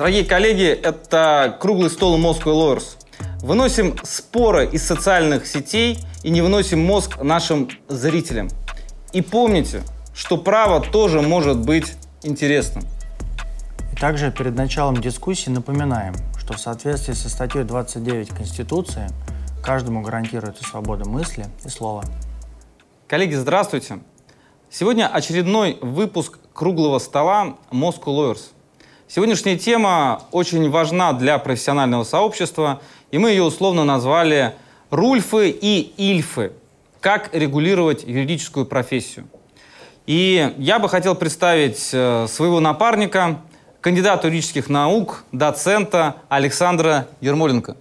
Дорогие 0.00 0.24
коллеги, 0.24 0.64
это 0.64 1.58
круглый 1.60 1.90
стол 1.90 2.18
Moscow 2.18 2.54
Lawyers. 2.54 2.96
Выносим 3.42 3.98
споры 4.02 4.66
из 4.66 4.82
социальных 4.82 5.46
сетей 5.46 5.98
и 6.22 6.30
не 6.30 6.40
выносим 6.40 6.82
мозг 6.82 7.22
нашим 7.22 7.68
зрителям. 7.86 8.48
И 9.12 9.20
помните, 9.20 9.82
что 10.14 10.38
право 10.38 10.80
тоже 10.80 11.20
может 11.20 11.58
быть 11.58 11.92
интересным. 12.22 12.82
Также 14.00 14.32
перед 14.32 14.54
началом 14.54 15.02
дискуссии 15.02 15.50
напоминаем, 15.50 16.14
что 16.38 16.54
в 16.54 16.58
соответствии 16.58 17.12
со 17.12 17.28
статьей 17.28 17.64
29 17.64 18.30
Конституции 18.30 19.06
каждому 19.62 20.00
гарантируется 20.00 20.64
свобода 20.64 21.06
мысли 21.06 21.44
и 21.62 21.68
слова. 21.68 22.04
Коллеги, 23.06 23.34
здравствуйте! 23.34 23.98
Сегодня 24.70 25.08
очередной 25.12 25.76
выпуск 25.82 26.38
круглого 26.54 27.00
стола 27.00 27.58
Moscow 27.70 28.06
Lawyers. 28.16 28.52
Сегодняшняя 29.12 29.58
тема 29.58 30.22
очень 30.30 30.70
важна 30.70 31.12
для 31.12 31.36
профессионального 31.38 32.04
сообщества, 32.04 32.80
и 33.10 33.18
мы 33.18 33.30
ее 33.30 33.42
условно 33.42 33.82
назвали 33.82 34.54
«Рульфы 34.90 35.50
и 35.50 35.92
Ильфы. 35.96 36.52
Как 37.00 37.34
регулировать 37.34 38.04
юридическую 38.04 38.66
профессию». 38.66 39.26
И 40.06 40.54
я 40.58 40.78
бы 40.78 40.88
хотел 40.88 41.16
представить 41.16 41.90
э, 41.92 42.28
своего 42.28 42.60
напарника, 42.60 43.40
кандидата 43.80 44.28
юридических 44.28 44.68
наук, 44.68 45.24
доцента 45.32 46.18
Александра 46.28 47.08
Ермоленко. 47.20 47.76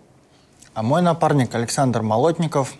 А 0.74 0.82
мой 0.82 1.04
напарник 1.04 1.54
Александр 1.54 2.02
Молотников, 2.02 2.74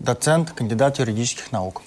доцент, 0.00 0.50
кандидат 0.50 0.98
юридических 0.98 1.52
наук. 1.52 1.82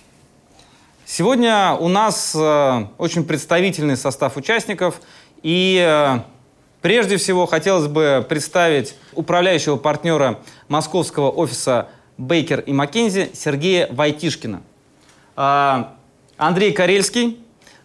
Сегодня 1.05 1.73
у 1.73 1.89
нас 1.89 2.33
э, 2.33 2.85
очень 2.97 3.25
представительный 3.25 3.97
состав 3.97 4.37
участников, 4.37 5.01
и 5.43 5.83
э, 5.85 6.19
прежде 6.81 7.17
всего 7.17 7.45
хотелось 7.45 7.87
бы 7.87 8.25
представить 8.27 8.95
управляющего 9.13 9.77
партнера 9.77 10.39
московского 10.67 11.29
офиса 11.29 11.87
Бейкер 12.17 12.59
и 12.61 12.73
Маккензи 12.73 13.31
Сергея 13.33 13.87
Войтишкина. 13.91 14.61
Э, 15.35 15.85
Андрей 16.37 16.73
Карельский, 16.73 17.39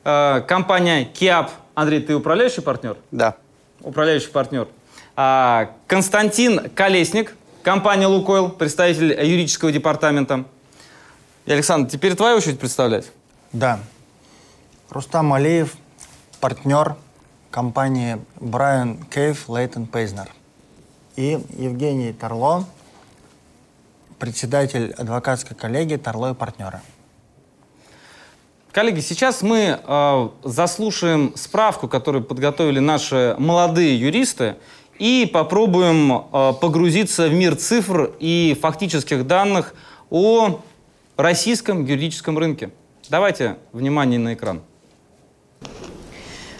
э, 0.04 0.42
компания 0.46 1.04
КИАП. 1.04 1.50
Андрей, 1.74 2.00
ты 2.00 2.14
управляющий 2.14 2.60
партнер? 2.60 2.96
Да. 3.10 3.36
Управляющий 3.80 4.28
партнер. 4.28 4.68
Э, 5.16 5.68
Константин 5.86 6.70
Колесник, 6.70 7.34
компания 7.62 8.06
«Лукойл», 8.06 8.50
представитель 8.50 9.12
юридического 9.12 9.72
департамента. 9.72 10.44
И, 11.46 11.52
Александр, 11.52 11.90
теперь 11.90 12.14
твоя 12.14 12.36
очередь 12.36 12.58
представлять. 12.58 13.10
Да. 13.52 13.78
Рустам 14.90 15.32
Алиев, 15.32 15.74
партнер 16.40 16.96
компании 17.56 18.18
Брайан 18.38 18.98
Кейв 19.04 19.48
Лейтон 19.48 19.86
Пейзнер. 19.86 20.28
И 21.16 21.42
Евгений 21.56 22.12
Тарло, 22.12 22.66
председатель 24.18 24.92
адвокатской 24.92 25.56
коллегии 25.56 25.96
Тарло 25.96 26.32
и 26.32 26.34
партнеры. 26.34 26.82
Коллеги, 28.72 29.00
сейчас 29.00 29.40
мы 29.40 29.80
э, 29.82 30.28
заслушаем 30.44 31.32
справку, 31.34 31.88
которую 31.88 32.24
подготовили 32.24 32.78
наши 32.78 33.34
молодые 33.38 33.98
юристы, 33.98 34.56
и 34.98 35.24
попробуем 35.32 36.12
э, 36.12 36.52
погрузиться 36.60 37.26
в 37.26 37.32
мир 37.32 37.56
цифр 37.56 38.12
и 38.20 38.54
фактических 38.60 39.26
данных 39.26 39.74
о 40.10 40.60
российском 41.16 41.86
юридическом 41.86 42.36
рынке. 42.36 42.68
Давайте 43.08 43.56
внимание 43.72 44.18
на 44.18 44.34
экран. 44.34 44.60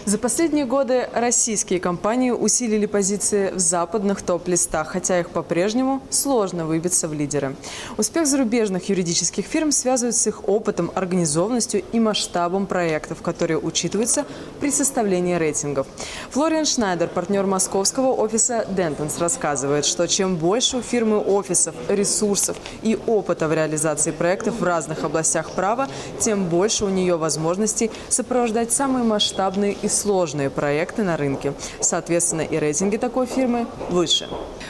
За 0.07 0.17
последние 0.17 0.63
годы 0.63 1.09
российские 1.13 1.81
компании 1.81 2.31
усилили 2.31 2.85
позиции 2.85 3.51
в 3.51 3.59
западных 3.59 4.21
топ-листах, 4.21 4.87
хотя 4.87 5.19
их 5.19 5.31
по-прежнему 5.31 6.01
сложно 6.09 6.65
выбиться 6.65 7.09
в 7.09 7.13
лидеры. 7.13 7.57
Успех 7.97 8.25
зарубежных 8.25 8.87
юридических 8.87 9.45
фирм 9.45 9.73
связывают 9.73 10.15
с 10.15 10.25
их 10.25 10.47
опытом, 10.47 10.93
организованностью 10.95 11.83
и 11.91 11.99
масштабом 11.99 12.67
проектов, 12.67 13.21
которые 13.21 13.59
учитываются 13.59 14.25
при 14.61 14.71
составлении 14.71 15.35
рейтингов. 15.35 15.87
Флориан 16.29 16.63
Шнайдер, 16.63 17.09
партнер 17.09 17.45
московского 17.45 18.13
офиса 18.13 18.65
Dentons, 18.69 19.19
рассказывает, 19.19 19.83
что 19.83 20.07
чем 20.07 20.37
больше 20.37 20.77
у 20.77 20.81
фирмы 20.81 21.19
офисов, 21.19 21.75
ресурсов 21.89 22.55
и 22.81 22.97
опыта 23.07 23.49
в 23.49 23.53
реализации 23.53 24.11
проектов 24.11 24.61
в 24.61 24.63
разных 24.63 25.03
областях 25.03 25.51
права, 25.51 25.89
тем 26.17 26.45
больше 26.45 26.85
у 26.85 26.89
нее 26.89 27.17
возможностей 27.17 27.91
сопровождать 28.07 28.71
самые 28.71 29.03
масштабные 29.03 29.73
и 29.73 29.96
сложные 29.97 30.49
проекты 30.49 31.03
на 31.03 31.17
рынке. 31.17 31.53
Соответственно, 31.81 32.41
и 32.41 32.57
рейтинги 32.57 32.97
такой 32.97 33.25
фирмы 33.25 33.67
выше. 33.89 34.29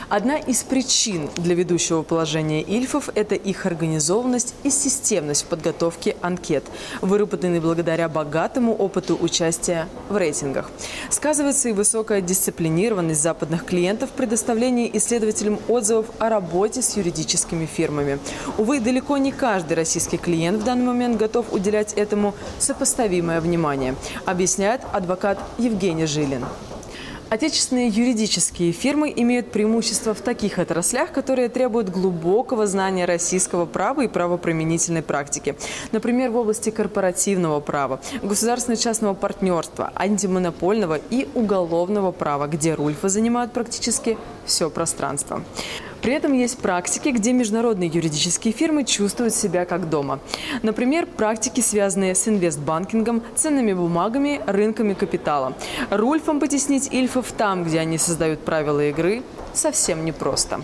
Одна 0.10 0.38
из 0.38 0.64
причин 0.64 1.30
для 1.36 1.54
ведущего 1.54 2.02
положения 2.02 2.62
ильфов– 2.62 3.10
это 3.16 3.36
их 3.36 3.66
организованность 3.66 4.56
и 4.64 4.70
системность 4.70 5.44
в 5.44 5.48
подготовке 5.48 6.16
анкет, 6.22 6.64
выработанные 7.02 7.60
благодаря 7.60 8.08
богатому 8.08 8.74
опыту 8.74 9.18
участия 9.20 9.90
в 10.08 10.16
рейтингах. 10.16 10.72
Сказывается 11.10 11.68
и 11.70 11.74
высокая 11.74 12.22
дисциплинированность 12.22 13.22
западных 13.22 13.66
клиентов 13.66 14.12
в 14.12 14.14
предоставлении 14.14 14.90
исследователям 14.94 15.60
отзывов 15.68 16.06
о 16.20 16.30
работе 16.30 16.82
с 16.82 16.96
юридическими 16.96 17.66
фирмами. 17.66 18.20
Увы, 18.58 18.80
далеко 18.80 19.18
не 19.18 19.34
каждый 19.34 19.74
российский 19.74 20.18
клиент 20.18 20.62
в 20.62 20.64
данный 20.64 20.86
момент 20.86 21.18
готов 21.18 21.52
уделять 21.52 21.94
этому 21.94 22.34
сопоставимое 22.60 23.42
внимание, 23.42 23.96
объясняет 24.26 24.82
адвокат 24.94 25.17
Евгений 25.58 26.06
Жилин. 26.06 26.46
Отечественные 27.30 27.90
юридические 27.90 28.72
фирмы 28.72 29.12
имеют 29.14 29.52
преимущество 29.52 30.14
в 30.14 30.22
таких 30.22 30.60
отраслях, 30.60 31.12
которые 31.12 31.50
требуют 31.50 31.90
глубокого 31.90 32.68
знания 32.68 33.04
российского 33.04 33.66
права 33.66 34.02
и 34.02 34.08
правоприменительной 34.08 35.02
практики. 35.02 35.58
Например, 35.92 36.32
в 36.32 36.38
области 36.38 36.70
корпоративного 36.70 37.60
права, 37.60 38.00
государственно-частного 38.22 39.14
партнерства, 39.14 39.92
антимонопольного 39.96 41.02
и 41.10 41.28
уголовного 41.34 42.14
права, 42.14 42.48
где 42.48 42.76
рульфы 42.76 43.10
занимают 43.10 43.52
практически 43.52 44.18
все 44.46 44.70
пространство. 44.70 45.44
При 46.08 46.16
этом 46.16 46.32
есть 46.32 46.60
практики, 46.60 47.10
где 47.10 47.34
международные 47.34 47.90
юридические 47.90 48.54
фирмы 48.54 48.86
чувствуют 48.86 49.34
себя 49.34 49.66
как 49.66 49.90
дома. 49.90 50.22
Например, 50.64 51.06
практики, 51.06 51.60
связанные 51.60 52.16
с 52.16 52.30
инвестбанкингом, 52.30 53.22
ценными 53.36 53.74
бумагами, 53.74 54.40
рынками 54.48 54.94
капитала. 54.94 55.52
Рульфом 55.90 56.40
потеснить 56.40 56.88
ильфов 56.94 57.34
там, 57.34 57.66
где 57.66 57.80
они 57.82 57.98
создают 57.98 58.40
правила 58.40 58.88
игры, 58.88 59.22
совсем 59.58 60.06
непросто. 60.06 60.62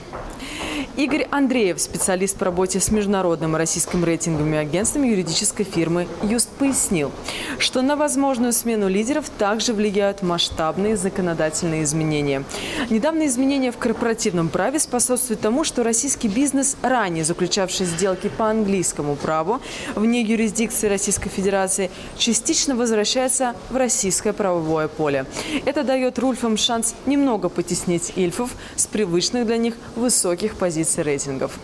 Игорь 0.95 1.27
Андреев, 1.31 1.81
специалист 1.81 2.37
по 2.37 2.45
работе 2.45 2.79
с 2.79 2.91
международным 2.91 3.55
российским 3.55 4.05
рейтинговыми 4.05 4.59
агентствами 4.59 5.07
юридической 5.07 5.63
фирмы 5.63 6.07
«Юст» 6.21 6.49
пояснил, 6.49 7.11
что 7.57 7.81
на 7.81 7.95
возможную 7.95 8.53
смену 8.53 8.87
лидеров 8.87 9.27
также 9.39 9.73
влияют 9.73 10.21
масштабные 10.21 10.95
законодательные 10.95 11.83
изменения. 11.83 12.43
Недавние 12.91 13.27
изменения 13.27 13.71
в 13.71 13.79
корпоративном 13.79 14.49
праве 14.49 14.77
способствуют 14.77 15.41
тому, 15.41 15.63
что 15.63 15.81
российский 15.81 16.27
бизнес, 16.27 16.77
ранее 16.83 17.23
заключавший 17.23 17.87
сделки 17.87 18.29
по 18.29 18.51
английскому 18.51 19.15
праву 19.15 19.61
вне 19.95 20.21
юрисдикции 20.21 20.87
Российской 20.87 21.29
Федерации, 21.29 21.89
частично 22.19 22.75
возвращается 22.75 23.55
в 23.71 23.77
российское 23.77 24.31
правовое 24.31 24.87
поле. 24.87 25.25
Это 25.65 25.83
дает 25.83 26.19
Рульфам 26.19 26.55
шанс 26.55 26.93
немного 27.07 27.49
потеснить 27.49 28.13
ильфов 28.15 28.51
с 28.83 28.87
привычных 28.87 29.45
для 29.45 29.57
них 29.57 29.75
высоких 29.95 30.55
позиций 30.55 31.03
рейтингов. 31.03 31.57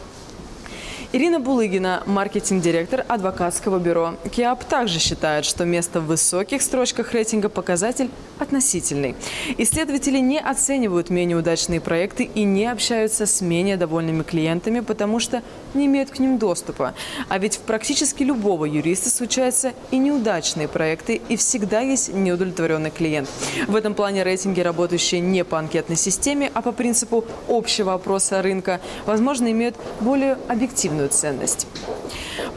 Ирина 1.12 1.40
Булыгина, 1.40 2.04
маркетинг-директор 2.06 3.04
адвокатского 3.08 3.80
бюро 3.80 4.14
КИАП, 4.32 4.64
также 4.64 5.00
считает, 5.00 5.44
что 5.44 5.66
место 5.66 6.02
в 6.02 6.06
высоких 6.06 6.62
строчках 6.62 7.14
рейтинга 7.14 7.50
показатель 7.50 8.12
относительный. 8.38 9.16
Исследователи 9.58 10.20
не 10.20 10.40
оценивают 10.40 11.10
менее 11.10 11.36
удачные 11.38 11.82
проекты 11.82 12.24
и 12.26 12.44
не 12.44 12.68
общаются 12.68 13.26
с 13.26 13.42
менее 13.42 13.76
довольными 13.76 14.22
клиентами, 14.22 14.82
потому 14.82 15.20
что 15.20 15.42
не 15.74 15.86
имеют 15.86 16.10
к 16.10 16.20
ним 16.20 16.38
доступа. 16.38 16.94
А 17.28 17.38
ведь 17.38 17.58
в 17.58 17.60
практически 17.62 18.24
любого 18.24 18.66
юриста 18.66 19.10
случаются 19.10 19.74
и 19.92 19.98
неудачные 19.98 20.68
проекты, 20.68 21.22
и 21.30 21.36
всегда 21.38 21.82
есть 21.82 22.14
неудовлетворенный 22.14 22.92
клиент. 22.92 23.30
В 23.68 23.76
этом 23.76 23.94
плане 23.94 24.24
рейтинги, 24.24 24.62
работающие 24.62 25.22
не 25.22 25.44
по 25.44 25.60
анкетной 25.60 25.98
системе, 25.98 26.52
а 26.54 26.62
по 26.62 26.72
принципу 26.72 27.26
общего 27.48 27.94
опроса 27.94 28.42
рынка, 28.42 28.80
возможно, 29.06 29.52
имеют 29.52 29.76
более 30.00 30.38
объективную 30.48 31.10
ценность. 31.10 31.68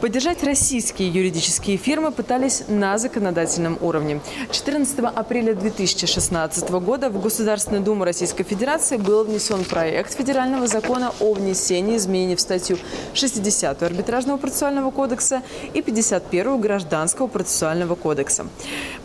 Поддержать 0.01 0.43
российские 0.43 1.09
юридические 1.09 1.77
фирмы 1.77 2.11
пытались 2.11 2.63
на 2.67 2.97
законодательном 2.97 3.77
уровне. 3.79 4.19
14 4.51 4.99
апреля 4.99 5.53
2016 5.53 6.69
года 6.71 7.09
в 7.09 7.21
Государственную 7.21 7.83
Думу 7.83 8.03
Российской 8.03 8.43
Федерации 8.43 8.97
был 8.97 9.23
внесен 9.23 9.63
проект 9.63 10.13
федерального 10.13 10.67
закона 10.67 11.13
о 11.19 11.33
внесении 11.33 11.95
изменений 11.95 12.35
в 12.35 12.41
статью 12.41 12.77
60-ю 13.13 13.85
арбитражного 13.85 14.37
процессуального 14.37 14.91
кодекса 14.91 15.41
и 15.73 15.81
51-ю 15.81 16.57
гражданского 16.57 17.27
процессуального 17.27 17.95
кодекса. 17.95 18.45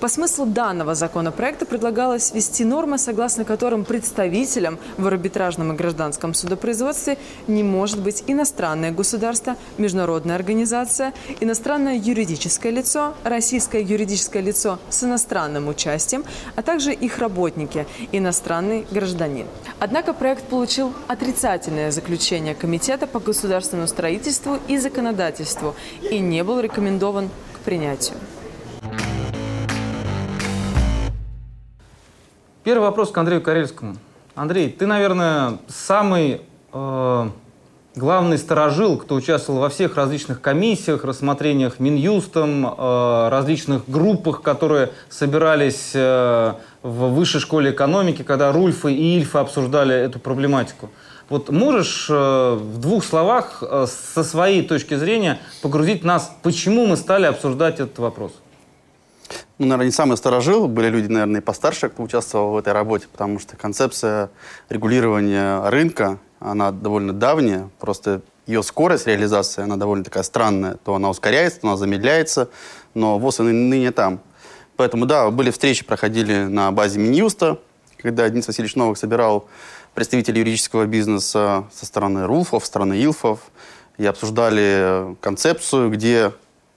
По 0.00 0.08
смыслу 0.08 0.46
данного 0.46 0.94
законопроекта 0.94 1.66
предлагалось 1.66 2.32
ввести 2.32 2.64
нормы, 2.64 2.98
согласно 2.98 3.44
которым 3.44 3.84
представителем 3.84 4.78
в 4.96 5.06
арбитражном 5.06 5.72
и 5.72 5.76
гражданском 5.76 6.34
судопроизводстве 6.34 7.18
не 7.46 7.62
может 7.62 8.00
быть 8.00 8.24
иностранное 8.26 8.92
государство, 8.92 9.56
международная 9.76 10.36
организация, 10.36 11.12
иностранное 11.40 11.96
юридическое 11.96 12.72
лицо, 12.72 13.14
российское 13.24 13.82
юридическое 13.82 14.42
лицо 14.42 14.78
с 14.88 15.02
иностранным 15.02 15.68
участием, 15.68 16.24
а 16.54 16.62
также 16.62 16.92
их 16.92 17.18
работники, 17.18 17.86
иностранный 18.12 18.86
гражданин. 18.90 19.46
Однако 19.80 20.12
проект 20.12 20.44
получил 20.44 20.92
отрицательное 21.08 21.90
заключение 21.90 22.54
Комитета 22.54 23.06
по 23.06 23.18
государственному 23.18 23.87
строительству 23.88 24.58
и 24.68 24.78
законодательству 24.78 25.74
и 26.08 26.18
не 26.18 26.44
был 26.44 26.60
рекомендован 26.60 27.28
к 27.54 27.58
принятию. 27.64 28.16
Первый 32.64 32.82
вопрос 32.82 33.10
к 33.10 33.18
Андрею 33.18 33.40
Карельскому. 33.40 33.96
Андрей, 34.34 34.70
ты, 34.70 34.86
наверное, 34.86 35.58
самый 35.68 36.42
э, 36.72 37.28
главный 37.96 38.38
сторожил, 38.38 38.96
кто 38.98 39.14
участвовал 39.14 39.60
во 39.60 39.68
всех 39.68 39.96
различных 39.96 40.40
комиссиях, 40.40 41.04
рассмотрениях 41.04 41.80
Минюстом, 41.80 42.66
э, 42.66 43.28
различных 43.30 43.88
группах, 43.88 44.42
которые 44.42 44.90
собирались 45.08 45.92
э, 45.94 46.52
в 46.82 47.14
высшей 47.14 47.40
школе 47.40 47.70
экономики, 47.70 48.22
когда 48.22 48.52
Рульфы 48.52 48.92
и 48.92 49.16
Ильфы 49.16 49.38
обсуждали 49.38 49.94
эту 49.94 50.18
проблематику. 50.18 50.90
Вот 51.28 51.50
можешь 51.50 52.06
э, 52.08 52.54
в 52.54 52.78
двух 52.78 53.04
словах 53.04 53.62
э, 53.62 53.86
со 53.86 54.24
своей 54.24 54.66
точки 54.66 54.94
зрения 54.94 55.38
погрузить 55.60 56.02
нас, 56.02 56.32
почему 56.42 56.86
мы 56.86 56.96
стали 56.96 57.26
обсуждать 57.26 57.80
этот 57.80 57.98
вопрос? 57.98 58.32
Ну, 59.58 59.66
наверное, 59.66 59.86
не 59.86 59.92
самый 59.92 60.16
старожил. 60.16 60.68
Были 60.68 60.88
люди, 60.88 61.08
наверное, 61.08 61.40
и 61.40 61.44
постарше, 61.44 61.90
кто 61.90 62.02
участвовал 62.02 62.52
в 62.52 62.56
этой 62.56 62.72
работе, 62.72 63.08
потому 63.12 63.38
что 63.38 63.56
концепция 63.56 64.30
регулирования 64.70 65.68
рынка, 65.68 66.18
она 66.40 66.70
довольно 66.70 67.12
давняя. 67.12 67.68
Просто 67.78 68.22
ее 68.46 68.62
скорость 68.62 69.06
реализации, 69.06 69.62
она 69.62 69.76
довольно 69.76 70.04
такая 70.04 70.22
странная. 70.22 70.76
То 70.76 70.94
она 70.94 71.10
ускоряется, 71.10 71.60
то 71.60 71.68
она 71.68 71.76
замедляется, 71.76 72.48
но 72.94 73.18
ВОЗ 73.18 73.40
и 73.40 73.42
ныне 73.42 73.92
там. 73.92 74.20
Поэтому, 74.76 75.04
да, 75.04 75.30
были 75.30 75.50
встречи, 75.50 75.84
проходили 75.84 76.44
на 76.44 76.70
базе 76.70 76.98
Минюста, 76.98 77.58
когда 77.98 78.28
Денис 78.30 78.46
Васильевич 78.46 78.76
Новых 78.76 78.96
собирал 78.96 79.48
представителей 79.98 80.42
юридического 80.42 80.86
бизнеса 80.86 81.64
со 81.72 81.84
стороны 81.84 82.24
РУФов, 82.24 82.62
со 82.62 82.68
стороны 82.68 83.02
ИЛФов, 83.02 83.40
и 83.96 84.06
обсуждали 84.06 85.16
концепцию, 85.20 85.90
где 85.90 86.30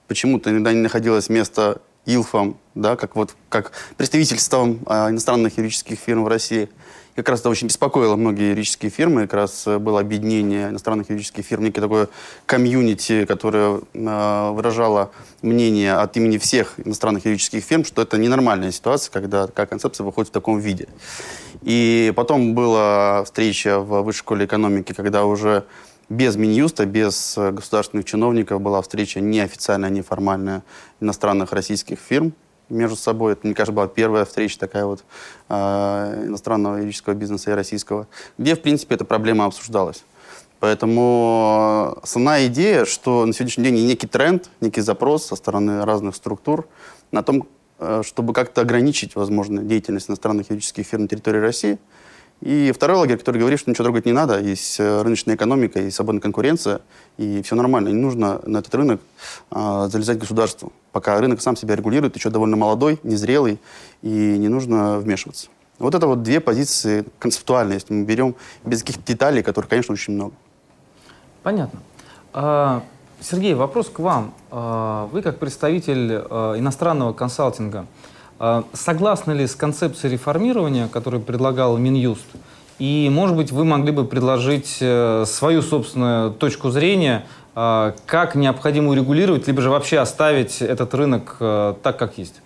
почему-то 0.08 0.50
иногда 0.50 0.72
не 0.72 0.80
находилось 0.80 1.28
места 1.28 1.80
ИЛФам, 2.04 2.56
да, 2.74 2.96
как, 2.96 3.14
вот, 3.14 3.36
как 3.48 3.70
представительством 3.96 4.80
а, 4.86 5.08
иностранных 5.08 5.56
юридических 5.56 6.00
фирм 6.00 6.24
в 6.24 6.26
России. 6.26 6.68
И 7.14 7.16
как 7.16 7.28
раз 7.28 7.40
это 7.40 7.50
очень 7.50 7.68
беспокоило 7.68 8.16
многие 8.16 8.48
юридические 8.48 8.90
фирмы. 8.90 9.22
Как 9.22 9.34
раз 9.34 9.68
э, 9.68 9.78
было 9.78 10.00
объединение 10.00 10.70
иностранных 10.70 11.10
юридических 11.10 11.44
фирм, 11.44 11.62
некое 11.62 11.82
такое 11.82 12.08
комьюнити, 12.46 13.24
которое 13.26 13.82
э, 13.92 14.50
выражало 14.50 15.12
мнение 15.42 15.92
от 15.92 16.16
имени 16.16 16.38
всех 16.38 16.74
иностранных 16.84 17.24
юридических 17.24 17.62
фирм, 17.62 17.84
что 17.84 18.02
это 18.02 18.18
ненормальная 18.18 18.72
ситуация, 18.72 19.12
когда 19.12 19.46
такая 19.46 19.66
концепция 19.66 20.04
выходит 20.04 20.30
в 20.30 20.32
таком 20.32 20.58
виде. 20.58 20.88
И 21.62 22.12
потом 22.16 22.54
была 22.54 23.22
встреча 23.24 23.78
в 23.78 24.02
Высшей 24.02 24.20
школе 24.20 24.46
экономики, 24.46 24.92
когда 24.92 25.24
уже 25.24 25.64
без 26.08 26.36
Минюста, 26.36 26.84
без 26.86 27.34
государственных 27.36 28.04
чиновников 28.04 28.60
была 28.60 28.82
встреча 28.82 29.20
неофициальная, 29.20 29.90
неформальная 29.90 30.62
иностранных 31.00 31.52
российских 31.52 31.98
фирм 31.98 32.34
между 32.68 32.96
собой. 32.96 33.32
Это, 33.32 33.46
мне 33.46 33.54
кажется, 33.54 33.72
была 33.72 33.86
первая 33.86 34.24
встреча 34.24 34.58
такая 34.58 34.84
вот 34.84 35.04
э, 35.48 36.24
иностранного 36.26 36.76
юридического 36.76 37.14
бизнеса 37.14 37.52
и 37.52 37.54
российского, 37.54 38.08
где, 38.38 38.54
в 38.56 38.62
принципе, 38.62 38.96
эта 38.96 39.04
проблема 39.04 39.44
обсуждалась. 39.44 40.04
Поэтому 40.58 41.98
основная 42.02 42.46
идея, 42.46 42.84
что 42.84 43.26
на 43.26 43.32
сегодняшний 43.32 43.64
день 43.64 43.86
некий 43.86 44.06
тренд, 44.06 44.48
некий 44.60 44.80
запрос 44.80 45.26
со 45.26 45.36
стороны 45.36 45.84
разных 45.84 46.14
структур 46.14 46.68
на 47.10 47.22
том, 47.22 47.48
чтобы 48.02 48.32
как-то 48.32 48.60
ограничить, 48.60 49.14
возможно, 49.16 49.62
деятельность 49.62 50.08
иностранных 50.08 50.50
юридических 50.50 50.86
фирм 50.86 51.02
на 51.02 51.08
территории 51.08 51.38
России– 51.38 51.78
и 52.42 52.72
второй 52.72 52.96
лагерь, 52.96 53.18
который 53.18 53.38
говорит, 53.38 53.60
что 53.60 53.70
ничего 53.70 53.84
трогать 53.84 54.04
не 54.04 54.10
надо, 54.10 54.40
есть 54.40 54.80
э, 54.80 55.02
рыночная 55.02 55.36
экономика, 55.36 55.78
есть 55.78 55.94
свободная 55.94 56.20
конкуренция, 56.20 56.80
и 57.16 57.40
все 57.42 57.54
нормально. 57.54 57.90
Не 57.90 58.00
нужно 58.00 58.40
на 58.44 58.58
этот 58.58 58.74
рынок 58.74 59.00
а, 59.52 59.86
залезать 59.86 60.18
государству. 60.18 60.72
Пока 60.90 61.20
рынок 61.20 61.40
сам 61.40 61.54
себя 61.54 61.76
регулирует, 61.76 62.16
еще 62.16 62.30
довольно 62.30 62.56
молодой, 62.56 62.98
незрелый, 63.04 63.60
и 64.02 64.08
не 64.08 64.48
нужно 64.48 64.98
вмешиваться. 64.98 65.50
Вот 65.78 65.94
это 65.94 66.08
вот 66.08 66.24
две 66.24 66.40
позиции 66.40 67.04
концептуальные, 67.20 67.74
если 67.74 67.94
мы 67.94 68.04
берем 68.04 68.34
без 68.64 68.80
каких-то 68.80 69.04
деталей, 69.06 69.44
которых, 69.44 69.70
конечно, 69.70 69.92
очень 69.92 70.14
много. 70.14 70.34
Понятно. 71.44 71.78
А, 72.32 72.82
Сергей, 73.22 73.54
вопрос 73.54 73.88
к 73.88 74.00
вам. 74.00 74.34
А, 74.50 75.06
вы 75.12 75.22
как 75.22 75.38
представитель 75.38 76.10
а, 76.12 76.58
иностранного 76.58 77.12
консалтинга, 77.12 77.86
а, 78.38 78.64
согласны 78.72 79.32
ли 79.32 79.46
с 79.46 79.54
концепцией 79.54 80.12
реформирования, 80.12 80.88
которую 80.88 81.22
предлагал 81.22 81.76
Минюст? 81.78 82.26
И, 82.78 83.08
может 83.12 83.36
быть, 83.36 83.52
вы 83.52 83.64
могли 83.64 83.92
бы 83.92 84.04
предложить 84.04 84.78
э, 84.80 85.24
свою 85.26 85.62
собственную 85.62 86.32
точку 86.32 86.70
зрения, 86.70 87.26
а, 87.54 87.94
как 88.06 88.34
необходимо 88.34 88.88
урегулировать, 88.88 89.46
либо 89.46 89.62
же 89.62 89.70
вообще 89.70 90.00
оставить 90.00 90.60
этот 90.60 90.92
рынок 90.92 91.36
э, 91.38 91.74
так, 91.80 91.96
как 91.96 92.18
есть? 92.18 92.40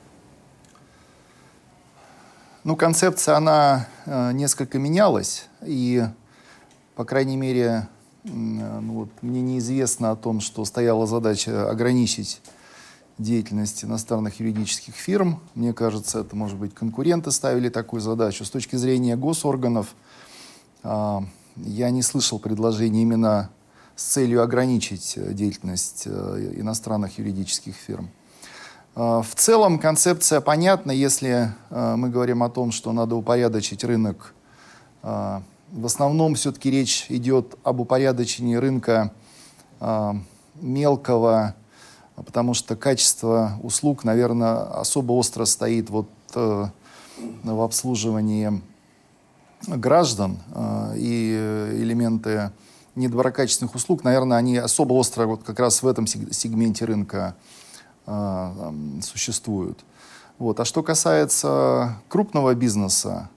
Ну, 2.64 2.76
концепция, 2.76 3.36
она 3.36 3.88
э, 4.04 4.32
несколько 4.32 4.78
менялась, 4.78 5.48
и, 5.64 6.02
по 6.96 7.06
крайней 7.06 7.38
мере, 7.38 7.88
ну, 8.26 8.92
вот, 8.92 9.08
мне 9.22 9.40
неизвестно 9.40 10.10
о 10.10 10.16
том, 10.16 10.40
что 10.40 10.64
стояла 10.64 11.06
задача 11.06 11.70
ограничить 11.70 12.40
деятельность 13.18 13.84
иностранных 13.84 14.40
юридических 14.40 14.94
фирм. 14.94 15.40
Мне 15.54 15.72
кажется, 15.72 16.20
это, 16.20 16.36
может 16.36 16.58
быть, 16.58 16.74
конкуренты 16.74 17.30
ставили 17.30 17.68
такую 17.68 18.00
задачу. 18.00 18.44
С 18.44 18.50
точки 18.50 18.76
зрения 18.76 19.16
госорганов, 19.16 19.94
э, 20.82 21.20
я 21.56 21.90
не 21.90 22.02
слышал 22.02 22.38
предложений 22.38 23.02
именно 23.02 23.50
с 23.94 24.04
целью 24.04 24.42
ограничить 24.42 25.14
э, 25.16 25.32
деятельность 25.32 26.02
э, 26.06 26.52
иностранных 26.56 27.18
юридических 27.18 27.74
фирм. 27.74 28.10
Э, 28.94 29.22
в 29.22 29.34
целом 29.34 29.78
концепция 29.78 30.42
понятна, 30.42 30.90
если 30.90 31.54
э, 31.70 31.96
мы 31.96 32.10
говорим 32.10 32.42
о 32.42 32.50
том, 32.50 32.70
что 32.70 32.92
надо 32.92 33.14
упорядочить 33.14 33.84
рынок. 33.84 34.34
В 35.76 35.84
основном 35.84 36.36
все-таки 36.36 36.70
речь 36.70 37.04
идет 37.10 37.54
об 37.62 37.80
упорядочении 37.80 38.54
рынка 38.54 39.12
э, 39.78 40.12
мелкого, 40.54 41.54
потому 42.14 42.54
что 42.54 42.76
качество 42.76 43.60
услуг, 43.62 44.02
наверное, 44.02 44.62
особо 44.80 45.12
остро 45.12 45.44
стоит 45.44 45.90
вот 45.90 46.08
э, 46.34 46.68
в 47.44 47.60
обслуживании 47.60 48.62
граждан 49.66 50.38
э, 50.54 50.94
и 50.96 51.34
элементы 51.82 52.52
недоброкачественных 52.94 53.74
услуг, 53.74 54.02
наверное, 54.02 54.38
они 54.38 54.56
особо 54.56 54.94
остро 54.94 55.26
вот 55.26 55.42
как 55.42 55.60
раз 55.60 55.82
в 55.82 55.86
этом 55.86 56.06
сегменте 56.06 56.86
рынка 56.86 57.36
э, 58.06 58.72
существуют. 59.02 59.84
Вот. 60.38 60.58
А 60.58 60.64
что 60.64 60.82
касается 60.82 61.98
крупного 62.08 62.54
бизнеса, 62.54 63.28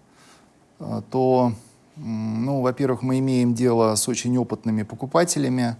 э, 0.79 1.01
то, 1.12 1.51
ну, 2.01 2.62
во-первых, 2.62 3.01
мы 3.01 3.20
имеем 3.20 3.53
дело 3.53 3.96
с 3.96 4.08
очень 4.08 4.38
опытными 4.38 4.84
покупателями, 4.84 5.75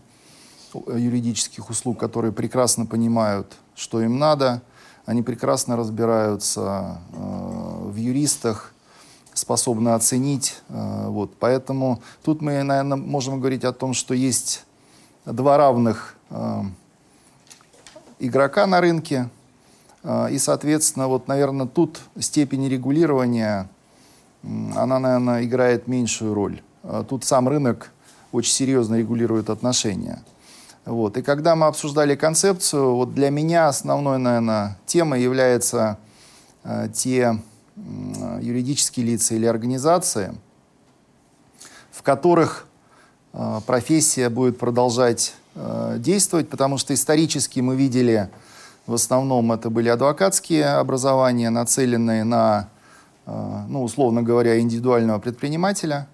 юридических 0.74 1.70
услуг, 1.70 2.00
которые 2.00 2.32
прекрасно 2.32 2.86
понимают, 2.86 3.56
что 3.76 4.02
им 4.02 4.20
надо, 4.20 4.62
они 5.06 5.24
прекрасно 5.24 5.76
разбираются 5.76 7.02
э, 7.14 7.82
в 7.86 7.96
юристах, 7.96 8.74
способны 9.34 9.90
оценить. 9.90 10.62
Э, 10.70 11.08
вот. 11.08 11.36
Поэтому 11.40 12.02
тут 12.22 12.42
мы, 12.42 12.62
наверное, 12.62 12.98
можем 12.98 13.40
говорить 13.40 13.64
о 13.64 13.74
том, 13.74 13.94
что 13.94 14.14
есть 14.14 14.66
два 15.26 15.58
равных 15.58 16.16
э, 16.30 16.62
игрока 18.20 18.68
на 18.68 18.82
рынке. 18.82 19.30
Э, 20.04 20.28
и, 20.30 20.38
соответственно, 20.38 21.08
вот, 21.08 21.28
наверное, 21.28 21.66
тут 21.66 22.00
степень 22.20 22.68
регулирования, 22.68 23.68
она, 24.44 25.00
наверное, 25.00 25.44
играет 25.44 25.88
меньшую 25.88 26.34
роль. 26.34 26.62
Э, 26.84 27.04
тут 27.08 27.26
сам 27.26 27.48
рынок 27.48 27.92
очень 28.32 28.54
серьезно 28.54 28.96
регулирует 28.96 29.50
отношения. 29.50 30.24
Вот. 30.86 31.18
И 31.18 31.22
когда 31.22 31.56
мы 31.56 31.68
обсуждали 31.68 32.16
концепцию, 32.16 32.96
вот 32.96 33.14
для 33.14 33.30
меня 33.30 33.68
основной, 33.68 34.18
наверное, 34.18 34.78
темой 34.86 35.22
является 35.22 35.98
э, 36.64 36.90
те 36.94 37.40
э, 37.76 38.40
юридические 38.42 39.06
лица 39.06 39.36
или 39.36 39.46
организации, 39.46 40.36
в 41.92 42.02
которых 42.02 42.66
э, 43.34 43.60
профессия 43.66 44.30
будет 44.30 44.58
продолжать 44.58 45.36
э, 45.56 45.98
действовать, 46.00 46.50
потому 46.50 46.78
что 46.78 46.94
исторически 46.94 47.60
мы 47.60 47.76
видели, 47.76 48.30
в 48.88 48.94
основном 48.96 49.52
это 49.52 49.70
были 49.70 49.90
адвокатские 49.90 50.66
образования, 50.66 51.52
нацеленные 51.52 52.24
на, 52.24 52.70
ну, 53.68 53.84
условно 53.84 54.24
говоря, 54.24 54.60
индивидуального 54.60 55.20
предпринимателя. 55.20 56.08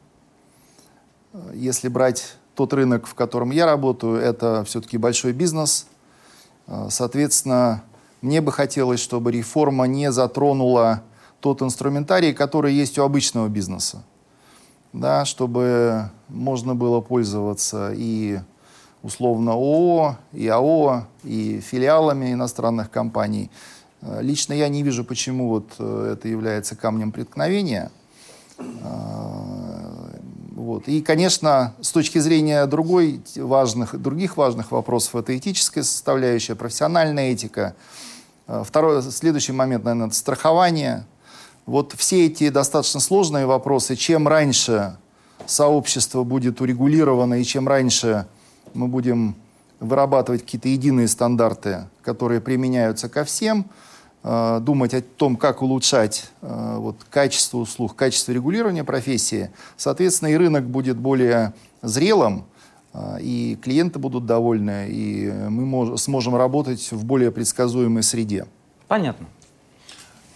Если 1.54 1.88
брать 1.88 2.36
тот 2.56 2.74
рынок, 2.74 3.06
в 3.06 3.14
котором 3.14 3.52
я 3.52 3.66
работаю, 3.66 4.18
это 4.18 4.64
все-таки 4.66 4.98
большой 4.98 5.34
бизнес. 5.34 5.88
Э, 6.68 6.88
соответственно, 6.90 7.84
мне 8.22 8.42
бы 8.42 8.52
хотелось, 8.52 9.00
чтобы 9.00 9.32
реформа 9.32 9.86
не 9.86 10.12
затронула 10.12 11.04
тот 11.42 11.62
инструментарий, 11.62 12.34
который 12.34 12.74
есть 12.74 12.98
у 12.98 13.04
обычного 13.04 13.50
бизнеса. 13.50 14.04
Да, 14.94 15.26
чтобы 15.26 16.10
можно 16.30 16.74
было 16.74 17.02
пользоваться 17.02 17.92
и 17.94 18.40
условно 19.04 19.52
ООО, 19.52 20.18
и 20.32 20.48
АО, 20.48 21.04
и 21.24 21.60
филиалами 21.60 22.32
иностранных 22.34 22.90
компаний. 22.90 23.52
Э, 24.06 24.22
лично 24.22 24.54
я 24.54 24.70
не 24.70 24.84
вижу, 24.84 25.04
почему 25.04 25.50
вот 25.50 25.74
э, 25.80 26.14
это 26.14 26.28
является 26.28 26.76
камнем 26.76 27.12
преткновения. 27.12 27.92
Вот. 30.56 30.88
И, 30.88 31.02
конечно, 31.02 31.76
с 31.82 31.92
точки 31.92 32.20
зрения 32.20 32.66
другой 32.66 33.22
важных, 33.36 34.02
других 34.02 34.38
важных 34.38 34.72
вопросов, 34.72 35.18
это 35.18 35.38
этическая 35.38 35.84
составляющая, 35.84 36.56
профессиональная 36.56 37.32
этика. 37.32 37.76
Э, 38.48 38.64
второй, 38.66 39.02
следующий 39.02 39.52
момент, 39.52 39.84
наверное, 39.84 40.08
это 40.08 40.16
страхование. 40.16 41.06
Вот 41.66 41.94
все 41.98 42.28
эти 42.28 42.50
достаточно 42.50 43.00
сложные 43.00 43.48
вопросы, 43.48 43.96
чем 43.96 44.28
раньше 44.28 44.98
сообщество 45.48 46.24
будет 46.24 46.62
урегулировано 46.62 47.42
и 47.42 47.44
чем 47.44 47.68
раньше 47.68 48.28
мы 48.74 48.88
будем 48.88 49.36
вырабатывать 49.80 50.42
какие-то 50.42 50.70
единые 50.70 51.08
стандарты, 51.08 51.88
которые 52.02 52.40
применяются 52.40 53.10
ко 53.10 53.24
всем– 53.24 53.66
Э, 53.76 53.94
думать 54.60 54.94
о 54.96 55.02
том, 55.02 55.36
как 55.36 55.62
улучшать 55.62 56.32
э, 56.42 56.76
вот, 56.80 56.96
качество 57.12 57.60
услуг, 57.60 57.96
качество 57.96 58.32
регулирования 58.32 58.84
профессии, 58.84 59.52
соответственно, 59.78 60.30
и 60.30 60.36
рынок 60.36 60.66
будет 60.66 60.98
более 60.98 61.54
зрелым, 61.84 62.46
э, 62.94 63.18
и 63.22 63.56
клиенты 63.62 64.00
будут 64.00 64.26
довольны, 64.26 64.88
и 64.90 65.32
мы 65.50 65.66
мож, 65.68 66.02
сможем 66.02 66.36
работать 66.36 66.92
в 66.92 67.06
более 67.06 67.32
предсказуемой 67.32 68.02
среде. 68.02 68.48
Понятно. 68.88 69.28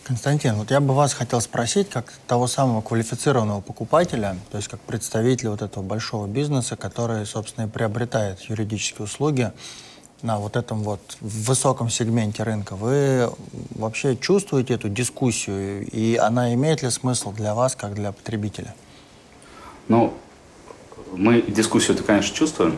Константин, 0.03 0.55
вот 0.55 0.72
я 0.72 0.79
бы 0.79 0.93
вас 0.93 1.13
хотел 1.13 1.41
спросить, 1.41 1.89
как 1.89 2.13
того 2.27 2.48
самого 2.48 2.81
квалифицированного 2.81 3.62
покупателя, 3.62 4.38
то 4.51 4.58
есть 4.58 4.67
как 4.67 4.79
представителя 4.81 5.51
вот 5.51 5.62
этого 5.62 5.84
большого 5.84 6.25
бизнеса, 6.27 6.75
который, 6.75 7.25
собственно, 7.25 7.65
и 7.65 7.69
приобретает 7.69 8.39
юридические 8.41 9.05
услуги, 9.05 9.51
на 10.22 10.38
вот 10.38 10.56
этом 10.56 10.84
вот 10.84 11.18
высоком 11.22 11.90
сегменте 11.90 12.44
рынка, 12.44 12.76
вы 12.76 13.30
вообще 13.76 14.16
чувствуете 14.16 14.76
эту 14.76 14.90
дискуссию, 14.90 15.86
и 15.88 16.16
она 16.16 16.54
имеет 16.54 16.84
ли 16.84 16.90
смысл 16.90 17.32
для 17.32 17.54
вас, 17.54 17.76
как 17.76 17.94
для 17.96 18.12
потребителя? 18.12 18.76
Ну, 19.88 20.14
мы 21.14 21.42
дискуссию-то, 21.42 22.04
конечно, 22.04 22.36
чувствуем. 22.36 22.76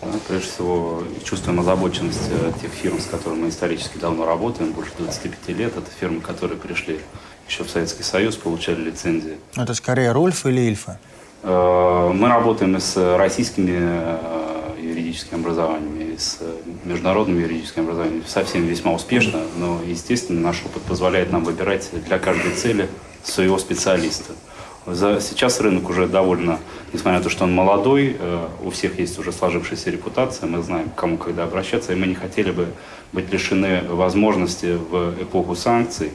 Да, 0.00 0.08
прежде 0.28 0.48
всего, 0.48 1.02
чувствуем 1.24 1.58
озабоченность 1.58 2.30
э, 2.30 2.52
тех 2.62 2.70
фирм, 2.70 3.00
с 3.00 3.06
которыми 3.06 3.42
мы 3.42 3.48
исторически 3.48 3.98
давно 3.98 4.26
работаем, 4.26 4.72
больше 4.72 4.92
25 4.96 5.48
лет. 5.56 5.76
Это 5.76 5.90
фирмы, 5.90 6.20
которые 6.20 6.56
пришли 6.56 7.00
еще 7.48 7.64
в 7.64 7.70
Советский 7.70 8.04
Союз, 8.04 8.36
получали 8.36 8.80
лицензии. 8.80 9.38
Это 9.56 9.74
скорее 9.74 10.12
Рульф 10.12 10.46
или 10.46 10.60
Ильфа? 10.60 11.00
Э, 11.42 12.12
мы 12.14 12.28
работаем 12.28 12.78
с 12.78 12.96
российскими 13.16 13.76
э, 13.76 14.67
юридическим 14.88 15.40
образованием 15.40 16.00
и 16.00 16.16
с 16.16 16.38
э, 16.40 16.50
международным 16.84 17.38
юридическим 17.38 17.84
образованием 17.84 18.24
совсем 18.26 18.66
весьма 18.66 18.92
успешно, 18.92 19.42
но, 19.58 19.80
естественно, 19.86 20.40
наш 20.40 20.64
опыт 20.64 20.82
позволяет 20.82 21.30
нам 21.32 21.44
выбирать 21.44 21.88
для 22.06 22.18
каждой 22.18 22.52
цели 22.52 22.88
своего 23.22 23.58
специалиста. 23.58 24.32
За, 24.86 25.20
сейчас 25.20 25.60
рынок 25.60 25.90
уже 25.90 26.06
довольно, 26.06 26.58
несмотря 26.92 27.18
на 27.18 27.24
то, 27.24 27.28
что 27.28 27.44
он 27.44 27.54
молодой, 27.54 28.16
э, 28.18 28.48
у 28.64 28.70
всех 28.70 28.98
есть 28.98 29.18
уже 29.18 29.32
сложившаяся 29.32 29.90
репутация, 29.90 30.48
мы 30.48 30.62
знаем, 30.62 30.88
к 30.88 30.94
кому 30.94 31.18
когда 31.18 31.44
обращаться, 31.44 31.92
и 31.92 31.96
мы 31.96 32.06
не 32.06 32.14
хотели 32.14 32.50
бы 32.50 32.68
быть 33.12 33.30
лишены 33.32 33.82
возможности 33.88 34.78
в 34.90 35.14
эпоху 35.22 35.54
санкций 35.54 36.10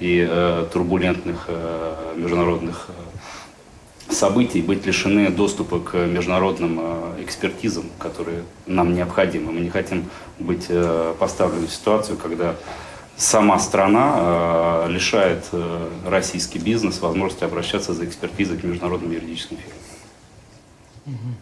и 0.00 0.26
э, 0.28 0.66
турбулентных 0.72 1.46
э, 1.48 2.14
международных 2.16 2.88
э, 2.88 2.92
событий 4.12 4.62
быть 4.62 4.86
лишены 4.86 5.30
доступа 5.30 5.80
к 5.80 5.94
международным 5.94 6.78
э, 6.80 7.22
экспертизам, 7.22 7.84
которые 7.98 8.44
нам 8.66 8.94
необходимы. 8.94 9.52
Мы 9.52 9.60
не 9.60 9.70
хотим 9.70 10.04
быть 10.38 10.66
э, 10.68 11.14
поставлены 11.18 11.66
в 11.66 11.72
ситуацию, 11.72 12.16
когда 12.16 12.54
сама 13.16 13.58
страна 13.58 14.14
э, 14.16 14.86
лишает 14.90 15.44
российский 16.06 16.58
бизнес 16.58 17.00
возможности 17.00 17.44
обращаться 17.44 17.94
за 17.94 18.04
экспертизой 18.04 18.58
к 18.58 18.64
международным 18.64 19.12
юридическим 19.12 19.56
фирмам. 19.56 21.36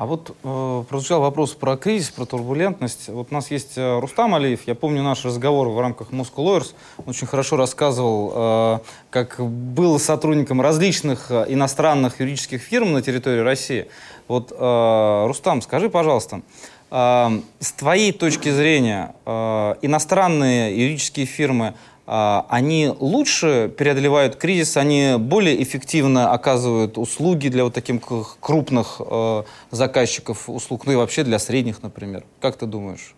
А 0.00 0.06
вот 0.06 0.34
э, 0.42 0.84
прозвучал 0.88 1.20
вопрос 1.20 1.52
про 1.52 1.76
кризис, 1.76 2.08
про 2.08 2.24
турбулентность. 2.24 3.08
Вот 3.08 3.28
у 3.30 3.34
нас 3.34 3.50
есть 3.50 3.76
э, 3.76 3.98
Рустам 4.00 4.34
Алиев. 4.34 4.60
Я 4.66 4.74
помню 4.74 5.02
наш 5.02 5.26
разговор 5.26 5.68
в 5.68 5.78
рамках 5.78 6.10
Moscow 6.10 6.36
Lawyers. 6.38 6.72
Он 6.96 7.04
очень 7.08 7.26
хорошо 7.26 7.58
рассказывал, 7.58 8.32
э, 8.34 8.78
как 9.10 9.38
был 9.38 9.98
сотрудником 9.98 10.62
различных 10.62 11.30
э, 11.30 11.44
иностранных 11.48 12.18
юридических 12.18 12.62
фирм 12.62 12.94
на 12.94 13.02
территории 13.02 13.40
России. 13.40 13.88
Вот, 14.26 14.54
э, 14.58 15.24
Рустам, 15.26 15.60
скажи, 15.60 15.90
пожалуйста, 15.90 16.40
э, 16.90 17.40
с 17.58 17.72
твоей 17.72 18.12
точки 18.12 18.48
зрения, 18.48 19.14
э, 19.26 19.74
иностранные 19.82 20.80
юридические 20.80 21.26
фирмы 21.26 21.74
они 22.12 22.92
лучше 22.98 23.72
преодолевают 23.78 24.34
кризис, 24.34 24.76
они 24.76 25.14
более 25.16 25.62
эффективно 25.62 26.32
оказывают 26.32 26.98
услуги 26.98 27.46
для 27.46 27.62
вот 27.62 27.74
таких 27.74 28.00
крупных 28.40 29.00
э, 29.00 29.42
заказчиков 29.70 30.50
услуг, 30.50 30.86
ну 30.86 30.92
и 30.92 30.96
вообще 30.96 31.22
для 31.22 31.38
средних, 31.38 31.84
например. 31.84 32.24
Как 32.40 32.56
ты 32.56 32.66
думаешь? 32.66 33.14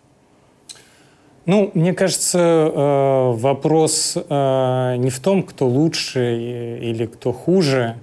Ну, 1.47 1.71
мне 1.73 1.95
кажется, 1.95 2.39
э, 2.39 3.33
вопрос 3.33 4.15
э, 4.15 4.97
не 4.99 5.09
в 5.09 5.21
том, 5.21 5.43
кто 5.43 5.67
лучше 5.69 6.79
или 6.83 7.07
кто 7.07 7.33
хуже. 7.33 7.97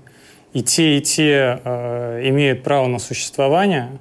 И 0.54 0.64
те, 0.64 0.98
и 0.98 1.02
те 1.02 1.62
имеют 2.24 2.64
право 2.64 2.88
на 2.88 2.98
существование. 2.98 3.92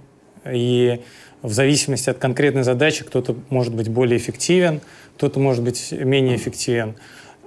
И 0.50 1.02
в 1.42 1.52
зависимости 1.52 2.08
от 2.08 2.16
конкретной 2.16 2.62
задачи 2.62 3.04
кто-то 3.04 3.36
может 3.50 3.74
быть 3.74 3.88
более 3.88 4.16
эффективен, 4.16 4.80
кто-то 5.18 5.40
может 5.40 5.64
быть 5.64 5.90
менее 5.90 6.36
эффективен. 6.36 6.94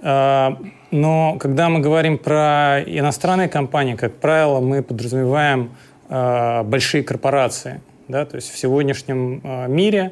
А, 0.02 0.58
но 0.92 1.38
когда 1.40 1.70
мы 1.70 1.80
говорим 1.80 2.18
про 2.18 2.84
иностранные 2.86 3.48
компании, 3.48 3.96
как 3.96 4.16
правило, 4.16 4.60
мы 4.60 4.84
подразумеваем 4.84 5.72
а, 6.10 6.64
большие 6.64 7.02
корпорации. 7.02 7.80
Да? 8.10 8.26
То 8.26 8.36
есть 8.36 8.52
в 8.52 8.58
сегодняшнем 8.58 9.42
а, 9.44 9.68
мире 9.68 10.12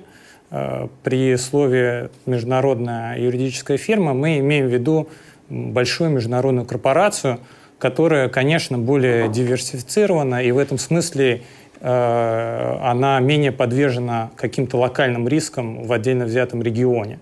при 1.04 1.36
слове 1.38 2.10
«международная 2.26 3.20
юридическая 3.20 3.78
фирма» 3.78 4.16
мы 4.16 4.40
имеем 4.40 4.66
в 4.66 4.74
виду 4.74 5.08
большую 5.48 6.10
международную 6.10 6.66
корпорацию, 6.66 7.40
которая, 7.78 8.30
конечно, 8.30 8.80
более 8.80 9.28
диверсифицирована, 9.28 10.42
и 10.42 10.50
в 10.52 10.58
этом 10.58 10.80
смысле 10.80 11.44
она 11.82 13.20
менее 13.22 13.52
подвержена 13.52 14.32
каким-то 14.36 14.78
локальным 14.78 15.28
рискам 15.28 15.84
в 15.84 15.94
отдельно 15.94 16.26
взятом 16.26 16.64
регионе. 16.64 17.20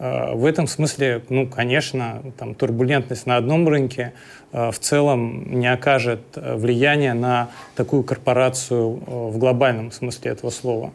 Э, 0.00 0.34
в 0.34 0.46
этом 0.46 0.66
смысле, 0.66 1.22
ну, 1.28 1.46
конечно, 1.46 2.22
там, 2.38 2.54
турбулентность 2.54 3.26
на 3.26 3.36
одном 3.36 3.68
рынке 3.68 4.14
э, 4.52 4.70
в 4.70 4.78
целом 4.78 5.60
не 5.60 5.70
окажет 5.70 6.20
э, 6.36 6.56
влияния 6.56 7.12
на 7.12 7.50
такую 7.76 8.02
корпорацию 8.02 8.90
в 8.90 9.38
глобальном 9.38 9.92
смысле 9.92 10.32
этого 10.32 10.50
слова. 10.50 10.92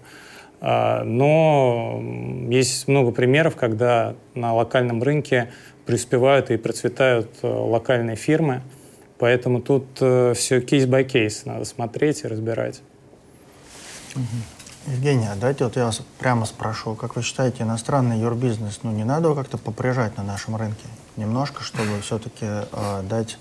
Но 0.61 2.01
есть 2.49 2.87
много 2.87 3.11
примеров, 3.11 3.55
когда 3.55 4.15
на 4.33 4.53
локальном 4.53 5.03
рынке 5.03 5.51
преуспевают 5.85 6.49
и 6.49 6.57
процветают 6.57 7.29
локальные 7.43 8.15
фирмы. 8.15 8.61
Поэтому 9.19 9.61
тут 9.61 9.85
все 9.95 10.61
case-by-case 10.61 11.45
надо 11.45 11.65
смотреть 11.65 12.23
и 12.23 12.27
разбирать. 12.27 12.81
Угу. 14.15 14.54
Евгения, 14.87 15.31
давайте 15.39 15.63
вот 15.63 15.75
я 15.77 15.85
вас 15.85 16.01
прямо 16.19 16.45
спрошу, 16.45 16.93
как 16.93 17.15
вы 17.15 17.23
считаете, 17.23 17.63
иностранный 17.63 18.19
юрбизнес, 18.19 18.81
ну 18.83 18.91
не 18.91 19.03
надо 19.03 19.29
его 19.29 19.35
как-то 19.35 19.57
поприжать 19.57 20.15
на 20.17 20.23
нашем 20.23 20.55
рынке 20.55 20.85
немножко, 21.17 21.63
чтобы 21.63 21.99
все-таки 22.03 22.45
э, 22.45 23.01
дать 23.09 23.39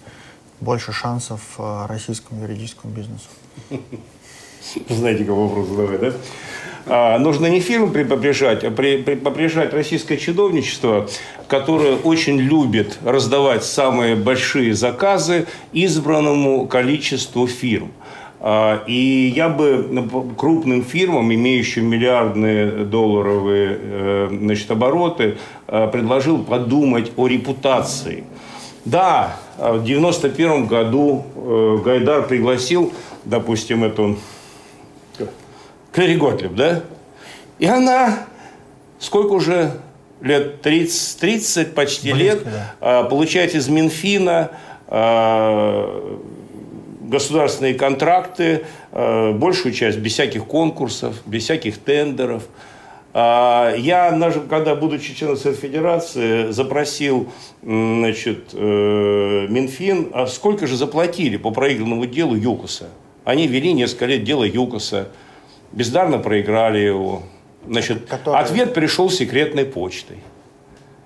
больше 0.62 0.92
шансов 0.92 1.42
э, 1.58 1.86
российскому 1.86 2.40
юридическому 2.40 2.94
бизнесу? 2.94 3.26
Знаете, 4.88 5.24
какой 5.24 5.48
вопрос 5.48 5.68
задавать, 5.68 6.00
да? 6.00 6.12
А, 6.86 7.18
нужно 7.18 7.46
не 7.46 7.60
фирмы 7.60 8.04
поприжать, 8.04 8.64
а 8.64 8.70
при, 8.70 9.02
при, 9.02 9.14
поприжать 9.14 9.74
российское 9.74 10.16
чиновничество, 10.16 11.08
которое 11.46 11.96
очень 11.96 12.38
любит 12.38 12.98
раздавать 13.04 13.64
самые 13.64 14.16
большие 14.16 14.74
заказы 14.74 15.46
избранному 15.72 16.66
количеству 16.66 17.46
фирм. 17.46 17.92
А, 18.46 18.84
и 18.86 19.32
я 19.34 19.48
бы 19.48 19.88
ну, 19.90 20.06
крупным 20.36 20.84
фирмам, 20.84 21.32
имеющим 21.32 21.86
миллиардные 21.86 22.84
долларовые 22.84 23.78
э, 23.80 24.28
значит, 24.30 24.70
обороты, 24.70 25.38
э, 25.66 25.88
предложил 25.88 26.44
подумать 26.44 27.10
о 27.16 27.26
репутации. 27.26 28.24
Да, 28.84 29.38
в 29.56 29.82
91 29.82 30.66
году 30.66 31.24
э, 31.34 31.78
Гайдар 31.82 32.26
пригласил, 32.26 32.92
допустим, 33.24 33.82
эту 33.82 34.18
Кэрри 35.90 36.16
Готлиб, 36.16 36.54
да? 36.54 36.82
И 37.58 37.64
она, 37.64 38.26
сколько 38.98 39.32
уже 39.32 39.80
лет 40.20 40.60
30, 40.60 41.18
30 41.18 41.74
почти 41.74 42.12
Близко, 42.12 42.44
лет, 42.44 42.46
да. 42.78 43.04
получает 43.04 43.54
из 43.54 43.68
Минфина 43.68 44.50
государственные 47.08 47.74
контракты, 47.74 48.64
э, 48.92 49.32
большую 49.32 49.72
часть 49.74 49.98
без 49.98 50.12
всяких 50.12 50.44
конкурсов, 50.44 51.22
без 51.26 51.44
всяких 51.44 51.78
тендеров. 51.78 52.44
А, 53.16 53.72
я, 53.76 54.10
когда, 54.50 54.74
будучи 54.74 55.14
членом 55.14 55.36
Совета 55.36 55.60
Федерации, 55.60 56.50
запросил 56.50 57.28
значит, 57.62 58.50
э, 58.52 59.46
Минфин, 59.48 60.10
а 60.12 60.26
сколько 60.26 60.66
же 60.66 60.76
заплатили 60.76 61.36
по 61.36 61.52
проигранному 61.52 62.06
делу 62.06 62.34
ЮКОСа? 62.34 62.88
Они 63.24 63.46
вели 63.46 63.72
несколько 63.72 64.06
лет 64.06 64.24
дело 64.24 64.44
ЮКОСа, 64.44 65.10
бездарно 65.70 66.18
проиграли 66.18 66.78
его. 66.78 67.22
Значит, 67.68 68.06
Который... 68.06 68.40
Ответ 68.40 68.74
пришел 68.74 69.08
секретной 69.08 69.64
почтой. 69.64 70.18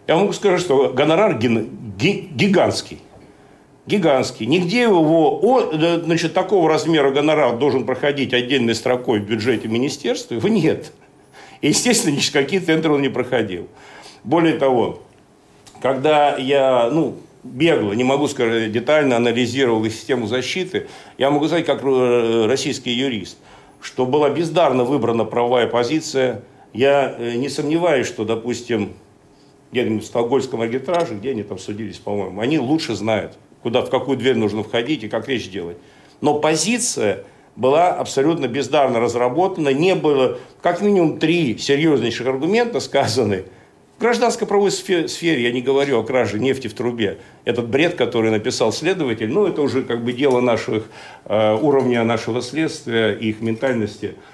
Я 0.07 0.17
могу 0.17 0.33
сказать, 0.33 0.61
что 0.61 0.89
гонорар 0.89 1.39
гигантский 1.39 3.01
гигантский. 3.89 4.47
Нигде 4.47 4.83
его, 4.83 5.41
о, 5.43 5.73
значит, 5.73 6.35
такого 6.35 6.69
размера 6.69 7.11
гонорар 7.11 7.57
должен 7.57 7.85
проходить 7.85 8.33
отдельной 8.33 8.75
строкой 8.75 9.19
в 9.21 9.25
бюджете 9.25 9.67
министерства, 9.67 10.35
его 10.35 10.49
нет. 10.49 10.93
И, 11.61 11.69
естественно, 11.69 12.17
какие 12.33 12.61
тендеры 12.61 12.95
он 12.95 13.03
не 13.03 13.09
проходил. 13.09 13.67
Более 14.23 14.59
того, 14.59 15.01
когда 15.81 16.37
я, 16.37 16.91
ну, 16.93 17.17
бегло, 17.43 17.93
не 17.93 18.05
могу 18.05 18.29
сказать, 18.29 18.71
детально 18.71 19.17
анализировал 19.17 19.85
систему 19.87 20.27
защиты, 20.27 20.87
я 21.17 21.31
могу 21.31 21.47
сказать, 21.47 21.67
как 21.67 21.83
э, 21.83 22.47
российский 22.47 22.91
юрист, 22.91 23.39
что 23.81 24.07
была 24.07 24.31
бездарно 24.31 24.85
выбрана 24.85 25.25
правовая 25.25 25.67
позиция. 25.67 26.43
Я 26.73 27.15
э, 27.19 27.35
не 27.35 27.49
сомневаюсь, 27.49 28.07
что, 28.07 28.25
допустим, 28.25 28.93
где-нибудь 29.73 30.05
в 30.05 30.07
Стокгольмском 30.07 30.61
арбитраже, 30.61 31.15
где 31.15 31.31
они 31.31 31.43
там 31.43 31.59
судились, 31.59 31.99
по-моему, 31.99 32.41
они 32.41 32.59
лучше 32.59 32.95
знают, 32.95 33.39
куда, 33.63 33.83
в 33.83 33.91
какую 33.91 34.17
дверь 34.17 34.37
нужно 34.37 34.63
входить 34.63 35.05
и 35.05 35.09
как 35.09 35.29
речь 35.29 35.51
делать. 35.51 35.77
Но 36.21 36.39
позиция 36.39 37.25
была 37.57 37.93
абсолютно 37.93 38.47
бездарно 38.47 39.01
разработана, 39.01 39.71
не 39.71 39.95
было 39.95 40.39
как 40.63 40.81
минимум 40.81 41.19
три 41.19 41.59
серьезнейших 41.59 42.27
аргумента 42.27 42.81
сказаны. 42.81 43.45
В 43.97 44.01
гражданской 44.01 44.47
правовой 44.47 44.71
сфере 44.71 45.43
я 45.43 45.51
не 45.51 45.61
говорю 45.61 45.99
о 45.99 46.05
краже 46.05 46.39
нефти 46.39 46.69
в 46.69 46.75
трубе. 46.75 47.19
Этот 47.45 47.69
бред, 47.69 47.97
который 47.97 48.31
написал 48.31 48.73
следователь, 48.73 49.29
ну 49.29 49.47
это 49.47 49.61
уже 49.61 49.83
как 49.83 50.05
бы 50.05 50.13
дело 50.13 50.41
наших, 50.41 50.85
э, 51.25 51.55
уровня 51.61 52.05
нашего 52.05 52.41
следствия 52.41 53.13
и 53.13 53.31
их 53.31 53.41
ментальности– 53.41 54.15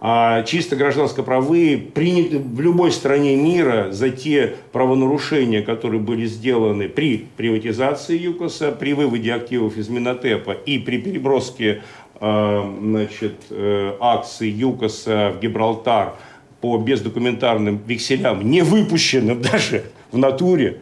а 0.00 0.42
чисто 0.44 0.76
гражданско-правые 0.76 1.76
приняты 1.76 2.38
в 2.38 2.60
любой 2.60 2.92
стране 2.92 3.34
мира 3.34 3.90
за 3.90 4.10
те 4.10 4.54
правонарушения, 4.70 5.62
которые 5.62 6.00
были 6.00 6.26
сделаны 6.26 6.88
при 6.88 7.26
приватизации 7.36 8.16
ЮКОСа, 8.16 8.70
при 8.70 8.92
выводе 8.92 9.32
активов 9.32 9.76
из 9.76 9.88
Минотепа 9.88 10.52
и 10.52 10.78
при 10.78 10.98
переброске 10.98 11.82
э, 12.20 12.72
значит, 12.80 13.34
э, 13.50 13.96
акций 13.98 14.50
ЮКОСа 14.50 15.34
в 15.36 15.40
Гибралтар 15.40 16.14
по 16.60 16.78
бездокументарным 16.78 17.80
векселям, 17.84 18.48
не 18.48 18.62
выпущенным 18.62 19.42
даже 19.42 19.84
в 20.12 20.18
натуре, 20.18 20.80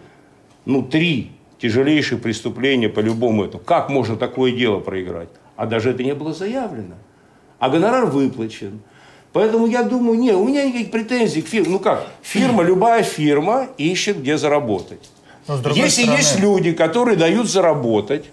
ну, 0.66 0.82
три 0.82 1.30
тяжелейших 1.58 2.20
преступления 2.20 2.90
по 2.90 3.00
любому 3.00 3.44
этому. 3.44 3.62
Как 3.64 3.88
можно 3.88 4.16
такое 4.16 4.52
дело 4.52 4.80
проиграть? 4.80 5.30
А 5.56 5.64
даже 5.64 5.90
это 5.90 6.04
не 6.04 6.14
было 6.14 6.34
заявлено. 6.34 6.96
А 7.58 7.70
гонорар 7.70 8.04
выплачен. 8.04 8.80
Поэтому 9.36 9.66
я 9.66 9.82
думаю, 9.82 10.18
не, 10.18 10.32
у 10.32 10.48
меня 10.48 10.64
никаких 10.64 10.90
претензий 10.90 11.42
к 11.42 11.46
фирме. 11.46 11.68
Ну 11.68 11.78
как, 11.78 12.06
фирма, 12.22 12.62
любая 12.62 13.02
фирма 13.02 13.68
ищет, 13.76 14.22
где 14.22 14.38
заработать. 14.38 15.10
Если 15.74 16.04
стороны... 16.04 16.16
есть 16.16 16.40
люди, 16.40 16.72
которые 16.72 17.18
дают 17.18 17.46
заработать, 17.46 18.24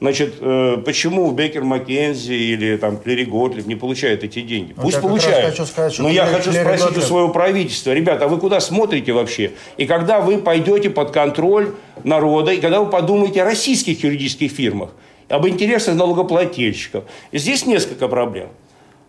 Значит, 0.00 0.34
э, 0.40 0.76
почему 0.84 1.30
Бекер 1.32 1.64
Маккензи 1.64 2.34
или 2.34 2.76
там 2.76 2.98
Клери 2.98 3.24
Готлиб 3.24 3.66
не 3.66 3.74
получают 3.74 4.22
эти 4.22 4.42
деньги? 4.42 4.74
Вот 4.76 4.82
Пусть 4.82 5.00
получают. 5.00 5.50
Хочу 5.50 5.64
сказать, 5.64 5.98
Но 5.98 6.08
я 6.10 6.26
хочу 6.26 6.50
Клери 6.50 6.62
спросить 6.62 6.86
Готлиб... 6.86 7.04
у 7.04 7.06
своего 7.06 7.28
правительства, 7.30 7.92
ребята, 7.92 8.26
а 8.26 8.28
вы 8.28 8.38
куда 8.38 8.60
смотрите 8.60 9.12
вообще? 9.12 9.52
И 9.76 9.86
когда 9.86 10.20
вы 10.20 10.38
пойдете 10.38 10.90
под 10.90 11.10
контроль 11.10 11.74
народа, 12.04 12.52
и 12.52 12.60
когда 12.60 12.80
вы 12.80 12.90
подумаете 12.90 13.42
о 13.42 13.44
российских 13.44 14.04
юридических 14.04 14.52
фирмах, 14.52 14.90
об 15.28 15.48
интересах 15.48 15.96
налогоплательщиков, 15.96 17.04
здесь 17.32 17.66
несколько 17.66 18.06
проблем. 18.06 18.50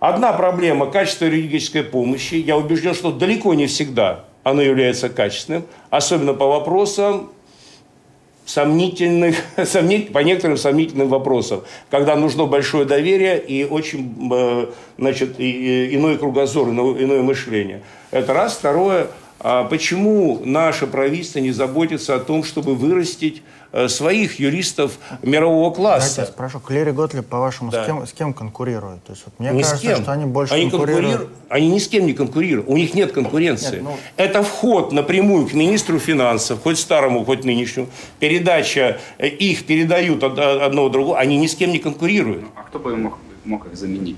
Одна 0.08 0.34
проблема– 0.34 0.86
качество 0.92 1.26
юридической 1.26 1.82
помощи. 1.82 2.36
Я 2.36 2.58
убежден, 2.58 2.94
что 2.94 3.12
далеко 3.12 3.56
не 3.56 3.66
всегда 3.66 4.26
оно 4.44 4.62
является 4.62 5.10
качественным, 5.10 5.64
особенно 5.90 6.36
по 6.36 6.46
вопросам 6.46 7.32
сомнительных, 8.46 9.36
по 10.14 10.20
некоторым 10.20 10.58
сомнительным 10.58 11.08
вопросам, 11.08 11.64
когда 11.90 12.16
нужно 12.16 12.46
большое 12.46 12.86
доверие 12.86 13.40
и 13.40 13.64
очень 13.64 14.32
э, 14.32 14.68
значит, 15.00 15.40
иной 15.40 16.20
кругозор, 16.20 16.70
иное 16.70 17.24
мышление. 17.24 17.82
Это 18.12 18.32
раз. 18.32 18.58
Второе, 18.58 19.08
почему 19.70 20.42
наше 20.44 20.88
правительство 20.88 21.40
не 21.40 21.52
заботится 21.52 22.16
о 22.16 22.20
том, 22.20 22.44
чтобы 22.44 22.76
вырастить 22.76 23.44
Э, 23.78 23.90
своих 23.90 24.40
юристов 24.40 25.00
мирового 25.22 25.70
класса. 25.70 26.22
Я 26.22 26.28
спрошу, 26.28 26.62
Клери 26.62 26.92
Готлиб, 26.92 27.26
по-вашему, 27.26 27.72
да. 27.72 27.84
с, 27.84 27.86
кем, 27.86 28.08
с 28.08 28.14
кем 28.14 28.34
конкурирует? 28.34 29.04
То 29.04 29.12
есть, 29.12 29.24
вот, 29.26 29.38
мне 29.38 29.52
ни 29.52 29.64
кажется, 29.64 30.02
что 30.02 30.14
они 30.14 30.24
больше 30.24 30.54
они 30.54 30.70
конкурируют... 30.70 31.06
конкурируют... 31.06 31.30
Они 31.50 31.68
ни 31.68 31.80
с 31.80 31.90
кем 31.90 32.06
не 32.06 32.14
конкурируют. 32.14 32.70
У 32.70 32.78
них 32.78 32.94
нет 32.94 33.12
конкуренции. 33.12 33.76
Нет, 33.76 33.84
ну... 33.84 33.98
Это 34.16 34.44
вход 34.44 34.94
напрямую 34.94 35.46
к 35.46 35.54
министру 35.54 36.00
финансов, 36.00 36.62
хоть 36.64 36.80
старому, 36.80 37.26
хоть 37.26 37.44
нынешнему. 37.44 37.90
Передача, 38.20 39.02
э, 39.18 39.28
их 39.28 39.66
передают 39.66 40.24
одного 40.24 40.88
другого, 40.88 41.20
они 41.20 41.38
ни 41.38 41.48
с 41.48 41.56
кем 41.56 41.72
не 41.72 41.80
конкурируют. 41.80 42.46
А 42.56 42.62
кто 42.62 42.80
бы 42.80 42.96
мог, 42.96 43.18
мог 43.44 43.66
их 43.66 43.76
заменить? 43.76 44.16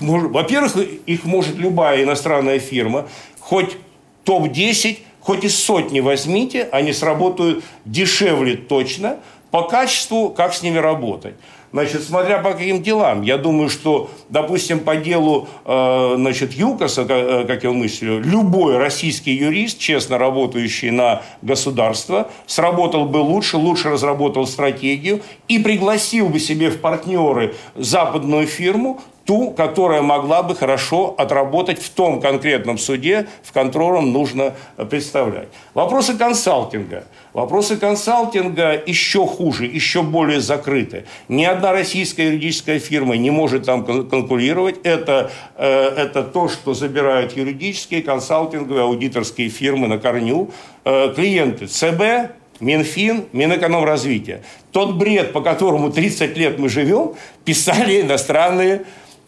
Во-первых, 0.00 0.76
их 1.04 1.24
может 1.24 1.56
любая 1.56 2.02
иностранная 2.02 2.58
фирма, 2.58 3.06
хоть 3.38 3.76
топ-10 4.24 4.98
хоть 5.24 5.44
из 5.44 5.56
сотни 5.56 6.00
возьмите, 6.00 6.68
они 6.70 6.92
сработают 6.92 7.64
дешевле 7.84 8.56
точно, 8.56 9.16
по 9.50 9.62
качеству, 9.62 10.30
как 10.30 10.52
с 10.52 10.62
ними 10.62 10.78
работать. 10.78 11.34
Значит, 11.72 12.04
смотря 12.04 12.38
по 12.38 12.52
каким 12.52 12.82
делам. 12.84 13.22
Я 13.22 13.36
думаю, 13.36 13.68
что, 13.68 14.08
допустим, 14.28 14.78
по 14.78 14.94
делу 14.94 15.48
э, 15.64 16.14
значит, 16.16 16.52
ЮКОСа, 16.52 17.04
э, 17.08 17.44
как 17.48 17.64
я 17.64 17.72
мыслю, 17.72 18.20
любой 18.20 18.76
российский 18.76 19.32
юрист, 19.32 19.80
честно 19.80 20.16
работающий 20.16 20.90
на 20.90 21.22
государство, 21.42 22.30
сработал 22.46 23.06
бы 23.06 23.16
лучше, 23.16 23.56
лучше 23.56 23.90
разработал 23.90 24.46
стратегию 24.46 25.22
и 25.48 25.58
пригласил 25.58 26.28
бы 26.28 26.38
себе 26.38 26.70
в 26.70 26.80
партнеры 26.80 27.56
западную 27.74 28.46
фирму, 28.46 29.00
ту, 29.24 29.50
которая 29.50 30.02
могла 30.02 30.42
бы 30.42 30.54
хорошо 30.54 31.14
отработать 31.16 31.80
в 31.80 31.90
том 31.90 32.20
конкретном 32.20 32.78
суде, 32.78 33.26
в 33.42 33.52
котором 33.52 34.12
нужно 34.12 34.54
представлять. 34.90 35.48
Вопросы 35.72 36.16
консалтинга. 36.16 37.04
Вопросы 37.32 37.76
консалтинга 37.76 38.80
еще 38.86 39.26
хуже, 39.26 39.66
еще 39.66 40.02
более 40.02 40.40
закрыты. 40.40 41.04
Ни 41.28 41.44
одна 41.44 41.72
российская 41.72 42.26
юридическая 42.26 42.78
фирма 42.78 43.16
не 43.16 43.30
может 43.30 43.64
там 43.64 43.84
конкурировать. 43.84 44.76
Это, 44.84 45.30
э, 45.56 45.66
это 45.96 46.22
то, 46.22 46.48
что 46.48 46.74
забирают 46.74 47.36
юридические, 47.36 48.02
консалтинговые, 48.02 48.84
аудиторские 48.84 49.48
фирмы 49.48 49.88
на 49.88 49.98
корню. 49.98 50.50
Э, 50.84 51.12
клиенты 51.14 51.66
ЦБ, 51.66 52.34
Минфин, 52.60 53.24
Минэкономразвитие. 53.32 54.42
Тот 54.70 54.94
бред, 54.94 55.32
по 55.32 55.40
которому 55.40 55.90
30 55.90 56.36
лет 56.36 56.58
мы 56.58 56.68
живем, 56.68 57.14
писали 57.44 58.00
иностранные 58.02 58.84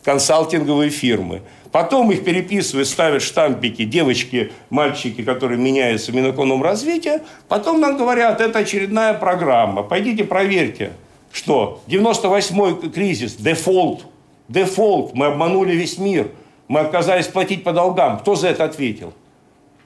консалтинговые 0.06 0.88
фирмы. 0.88 1.42
Потом 1.72 2.12
их 2.12 2.24
переписывают, 2.24 2.86
ставят 2.86 3.22
штампики 3.22 3.84
девочки, 3.84 4.52
мальчики, 4.70 5.24
которые 5.24 5.58
меняются 5.58 6.12
в 6.12 6.14
Минэкономразвития. 6.14 7.22
Потом 7.48 7.80
нам 7.80 7.98
говорят, 7.98 8.40
это 8.40 8.60
очередная 8.60 9.14
программа. 9.14 9.82
Пойдите 9.82 10.22
проверьте, 10.22 10.92
что 11.32 11.82
98-й 11.88 12.88
кризис, 12.90 13.34
дефолт, 13.34 14.06
дефолт, 14.48 15.12
мы 15.14 15.26
обманули 15.26 15.72
весь 15.74 15.98
мир, 15.98 16.30
мы 16.68 16.80
отказались 16.80 17.26
платить 17.26 17.64
по 17.64 17.72
долгам. 17.72 18.20
Кто 18.20 18.36
за 18.36 18.48
это 18.48 18.62
ответил? 18.62 19.12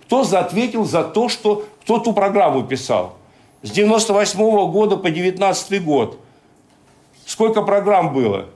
Кто 0.03 0.23
за 0.23 0.41
ответил 0.41 0.85
за 0.85 1.03
то, 1.03 1.31
что 1.31 1.65
кто 1.83 1.99
ту 1.99 2.13
программу 2.13 2.63
писал? 2.63 3.17
С 3.63 3.71
98 3.71 4.39
-го 4.39 4.71
года 4.71 4.97
по 4.99 5.11
19 5.11 5.83
год 5.83 6.19
Сколько 7.25 7.63
программ 7.63 8.13
было? 8.13 8.47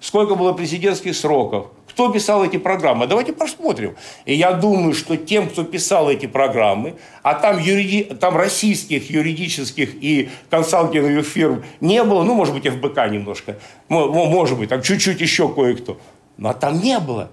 Сколько 0.00 0.34
было 0.34 0.52
президентских 0.52 1.16
сроков? 1.16 1.68
Кто 1.88 2.12
писал 2.12 2.44
эти 2.44 2.56
программы? 2.56 3.08
Давайте 3.08 3.32
посмотрим. 3.32 3.96
И 4.24 4.32
я 4.34 4.52
думаю, 4.52 4.94
что 4.94 5.16
тем, 5.16 5.48
кто 5.48 5.64
писал 5.64 6.08
эти 6.08 6.26
программы, 6.26 6.94
а 7.24 7.34
там, 7.34 7.58
юриди... 7.58 8.04
там 8.04 8.36
российских 8.36 9.10
юридических 9.10 9.96
и 10.00 10.28
консалтинговых 10.48 11.26
фирм 11.26 11.64
не 11.80 12.04
было, 12.04 12.22
ну, 12.22 12.34
может 12.34 12.54
быть, 12.54 12.68
ФБК 12.68 13.10
немножко, 13.10 13.58
может 13.88 14.56
быть, 14.58 14.68
там 14.68 14.80
чуть-чуть 14.80 15.20
еще 15.20 15.48
кое-кто, 15.52 15.98
но 16.36 16.52
там 16.52 16.80
не 16.80 17.00
было. 17.00 17.30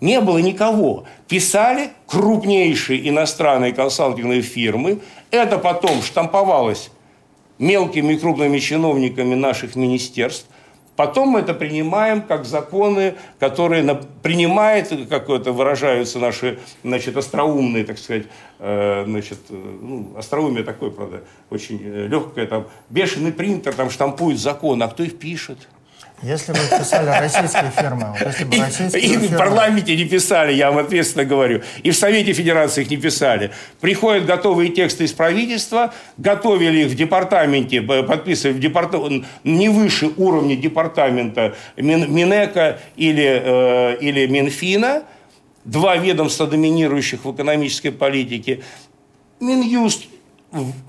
Не 0.00 0.20
было 0.20 0.38
никого. 0.38 1.04
Писали 1.28 1.90
крупнейшие 2.06 3.08
иностранные 3.08 3.72
консалтинговые 3.72 4.42
фирмы. 4.42 5.00
Это 5.30 5.58
потом 5.58 6.02
штамповалось 6.02 6.90
мелкими 7.58 8.14
и 8.14 8.18
крупными 8.18 8.58
чиновниками 8.58 9.34
наших 9.34 9.74
министерств. 9.76 10.46
Потом 10.98 11.28
мы 11.28 11.38
это 11.38 11.54
принимаем 11.54 12.22
как 12.22 12.44
законы, 12.44 13.14
которые 13.38 13.84
принимает, 14.20 14.88
как 15.08 15.30
это 15.30 15.52
выражаются 15.52 16.18
наши 16.18 16.58
значит, 16.82 17.16
остроумные, 17.16 17.84
так 17.84 17.98
сказать, 17.98 18.24
э, 18.58 19.04
значит, 19.06 19.38
э, 19.48 19.78
ну, 19.80 20.14
остроумие 20.18 20.64
такое, 20.64 20.90
правда, 20.90 21.22
очень 21.50 21.80
э, 21.84 22.08
легкое, 22.08 22.48
там, 22.48 22.66
бешеный 22.90 23.30
принтер 23.30 23.74
там 23.74 23.90
штампует 23.90 24.40
законы, 24.40 24.82
а 24.82 24.88
кто 24.88 25.04
их 25.04 25.20
пишет? 25.20 25.68
Если 26.22 26.52
бы 26.52 26.58
писали 26.58 27.08
российские 27.08 27.70
фирмы, 27.70 28.08
вот 28.10 28.26
если 28.26 28.44
бы 28.44 28.56
российские 28.56 29.02
и, 29.02 29.08
фирмы... 29.08 29.26
в 29.28 29.36
парламенте 29.36 29.96
не 29.96 30.04
писали, 30.04 30.52
я 30.52 30.70
вам 30.70 30.84
ответственно 30.84 31.24
говорю. 31.24 31.62
И 31.84 31.92
в 31.92 31.96
Совете 31.96 32.32
Федерации 32.32 32.82
их 32.82 32.90
не 32.90 32.96
писали. 32.96 33.52
Приходят 33.80 34.26
готовые 34.26 34.70
тексты 34.70 35.04
из 35.04 35.12
правительства, 35.12 35.94
готовили 36.16 36.80
их 36.84 36.88
в 36.88 36.96
департаменте, 36.96 37.82
подписывали 37.82 38.56
в 38.56 38.60
департамент, 38.60 39.26
не 39.44 39.68
выше 39.68 40.10
уровня 40.16 40.56
департамента 40.56 41.54
Мин, 41.76 42.12
Минэка 42.12 42.80
или, 42.96 43.42
э, 43.44 43.98
или 44.00 44.26
Минфина, 44.26 45.04
два 45.64 45.96
ведомства, 45.96 46.48
доминирующих 46.48 47.24
в 47.24 47.32
экономической 47.32 47.90
политике. 47.90 48.62
Минюст 49.38 50.06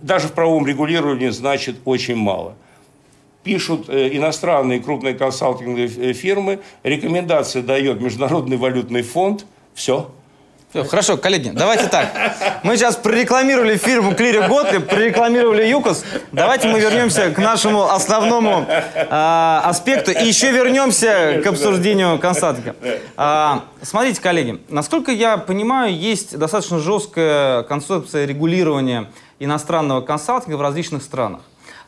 даже 0.01 0.29
в 0.29 0.31
правовом 0.31 0.65
регулировании 0.65 1.29
значит 1.29 1.75
очень 1.85 2.15
мало 2.15 2.55
пишут 3.49 3.89
э, 3.89 4.09
иностранные 4.15 4.79
крупные 4.79 5.15
консалтинговые 5.15 5.87
э, 5.87 6.13
фирмы, 6.13 6.59
рекомендации 6.83 7.61
дает 7.61 7.99
Международный 7.99 8.57
валютный 8.57 9.01
фонд, 9.01 9.43
все. 9.73 10.11
Все, 10.69 10.83
хорошо, 10.83 11.17
коллеги, 11.17 11.49
давайте 11.51 11.87
так. 11.87 12.11
Мы 12.61 12.77
сейчас 12.77 12.95
прорекламировали 12.95 13.75
фирму 13.75 14.13
Клири 14.13 14.47
Готлиб, 14.47 14.85
прорекламировали 14.87 15.65
ЮКОС. 15.65 16.03
Давайте 16.31 16.67
мы 16.67 16.79
вернемся 16.79 17.31
к 17.31 17.39
нашему 17.39 17.89
основному 17.89 18.67
э, 18.69 19.61
аспекту 19.63 20.11
и 20.11 20.23
еще 20.27 20.51
вернемся 20.51 21.41
к 21.43 21.47
обсуждению 21.47 22.19
консалтинга. 22.19 22.75
А, 23.17 23.63
смотрите, 23.81 24.21
коллеги, 24.21 24.59
насколько 24.69 25.11
я 25.11 25.37
понимаю, 25.37 25.97
есть 25.97 26.37
достаточно 26.37 26.77
жесткая 26.77 27.63
концепция 27.63 28.27
регулирования 28.27 29.07
иностранного 29.39 30.01
консалтинга 30.01 30.55
в 30.55 30.61
различных 30.61 31.01
странах. 31.01 31.41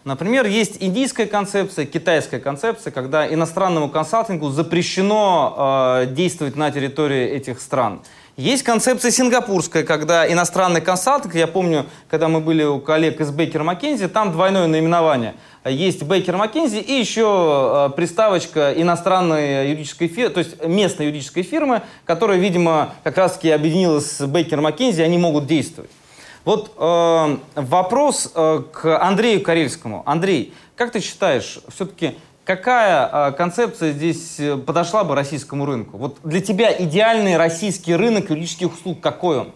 Например, 0.04 0.48
есть 0.48 0.78
индийская 0.80 1.28
концепция, 1.28 1.86
китайская 1.86 2.40
концепция, 2.40 2.90
когда 2.90 3.32
иностранному 3.32 3.88
консалтингу 3.88 4.50
запрещено 4.50 6.02
э, 6.02 6.08
действовать 6.08 6.56
на 6.56 6.72
территории 6.72 7.28
этих 7.28 7.62
стран. 7.62 8.02
Есть 8.36 8.64
концепция 8.64 9.12
сингапурская, 9.12 9.84
когда 9.84 10.32
иностранный 10.32 10.82
консалтинг, 10.82 11.36
я 11.36 11.46
помню, 11.46 11.86
когда 12.10 12.30
мы 12.30 12.40
были 12.40 12.64
у 12.64 12.80
коллег 12.80 13.22
из 13.22 13.30
Бейкер 13.30 13.62
Маккензи, 13.62 14.08
там 14.08 14.32
двойное 14.32 14.66
наименование. 14.66 15.36
Есть 15.66 16.02
Бейкер 16.02 16.36
Маккензи 16.36 16.80
и 16.80 16.94
еще 16.94 17.90
э, 17.92 17.96
приставочка 17.96 18.74
иностранной 18.76 19.70
юридической 19.70 20.08
фирмы, 20.08 20.34
то 20.34 20.40
есть 20.40 20.66
местной 20.66 21.08
юридической 21.08 21.44
фирмы, 21.44 21.84
которая, 22.06 22.40
видимо, 22.40 22.96
как 23.04 23.18
раз-таки 23.18 23.52
объединилась 23.52 24.10
с 24.10 24.26
Бейкер 24.26 24.62
Маккензи, 24.62 25.04
они 25.04 25.20
могут 25.20 25.46
действовать. 25.46 25.92
Вот 26.43 26.73
э, 26.77 27.38
вопрос 27.56 28.32
э, 28.34 28.63
к 28.71 28.97
Андрею 28.99 29.41
Карельскому. 29.41 30.01
Андрей, 30.06 30.54
как 30.75 30.91
ты 30.91 30.99
считаешь, 30.99 31.60
все-таки 31.67 32.15
какая 32.45 33.30
э, 33.30 33.32
концепция 33.34 33.91
здесь 33.91 34.39
э, 34.39 34.58
подошла 34.58 35.04
бы 35.04 35.13
российскому 35.13 35.65
рынку? 35.65 35.97
Вот 35.97 36.17
для 36.23 36.41
тебя 36.41 36.75
идеальный 36.77 37.38
российский 37.38 37.95
рынок 37.95 38.32
юридических 38.32 38.73
услуг 38.73 39.01
какой 39.01 39.39
он? 39.39 39.51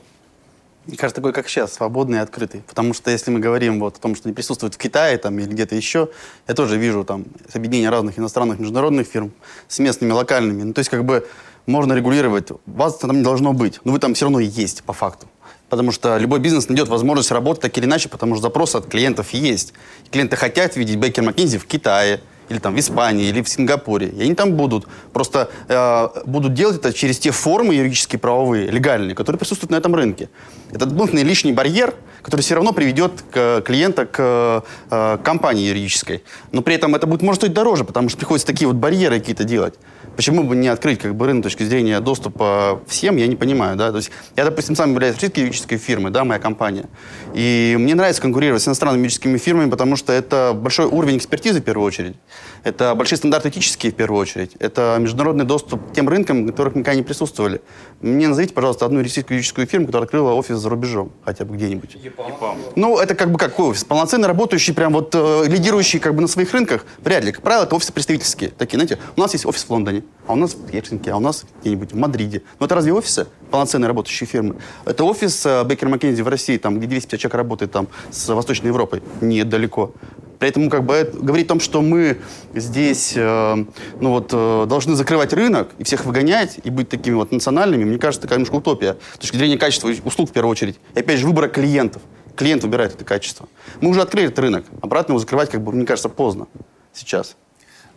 Мне 0.85 0.97
кажется, 0.97 1.15
такой, 1.15 1.33
как 1.33 1.49
сейчас, 1.49 1.73
свободный 1.73 2.19
и 2.19 2.21
открытый. 2.21 2.61
Потому 2.61 2.93
что 2.93 3.09
если 3.09 3.31
мы 3.31 3.39
говорим 3.39 3.79
вот 3.79 3.97
о 3.97 3.99
том, 3.99 4.15
что 4.15 4.27
они 4.29 4.35
присутствуют 4.35 4.75
в 4.75 4.77
Китае 4.77 5.17
там, 5.17 5.39
или 5.39 5.47
где-то 5.47 5.75
еще, 5.75 6.09
я 6.47 6.53
тоже 6.53 6.77
вижу 6.77 7.03
там 7.03 7.25
объединение 7.51 7.89
разных 7.89 8.19
иностранных 8.19 8.59
международных 8.59 9.07
фирм 9.07 9.31
с 9.67 9.79
местными, 9.79 10.11
локальными. 10.11 10.61
Ну, 10.61 10.73
то 10.73 10.79
есть 10.79 10.91
как 10.91 11.03
бы 11.03 11.27
можно 11.65 11.93
регулировать. 11.93 12.49
Вас 12.67 12.97
там 12.97 13.17
не 13.17 13.23
должно 13.23 13.53
быть, 13.53 13.79
но 13.83 13.93
вы 13.93 13.97
там 13.99 14.13
все 14.13 14.25
равно 14.25 14.39
есть 14.39 14.83
по 14.83 14.93
факту. 14.93 15.25
Потому 15.69 15.91
что 15.91 16.17
любой 16.17 16.39
бизнес 16.39 16.69
найдет 16.69 16.87
возможность 16.87 17.31
работать 17.31 17.61
так 17.61 17.77
или 17.77 17.85
иначе, 17.85 18.09
потому 18.09 18.35
что 18.35 18.43
запрос 18.43 18.75
от 18.75 18.87
клиентов 18.87 19.31
есть. 19.31 19.73
Клиенты 20.11 20.35
хотят 20.35 20.75
видеть 20.75 20.97
Бекер 20.97 21.23
Маккензи 21.23 21.57
в 21.57 21.65
Китае, 21.65 22.21
или 22.49 22.59
там 22.59 22.75
в 22.75 22.79
Испании, 22.79 23.27
или 23.27 23.41
в 23.41 23.49
Сингапуре. 23.49 24.07
И 24.07 24.21
они 24.21 24.35
там 24.35 24.53
будут. 24.53 24.87
Просто 25.13 25.49
э, 25.67 26.07
будут 26.25 26.53
делать 26.53 26.77
это 26.77 26.93
через 26.93 27.17
те 27.17 27.31
формы 27.31 27.73
юридические, 27.73 28.19
правовые, 28.19 28.69
легальные, 28.69 29.15
которые 29.15 29.39
присутствуют 29.39 29.71
на 29.71 29.75
этом 29.75 29.95
рынке. 29.95 30.29
Это 30.71 30.85
дополнительный 30.85 31.23
лишний 31.23 31.53
барьер, 31.53 31.95
который 32.21 32.41
все 32.41 32.55
равно 32.55 32.71
приведет 32.71 33.23
к, 33.31 33.61
клиента 33.65 34.05
к 34.05 34.63
э, 34.91 35.17
компании 35.23 35.67
юридической. 35.67 36.23
Но 36.51 36.61
при 36.61 36.75
этом 36.75 36.95
это 36.95 37.07
будет, 37.07 37.21
может 37.21 37.41
стоить 37.41 37.53
дороже, 37.53 37.83
потому 37.83 38.09
что 38.09 38.17
приходится 38.17 38.47
такие 38.47 38.67
вот 38.67 38.77
барьеры 38.77 39.19
какие-то 39.19 39.43
делать. 39.43 39.75
Почему 40.15 40.43
бы 40.43 40.55
не 40.55 40.67
открыть 40.67 40.99
как 40.99 41.15
бы 41.15 41.25
рынок 41.25 41.43
с 41.43 41.45
точки 41.45 41.63
зрения 41.63 41.99
доступа 41.99 42.81
всем, 42.87 43.17
я 43.17 43.27
не 43.27 43.35
понимаю, 43.35 43.75
да. 43.75 43.91
То 43.91 43.97
есть 43.97 44.11
я, 44.35 44.45
допустим, 44.45 44.75
сам 44.75 44.91
являюсь 44.91 45.15
российской 45.15 45.41
юридической 45.41 45.77
фирмой, 45.77 46.11
да, 46.11 46.23
моя 46.23 46.39
компания. 46.39 46.85
И 47.33 47.75
мне 47.79 47.95
нравится 47.95 48.21
конкурировать 48.21 48.61
с 48.61 48.67
иностранными 48.67 49.01
юридическими 49.01 49.37
фирмами, 49.37 49.69
потому 49.69 49.95
что 49.95 50.13
это 50.13 50.53
большой 50.55 50.85
уровень 50.85 51.17
экспертизы 51.17 51.61
в 51.61 51.63
первую 51.63 51.85
очередь. 51.85 52.15
Это 52.63 52.95
большие 52.95 53.17
стандарты 53.17 53.49
этические 53.49 53.91
в 53.91 53.95
первую 53.95 54.19
очередь. 54.19 54.51
Это 54.59 54.97
международный 54.99 55.45
доступ 55.45 55.91
к 55.91 55.93
тем 55.93 56.09
рынкам, 56.09 56.47
которых 56.47 56.75
никогда 56.75 56.95
не 56.95 57.03
присутствовали. 57.03 57.61
Мне 58.01 58.27
назовите, 58.27 58.53
пожалуйста, 58.53 58.85
одну 58.85 59.01
российскую 59.01 59.35
юридическую 59.35 59.67
фирму, 59.67 59.87
которая 59.87 60.05
открыла 60.05 60.33
офис 60.33 60.57
за 60.57 60.69
рубежом, 60.69 61.11
хотя 61.23 61.45
бы 61.45 61.55
где-нибудь. 61.55 61.95
ЕПАМ. 61.95 62.57
Ну, 62.75 62.97
это 62.97 63.15
как 63.15 63.31
бы 63.31 63.37
какой 63.37 63.69
офис? 63.69 63.83
Полноценный, 63.83 64.27
работающий, 64.27 64.73
прям 64.73 64.93
вот 64.93 65.13
э, 65.13 65.43
лидирующий 65.47 65.99
как 65.99 66.15
бы 66.15 66.21
на 66.21 66.27
своих 66.27 66.51
рынках? 66.53 66.85
Вряд 67.03 67.23
ли. 67.23 67.31
Как 67.31 67.41
правило, 67.41 67.65
это 67.65 67.75
офисы 67.75 67.93
представительские. 67.93 68.49
Такие, 68.49 68.77
знаете, 68.77 68.97
у 69.15 69.21
нас 69.21 69.33
есть 69.33 69.45
офис 69.45 69.63
в 69.63 69.69
Лондоне, 69.69 70.03
а 70.27 70.33
у 70.33 70.35
нас 70.35 70.55
в 70.55 70.69
Хельсинки, 70.69 71.09
а 71.09 71.17
у 71.17 71.19
нас 71.19 71.45
где-нибудь 71.61 71.93
в 71.93 71.95
Мадриде. 71.95 72.41
Но 72.59 72.65
это 72.65 72.75
разве 72.75 72.93
офисы? 72.93 73.27
Полноценные 73.51 73.87
работающие 73.87 74.27
фирмы. 74.27 74.55
Это 74.85 75.03
офис 75.03 75.45
э, 75.45 75.63
Бекер 75.65 75.87
Маккензи 75.87 76.21
в 76.21 76.27
России, 76.27 76.57
там, 76.57 76.77
где 76.77 76.87
250 76.87 77.19
человек 77.19 77.35
работает 77.35 77.71
там, 77.71 77.87
с 78.09 78.27
Восточной 78.33 78.67
Европой. 78.67 79.03
Нет, 79.21 79.49
далеко. 79.49 79.93
Поэтому 80.39 80.69
как 80.69 80.83
бы 80.83 80.93
это 80.95 81.17
говорить 81.17 81.45
о 81.45 81.49
том, 81.49 81.59
что 81.59 81.81
мы 81.81 82.17
здесь 82.53 83.13
э, 83.15 83.65
ну 83.99 84.09
вот, 84.09 84.29
э, 84.33 84.65
должны 84.67 84.95
закрывать 84.95 85.31
рынок 85.33 85.69
и 85.77 85.83
всех 85.83 86.05
выгонять 86.05 86.59
и 86.63 86.69
быть 86.69 86.89
такими 86.89 87.15
вот 87.15 87.31
национальными, 87.31 87.83
мне 87.83 87.97
кажется, 87.97 88.25
это, 88.25 88.33
конечно, 88.33 88.57
утопия. 88.57 88.97
С 89.13 89.19
точки 89.19 89.37
зрения 89.37 89.57
качества 89.57 89.89
услуг 90.03 90.29
в 90.29 90.33
первую 90.33 90.51
очередь. 90.51 90.79
И 90.95 90.99
опять 90.99 91.19
же, 91.19 91.27
выбора 91.27 91.47
клиентов. 91.47 92.01
Клиент 92.35 92.63
выбирает 92.63 92.95
это 92.95 93.05
качество. 93.05 93.47
Мы 93.79 93.89
уже 93.89 94.01
открыли 94.01 94.27
этот 94.27 94.39
рынок. 94.39 94.65
Обратно 94.81 95.13
его 95.13 95.19
закрывать, 95.19 95.49
как 95.49 95.61
бы, 95.61 95.71
мне 95.71 95.85
кажется, 95.85 96.09
поздно 96.09 96.47
сейчас. 96.93 97.37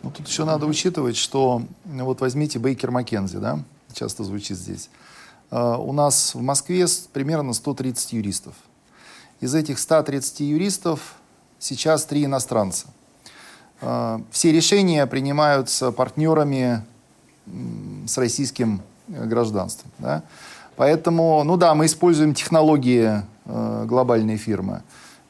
Ну, 0.01 0.11
тут 0.11 0.27
еще 0.27 0.45
надо 0.45 0.65
учитывать, 0.65 1.17
что 1.17 1.61
вот 1.85 2.21
возьмите 2.21 2.59
Бейкер 2.59 2.91
Маккензи, 2.91 3.37
да, 3.37 3.59
часто 3.93 4.23
звучит 4.23 4.57
здесь. 4.57 4.89
Uh, 5.51 5.77
у 5.77 5.93
нас 5.93 6.35
в 6.35 6.41
Москве 6.41 6.85
примерно 7.11 7.53
130 7.53 8.13
юристов. 8.13 8.53
Из 9.41 9.55
этих 9.55 9.79
130 9.79 10.41
юристов 10.41 11.15
сейчас 11.57 12.05
три 12.05 12.25
иностранца. 12.25 12.87
Uh, 13.81 14.23
все 14.31 14.51
решения 14.51 15.07
принимаются 15.07 15.91
партнерами 15.91 16.85
с 18.07 18.17
российским 18.17 18.81
э, 19.07 19.25
гражданством. 19.25 19.91
Да? 19.99 20.23
Поэтому, 20.75 21.43
ну 21.43 21.57
да, 21.57 21.75
мы 21.75 21.85
используем 21.85 22.33
технологии 22.33 23.23
э, 23.45 23.85
глобальной 23.85 24.37
фирмы. 24.37 24.81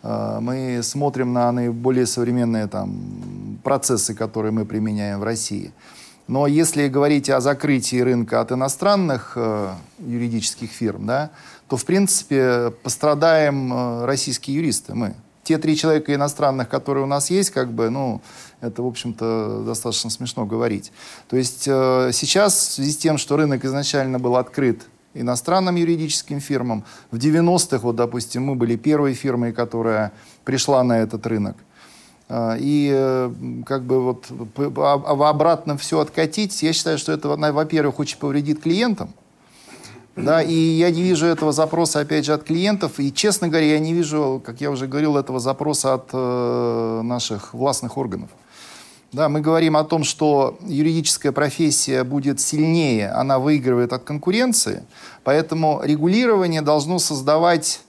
Э, 0.04 0.40
мы 0.42 0.82
смотрим 0.84 1.34
на 1.34 1.52
наиболее 1.52 2.06
современные 2.06 2.68
там, 2.68 3.60
процессы, 3.64 4.14
которые 4.14 4.52
мы 4.52 4.66
применяем 4.66 5.20
в 5.20 5.24
России. 5.24 5.72
Но 6.30 6.46
если 6.46 6.88
говорить 6.88 7.28
о 7.32 7.42
закрытии 7.42 8.00
рынка 8.00 8.40
от 8.40 8.52
иностранных 8.52 9.34
э, 9.36 9.74
юридических 9.98 10.70
фирм, 10.70 11.08
да, 11.08 11.32
то, 11.68 11.76
в 11.76 11.86
принципе, 11.86 12.72
пострадаем 12.84 13.74
э, 13.74 14.06
российские 14.06 14.58
юристы, 14.58 14.94
мы. 14.94 15.16
Те 15.44 15.58
три 15.58 15.76
человека 15.76 16.14
иностранных, 16.14 16.70
которые 16.70 17.04
у 17.04 17.08
нас 17.08 17.32
есть, 17.32 17.50
как 17.50 17.72
бы, 17.72 17.90
ну, 17.90 18.22
это, 18.62 18.84
в 18.84 18.86
общем-то, 18.86 19.64
достаточно 19.66 20.12
смешно 20.12 20.46
говорить. 20.46 20.92
То 21.28 21.36
есть 21.36 21.68
э, 21.68 22.12
сейчас, 22.14 22.54
в 22.54 22.72
связи 22.74 22.92
с 22.92 22.98
тем, 22.98 23.18
что 23.18 23.36
рынок 23.36 23.66
изначально 23.66 24.20
был 24.20 24.36
открыт 24.36 24.86
иностранным 25.14 25.76
юридическим 25.76 26.40
фирмам. 26.40 26.84
В 27.12 27.18
90-х, 27.18 27.80
вот, 27.80 27.96
допустим, 27.96 28.44
мы 28.44 28.56
были 28.56 28.76
первой 28.76 29.14
фирмой, 29.14 29.54
которая 29.54 30.12
пришла 30.44 30.84
на 30.84 31.00
этот 31.00 31.26
рынок. 31.28 31.58
э, 32.30 32.58
и 32.60 32.92
э, 32.94 33.32
как 33.66 33.84
бы 33.84 34.02
вот 34.02 34.26
обратно 34.66 35.78
все 35.78 36.00
откатить, 36.00 36.62
я 36.64 36.74
считаю, 36.74 36.98
что 36.98 37.12
это, 37.12 37.30
во-первых, 37.30 38.00
очень 38.00 38.18
повредит 38.18 38.62
клиентам, 38.62 39.14
да, 40.16 40.42
и 40.42 40.54
я 40.54 40.92
не 40.92 41.02
вижу 41.02 41.26
этого 41.26 41.52
запроса, 41.52 42.02
опять 42.02 42.26
же, 42.26 42.34
от 42.34 42.44
клиентов. 42.44 43.00
И, 43.00 43.14
честно 43.14 43.48
говоря, 43.48 43.68
я 43.68 43.80
не 43.80 43.94
вижу, 43.94 44.42
как 44.46 44.60
я 44.62 44.70
уже 44.70 44.88
говорил, 44.88 45.18
этого 45.18 45.40
запроса 45.40 45.94
от 45.94 46.10
э, 46.12 47.02
наших 47.04 47.54
властных 47.54 47.98
органов. 47.98 48.30
Да, 49.12 49.28
мы 49.28 49.42
говорим 49.42 49.76
о 49.76 49.84
том, 49.84 50.04
что 50.04 50.60
юридическая 50.68 51.32
профессия 51.32 52.04
будет 52.04 52.40
сильнее, 52.40 53.10
она 53.10 53.40
выигрывает 53.40 53.92
от 53.92 54.04
конкуренции, 54.04 54.84
поэтому 55.24 55.82
регулирование 55.84 56.62
должно 56.62 57.00
создавать 57.00 57.82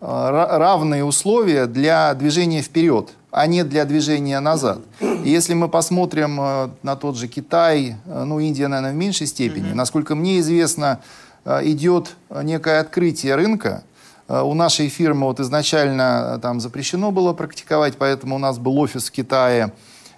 э, 0.00 0.06
равные 0.06 1.04
условия 1.04 1.66
для 1.66 2.12
движения 2.14 2.62
вперед, 2.62 3.10
а 3.30 3.46
не 3.46 3.62
для 3.62 3.84
движения 3.84 4.40
назад. 4.40 4.80
И 4.98 5.30
если 5.30 5.54
мы 5.54 5.68
посмотрим 5.68 6.40
э, 6.40 6.70
на 6.82 6.96
тот 6.96 7.16
же 7.16 7.28
Китай, 7.28 7.94
э, 8.04 8.24
ну, 8.24 8.40
Индия, 8.40 8.66
наверное, 8.66 8.92
в 8.92 8.96
меньшей 8.96 9.28
степени, 9.28 9.70
mm-hmm. 9.70 9.76
насколько 9.76 10.16
мне 10.16 10.40
известно, 10.40 11.00
идет 11.44 12.16
некое 12.42 12.80
открытие 12.80 13.34
рынка, 13.34 13.84
у 14.28 14.54
нашей 14.54 14.88
фирмы 14.88 15.26
вот 15.26 15.40
изначально 15.40 16.40
там 16.40 16.58
запрещено 16.58 17.10
было 17.10 17.34
практиковать, 17.34 17.98
поэтому 17.98 18.36
у 18.36 18.38
нас 18.38 18.58
был 18.58 18.78
офис 18.78 19.08
в 19.08 19.10
Китае, 19.10 19.70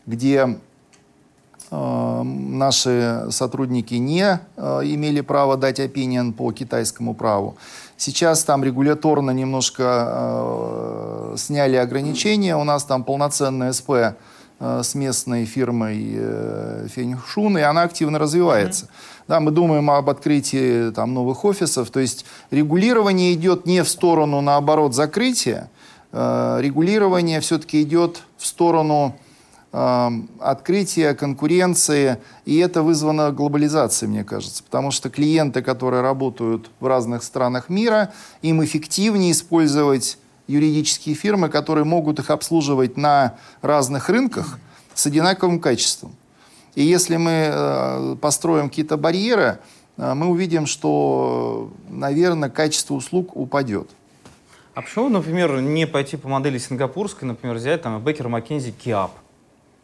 где 0.06 0.58
э, 1.70 2.22
наши 2.22 3.26
сотрудники 3.30 3.94
не 3.94 4.40
э, 4.56 4.80
имели 4.84 5.20
права 5.20 5.56
дать 5.56 5.80
опинион 5.80 6.32
по 6.32 6.52
китайскому 6.52 7.14
праву. 7.14 7.56
Сейчас 7.96 8.44
там 8.44 8.62
регуляторно 8.62 9.32
немножко 9.32 10.08
э, 10.08 11.34
сняли 11.38 11.76
ограничения. 11.76 12.56
У 12.56 12.64
нас 12.64 12.84
там 12.84 13.04
полноценная 13.04 13.72
СП 13.72 13.90
с 14.58 14.94
местной 14.94 15.44
фирмой 15.44 16.18
Феньшун, 16.88 17.58
и 17.58 17.60
она 17.60 17.82
активно 17.82 18.18
развивается. 18.18 18.86
Mm-hmm. 18.86 19.24
Да, 19.28 19.40
мы 19.40 19.50
думаем 19.50 19.90
об 19.90 20.08
открытии 20.08 20.92
там, 20.92 21.12
новых 21.12 21.44
офисов. 21.44 21.90
То 21.90 22.00
есть 22.00 22.24
регулирование 22.50 23.34
идет 23.34 23.66
не 23.66 23.82
в 23.82 23.88
сторону, 23.88 24.40
наоборот, 24.40 24.94
закрытия. 24.94 25.68
Регулирование 26.10 27.40
все-таки 27.40 27.82
идет 27.82 28.22
в 28.38 28.46
сторону 28.46 29.14
открытия, 29.76 31.14
конкуренции. 31.14 32.18
И 32.44 32.56
это 32.56 32.82
вызвано 32.82 33.30
глобализацией, 33.30 34.10
мне 34.10 34.24
кажется. 34.24 34.62
Потому 34.62 34.90
что 34.90 35.10
клиенты, 35.10 35.62
которые 35.62 36.02
работают 36.02 36.70
в 36.80 36.86
разных 36.86 37.22
странах 37.22 37.68
мира, 37.68 38.12
им 38.42 38.64
эффективнее 38.64 39.32
использовать 39.32 40.18
юридические 40.46 41.14
фирмы, 41.14 41.48
которые 41.48 41.84
могут 41.84 42.18
их 42.18 42.30
обслуживать 42.30 42.96
на 42.96 43.36
разных 43.62 44.08
рынках 44.08 44.58
с 44.94 45.06
одинаковым 45.06 45.60
качеством. 45.60 46.14
И 46.74 46.82
если 46.82 47.16
мы 47.16 47.50
э, 47.50 48.16
построим 48.20 48.68
какие-то 48.68 48.96
барьеры, 48.96 49.58
э, 49.96 50.14
мы 50.14 50.26
увидим, 50.26 50.66
что, 50.66 51.70
наверное, 51.88 52.48
качество 52.48 52.94
услуг 52.94 53.36
упадет. 53.36 53.90
А 54.74 54.82
почему, 54.82 55.08
например, 55.08 55.60
не 55.60 55.86
пойти 55.86 56.16
по 56.16 56.28
модели 56.28 56.58
сингапурской, 56.58 57.26
например, 57.26 57.56
взять 57.56 57.82
там 57.82 58.02
Бекер 58.02 58.28
Маккензи 58.28 58.72
Киап? 58.72 59.10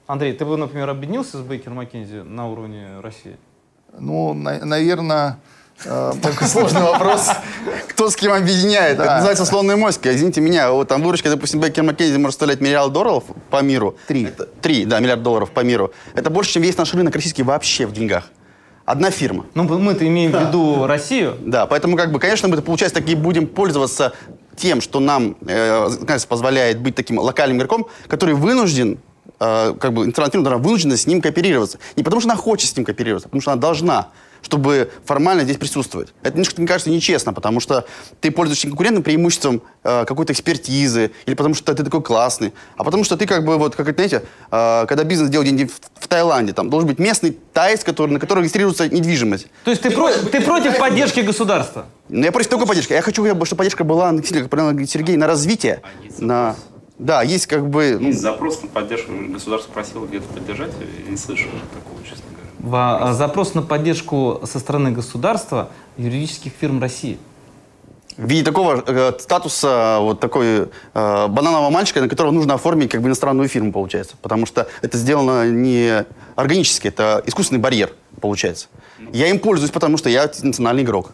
Андрей, 0.07 0.33
ты 0.33 0.45
бы, 0.45 0.57
например, 0.57 0.91
объединился 0.91 1.39
с 1.39 1.41
Бейкер 1.41 1.73
Маккензи 1.73 2.23
на 2.23 2.49
уровне 2.49 3.01
России? 3.01 3.37
Ну, 3.99 4.35
на, 4.35 4.65
наверное, 4.65 5.39
Э, 5.85 6.13
такой 6.21 6.49
сложный 6.49 6.83
вопрос. 6.83 7.31
Кто 7.89 8.11
с 8.11 8.17
кем 8.17 8.33
объединяет? 8.33 8.99
Это 8.99 9.15
называется 9.15 9.45
слонная 9.45 9.77
моська. 9.77 10.15
Извините 10.15 10.41
меня, 10.41 10.71
вот 10.71 10.89
там 10.89 11.03
выручка, 11.03 11.31
допустим, 11.31 11.61
Беккер 11.61 11.83
Маккензи 11.83 12.17
может 12.19 12.35
составлять 12.35 12.61
миллиард 12.61 12.93
долларов 12.93 13.25
по 13.51 13.63
миру. 13.63 13.97
Три. 14.07 14.29
Три, 14.61 14.85
да, 14.85 15.01
миллиард 15.01 15.23
долларов 15.23 15.51
по 15.51 15.61
миру. 15.61 15.93
Это 16.15 16.31
больше, 16.31 16.53
чем 16.53 16.63
весь 16.63 16.77
наш 16.77 16.95
рынок 16.95 17.15
российский 17.15 17.43
вообще 17.43 17.87
в 17.87 17.93
деньгах. 17.93 18.31
Одна 18.85 19.11
фирма. 19.11 19.47
Ну, 19.55 19.63
мы-то 19.65 20.07
имеем 20.07 20.33
в 20.33 20.41
виду 20.41 20.87
Россию. 20.87 21.37
Да, 21.41 21.67
поэтому, 21.67 21.97
как 21.97 22.13
бы, 22.13 22.19
конечно, 22.19 22.49
мы, 22.49 22.61
получается, 22.61 23.01
такие 23.01 23.17
будем 23.17 23.47
пользоваться 23.47 24.13
тем, 24.57 24.81
что 24.81 25.01
нам 25.01 25.37
э, 25.47 25.89
позволяет 26.29 26.81
быть 26.81 26.95
таким 26.95 27.19
локальным 27.19 27.59
игроком, 27.59 27.87
который 28.09 28.35
вынужден 28.35 28.99
э, 29.43 29.75
как 29.79 29.93
бы 29.93 30.05
интернет 30.05 30.35
вынуждена 30.35 30.97
с 30.97 31.07
ним 31.07 31.21
кооперироваться. 31.21 31.79
Не 31.97 32.03
потому, 32.03 32.21
что 32.21 32.31
она 32.31 32.39
хочет 32.41 32.71
с 32.71 32.77
ним 32.77 32.85
кооперироваться, 32.85 33.27
а 33.27 33.29
потому 33.29 33.43
что 33.43 33.53
она 33.53 33.61
должна 33.61 34.09
чтобы 34.43 34.91
формально 35.05 35.45
здесь 35.45 35.57
присутствовать. 35.57 36.13
Это 36.23 36.37
мне 36.37 36.67
кажется, 36.67 36.91
нечестно, 36.91 37.33
потому 37.33 37.61
что 37.61 37.87
ты 38.21 38.31
пользуешься 38.31 38.67
конкурентным 38.67 39.03
преимуществом 39.03 39.63
э, 39.85 40.05
какой-то 40.05 40.33
экспертизы, 40.33 41.13
или 41.27 41.35
потому 41.35 41.55
что 41.55 41.73
ты 41.75 41.83
такой 41.85 42.03
классный, 42.03 42.53
а 42.77 42.85
потому 42.85 43.05
что 43.05 43.17
ты 43.17 43.27
как 43.27 43.45
бы, 43.45 43.57
вот, 43.57 43.77
как 43.77 43.89
это, 43.89 43.97
знаете, 43.97 44.27
э, 44.51 44.87
когда 44.87 45.05
бизнес 45.05 45.31
делает 45.31 45.53
где-нибудь 45.53 45.73
в, 45.73 46.05
в 46.05 46.09
Таиланде, 46.09 46.53
там 46.53 46.71
должен 46.71 46.89
быть 46.89 46.99
местный 46.99 47.39
тайс, 47.53 47.85
который, 47.85 48.11
на 48.11 48.19
который 48.19 48.41
регистрируется 48.41 48.89
недвижимость. 48.89 49.47
То 49.65 49.71
есть 49.71 49.83
ты, 49.83 49.91
ты, 49.91 49.97
про, 49.97 50.13
ты 50.13 50.41
против 50.41 50.77
поддержки 50.79 51.21
государства? 51.21 51.87
Ну, 52.09 52.25
я 52.25 52.33
против 52.33 52.51
такой 52.51 52.67
поддержки. 52.67 52.93
Я 52.93 53.03
хочу, 53.03 53.25
чтобы 53.25 53.57
поддержка 53.57 53.85
была, 53.85 54.13
как 54.13 54.89
Сергей, 54.89 55.17
на 55.17 55.27
развитие, 55.27 55.83
на... 56.19 56.57
Да, 57.03 57.23
есть 57.23 57.47
как 57.47 57.69
бы... 57.69 57.99
Есть 58.01 58.21
запрос 58.21 58.63
на 58.63 58.69
поддержку. 58.69 59.11
Государство 59.29 59.73
просило 59.73 60.07
где-то 60.07 60.27
поддержать, 60.33 60.71
я 61.05 61.11
не 61.11 61.17
слышал 61.17 61.51
такого, 61.75 62.03
честно 62.05 62.27
а, 62.73 63.13
запрос 63.13 63.55
на 63.55 63.63
поддержку 63.63 64.41
со 64.45 64.61
стороны 64.61 64.93
государства 64.93 65.71
юридических 65.97 66.53
фирм 66.61 66.81
России? 66.81 67.19
В 68.17 68.29
виде 68.29 68.45
такого 68.45 68.85
э, 68.87 69.13
статуса 69.19 69.99
вот 70.01 70.21
такой 70.21 70.69
э, 70.95 71.27
бананового 71.29 71.71
мальчика, 71.71 72.01
на 72.01 72.09
которого 72.09 72.31
нужно 72.31 72.55
оформить 72.55 72.91
как 72.91 73.01
бы 73.01 73.09
иностранную 73.09 73.49
фирму, 73.49 73.73
получается. 73.73 74.15
Потому 74.23 74.47
что 74.47 74.69
это 74.83 74.97
сделано 74.97 75.51
не 75.51 76.05
органически, 76.37 76.89
это 76.89 77.23
искусственный 77.27 77.61
барьер, 77.61 77.91
получается. 78.21 78.69
Я 79.13 79.29
им 79.29 79.41
пользуюсь, 79.41 79.73
потому 79.73 79.97
что 79.97 80.09
я 80.09 80.31
национальный 80.43 80.85
игрок. 80.85 81.11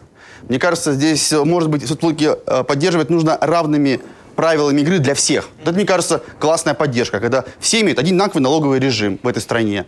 Мне 0.47 0.59
кажется, 0.59 0.93
здесь, 0.93 1.31
может 1.31 1.69
быть, 1.69 1.83
все-таки 1.83 2.29
э, 2.45 2.63
поддерживать 2.63 3.09
нужно 3.09 3.37
равными 3.41 4.01
правилами 4.39 4.79
игры 4.79 4.99
для 4.99 5.15
всех. 5.15 5.49
Это, 5.61 5.73
мне 5.73 5.85
кажется, 5.85 6.23
классная 6.39 6.73
поддержка, 6.73 7.19
когда 7.19 7.43
все 7.59 7.81
имеют 7.81 7.99
одинаковый 7.99 8.41
налоговый 8.41 8.79
режим 8.79 9.19
в 9.21 9.27
этой 9.27 9.41
стране 9.41 9.85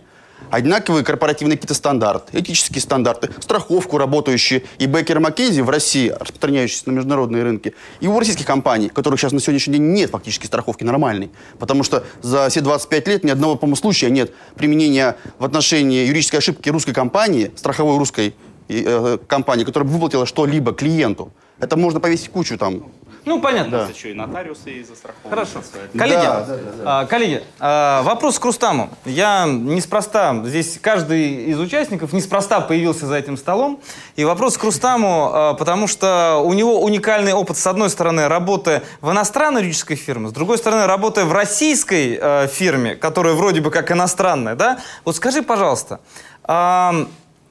одинаковые 0.50 1.04
корпоративные 1.04 1.56
какие-то 1.56 1.72
стандарты, 1.72 2.38
этические 2.38 2.82
стандарты, 2.82 3.30
страховку 3.40 3.96
работающие 3.96 4.64
и 4.78 4.84
Беккер 4.84 5.20
Маккензи 5.20 5.62
в 5.62 5.70
России, 5.70 6.10
распространяющиеся 6.10 6.90
на 6.90 6.92
международные 6.92 7.42
рынки, 7.44 7.74
и 8.00 8.08
у 8.08 8.18
российских 8.18 8.44
компаний, 8.44 8.90
которых 8.90 9.18
сейчас 9.18 9.32
на 9.32 9.40
сегодняшний 9.40 9.74
день 9.74 9.92
нет 9.92 10.10
фактически 10.10 10.44
страховки 10.44 10.84
нормальной. 10.84 11.30
Потому 11.58 11.82
что 11.82 12.04
за 12.20 12.50
все 12.50 12.60
25 12.60 13.08
лет 13.08 13.24
ни 13.24 13.30
одного, 13.30 13.56
по-моему, 13.56 13.76
случая 13.76 14.10
нет 14.10 14.34
применения 14.54 15.16
в 15.38 15.46
отношении 15.46 16.04
юридической 16.04 16.36
ошибки 16.36 16.68
русской 16.68 16.92
компании, 16.92 17.52
страховой 17.56 17.96
русской 17.96 18.34
э, 18.68 19.16
компании, 19.26 19.64
которая 19.64 19.88
выплатила 19.88 20.26
что-либо 20.26 20.74
клиенту. 20.74 21.32
Это 21.58 21.76
можно 21.76 22.00
повесить 22.00 22.28
кучу 22.28 22.58
там 22.58 22.90
ну, 23.24 23.40
понятно. 23.40 23.78
Да. 23.78 23.88
Еще 23.88 24.10
и 24.10 24.14
нотариусы 24.14 24.70
и 24.70 24.82
застрахованы. 24.82 25.30
Хорошо. 25.30 25.62
Коллеги, 25.96 26.22
да, 26.22 26.40
да, 26.40 26.56
да, 26.56 26.56
да. 26.56 27.00
А, 27.00 27.06
коллеги 27.06 27.42
а, 27.60 28.02
вопрос 28.02 28.38
к 28.38 28.44
Рустаму. 28.44 28.90
Я 29.04 29.46
неспроста, 29.46 30.42
здесь 30.44 30.78
каждый 30.80 31.44
из 31.46 31.58
участников 31.58 32.12
неспроста 32.12 32.60
появился 32.60 33.06
за 33.06 33.16
этим 33.16 33.36
столом. 33.36 33.80
И 34.16 34.24
вопрос 34.24 34.58
к 34.58 34.64
Рустаму, 34.64 35.30
а, 35.32 35.54
потому 35.54 35.86
что 35.86 36.42
у 36.44 36.52
него 36.52 36.82
уникальный 36.82 37.32
опыт, 37.32 37.56
с 37.56 37.66
одной 37.66 37.90
стороны, 37.90 38.26
работы 38.26 38.82
в 39.00 39.10
иностранной 39.10 39.60
юридической 39.60 39.96
фирме, 39.96 40.28
с 40.28 40.32
другой 40.32 40.58
стороны, 40.58 40.86
работы 40.86 41.24
в 41.24 41.32
российской 41.32 42.18
а, 42.20 42.46
фирме, 42.48 42.96
которая 42.96 43.34
вроде 43.34 43.60
бы 43.60 43.70
как 43.70 43.92
иностранная, 43.92 44.56
да? 44.56 44.80
Вот 45.04 45.14
скажи, 45.14 45.42
пожалуйста, 45.42 46.00
а, 46.42 47.06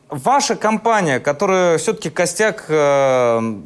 ваша 0.10 0.56
компания, 0.56 1.20
которая 1.20 1.78
все-таки 1.78 2.10
костяк 2.10 2.66
а, 2.68 3.62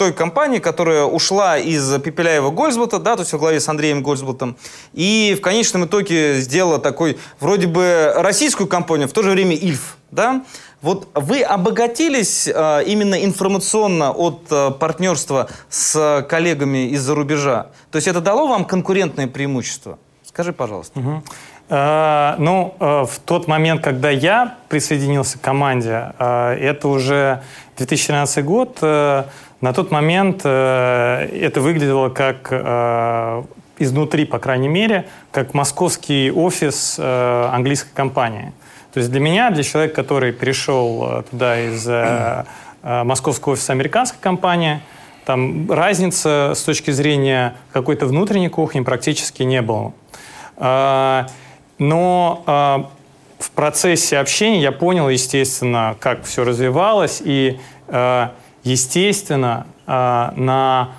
той 0.00 0.14
компании, 0.14 0.60
которая 0.60 1.04
ушла 1.04 1.58
из 1.58 2.00
Пепеляева 2.00 2.48
Гольцбута, 2.48 2.98
да, 2.98 3.16
то 3.16 3.20
есть 3.20 3.34
во 3.34 3.38
главе 3.38 3.60
с 3.60 3.68
Андреем 3.68 4.02
Гольцбутом, 4.02 4.56
и 4.94 5.36
в 5.38 5.42
конечном 5.42 5.84
итоге 5.84 6.40
сделала 6.40 6.78
такой 6.78 7.18
вроде 7.38 7.66
бы 7.66 8.14
российскую 8.16 8.66
компанию, 8.66 9.08
в 9.08 9.12
то 9.12 9.22
же 9.22 9.28
время 9.28 9.54
Ильф, 9.54 9.98
да. 10.10 10.42
Вот 10.80 11.08
вы 11.14 11.42
обогатились 11.42 12.48
э, 12.48 12.84
именно 12.86 13.22
информационно 13.22 14.10
от 14.12 14.46
э, 14.50 14.70
партнерства 14.70 15.50
с 15.68 16.26
коллегами 16.30 16.88
из-за 16.92 17.14
рубежа? 17.14 17.66
То 17.90 17.96
есть 17.96 18.08
это 18.08 18.22
дало 18.22 18.46
вам 18.46 18.64
конкурентное 18.64 19.26
преимущество? 19.26 19.98
Скажи, 20.24 20.54
пожалуйста. 20.54 20.98
Угу. 20.98 21.22
Э, 21.68 22.36
ну, 22.38 22.74
э, 22.80 23.04
в 23.04 23.18
тот 23.26 23.48
момент, 23.48 23.84
когда 23.84 24.08
я 24.08 24.56
присоединился 24.70 25.38
к 25.38 25.42
команде, 25.42 26.14
э, 26.18 26.52
это 26.58 26.88
уже 26.88 27.42
2013 27.76 28.44
год, 28.44 28.78
э, 28.82 29.24
на 29.60 29.72
тот 29.72 29.90
момент 29.90 30.42
э, 30.44 31.28
это 31.40 31.60
выглядело 31.60 32.08
как 32.08 32.48
э, 32.50 33.42
изнутри, 33.78 34.24
по 34.24 34.38
крайней 34.38 34.68
мере, 34.68 35.06
как 35.32 35.54
московский 35.54 36.30
офис 36.30 36.96
э, 36.98 37.48
английской 37.52 37.94
компании. 37.94 38.52
То 38.92 38.98
есть 38.98 39.10
для 39.10 39.20
меня, 39.20 39.50
для 39.50 39.62
человека, 39.62 39.94
который 39.94 40.32
перешел 40.32 41.06
э, 41.08 41.22
туда 41.30 41.60
из 41.60 41.86
э, 41.88 42.44
э, 42.82 43.04
московского 43.04 43.52
офиса 43.52 43.72
американской 43.72 44.18
компании, 44.20 44.80
там 45.24 45.70
разницы 45.70 46.54
с 46.54 46.62
точки 46.62 46.90
зрения 46.90 47.54
какой-то 47.72 48.06
внутренней 48.06 48.48
кухни 48.48 48.80
практически 48.80 49.42
не 49.44 49.62
было. 49.62 49.92
Но 51.78 52.88
в 53.38 53.50
процессе 53.54 54.18
общения 54.18 54.60
я 54.60 54.72
понял, 54.72 55.08
естественно, 55.08 55.94
как 56.00 56.24
все 56.24 56.42
развивалось, 56.42 57.22
и, 57.24 57.60
естественно, 58.64 59.66
на 59.86 60.90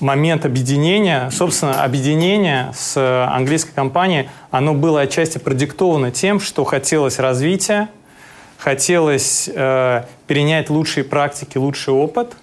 момент 0.00 0.44
объединения, 0.44 1.30
собственно, 1.30 1.84
объединение 1.84 2.72
с 2.74 2.96
английской 3.28 3.72
компанией, 3.72 4.28
оно 4.50 4.74
было 4.74 5.02
отчасти 5.02 5.38
продиктовано 5.38 6.10
тем, 6.10 6.40
что 6.40 6.64
хотелось 6.64 7.20
развития, 7.20 7.88
хотелось 8.58 9.48
э, 9.52 10.04
перенять 10.26 10.68
лучшие 10.68 11.04
практики, 11.04 11.56
лучший 11.56 11.94
опыт, 11.94 12.36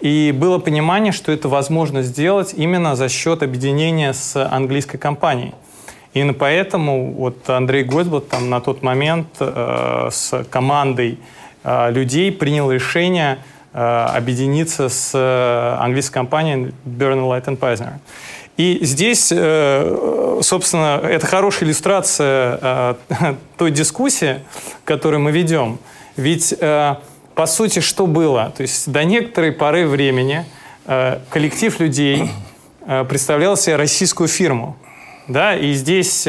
и 0.00 0.34
было 0.36 0.58
понимание, 0.58 1.12
что 1.12 1.32
это 1.32 1.48
возможно 1.48 2.02
сделать 2.02 2.52
именно 2.54 2.96
за 2.96 3.08
счет 3.08 3.42
объединения 3.42 4.12
с 4.12 4.36
английской 4.44 4.98
компанией. 4.98 5.54
Именно 6.12 6.34
поэтому 6.34 7.12
вот 7.12 7.48
Андрей 7.48 7.84
Гойсблат 7.84 8.28
там 8.28 8.50
на 8.50 8.60
тот 8.60 8.82
момент 8.82 9.28
э, 9.38 10.08
с 10.10 10.44
командой 10.50 11.18
э, 11.62 11.90
людей 11.92 12.30
принял 12.32 12.70
решение 12.70 13.38
э, 13.38 13.53
объединиться 13.74 14.88
с 14.88 15.10
э, 15.14 15.76
английской 15.80 16.14
компанией 16.14 16.72
Burnell 16.86 17.28
Light 17.28 17.46
and 17.46 17.58
Pfizer. 17.58 17.94
И 18.56 18.78
здесь, 18.82 19.32
э, 19.34 20.38
собственно, 20.42 21.00
это 21.02 21.26
хорошая 21.26 21.68
иллюстрация 21.68 22.58
э, 22.62 22.94
той 23.58 23.72
дискуссии, 23.72 24.40
которую 24.84 25.20
мы 25.20 25.32
ведем. 25.32 25.80
Ведь, 26.16 26.54
э, 26.60 26.94
по 27.34 27.46
сути, 27.46 27.80
что 27.80 28.06
было? 28.06 28.52
То 28.56 28.62
есть 28.62 28.90
до 28.90 29.02
некоторой 29.04 29.52
поры 29.52 29.88
времени 29.88 30.44
коллектив 31.30 31.80
людей 31.80 32.30
представлял 33.08 33.56
себе 33.56 33.76
российскую 33.76 34.28
фирму. 34.28 34.76
Да? 35.28 35.56
И 35.56 35.72
здесь, 35.72 36.28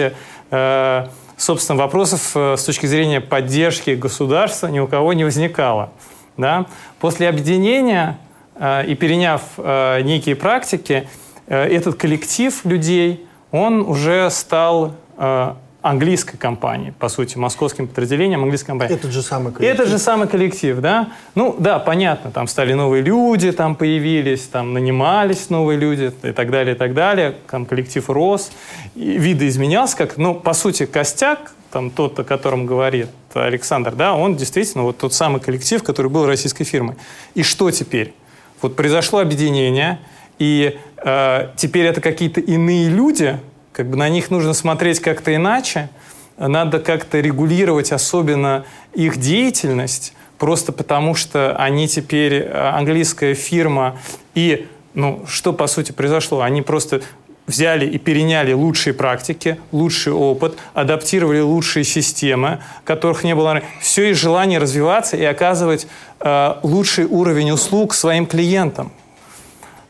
собственно, 1.37 1.77
вопросов 1.77 2.31
с 2.33 2.63
точки 2.63 2.85
зрения 2.85 3.19
поддержки 3.19 3.91
государства 3.91 4.67
ни 4.67 4.79
у 4.79 4.87
кого 4.87 5.11
не 5.11 5.25
возникало. 5.25 5.91
Да? 6.37 6.65
После 6.99 7.29
объединения 7.29 8.17
и 8.57 8.95
переняв 8.95 9.41
некие 9.57 10.35
практики, 10.35 11.07
Э, 11.47 11.65
этот 11.65 11.95
коллектив 11.95 12.65
людей, 12.65 13.25
он 13.51 13.81
уже 13.81 14.29
стал 14.31 14.95
э, 15.17 15.53
английской 15.81 16.37
компанией, 16.37 16.91
по 16.97 17.09
сути, 17.09 17.37
московским 17.37 17.87
подразделением 17.87 18.41
английской 18.43 18.67
компании. 18.67 18.95
Этот 18.95 19.11
же 19.11 19.21
самый 19.21 19.53
коллектив. 19.53 19.79
Этот 19.79 19.89
же 19.89 19.99
самый 19.99 20.27
коллектив, 20.27 20.79
да. 20.79 21.09
Ну, 21.35 21.55
да, 21.59 21.77
понятно, 21.77 22.31
там 22.31 22.47
стали 22.47 22.73
новые 22.73 23.03
люди, 23.03 23.51
там 23.51 23.75
появились, 23.75 24.41
там 24.47 24.73
нанимались 24.73 25.49
новые 25.51 25.77
люди 25.77 26.11
и 26.23 26.31
так 26.31 26.49
далее, 26.49 26.75
и 26.75 26.77
так 26.77 26.95
далее. 26.95 27.35
Там 27.49 27.65
коллектив 27.65 28.09
рос, 28.09 28.51
и 28.95 29.17
видоизменялся, 29.17 29.95
как, 29.97 30.17
ну, 30.17 30.33
по 30.33 30.53
сути, 30.53 30.87
костяк, 30.87 31.51
там 31.75 31.91
тот, 31.91 32.17
о 32.19 32.23
котором 32.23 32.65
говорит 32.65 33.09
Александр, 33.33 33.93
да, 33.93 34.15
он 34.15 34.35
действительно 34.35 34.83
вот 34.83 34.97
тот 34.97 35.13
самый 35.13 35.41
коллектив, 35.41 35.83
который 35.83 36.09
был 36.09 36.25
российской 36.25 36.63
фирмой. 36.63 36.95
И 37.33 37.43
что 37.43 37.69
теперь? 37.69 38.13
Вот 38.61 38.75
произошло 38.75 39.19
объединение– 39.19 39.99
и 40.39 40.77
э, 40.97 41.49
теперь 41.55 41.85
это 41.85 42.01
какие-то 42.01 42.41
иные 42.41 42.89
люди, 42.89 43.39
как 43.71 43.89
бы 43.89 43.97
на 43.97 44.09
них 44.09 44.31
нужно 44.31 44.53
смотреть 44.53 44.99
как-то 44.99 45.33
иначе, 45.33 45.89
надо 46.37 46.79
как-то 46.79 47.19
регулировать 47.21 47.91
особенно 47.91 48.65
их 48.93 49.17
деятельность, 49.17 50.13
просто 50.37 50.73
потому 50.73 51.15
что 51.15 51.55
они 51.55 51.87
теперь 51.87 52.33
э, 52.33 52.51
английская 52.51 53.33
фирма, 53.33 53.97
и 54.33 54.67
ну, 54.93 55.25
что 55.27 55.53
по 55.53 55.67
сути 55.67 55.91
произошло? 55.91 56.41
Они 56.41 56.61
просто 56.61 57.01
взяли 57.47 57.85
и 57.85 57.97
переняли 57.97 58.53
лучшие 58.53 58.93
практики, 58.93 59.59
лучший 59.71 60.13
опыт, 60.13 60.57
адаптировали 60.73 61.41
лучшие 61.41 61.83
системы, 61.83 62.59
которых 62.83 63.23
не 63.23 63.35
было. 63.35 63.61
Все 63.81 64.11
из 64.11 64.17
желания 64.17 64.57
развиваться 64.57 65.15
и 65.17 65.23
оказывать 65.23 65.87
э, 66.19 66.55
лучший 66.63 67.05
уровень 67.05 67.51
услуг 67.51 67.93
своим 67.93 68.25
клиентам. 68.25 68.91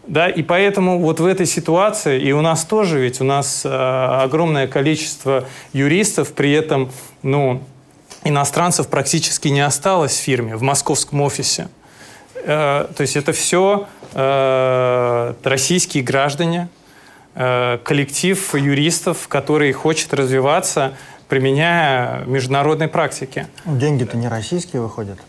Да, 0.07 0.29
и 0.29 0.43
поэтому 0.43 0.99
вот 0.99 1.19
в 1.19 1.25
этой 1.25 1.47
ситуации, 1.47 2.21
и 2.21 2.31
у 2.31 2.41
нас 2.41 2.63
тоже, 2.63 2.99
ведь 2.99 3.21
у 3.21 3.23
нас 3.23 3.63
э, 3.65 3.69
огромное 3.69 4.67
количество 4.67 5.45
юристов, 5.73 6.33
при 6.33 6.51
этом, 6.51 6.91
ну, 7.23 7.61
иностранцев 8.23 8.87
практически 8.87 9.47
не 9.47 9.61
осталось 9.61 10.13
в 10.13 10.19
фирме, 10.19 10.55
в 10.55 10.61
московском 10.61 11.21
офисе. 11.21 11.69
Э, 12.35 12.87
то 12.95 13.01
есть 13.01 13.15
это 13.15 13.31
все 13.31 13.87
э, 14.13 15.33
российские 15.43 16.03
граждане, 16.03 16.69
коллектив 17.35 18.55
юристов, 18.55 19.27
который 19.27 19.71
хочет 19.73 20.13
развиваться, 20.13 20.93
применяя 21.27 22.23
международные 22.25 22.87
практики. 22.87 23.47
Деньги-то 23.65 24.15
не 24.15 24.29
российские 24.29 24.81
выходят 24.81 25.19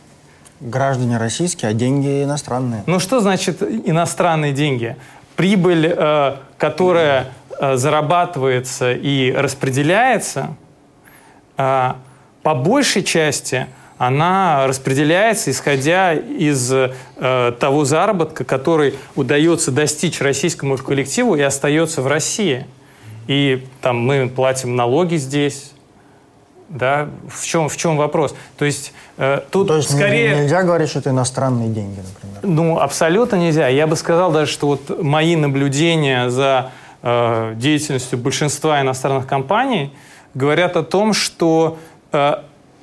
граждане 0.60 1.18
российские, 1.18 1.70
а 1.70 1.74
деньги 1.74 2.24
иностранные. 2.24 2.82
Ну 2.86 2.98
что 2.98 3.20
значит 3.20 3.62
иностранные 3.62 4.52
деньги? 4.52 4.96
Прибыль, 5.36 5.92
э, 5.94 6.36
которая 6.56 7.28
э, 7.58 7.76
зарабатывается 7.76 8.92
и 8.92 9.32
распределяется, 9.32 10.56
э, 11.58 11.92
по 12.42 12.54
большей 12.54 13.02
части 13.02 13.66
она 13.98 14.66
распределяется, 14.66 15.50
исходя 15.50 16.12
из 16.14 16.70
э, 16.72 17.52
того 17.58 17.84
заработка, 17.84 18.44
который 18.44 18.94
удается 19.14 19.70
достичь 19.70 20.20
российскому 20.20 20.76
коллективу 20.76 21.34
и 21.34 21.40
остается 21.40 22.02
в 22.02 22.06
России. 22.06 22.66
И 23.26 23.66
там 23.80 23.98
мы 23.98 24.28
платим 24.28 24.76
налоги 24.76 25.16
здесь, 25.16 25.72
да, 26.68 27.08
в 27.28 27.44
чем, 27.46 27.68
в 27.68 27.76
чем 27.76 27.96
вопрос? 27.96 28.34
То 28.58 28.64
есть 28.64 28.92
э, 29.16 29.40
тут 29.50 29.68
То 29.68 29.76
есть 29.76 29.90
скорее... 29.90 30.42
нельзя 30.42 30.62
говорить, 30.62 30.90
что 30.90 30.98
это 30.98 31.10
иностранные 31.10 31.68
деньги, 31.68 32.00
например? 32.00 32.38
Ну, 32.42 32.78
абсолютно 32.78 33.36
нельзя. 33.36 33.68
Я 33.68 33.86
бы 33.86 33.96
сказал 33.96 34.30
даже, 34.30 34.50
что 34.50 34.66
вот 34.66 35.02
мои 35.02 35.36
наблюдения 35.36 36.28
за 36.28 36.70
э, 37.02 37.54
деятельностью 37.56 38.18
большинства 38.18 38.80
иностранных 38.80 39.26
компаний 39.26 39.92
говорят 40.34 40.76
о 40.76 40.82
том, 40.82 41.14
что 41.14 41.78
э, 42.12 42.34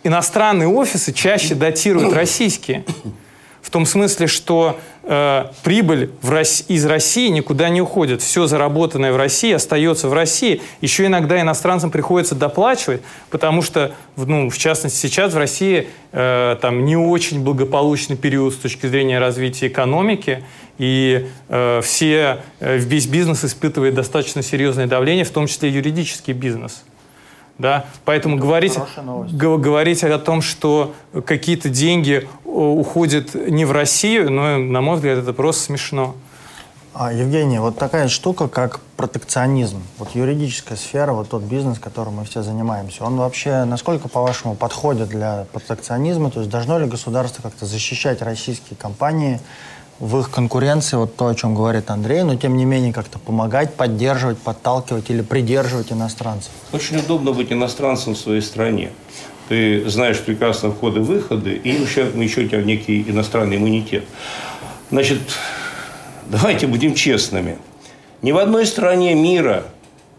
иностранные 0.04 0.68
офисы 0.68 1.14
чаще 1.14 1.56
датируют 1.56 2.14
российские. 2.16 2.84
В 3.62 3.70
том 3.70 3.86
смысле, 3.86 4.28
что 4.28 4.78
э, 5.04 5.46
прибыль 5.64 6.12
в 6.22 6.30
Рос... 6.30 6.66
из 6.68 6.86
России 6.86 7.30
никуда 7.30 7.70
не 7.70 7.82
уходит. 7.82 8.22
Все 8.22 8.46
заработанное 8.46 9.14
в 9.14 9.16
России 9.16 9.54
остается 9.54 10.10
в 10.10 10.14
России. 10.14 10.62
Еще 10.82 11.06
иногда 11.06 11.40
иностранцам 11.40 11.90
приходится 11.90 12.36
доплачивать, 12.36 13.02
потому 13.30 13.62
что, 13.62 13.94
ну, 14.18 14.50
в 14.50 14.58
частности, 14.58 14.98
сейчас 14.98 15.34
в 15.34 15.38
России 15.38 15.88
э, 16.12 16.58
там 16.62 16.84
не 16.84 16.98
очень 16.98 17.42
благополучный 17.42 18.18
период 18.18 18.54
с 18.54 18.58
точки 18.58 18.86
зрения 18.86 19.18
развития 19.18 19.68
экономики, 19.68 20.44
и 20.78 21.28
э, 21.48 21.82
все, 21.84 22.42
э, 22.60 22.78
весь 22.78 23.08
бизнес 23.08 23.46
испытывает 23.46 23.94
достаточно 23.94 24.44
серьезное 24.44 24.88
давление, 24.88 25.24
в 25.24 25.32
том 25.32 25.48
числе 25.48 25.70
юридический 25.70 26.34
бизнес. 26.34 26.84
Да? 27.58 27.86
Поэтому 28.06 28.38
говорить, 28.38 28.78
говорить 29.32 30.04
о 30.04 30.20
том, 30.20 30.42
что 30.42 30.94
какие-то 31.26 31.70
деньги 31.70 32.28
уходят 32.46 33.36
не 33.36 33.66
в 33.66 33.72
Россию, 33.72 34.32
но, 34.32 34.58
на 34.58 34.82
мой 34.82 34.96
взгляд, 34.96 35.20
это 35.20 35.34
просто 35.34 35.64
смешно. 35.64 36.16
А, 36.96 37.12
Евгений, 37.12 37.58
вот 37.58 37.78
такая 37.80 38.08
штука, 38.08 38.48
как 38.48 38.80
протекционизм. 38.98 39.82
Вот 39.98 40.12
юридическая 40.14 40.78
сфера, 40.78 41.12
вот 41.12 41.30
тот 41.30 41.42
бизнес, 41.42 41.80
которым 41.80 42.16
мы 42.16 42.26
все 42.26 42.44
занимаемся, 42.44 43.04
он 43.04 43.18
вообще 43.18 43.64
насколько, 43.64 44.08
по-вашему, 44.08 44.54
подходит 44.54 45.10
для 45.10 45.48
протекционизма? 45.52 46.30
То 46.30 46.42
есть 46.42 46.52
должно 46.52 46.78
ли 46.78 46.86
государство 46.86 47.42
как-то 47.42 47.66
защищать 47.66 48.22
российские 48.22 48.78
компании 48.78 49.40
в 50.04 50.20
их 50.20 50.30
конкуренции, 50.30 50.98
вот 50.98 51.16
то, 51.16 51.28
о 51.28 51.36
чем 51.36 51.56
говорит 51.56 51.90
Андрей, 51.90 52.24
но 52.24 52.36
тем 52.36 52.58
не 52.58 52.66
менее 52.66 52.92
как-то 52.92 53.20
помогать, 53.20 53.74
поддерживать, 53.76 54.38
подталкивать 54.38 55.10
или 55.10 55.22
придерживать 55.22 55.94
иностранцев? 55.94 56.52
Очень 56.74 56.98
удобно 56.98 57.32
быть 57.32 57.54
иностранцем 57.54 58.14
в 58.14 58.18
своей 58.18 58.42
стране. 58.42 58.90
Ты 59.48 59.90
знаешь 59.90 60.20
прекрасно 60.20 60.72
входы-выходы, 60.72 61.54
и 61.54 61.70
еще, 61.70 62.12
еще 62.16 62.42
у 62.42 62.48
тебя 62.50 62.62
некий 62.62 63.02
иностранный 63.04 63.56
иммунитет. 63.56 64.04
Значит, 64.92 65.20
давайте 66.28 66.68
будем 66.68 66.96
честными. 66.96 67.58
Ни 68.22 68.34
в 68.34 68.40
одной 68.40 68.66
стране 68.66 69.16
мира 69.16 69.64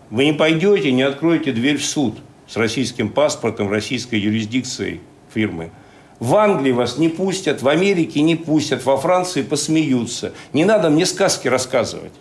вы 0.08 0.24
не 0.24 0.32
пойдете, 0.32 0.92
не 0.92 1.02
откроете 1.02 1.52
дверь 1.52 1.76
в 1.76 1.84
суд 1.84 2.16
с 2.48 2.56
российским 2.56 3.10
паспортом, 3.10 3.70
российской 3.70 4.18
юрисдикцией 4.18 5.02
фирмы– 5.34 5.72
в 6.24 6.36
Англии 6.36 6.72
вас 6.72 6.96
не 6.96 7.10
пустят, 7.10 7.60
в 7.60 7.68
Америке 7.68 8.22
не 8.22 8.34
пустят, 8.34 8.82
во 8.86 8.96
Франции 8.96 9.42
посмеются. 9.42 10.32
Не 10.54 10.64
надо 10.64 10.88
мне 10.88 11.04
сказки 11.04 11.48
рассказывать. 11.48 12.12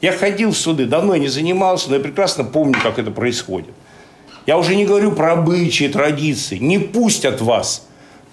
Я 0.00 0.10
ходил 0.10 0.50
в 0.50 0.56
суды, 0.56 0.84
давно 0.86 1.14
я 1.14 1.20
не 1.20 1.28
занимался, 1.28 1.90
но 1.90 1.94
я 1.94 2.02
прекрасно 2.02 2.42
помню, 2.42 2.76
как 2.82 2.98
это 2.98 3.12
происходит. 3.12 3.72
Я 4.46 4.58
уже 4.58 4.74
не 4.74 4.84
говорю 4.84 5.12
про 5.12 5.34
обычаи, 5.34 5.86
традиции. 5.86 6.58
Не 6.58 6.80
пустят 6.80 7.40
вас 7.40 7.86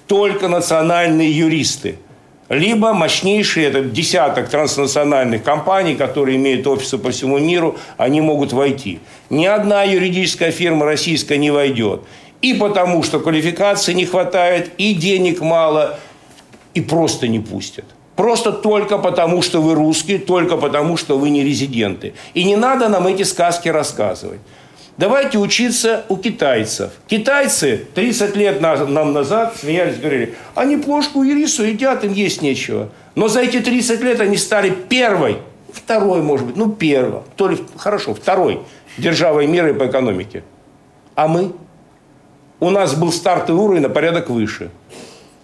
только 0.07 0.47
национальные 0.47 1.31
юристы. 1.31 1.97
либо 2.49 2.93
мощнейшие, 2.93 3.67
это 3.67 3.81
десяток 3.81 4.49
транснациональных 4.49 5.43
компаний, 5.43 5.95
которые 5.95 6.37
имеют 6.37 6.67
офисы 6.67 6.97
по 6.97 7.11
всему 7.11 7.37
миру, 7.37 7.77
они 7.97 8.21
могут 8.21 8.53
войти. 8.53 8.99
Ни 9.29 9.45
одна 9.45 9.83
юридическая 9.83 10.51
фирма 10.51 10.85
российская 10.85 11.37
не 11.37 11.51
войдет. 11.51 12.01
И 12.43 12.53
потому, 12.53 13.03
что 13.03 13.19
квалификации 13.19 13.93
не 13.93 14.05
хватает, 14.05 14.71
и 14.77 14.93
денег 14.93 15.39
мало, 15.39 15.97
и 16.73 16.81
просто 16.81 17.27
не 17.29 17.39
пустят. 17.39 17.85
Просто 18.17 18.51
только 18.51 18.97
потому, 18.97 19.41
что 19.41 19.61
вы 19.61 19.75
русские, 19.75 20.19
только 20.19 20.57
потому, 20.57 20.97
что 20.97 21.17
вы 21.17 21.29
не 21.29 21.41
резиденты. 21.43 22.13
И 22.33 22.43
не 22.43 22.57
надо 22.57 22.89
нам 22.89 23.07
эти 23.07 23.23
сказки 23.23 23.69
рассказывать. 23.69 24.41
Давайте 24.97 25.39
учиться 25.39 26.03
у 26.09 26.17
китайцев. 26.17 26.91
Китайцы 27.07 27.87
30 27.95 28.35
лет 28.35 28.59
нам 28.59 29.13
назад 29.13 29.55
смеялись, 29.57 29.97
говорили, 29.97 30.35
они 30.53 30.75
плошку 30.75 31.23
и 31.23 31.33
рису 31.33 31.63
едят, 31.63 32.03
им 32.03 32.11
есть 32.11 32.41
нечего. 32.41 32.89
Но 33.15 33.29
за 33.29 33.39
эти 33.39 33.61
30 33.61 34.01
лет 34.01 34.19
они 34.19 34.35
стали 34.35 34.69
первой, 34.69 35.37
второй, 35.71 36.21
может 36.21 36.47
быть, 36.47 36.57
ну 36.57 36.69
первой, 36.69 37.21
то 37.37 37.47
ли, 37.47 37.57
хорошо, 37.77 38.13
второй 38.13 38.59
державой 38.97 39.47
мира 39.47 39.73
по 39.73 39.87
экономике. 39.87 40.43
А 41.15 41.29
мы? 41.29 41.53
У 42.63 42.69
нас 42.69 42.95
был 42.95 43.11
стартовый 43.11 43.61
уровень 43.61 43.81
на 43.81 43.89
порядок 43.89 44.29
выше. 44.29 44.69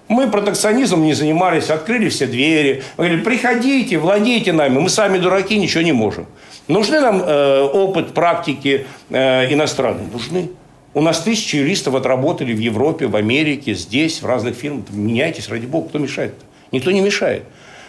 Мы 0.07 0.31
протекционизмом 0.31 1.03
не 1.03 1.13
занимались, 1.13 1.69
открыли 1.69 2.07
все 2.07 2.27
двери. 2.27 2.81
Мы 2.95 3.07
говорили, 3.07 3.23
приходите, 3.25 3.97
владейте 3.97 4.53
нами, 4.53 4.79
мы 4.79 4.87
сами 4.87 5.17
дураки, 5.17 5.59
ничего 5.59 5.83
не 5.83 5.91
можем. 5.91 6.27
Нужны 6.69 7.01
нам 7.01 7.21
э, 7.21 7.61
опыт, 7.73 8.13
практики 8.13 8.85
э, 9.09 9.53
иностранные? 9.53 10.07
Нужны. 10.07 10.49
У 10.93 11.01
нас 11.01 11.19
тысячи 11.19 11.57
юристов 11.57 11.95
отработали 11.95 12.53
в 12.53 12.59
Европе, 12.59 13.07
в 13.07 13.17
Америке, 13.17 13.73
здесь, 13.73 14.21
в 14.21 14.25
разных 14.25 14.55
фирмах. 14.55 14.85
Меняйтесь, 14.89 15.49
ради 15.49 15.65
бога, 15.65 15.89
кто 15.89 15.99
мешает? 15.99 16.31
-то? 16.31 16.45
Никто 16.71 16.91
не 16.91 17.01
мешает. 17.01 17.43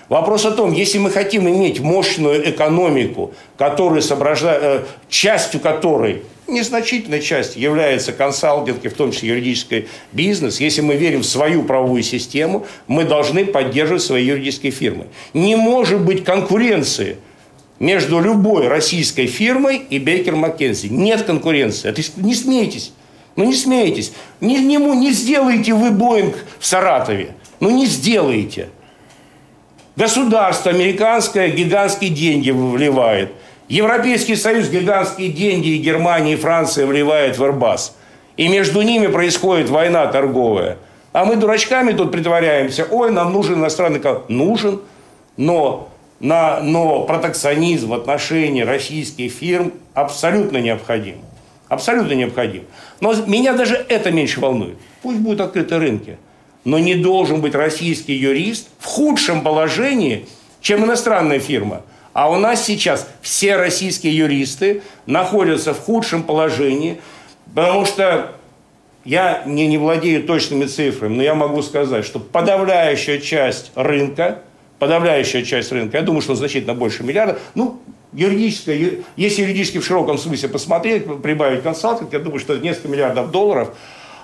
Вопрос 0.08 0.44
о 0.44 0.50
том, 0.50 0.72
если 0.72 0.98
мы 0.98 1.12
хотим 1.12 1.48
иметь 1.48 1.78
мощную 1.78 2.50
экономику, 2.50 3.32
которая 3.56 4.00
соображает, 4.00 4.60
э, 4.60 4.80
частью 5.08 5.60
которой 5.60 6.24
незначительная 6.50 7.20
часть 7.20 7.56
является 7.56 8.12
консалтинг, 8.12 8.84
в 8.84 8.94
том 8.94 9.12
числе 9.12 9.30
юридический 9.30 9.88
бизнес. 10.12 10.60
Если 10.60 10.80
мы 10.80 10.96
верим 10.96 11.20
в 11.20 11.26
свою 11.26 11.62
правовую 11.62 12.02
систему, 12.02 12.66
мы 12.86 13.04
должны 13.04 13.44
поддерживать 13.46 14.02
свои 14.02 14.24
юридические 14.24 14.72
фирмы. 14.72 15.06
Не 15.32 15.56
может 15.56 16.00
быть 16.00 16.24
конкуренции– 16.24 17.16
между 17.80 18.20
любой 18.20 18.68
российской 18.68 19.26
фирмой 19.26 19.78
и 19.78 19.98
Бейкер 19.98 20.36
Маккензи. 20.36 20.88
Нет 20.88 21.22
конкуренции. 21.22 21.88
Это 21.88 22.02
не 22.16 22.34
смейтесь. 22.34 22.92
Ну 23.34 23.44
не 23.44 23.54
смейтесь. 23.54 24.12
Не, 24.40 24.58
не, 24.58 24.76
не 24.76 25.10
сделаете 25.12 25.72
вы 25.72 25.90
Боинг 25.90 26.36
в 26.60 26.66
Саратове. 26.66 27.34
Ну 27.58 27.70
не 27.70 27.86
сделаете. 27.86 28.68
Государство 29.96 30.70
американское 30.70 31.48
гигантские 31.48 32.10
деньги 32.10 32.50
вливает. 32.50 33.32
Европейский 33.70 34.34
Союз 34.34 34.68
гигантские 34.68 35.28
деньги 35.28 35.68
и 35.68 35.78
Германия, 35.78 36.32
и 36.32 36.36
Франция 36.36 36.86
вливает 36.86 37.38
в 37.38 37.42
Airbus. 37.44 37.92
И 38.36 38.48
между 38.48 38.82
ними 38.82 39.06
происходит 39.06 39.70
война 39.70 40.08
торговая. 40.08 40.76
А 41.12 41.24
мы 41.24 41.36
дурачками 41.36 41.92
тут 41.92 42.10
притворяемся. 42.10 42.84
Ой, 42.90 43.12
нам 43.12 43.32
нужен 43.32 43.54
иностранный 43.54 44.00
капитал. 44.00 44.24
Нужен, 44.26 44.80
но 45.36 45.88
на, 46.18 46.60
но 46.60 47.04
протекционизм 47.04 47.90
в 47.90 47.94
отношении 47.94 48.62
российских 48.62 49.30
фирм 49.30 49.72
абсолютно 49.94 50.58
необходим. 50.58 51.18
Абсолютно 51.68 52.14
необходим. 52.14 52.64
Но 52.98 53.14
меня 53.14 53.52
даже 53.52 53.76
это 53.88 54.10
меньше 54.10 54.40
волнует. 54.40 54.78
Пусть 55.00 55.20
будут 55.20 55.42
открыты 55.42 55.78
рынки. 55.78 56.18
Но 56.64 56.80
не 56.80 56.96
должен 56.96 57.40
быть 57.40 57.54
российский 57.54 58.14
юрист 58.14 58.66
в 58.80 58.86
худшем 58.86 59.42
положении, 59.42 60.26
чем 60.60 60.84
иностранная 60.84 61.38
фирма. 61.38 61.82
А 62.12 62.30
у 62.30 62.36
нас 62.36 62.64
сейчас 62.64 63.08
все 63.22 63.56
российские 63.56 64.16
юристы 64.16 64.82
находятся 65.06 65.74
в 65.74 65.80
худшем 65.80 66.22
положении, 66.22 67.00
потому 67.54 67.86
что 67.86 68.32
я 69.04 69.42
не, 69.46 69.66
не 69.66 69.78
владею 69.78 70.24
точными 70.24 70.66
цифрами, 70.66 71.16
но 71.16 71.22
я 71.22 71.34
могу 71.34 71.62
сказать, 71.62 72.04
что 72.04 72.18
подавляющая 72.18 73.18
часть 73.18 73.72
рынка– 73.74 74.42
подавляющая 74.80 75.44
часть 75.44 75.70
рынка, 75.70 75.98
я 75.98 76.02
думаю, 76.02 76.22
что 76.22 76.34
значительно 76.34 76.74
больше 76.74 77.04
миллиарда, 77.04 77.38
ну, 77.54 77.80
юридическое, 78.12 79.04
если 79.14 79.42
юридически 79.42 79.78
в 79.78 79.84
широком 79.84 80.18
смысле 80.18 80.48
посмотреть, 80.48 81.04
прибавить 81.22 81.62
консалтинг, 81.62 82.12
я 82.12 82.18
думаю, 82.18 82.40
что 82.40 82.56
несколько 82.56 82.88
миллиардов 82.88 83.30
долларов, 83.30 83.76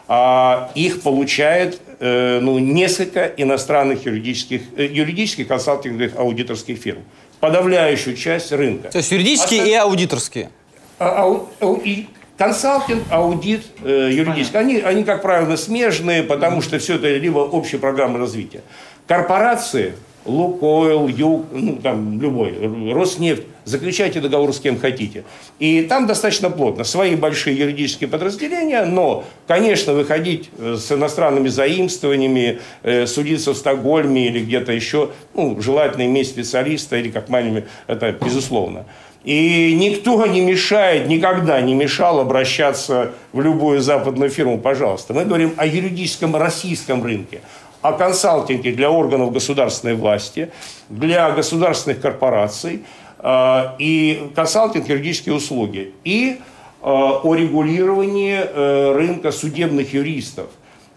а, 0.09 0.71
их 0.75 1.03
получает 1.03 1.81
э, 1.99 2.39
ну, 2.41 2.61
несколько 2.61 3.27
иностранных 3.27 4.07
юридических, 4.07 4.63
э, 4.77 4.87
юридических 4.87 5.49
консалтинговых 5.49 6.17
аудиторских 6.17 6.79
фирм. 6.79 7.01
Подавляющую 7.41 8.17
часть 8.17 8.53
рынка. 8.53 8.89
То 8.91 8.99
есть 8.99 9.11
юридические 9.13 9.61
Остав... 9.61 9.69
и 9.69 9.75
аудиторские? 9.75 10.51
А, 10.99 11.23
ау, 11.23 11.49
ау, 11.61 11.77
и 11.77 12.07
консалтинг, 12.39 13.05
аудит, 13.11 13.67
э, 13.83 14.11
юридический. 14.13 14.59
Они, 14.59 14.79
они, 14.79 15.05
как 15.05 15.23
правило, 15.23 15.57
смежные, 15.57 16.23
потому 16.23 16.63
что 16.63 16.79
все 16.79 16.95
это 16.97 17.09
либо 17.09 17.41
общая 17.41 17.79
программа 17.79 18.19
развития. 18.19 18.63
Корпорации– 19.07 19.95
Лукойл, 20.27 21.09
Юг, 21.09 21.47
ну, 21.53 21.77
там, 21.77 22.21
любой, 22.21 22.55
Роснефть, 22.93 23.45
заключайте 23.65 24.21
договор 24.21 24.53
с 24.53 24.61
кем 24.61 24.79
хотите. 24.79 25.25
И 25.59 25.83
там 25.83 26.07
достаточно 26.07 26.51
плотно. 26.51 26.85
Свои 26.85 27.17
большие 27.17 27.57
юридические 27.57 28.09
подразделения, 28.09 28.85
но, 28.85 29.25
конечно, 29.47 29.93
выходить 29.93 30.51
э, 30.59 30.77
с 30.79 30.91
иностранными 30.93 31.49
заимствованиями, 31.49 32.61
э, 32.83 33.07
судиться 33.07 33.53
в 33.53 33.57
Стокгольме 33.57 34.27
или 34.27 34.41
где-то 34.41 34.73
еще, 34.73 35.11
ну, 35.35 35.61
желательно 35.61 36.07
иметь 36.07 36.29
специалиста 36.29 36.97
или 36.97 37.11
как 37.11 37.29
маленький, 37.29 37.65
это 37.87 38.13
безусловно. 38.13 38.87
И 39.27 39.75
никто 39.75 40.25
не 40.27 40.41
мешает, 40.41 41.09
никогда 41.09 41.61
не 41.61 41.75
мешал 41.75 42.21
обращаться 42.21 43.11
в 43.33 43.41
любую 43.41 43.81
западную 43.81 44.31
фирму, 44.31 44.59
пожалуйста. 44.59 45.15
Мы 45.15 45.25
говорим 45.25 45.53
о 45.57 45.67
юридическом 45.67 46.37
российском 46.37 47.03
рынке 47.03 47.41
о 47.89 47.93
консалтинге 47.93 48.73
для 48.73 48.91
органов 48.91 49.33
государственной 49.33 49.95
власти, 49.95 50.51
для 50.89 51.31
государственных 51.31 52.01
корпораций 52.01 52.83
э, 53.19 53.63
и 53.79 54.31
консалтинг 54.35 54.89
юридические 54.89 55.35
услуги. 55.35 55.93
И 56.05 56.39
э, 56.39 56.39
о 56.83 57.35
регулировании 57.35 58.41
э, 58.43 58.93
рынка 58.93 59.31
судебных 59.31 59.95
юристов. 59.95 60.47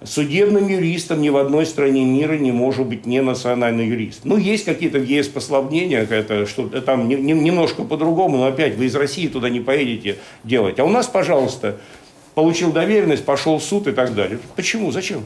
Судебным 0.01 0.67
юристом 0.67 1.21
ни 1.21 1.27
в 1.27 1.35
одной 1.35 1.65
стране 1.65 2.05
мира 2.05 2.37
не 2.37 2.53
может 2.53 2.85
быть 2.85 3.05
не 3.05 3.21
национальный 3.21 3.85
юрист. 3.85 4.21
Ну, 4.23 4.37
есть 4.37 4.63
какие-то 4.63 4.97
в 4.97 5.03
ЕС 5.03 5.27
послабления, 5.27 6.07
это 6.09 6.45
что 6.45 6.67
там 6.69 7.09
не, 7.09 7.15
не, 7.15 7.33
немножко 7.33 7.83
по-другому, 7.83 8.37
но 8.37 8.45
опять 8.45 8.77
вы 8.77 8.85
из 8.85 8.95
России 8.95 9.27
туда 9.27 9.49
не 9.49 9.59
поедете 9.59 10.17
делать. 10.45 10.79
А 10.79 10.85
у 10.85 10.89
нас, 10.89 11.07
пожалуйста, 11.07 11.77
получил 12.33 12.71
доверенность, 12.71 13.25
пошел 13.25 13.57
в 13.59 13.63
суд 13.63 13.87
и 13.87 13.91
так 13.91 14.15
далее. 14.15 14.39
Почему? 14.55 14.91
Зачем? 14.91 15.25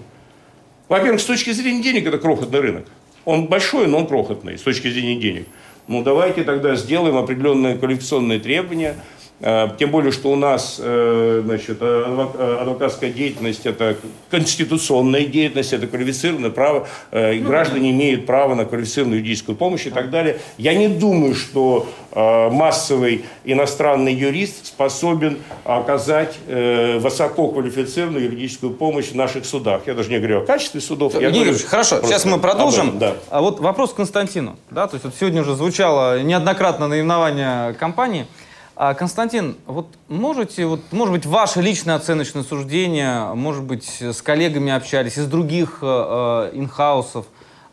Во-первых, 0.89 1.21
с 1.21 1.25
точки 1.25 1.51
зрения 1.51 1.81
денег 1.81 2.07
это 2.07 2.17
крохотный 2.17 2.59
рынок. 2.59 2.85
Он 3.25 3.47
большой, 3.47 3.87
но 3.87 3.99
он 3.99 4.07
крохотный 4.07 4.57
с 4.57 4.61
точки 4.61 4.89
зрения 4.89 5.15
денег. 5.15 5.47
Ну, 5.87 6.01
давайте 6.03 6.43
тогда 6.43 6.75
сделаем 6.75 7.17
определенные 7.17 7.75
квалификационные 7.75 8.39
требования– 8.39 8.95
тем 9.43 9.91
более, 9.91 10.13
что 10.13 10.31
у 10.31 10.37
нас 10.37 10.77
э, 10.79 11.41
значит, 11.43 11.79
э, 11.81 12.57
адвокатская 12.61 13.11
деятельность– 13.11 13.61
это 13.65 13.97
конституционная 14.29 15.25
деятельность, 15.25 15.73
это 15.73 15.85
квалифицированное 15.85 16.49
право. 16.49 16.87
И 17.11 17.41
ну 17.41 17.49
граждане 17.49 17.91
имеют 17.91 18.25
право 18.25 18.55
на 18.55 18.63
квалифицированную 18.63 19.19
юридическую 19.19 19.57
помощь 19.57 19.85
и 19.85 19.89
так 19.89 20.09
далее. 20.11 20.39
Я 20.57 20.73
не 20.75 20.87
думаю, 20.87 21.35
что 21.35 21.87
массовый 22.15 23.25
иностранный 23.43 24.13
юрист 24.13 24.67
способен 24.67 25.39
оказать 25.65 26.37
высоко 26.47 27.49
квалифицированную 27.49 28.25
юридическую 28.25 28.73
помощь 28.73 29.09
в 29.09 29.15
наших 29.15 29.45
судах. 29.45 29.81
Я 29.87 29.93
даже 29.93 30.09
не 30.09 30.19
говорю 30.19 30.41
о 30.41 30.45
качестве 30.45 30.79
судов. 30.79 31.15
Евгений 31.15 31.39
Юрьевич, 31.39 31.65
хорошо, 31.65 32.01
сейчас 32.03 32.25
мы 32.25 32.39
продолжим. 32.39 32.87
Этом, 32.87 32.99
да. 32.99 33.13
А 33.29 33.41
вот 33.41 33.59
вопрос 33.59 33.91
к 33.91 33.95
Константину. 33.95 34.57
Да, 34.69 34.87
то 34.87 34.95
есть 34.95 35.03
вот 35.03 35.13
сегодня 35.19 35.41
уже 35.41 35.55
звучало 35.55 36.21
неоднократно 36.21 36.87
наименование 36.87 37.73
компании– 37.73 38.25
а, 38.75 38.93
Константин, 38.93 39.55
вот 39.67 39.87
можете, 40.07 40.65
вот, 40.65 40.81
может 40.91 41.13
быть, 41.13 41.25
ваше 41.25 41.61
личное 41.61 41.95
оценочное 41.95 42.43
суждение, 42.43 43.33
может 43.35 43.63
быть, 43.63 44.01
с 44.01 44.21
коллегами 44.21 44.71
общались, 44.71 45.17
из 45.17 45.27
других 45.27 45.79
э, 45.81 46.49
э, 46.53 46.57
инхаусов, 46.57 47.27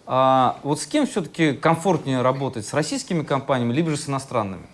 а, 0.07 0.59
вот 0.63 0.81
с 0.81 0.87
кем 0.87 1.07
все-таки 1.07 1.53
комфортнее 1.53 2.21
работать, 2.21 2.67
с 2.67 2.75
российскими 2.75 3.23
компаниями, 3.23 3.73
либо 3.73 3.91
же 3.91 3.97
с 3.97 4.09
иностранными? 4.09 4.65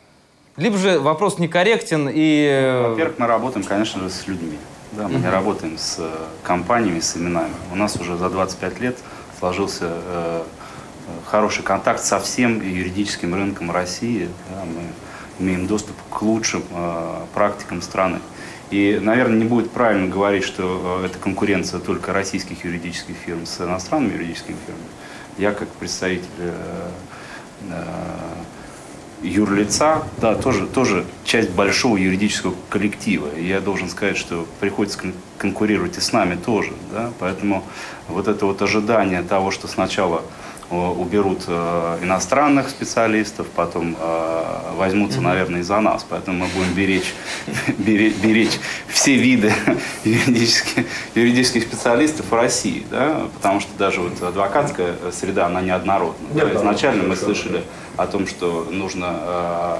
Либо 0.56 0.78
же 0.78 0.98
вопрос 0.98 1.38
некорректен 1.38 2.08
и... 2.12 2.48
Э, 2.50 2.88
Во-первых, 2.88 3.18
мы 3.18 3.26
работаем, 3.26 3.64
конечно 3.64 4.00
же, 4.00 4.10
с 4.10 4.26
людьми. 4.26 4.58
Да, 4.92 5.06
мы 5.08 5.18
не 5.18 5.28
работаем 5.28 5.76
с 5.76 5.96
э, 5.98 6.08
компаниями, 6.42 7.00
с 7.00 7.16
именами. 7.16 7.52
У 7.70 7.76
нас 7.76 7.96
уже 7.96 8.16
за 8.16 8.30
25 8.30 8.80
лет 8.80 8.96
сложился 9.38 9.90
э, 9.90 10.42
хороший 11.26 11.62
контакт 11.62 12.02
со 12.02 12.18
всем 12.18 12.62
юридическим 12.62 13.34
рынком 13.34 13.70
России. 13.70 14.30
Да, 14.50 14.64
мы 14.64 14.80
имеем 15.38 15.66
доступ 15.66 15.96
к 16.10 16.22
лучшим 16.22 16.62
э, 16.70 17.20
практикам 17.34 17.82
страны. 17.82 18.20
И, 18.70 18.98
наверное, 19.00 19.38
не 19.38 19.44
будет 19.44 19.70
правильно 19.70 20.08
говорить, 20.08 20.44
что 20.44 21.00
э, 21.02 21.06
это 21.06 21.18
конкуренция 21.18 21.80
только 21.80 22.12
российских 22.12 22.64
юридических 22.64 23.16
фирм 23.16 23.46
с 23.46 23.60
иностранными 23.60 24.14
юридическими 24.14 24.56
фирмами. 24.66 24.88
я 25.38 25.52
как 25.52 25.68
представитель 25.68 26.28
юрлица, 29.22 30.02
да, 30.20 30.34
тоже, 30.34 30.66
тоже 30.66 31.04
часть 31.24 31.50
большого 31.50 31.96
юридического 31.96 32.54
коллектива. 32.68 33.28
И 33.36 33.46
я 33.46 33.60
должен 33.60 33.88
сказать, 33.88 34.16
что 34.16 34.46
приходится 34.60 35.00
конкурировать 35.38 35.96
и 35.96 36.00
с 36.00 36.12
нами 36.12 36.36
тоже. 36.36 36.72
Да? 36.92 37.12
Поэтому 37.18 37.64
вот 38.08 38.28
это 38.28 38.46
вот 38.46 38.60
ожидание 38.62 39.22
того, 39.22 39.50
что 39.50 39.68
сначала 39.68 40.22
уберут 40.70 41.44
э, 41.46 41.98
иностранных 42.02 42.68
специалистов, 42.70 43.46
потом 43.54 43.96
э, 43.98 44.72
возьмутся, 44.76 45.20
наверное, 45.20 45.60
и 45.60 45.62
за 45.62 45.80
нас. 45.80 46.04
Поэтому 46.08 46.44
мы 46.44 46.46
будем 46.48 46.72
беречь, 46.74 47.14
беречь, 47.78 48.58
все 48.88 49.16
виды 49.16 49.52
юридических, 50.04 50.84
юридических 51.14 51.62
специалистов 51.62 52.26
в 52.30 52.34
России. 52.34 52.84
Да? 52.90 53.28
Потому 53.34 53.60
что 53.60 53.70
даже 53.78 54.00
вот 54.00 54.20
адвокатская 54.22 54.96
среда, 55.12 55.46
она 55.46 55.60
неоднородна. 55.60 56.28
Да? 56.34 56.52
Изначально 56.54 57.04
мы 57.04 57.16
слышали 57.16 57.62
о 57.96 58.06
том, 58.06 58.26
что 58.26 58.66
нужно 58.70 59.16
э, 59.20 59.76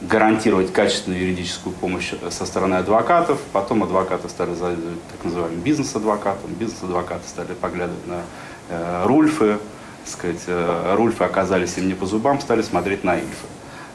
гарантировать 0.00 0.72
качественную 0.72 1.22
юридическую 1.22 1.74
помощь 1.74 2.12
со 2.30 2.46
стороны 2.46 2.76
адвокатов. 2.76 3.40
Потом 3.52 3.82
адвокаты 3.82 4.28
стали 4.28 4.54
так 4.54 5.24
называемым 5.24 5.60
бизнес-адвокатом. 5.60 6.52
Бизнес-адвокаты 6.54 7.28
стали 7.28 7.54
поглядывать 7.54 8.06
на 8.06 8.22
э, 8.68 9.04
рульфы. 9.06 9.58
Сказать, 10.04 10.42
э, 10.46 10.94
рульфы 10.96 11.24
оказались 11.24 11.76
им 11.78 11.88
не 11.88 11.94
по 11.94 12.06
зубам, 12.06 12.40
стали 12.40 12.62
смотреть 12.62 13.04
на 13.04 13.16
ильфы. 13.16 13.46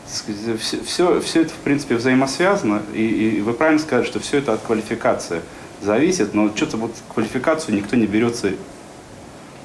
Сказать, 0.07 0.59
все, 0.59 0.83
все, 0.83 1.21
все 1.21 1.41
это, 1.41 1.51
в 1.51 1.57
принципе, 1.57 1.95
взаимосвязано. 1.95 2.81
И, 2.93 3.37
и 3.37 3.41
вы 3.41 3.53
правильно 3.53 3.79
сказали, 3.79 4.05
что 4.05 4.19
все 4.19 4.39
это 4.39 4.53
от 4.53 4.61
квалификации 4.61 5.41
зависит. 5.81 6.33
Но 6.33 6.53
что-то 6.55 6.77
вот 6.77 6.91
квалификацию 7.13 7.75
никто 7.75 7.95
не 7.95 8.07
берется 8.07 8.51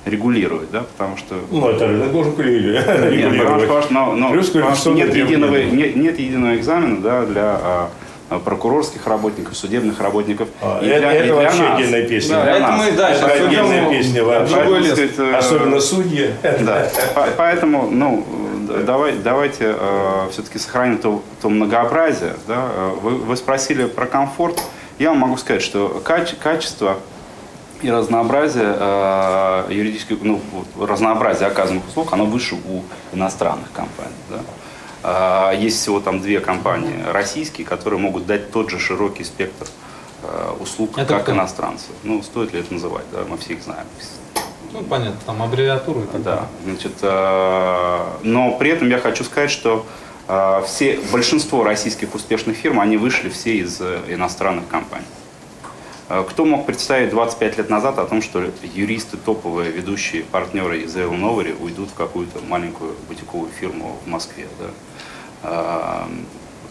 регулировать, 0.09 0.71
да, 0.71 0.85
потому 0.97 1.17
что... 1.17 1.37
Ну, 1.51 1.69
это 1.69 1.89
должен 2.09 2.33
регулировать. 2.39 3.91
Но, 3.91 4.15
но, 4.15 4.31
Плюс, 4.31 4.51
потому 4.51 4.75
что 4.75 4.93
нет, 4.93 5.15
единого, 5.15 5.57
нет, 5.57 5.97
нет 5.97 6.19
единого 6.19 6.57
экзамена 6.57 7.01
да, 7.01 7.25
для 7.25 7.61
а, 8.31 8.39
прокурорских 8.45 9.07
работников, 9.07 9.57
судебных 9.57 10.01
работников. 10.01 10.49
А, 10.61 10.81
и 10.83 10.87
это, 10.87 11.01
для, 11.01 11.13
это 11.13 11.23
и 11.23 11.27
для 11.27 11.35
вообще 11.35 11.63
нас. 11.63 11.79
отдельная 11.79 12.09
песня. 12.09 12.35
Да, 12.35 12.51
это 12.51 12.61
нас. 12.61 12.79
мы 12.79 12.93
дальше. 12.93 13.25
Это 13.25 13.47
отдельная 13.47 13.91
песня 13.91 14.25
вообще. 14.25 14.55
Поэтому, 14.55 15.37
Особенно 15.37 15.81
судьи. 15.81 16.31
Да. 16.43 16.89
Поэтому, 17.37 17.89
ну, 17.91 18.27
давай, 18.87 19.15
давайте 19.15 19.75
э, 19.79 20.29
все-таки 20.31 20.59
сохраним 20.59 20.99
то, 20.99 21.23
то 21.41 21.49
многообразие. 21.49 22.35
Да? 22.47 22.69
Вы, 23.03 23.13
вы 23.13 23.37
спросили 23.37 23.87
про 23.87 24.07
комфорт. 24.07 24.63
Я 24.99 25.11
вам 25.11 25.19
могу 25.19 25.37
сказать, 25.37 25.63
что 25.63 26.01
каче, 26.05 26.37
качество 26.37 26.99
и 27.83 27.91
разнообразие 27.91 28.75
э, 28.79 29.67
юридических, 29.71 30.19
ну, 30.23 30.41
разнообразие 30.81 31.49
оказанных 31.49 31.87
услуг, 31.89 32.13
оно 32.13 32.27
выше 32.27 32.57
у 32.57 32.83
иностранных 33.15 33.71
компаний. 33.73 34.11
Да? 34.29 35.53
Э, 35.53 35.57
есть 35.57 35.81
всего 35.81 36.01
там 36.01 36.21
две 36.21 36.41
компании 36.41 37.05
российские, 37.13 37.67
которые 37.67 38.01
могут 38.01 38.27
дать 38.27 38.51
тот 38.51 38.71
же 38.71 38.79
широкий 38.79 39.25
спектр 39.25 39.67
э, 40.23 40.53
услуг, 40.61 40.99
это 40.99 41.15
как 41.15 41.23
кто? 41.25 41.33
иностранцы. 41.33 41.87
Ну, 42.03 42.23
стоит 42.23 42.53
ли 42.53 42.61
это 42.61 42.73
называть, 42.75 43.05
да, 43.13 43.21
мы 43.29 43.39
все 43.39 43.55
их 43.55 43.63
знаем. 43.63 43.87
Ну, 44.73 44.83
понятно, 44.83 45.19
там 45.25 45.43
аббревиатуры. 45.43 46.03
Да, 46.15 46.47
значит, 46.65 46.93
э, 47.03 48.07
но 48.23 48.53
при 48.59 48.71
этом 48.71 48.89
я 48.89 48.99
хочу 48.99 49.25
сказать, 49.25 49.51
что 49.51 49.87
э, 50.27 50.63
все, 50.67 51.01
большинство 51.11 51.65
российских 51.65 52.15
успешных 52.15 52.57
фирм, 52.57 52.81
они 52.81 52.97
вышли 52.97 53.29
все 53.31 53.57
из 53.57 53.81
э, 53.81 54.01
иностранных 54.09 54.69
компаний. 54.69 55.07
Э, 56.09 56.25
кто 56.29 56.45
мог 56.45 56.67
представить 56.67 57.11
25 57.11 57.59
лет 57.59 57.71
назад 57.71 57.99
о 57.99 58.05
том, 58.07 58.23
что 58.23 58.43
юристы, 58.63 59.17
топовые 59.17 59.71
ведущие 59.71 60.23
партнеры 60.23 60.81
из 60.81 60.97
Эйл 60.97 61.13
Новари 61.13 61.55
уйдут 61.59 61.91
в 61.91 61.95
какую-то 61.95 62.41
маленькую 62.49 62.95
бутиковую 63.09 63.51
фирму 63.51 63.97
в 64.05 64.09
Москве? 64.09 64.47
Да? 64.59 66.07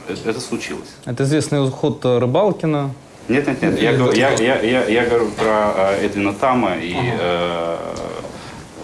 Э, 0.08 0.16
это 0.26 0.40
случилось. 0.40 0.90
Это 1.06 1.24
известный 1.24 1.66
уход 1.66 2.04
Рыбалкина. 2.04 2.92
Нет, 3.28 3.46
нет, 3.46 3.62
нет. 3.62 3.82
Я, 3.82 3.92
я, 3.92 4.32
я, 4.32 4.62
я, 4.62 4.86
я 4.86 5.06
говорю 5.06 5.30
про 5.32 5.74
э, 5.76 6.06
Эдвина 6.06 6.34
Тама 6.34 6.78
и 6.78 6.94
ага. 6.94 7.18
э, 7.20 7.78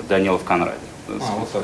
Данила 0.10 0.38
в 0.38 0.44
Конраде. 0.44 0.78
А, 1.08 1.40
вот 1.40 1.52
так. 1.52 1.64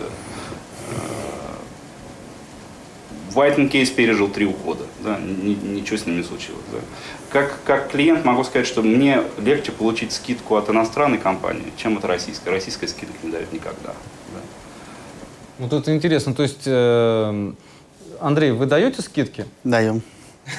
White 3.35 3.69
Кейс 3.69 3.89
пережил 3.89 4.27
три 4.27 4.45
ухода, 4.45 4.85
да, 5.03 5.19
ничего 5.19 5.97
с 5.97 6.05
ним 6.05 6.17
не 6.17 6.23
случилось. 6.23 6.63
Да. 6.71 6.79
Как, 7.29 7.59
как 7.63 7.91
клиент 7.91 8.25
могу 8.25 8.43
сказать, 8.43 8.65
что 8.65 8.81
мне 8.81 9.21
легче 9.37 9.71
получить 9.71 10.11
скидку 10.13 10.55
от 10.55 10.69
иностранной 10.69 11.19
компании, 11.19 11.71
чем 11.77 11.97
от 11.97 12.05
российской. 12.05 12.49
Российская 12.49 12.87
скидок 12.87 13.15
не 13.21 13.31
дает 13.31 13.53
никогда. 13.53 13.93
Да. 14.33 14.39
Вот 15.59 15.73
это 15.73 15.95
интересно. 15.95 16.33
То 16.33 16.41
есть, 16.41 16.63
э, 16.65 17.53
Андрей, 18.19 18.51
вы 18.51 18.65
даете 18.65 19.03
скидки? 19.03 19.45
Даем. 19.63 20.01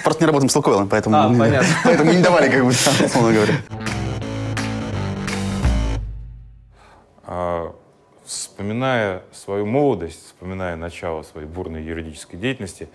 Просто 0.05 0.23
не 0.23 0.27
работаем 0.27 0.49
с 0.49 0.55
Лукойлом, 0.55 0.89
поэтому, 0.89 1.17
а, 1.17 1.29
понятно. 1.37 1.69
поэтому 1.85 2.13
не 2.13 2.23
давали, 2.23 2.49
как 2.49 2.65
бы, 2.65 2.71
условно 2.71 3.33
говоря. 3.33 3.55
А, 7.25 7.75
вспоминая 8.25 9.23
свою 9.33 9.67
молодость, 9.67 10.25
вспоминая 10.27 10.77
начало 10.77 11.23
своей 11.23 11.49
бурной 11.49 11.83
юридической 11.83 12.37
деятельности, 12.37 12.89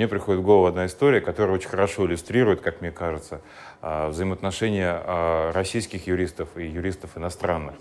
мне 0.00 0.08
приходит 0.08 0.40
в 0.40 0.44
голову 0.46 0.64
одна 0.64 0.86
история, 0.86 1.20
которая 1.20 1.56
очень 1.56 1.68
хорошо 1.68 2.06
иллюстрирует, 2.06 2.62
как 2.62 2.80
мне 2.80 2.90
кажется, 2.90 3.42
а, 3.82 4.08
взаимоотношения 4.08 4.94
а, 4.94 5.52
российских 5.52 6.06
юристов 6.06 6.48
и 6.56 6.66
юристов 6.66 7.18
иностранных. 7.18 7.74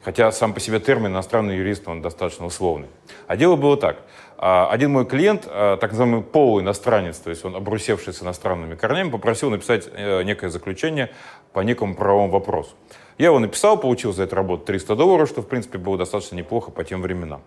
Хотя 0.00 0.30
сам 0.30 0.54
по 0.54 0.60
себе 0.60 0.78
термин 0.78 1.08
«иностранный 1.08 1.56
юрист» 1.56 1.88
он 1.88 2.02
достаточно 2.02 2.46
условный. 2.46 2.86
А 3.26 3.36
дело 3.36 3.56
было 3.56 3.76
так. 3.76 3.96
А, 4.38 4.68
один 4.70 4.92
мой 4.92 5.06
клиент, 5.06 5.42
так 5.42 5.90
называемый 5.90 6.22
полуиностранец, 6.22 7.16
то 7.18 7.30
есть 7.30 7.44
он 7.44 7.56
обрусевший 7.56 8.12
с 8.12 8.22
иностранными 8.22 8.76
корнями, 8.76 9.10
попросил 9.10 9.50
написать 9.50 9.88
э, 9.92 10.22
некое 10.22 10.50
заключение 10.50 11.10
по 11.52 11.58
некому 11.58 11.96
правовому 11.96 12.30
вопросу. 12.30 12.76
Я 13.18 13.26
его 13.26 13.40
написал, 13.40 13.76
получил 13.76 14.12
за 14.12 14.22
эту 14.22 14.36
работу 14.36 14.66
300 14.66 14.94
долларов, 14.94 15.28
что, 15.28 15.42
в 15.42 15.48
принципе, 15.48 15.78
было 15.78 15.98
достаточно 15.98 16.36
неплохо 16.36 16.70
по 16.70 16.84
тем 16.84 17.02
временам. 17.02 17.42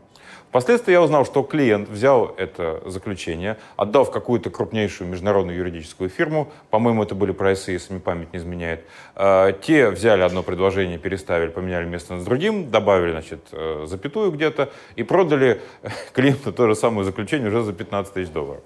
Впоследствии 0.50 0.94
я 0.94 1.02
узнал, 1.04 1.26
что 1.26 1.44
клиент 1.44 1.90
взял 1.90 2.34
это 2.36 2.82
заключение, 2.88 3.58
отдал 3.76 4.04
в 4.04 4.10
какую-то 4.10 4.50
крупнейшую 4.50 5.08
международную 5.08 5.56
юридическую 5.56 6.10
фирму, 6.10 6.52
по-моему, 6.72 7.04
это 7.04 7.14
были 7.14 7.32
прайсы, 7.32 7.72
если 7.74 8.00
память 8.00 8.34
не 8.34 8.40
изменяет. 8.40 8.84
А, 9.16 9.52
те 9.52 9.92
взяли 9.92 10.22
одно 10.22 10.42
предложение, 10.42 10.98
переставили, 10.98 11.50
поменяли 11.50 11.86
место 11.86 12.20
с 12.20 12.26
другим, 12.26 12.72
добавили, 12.72 13.12
значит, 13.12 13.42
э, 13.52 13.86
запятую 13.88 14.32
где-то 14.32 14.72
и 14.96 15.04
продали 15.04 15.62
клиенту 16.14 16.52
то 16.52 16.68
же 16.68 16.74
самое 16.74 17.04
заключение 17.04 17.50
уже 17.50 17.62
за 17.62 17.74
15 17.74 18.12
тысяч 18.12 18.32
долларов. 18.32 18.64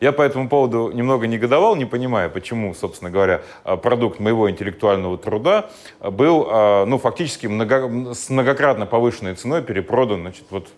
Я 0.00 0.12
по 0.12 0.20
этому 0.20 0.50
поводу 0.50 0.90
немного 0.92 1.26
негодовал, 1.26 1.76
не 1.76 1.86
понимая, 1.86 2.28
почему, 2.28 2.74
собственно 2.74 3.10
говоря, 3.10 3.40
э, 3.64 3.78
продукт 3.78 4.20
моего 4.20 4.50
интеллектуального 4.50 5.16
труда 5.16 5.70
был, 5.98 6.46
э, 6.46 6.84
ну, 6.84 6.98
фактически 6.98 7.46
много, 7.46 8.12
с 8.12 8.28
многократно 8.28 8.84
повышенной 8.84 9.34
ценой 9.34 9.62
перепродан, 9.62 10.20
значит, 10.20 10.44
вот 10.50 10.68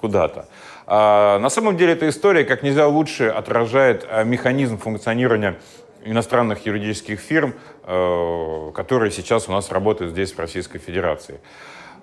куда-то. 0.00 0.46
А, 0.92 1.38
на 1.38 1.50
самом 1.50 1.76
деле 1.76 1.92
эта 1.92 2.08
история 2.08 2.44
как 2.44 2.64
нельзя 2.64 2.88
лучше 2.88 3.28
отражает 3.28 4.04
а, 4.08 4.24
механизм 4.24 4.76
функционирования 4.76 5.60
иностранных 6.04 6.66
юридических 6.66 7.20
фирм, 7.20 7.54
э, 7.84 8.70
которые 8.74 9.10
сейчас 9.10 9.50
у 9.50 9.52
нас 9.52 9.70
работают 9.70 10.12
здесь, 10.12 10.32
в 10.32 10.38
Российской 10.38 10.78
Федерации. 10.78 11.40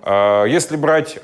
А, 0.04 0.46
если 0.46 0.78
брать 0.78 1.20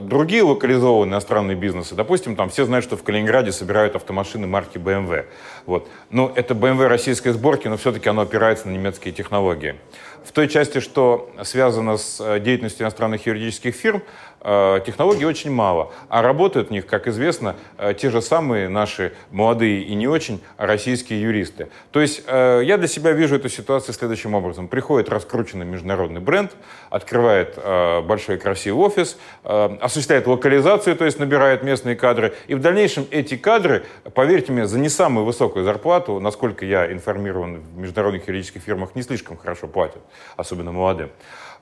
другие 0.00 0.42
локализованные 0.42 1.12
иностранные 1.12 1.56
бизнесы, 1.56 1.94
допустим, 1.94 2.34
там 2.34 2.48
все 2.48 2.64
знают, 2.64 2.84
что 2.84 2.96
в 2.96 3.02
Калининграде 3.04 3.52
собирают 3.52 3.94
автомашины 3.94 4.46
марки 4.46 4.78
BMW. 4.78 5.26
Вот. 5.66 5.88
Но 6.10 6.32
это 6.34 6.54
BMW 6.54 6.86
российской 6.86 7.30
сборки, 7.30 7.68
но 7.68 7.76
все-таки 7.76 8.08
оно 8.08 8.22
опирается 8.22 8.66
на 8.66 8.72
немецкие 8.72 9.12
технологии. 9.12 9.76
В 10.24 10.32
той 10.32 10.48
части, 10.48 10.80
что 10.80 11.30
связано 11.44 11.98
с 11.98 12.40
деятельностью 12.40 12.82
иностранных 12.82 13.26
юридических 13.26 13.74
фирм, 13.76 14.02
технологий 14.46 15.24
очень 15.24 15.50
мало, 15.50 15.92
а 16.08 16.22
работают 16.22 16.68
в 16.68 16.70
них, 16.70 16.86
как 16.86 17.08
известно, 17.08 17.56
э, 17.78 17.94
те 17.94 18.10
же 18.10 18.22
самые 18.22 18.68
наши 18.68 19.12
молодые 19.32 19.82
и 19.82 19.94
не 19.94 20.06
очень 20.06 20.40
российские 20.56 21.20
юристы. 21.20 21.68
То 21.90 22.00
есть 22.00 22.22
э, 22.26 22.60
я 22.64 22.78
для 22.78 22.86
себя 22.86 23.10
вижу 23.10 23.36
эту 23.36 23.48
ситуацию 23.48 23.94
следующим 23.94 24.34
образом. 24.34 24.68
Приходит 24.68 25.08
раскрученный 25.08 25.66
международный 25.66 26.20
бренд, 26.20 26.52
открывает 26.90 27.58
большой 28.04 28.38
красивый 28.38 28.86
офис, 28.86 29.18
осуществляет 29.42 30.26
локализацию, 30.26 30.96
то 30.96 31.04
есть 31.04 31.18
набирает 31.18 31.62
местные 31.62 31.96
кадры, 31.96 32.34
и 32.46 32.54
в 32.54 32.60
дальнейшем 32.60 33.06
эти 33.10 33.36
кадры, 33.36 33.84
поверьте 34.14 34.52
мне, 34.52 34.66
за 34.66 34.78
не 34.78 34.88
самую 34.88 35.24
высокую 35.24 35.64
зарплату, 35.64 36.20
насколько 36.20 36.64
я 36.64 36.92
информирован, 36.92 37.60
в 37.60 37.78
международных 37.78 38.28
юридических 38.28 38.62
фирмах 38.62 38.94
не 38.94 39.02
слишком 39.02 39.36
хорошо 39.36 39.66
платят, 39.66 40.02
особенно 40.36 40.72
молодым. 40.72 41.10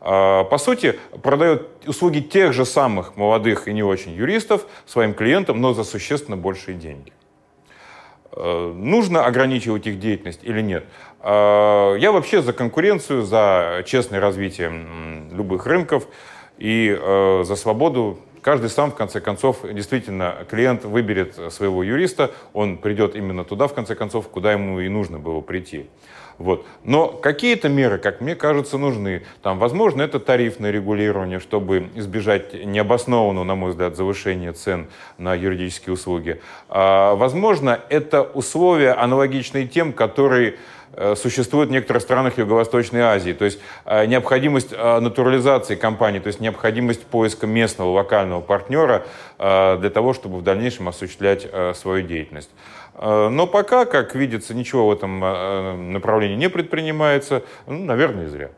А, 0.07 0.45
по 0.45 0.59
сути, 0.59 0.99
продает 1.23 1.67
услуги 1.87 2.21
тех 2.21 2.53
же 2.53 2.67
самых 2.67 3.17
молодых 3.17 3.69
и 3.69 3.73
не 3.73 3.83
очень 3.83 4.13
юристов 4.13 4.67
своим 4.85 5.15
клиентам, 5.15 5.63
но 5.63 5.73
за 5.73 5.83
существенно 5.83 6.37
большие 6.37 6.77
деньги. 6.77 7.11
А, 8.33 8.75
нужно 8.75 9.25
ограничивать 9.25 9.87
их 9.87 9.99
деятельность 9.99 10.41
или 10.43 10.61
нет? 10.61 10.85
А, 11.21 11.95
я 11.95 12.13
вообще 12.13 12.43
за 12.43 12.53
конкуренцию, 12.53 13.23
за 13.23 13.83
честное 13.87 14.21
развитие 14.21 14.71
любых 15.33 15.67
рынков. 15.67 16.07
И 16.57 16.97
э, 16.97 17.43
за 17.45 17.57
свободу 17.57 18.21
каждый 18.41 18.71
сам, 18.71 18.93
в 18.93 18.95
конце 18.95 19.21
концов, 19.21 19.65
действительно, 19.73 20.47
клиент 20.49 20.85
выберет 20.85 21.53
своего 21.53 21.83
юриста, 21.83 22.31
он 22.53 22.77
придет 22.77 23.17
именно 23.17 23.43
туда, 23.43 23.67
в 23.67 23.75
конце 23.75 23.97
концов, 23.97 24.29
куда 24.29 24.53
ему 24.53 24.79
и 24.79 24.89
нужно 24.89 25.19
было 25.19 25.41
прийти. 25.41 25.91
Вот. 26.39 26.66
Но 26.82 27.09
какие-то 27.09 27.68
меры, 27.68 27.99
как 27.99 28.20
мне 28.20 28.35
кажется, 28.35 28.76
нужны. 28.76 29.22
Там, 29.43 29.59
возможно, 29.59 30.03
это 30.03 30.18
тарифное 30.18 30.70
регулирование, 30.70 31.39
чтобы 31.39 31.89
избежать 31.95 32.53
необоснованного, 32.64 33.45
на 33.45 33.55
мой 33.55 33.70
взгляд, 33.70 33.97
завышения 33.97 34.53
цен 34.53 34.89
на 35.18 35.35
юридические 35.35 35.95
услуги. 35.95 36.41
А, 36.68 37.14
возможно, 37.14 37.80
это 37.89 38.22
условия, 38.22 38.93
аналогичные 38.93 39.68
тем, 39.68 39.93
которые 39.93 40.57
э, 40.93 41.14
существует 41.14 41.68
в 41.68 41.72
некоторых 41.72 42.03
странах 42.03 42.37
Юго-Восточной 42.37 43.03
Азии. 43.03 43.32
То 43.32 43.45
есть 43.45 43.61
э, 43.85 44.07
необходимость 44.07 44.72
э, 44.72 45.01
натурализации 45.01 45.76
компании, 45.76 46.18
то 46.18 46.28
есть 46.28 46.41
необходимость 46.41 47.05
поиска 47.07 47.47
местного 47.47 47.91
локального 47.93 48.41
партнера 48.41 49.07
для 49.37 49.91
того, 49.91 50.14
чтобы 50.14 50.39
в 50.39 50.43
дальнейшем 50.43 50.89
осуществлять 50.89 51.49
свою 51.74 52.07
деятельность. 52.07 52.51
Э, 52.97 53.29
но 53.29 53.47
пока, 53.47 53.85
как 53.85 54.15
видится, 54.15 54.55
ничего 54.55 54.89
в 54.89 54.93
этом 54.93 55.23
э, 55.23 55.77
направлении 55.77 56.37
не 56.37 56.49
предпринимается. 56.49 57.43
Ну, 57.67 57.85
наверное, 57.85 58.29
зря. 58.29 58.51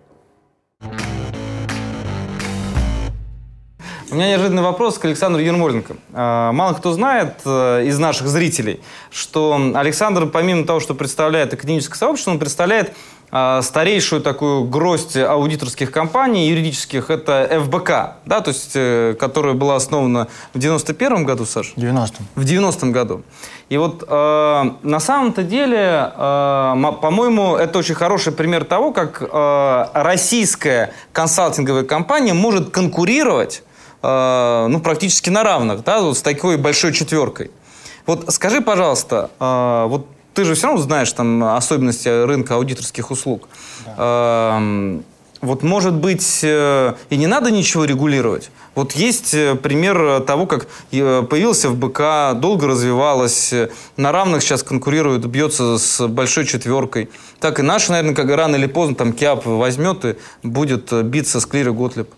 У 4.09 4.15
меня 4.15 4.29
неожиданный 4.29 4.63
вопрос 4.63 4.99
к 4.99 5.05
Александру 5.05 5.43
Ермоленко. 5.43 5.97
Э, 6.13 6.51
мало 6.53 6.75
кто 6.75 6.93
знает 6.93 7.41
из 7.45 7.99
наших 7.99 8.29
зрителей, 8.29 8.81
что 9.11 9.59
Александр, 9.75 10.27
помимо 10.27 10.65
того, 10.65 10.81
что 10.81 10.95
представляет 10.95 11.55
академическое 11.55 11.99
сообщество, 11.99 12.31
он 12.31 12.39
представляет 12.39 12.95
старейшую 13.31 14.23
такую 14.23 14.65
гроздь 14.65 15.17
аудиторских 15.17 15.91
компаний 15.91 16.49
юридических, 16.49 17.11
это 17.11 17.49
ФБК, 17.65 17.91
да, 18.25 18.41
то 18.41 18.51
есть, 18.51 18.73
э, 18.75 19.15
которая 19.19 19.55
была 19.55 19.77
основана 19.77 20.29
в 20.55 20.59
91 20.59 21.25
году, 21.25 21.45
Саш? 21.45 21.73
В 21.77 21.79
90-м. 21.79 22.27
В 22.35 22.45
90-м 22.45 22.93
году. 22.93 23.23
И 23.69 23.77
вот 23.79 24.05
э, 24.07 24.65
на 24.83 25.01
самом-то 25.01 25.43
деле, 25.43 26.13
э, 26.17 26.93
по-моему, 27.03 27.57
это 27.57 27.79
очень 27.81 27.97
хороший 27.97 28.33
пример 28.33 28.65
того, 28.65 28.93
как 28.93 29.21
э, 29.21 29.87
российская 29.93 30.93
консалтинговая 31.13 31.83
компания 31.83 32.33
может 32.33 32.71
конкурировать 32.71 33.65
э, 34.03 34.67
ну, 34.71 34.81
практически 34.81 35.31
на 35.31 35.43
равных, 35.43 35.83
да, 35.83 36.01
вот 36.01 36.17
с 36.17 36.23
такой 36.23 36.57
большой 36.59 36.93
четверкой. 36.93 37.51
Вот 38.07 38.33
скажи, 38.33 38.61
пожалуйста, 38.61 39.31
э, 39.41 39.87
вот 39.89 40.07
ты 40.37 40.45
же 40.45 40.55
все 40.55 40.67
равно 40.67 40.83
знаешь 40.83 41.11
там 41.13 41.43
особенности 41.43 42.09
рынка 42.09 42.55
аудиторских 42.55 43.11
услуг. 43.11 43.49
Да. 43.87 44.59
Эм, 44.59 45.05
вот, 45.41 45.63
может 45.63 45.95
быть, 45.95 46.41
э, 46.43 46.95
и 47.09 47.17
не 47.17 47.27
надо 47.27 47.51
ничего 47.51 47.85
регулировать. 47.85 48.51
Вот 48.75 48.93
есть 48.93 49.33
э, 49.33 49.55
пример 49.55 50.21
того, 50.21 50.47
как 50.47 50.67
э, 50.93 51.23
появился 51.23 51.71
в 51.71 51.77
БК, 51.77 52.35
долго 52.35 52.67
развивалась, 52.67 53.55
на 53.97 54.13
равных 54.13 54.43
сейчас 54.43 54.63
конкурирует, 54.63 55.25
бьется 55.27 55.79
с 55.79 56.07
большой 56.07 56.45
четверкой. 56.45 57.09
Так 57.41 57.59
и 57.59 57.63
наш, 57.63 57.89
наверное, 57.89 58.15
как 58.15 58.29
рано 58.29 58.57
или 58.57 58.67
поздно 58.67 58.95
там 58.95 59.13
КИАП 59.15 59.47
возьмет 59.47 60.05
и 60.05 60.17
будет 60.43 60.93
биться 61.05 61.41
с 61.41 61.47
Клири 61.47 61.71
Готлиб. 61.71 62.11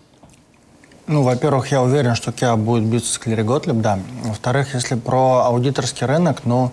Ну, 1.07 1.23
во-первых, 1.23 1.71
я 1.71 1.81
уверен, 1.81 2.15
что 2.15 2.31
КИАП 2.33 2.59
будет 2.59 2.83
биться 2.83 3.13
с 3.13 3.17
Клири 3.17 3.43
Готлиб, 3.43 3.77
да. 3.77 3.97
Во-вторых, 4.23 4.73
если 4.73 4.95
про 4.95 5.45
аудиторский 5.45 6.05
рынок, 6.05 6.41
ну, 6.43 6.71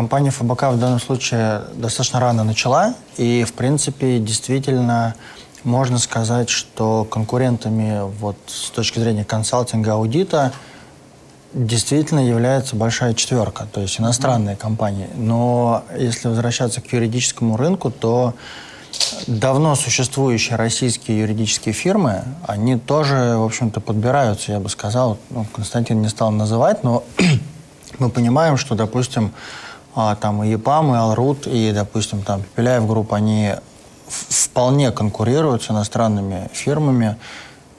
Компания 0.00 0.30
ФБК 0.30 0.62
в 0.70 0.78
данном 0.78 0.98
случае 0.98 1.60
достаточно 1.74 2.20
рано 2.20 2.42
начала, 2.42 2.94
и, 3.18 3.44
в 3.44 3.52
принципе, 3.52 4.18
действительно 4.18 5.14
можно 5.62 5.98
сказать, 5.98 6.48
что 6.48 7.04
конкурентами 7.04 8.10
вот 8.18 8.38
с 8.46 8.70
точки 8.70 8.98
зрения 8.98 9.26
консалтинга, 9.26 9.92
аудита 9.92 10.54
действительно 11.52 12.26
является 12.26 12.76
большая 12.76 13.12
четверка, 13.12 13.68
то 13.70 13.82
есть 13.82 14.00
иностранные 14.00 14.54
mm-hmm. 14.54 14.58
компании. 14.58 15.10
Но 15.16 15.84
если 15.94 16.28
возвращаться 16.28 16.80
к 16.80 16.90
юридическому 16.90 17.58
рынку, 17.58 17.90
то 17.90 18.32
давно 19.26 19.74
существующие 19.74 20.56
российские 20.56 21.18
юридические 21.18 21.74
фирмы, 21.74 22.24
они 22.46 22.78
тоже, 22.78 23.34
в 23.36 23.44
общем-то, 23.44 23.82
подбираются, 23.82 24.52
я 24.52 24.60
бы 24.60 24.70
сказал. 24.70 25.18
Ну, 25.28 25.44
Константин 25.54 26.00
не 26.00 26.08
стал 26.08 26.30
называть, 26.30 26.84
но 26.84 27.04
мы 27.98 28.08
понимаем, 28.08 28.56
что, 28.56 28.74
допустим, 28.74 29.34
а, 29.94 30.14
там 30.16 30.42
и 30.44 30.50
ЕПАМ, 30.50 30.94
и 30.94 30.96
Алрут, 30.96 31.46
и, 31.46 31.72
допустим, 31.72 32.22
там 32.22 32.42
Пепеляев 32.42 32.86
групп, 32.86 33.12
они 33.12 33.54
вполне 34.08 34.90
конкурируют 34.90 35.62
с 35.62 35.70
иностранными 35.70 36.48
фирмами, 36.52 37.16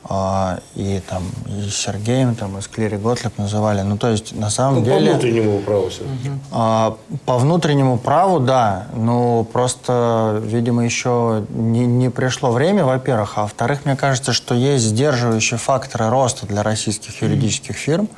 а, 0.04 0.60
и 0.76 1.00
там 1.08 1.24
и 1.46 1.70
с 1.70 1.76
Сергеем, 1.76 2.36
там, 2.36 2.58
и 2.58 2.62
с 2.62 2.68
Клири 2.68 2.98
Готлеб 2.98 3.38
называли. 3.38 3.82
Ну, 3.82 3.98
то 3.98 4.10
есть, 4.10 4.36
на 4.36 4.50
самом 4.50 4.80
ну, 4.80 4.86
деле... 4.86 5.12
По 5.12 5.14
внутреннему 5.14 5.60
праву 5.60 5.90
все-таки. 5.90 6.32
А, 6.52 6.98
по 7.26 7.38
внутреннему 7.38 7.98
праву, 7.98 8.40
да. 8.40 8.88
Ну, 8.96 9.48
просто, 9.54 10.42
видимо, 10.44 10.84
еще 10.84 11.46
не, 11.50 11.86
не 11.86 12.10
пришло 12.10 12.52
время, 12.52 12.84
во-первых. 12.84 13.34
А 13.38 13.44
во-вторых, 13.44 13.86
мне 13.86 13.96
кажется, 13.96 14.34
что 14.34 14.56
есть 14.56 14.86
сдерживающие 14.86 15.60
факторы 15.60 16.10
роста 16.10 16.48
для 16.48 16.64
российских 16.64 17.22
юридических 17.22 17.76
фирм. 17.76 18.10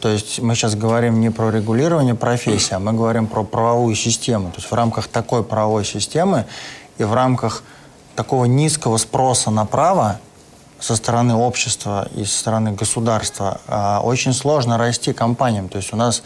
То 0.00 0.08
есть 0.08 0.40
мы 0.40 0.54
сейчас 0.54 0.74
говорим 0.74 1.20
не 1.20 1.30
про 1.30 1.50
регулирование 1.50 2.14
профессии, 2.14 2.74
а 2.74 2.78
мы 2.78 2.92
говорим 2.92 3.26
про 3.26 3.44
правовую 3.44 3.94
систему. 3.94 4.50
То 4.50 4.56
есть 4.58 4.70
в 4.70 4.74
рамках 4.74 5.08
такой 5.08 5.42
правовой 5.42 5.84
системы 5.84 6.46
и 6.98 7.04
в 7.04 7.14
рамках 7.14 7.62
такого 8.14 8.44
низкого 8.44 8.96
спроса 8.98 9.50
на 9.50 9.64
право 9.64 10.20
со 10.78 10.96
стороны 10.96 11.34
общества 11.34 12.08
и 12.14 12.24
со 12.24 12.38
стороны 12.38 12.72
государства 12.72 13.60
а, 13.66 14.00
очень 14.02 14.32
сложно 14.32 14.76
расти 14.76 15.12
компаниям. 15.12 15.68
То 15.68 15.78
есть 15.78 15.92
у 15.92 15.96
нас 15.96 16.22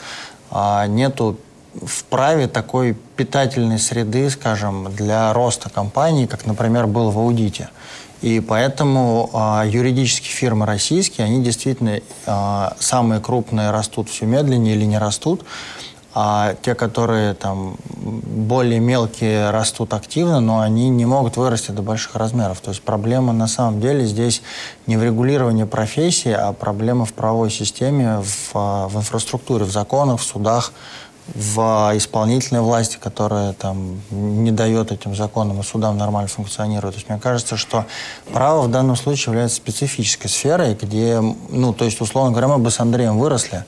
а, 0.50 0.86
нету 0.86 1.38
в 1.74 2.04
праве 2.04 2.48
такой 2.48 2.94
питательной 3.16 3.78
среды, 3.78 4.28
скажем, 4.30 4.92
для 4.94 5.32
роста 5.32 5.70
компаний, 5.70 6.26
как, 6.26 6.46
например, 6.46 6.86
был 6.86 7.10
в 7.10 7.18
аудите. 7.18 7.70
И 8.22 8.40
поэтому 8.40 9.30
э, 9.32 9.68
юридические 9.68 10.32
фирмы 10.32 10.66
российские, 10.66 11.26
они 11.26 11.42
действительно 11.42 12.00
э, 12.26 12.68
самые 12.78 13.20
крупные 13.20 13.70
растут 13.70 14.10
все 14.10 14.26
медленнее 14.26 14.74
или 14.74 14.84
не 14.84 14.98
растут, 14.98 15.44
а 16.12 16.54
те, 16.62 16.74
которые 16.74 17.34
там 17.34 17.76
более 17.86 18.80
мелкие, 18.80 19.50
растут 19.50 19.94
активно, 19.94 20.40
но 20.40 20.60
они 20.60 20.88
не 20.88 21.06
могут 21.06 21.36
вырасти 21.36 21.70
до 21.70 21.82
больших 21.82 22.16
размеров. 22.16 22.60
То 22.60 22.70
есть 22.70 22.82
проблема 22.82 23.32
на 23.32 23.46
самом 23.46 23.80
деле 23.80 24.04
здесь 24.04 24.42
не 24.86 24.96
в 24.96 25.04
регулировании 25.04 25.64
профессии, 25.64 26.32
а 26.32 26.52
проблема 26.52 27.04
в 27.04 27.12
правовой 27.12 27.50
системе, 27.50 28.22
в, 28.22 28.52
в 28.52 28.96
инфраструктуре, 28.96 29.64
в 29.64 29.70
законах, 29.70 30.20
в 30.20 30.24
судах, 30.24 30.72
в 31.34 31.92
исполнительной 31.94 32.60
власти, 32.60 32.98
которая 33.00 33.52
там 33.52 34.00
не 34.10 34.50
дает 34.50 34.92
этим 34.92 35.14
законам 35.14 35.60
и 35.60 35.62
судам 35.62 35.96
нормально 35.96 36.28
функционировать. 36.28 36.94
То 36.94 36.98
есть 36.98 37.08
мне 37.08 37.18
кажется, 37.18 37.56
что 37.56 37.86
право 38.32 38.62
в 38.62 38.70
данном 38.70 38.96
случае 38.96 39.32
является 39.32 39.56
специфической 39.56 40.28
сферой, 40.28 40.74
где, 40.74 41.20
ну, 41.20 41.72
то 41.72 41.84
есть, 41.84 42.00
условно 42.00 42.30
говоря, 42.30 42.48
мы 42.48 42.58
бы 42.58 42.70
с 42.70 42.80
Андреем 42.80 43.18
выросли, 43.18 43.64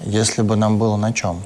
если 0.00 0.42
бы 0.42 0.56
нам 0.56 0.78
было 0.78 0.96
на 0.96 1.12
чем. 1.12 1.42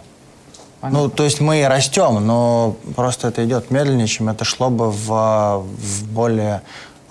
Понятно. 0.80 1.02
Ну, 1.02 1.08
то 1.10 1.22
есть 1.22 1.40
мы 1.40 1.60
и 1.60 1.64
растем, 1.64 2.26
но 2.26 2.76
просто 2.96 3.28
это 3.28 3.44
идет 3.44 3.70
медленнее, 3.70 4.08
чем 4.08 4.28
это 4.28 4.44
шло 4.44 4.68
бы 4.68 4.90
в, 4.90 5.64
в 5.64 6.04
более 6.08 6.62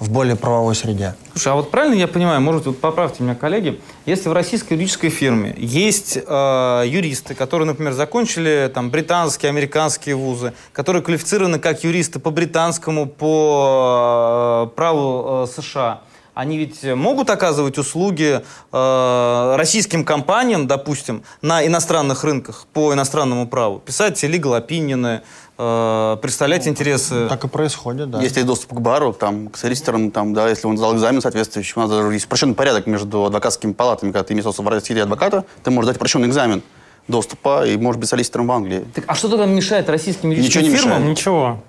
в 0.01 0.09
более 0.09 0.35
правовой 0.35 0.73
среде. 0.73 1.13
Слушай, 1.33 1.53
а 1.53 1.55
вот 1.55 1.69
правильно 1.69 1.93
я 1.93 2.07
понимаю, 2.07 2.41
может, 2.41 2.65
вот 2.65 2.81
поправьте 2.81 3.21
меня, 3.21 3.35
коллеги, 3.35 3.79
если 4.07 4.29
в 4.29 4.33
российской 4.33 4.73
юридической 4.73 5.09
фирме 5.09 5.53
есть 5.57 6.17
э, 6.17 6.83
юристы, 6.87 7.35
которые, 7.35 7.67
например, 7.67 7.93
закончили 7.93 8.69
там 8.73 8.89
британские, 8.89 9.49
американские 9.49 10.15
вузы, 10.15 10.53
которые 10.73 11.03
квалифицированы 11.03 11.59
как 11.59 11.83
юристы 11.83 12.19
по 12.19 12.31
британскому, 12.31 13.05
по 13.05 14.71
э, 14.71 14.75
праву 14.75 15.43
э, 15.43 15.61
США, 15.61 16.01
они 16.33 16.57
ведь 16.57 16.83
могут 16.83 17.29
оказывать 17.29 17.77
услуги 17.77 18.41
э, 18.71 19.55
российским 19.55 20.03
компаниям, 20.03 20.65
допустим, 20.65 21.23
на 21.43 21.65
иностранных 21.67 22.23
рынках 22.23 22.65
по 22.73 22.91
иностранному 22.93 23.47
праву. 23.47 23.79
Писать 23.79 24.23
legal 24.23 24.65
opinion, 24.65 25.21
э, 25.61 26.17
представлять 26.21 26.65
ну, 26.65 26.71
интересы. 26.71 27.27
Так 27.29 27.43
и 27.43 27.47
происходит, 27.47 28.09
да. 28.09 28.21
Если 28.21 28.39
есть 28.39 28.47
доступ 28.47 28.73
к 28.73 28.79
бару, 28.79 29.13
там, 29.13 29.49
к 29.49 29.57
солиситорам, 29.57 30.11
там, 30.11 30.33
да, 30.33 30.49
если 30.49 30.67
он 30.67 30.77
сдал 30.77 30.95
экзамен 30.95 31.21
соответствующий, 31.21 31.73
у 31.75 31.79
нас 31.81 31.89
даже 31.89 32.11
есть 32.13 32.25
упрощенный 32.25 32.55
порядок 32.55 32.87
между 32.87 33.25
адвокатскими 33.25 33.73
палатами. 33.73 34.11
Когда 34.11 34.23
ты 34.23 34.33
имеешь 34.33 34.45
в 34.45 34.67
России 34.67 34.99
адвоката, 34.99 35.45
ты 35.63 35.71
можешь 35.71 35.87
дать 35.87 35.97
упрощенный 35.97 36.27
экзамен 36.27 36.63
доступа 37.07 37.65
и 37.65 37.77
можешь 37.77 37.99
быть 37.99 38.09
солиситором 38.09 38.47
в 38.47 38.51
Англии. 38.51 38.85
Так, 38.93 39.05
а 39.07 39.15
что 39.15 39.29
тогда 39.29 39.45
мешает 39.45 39.89
российским 39.89 40.31
юридическим 40.31 40.61
Ничего 40.61 40.71
не 40.71 40.77
фирмам? 40.77 41.01
Мешает. 41.01 41.17
Ничего. 41.17 41.63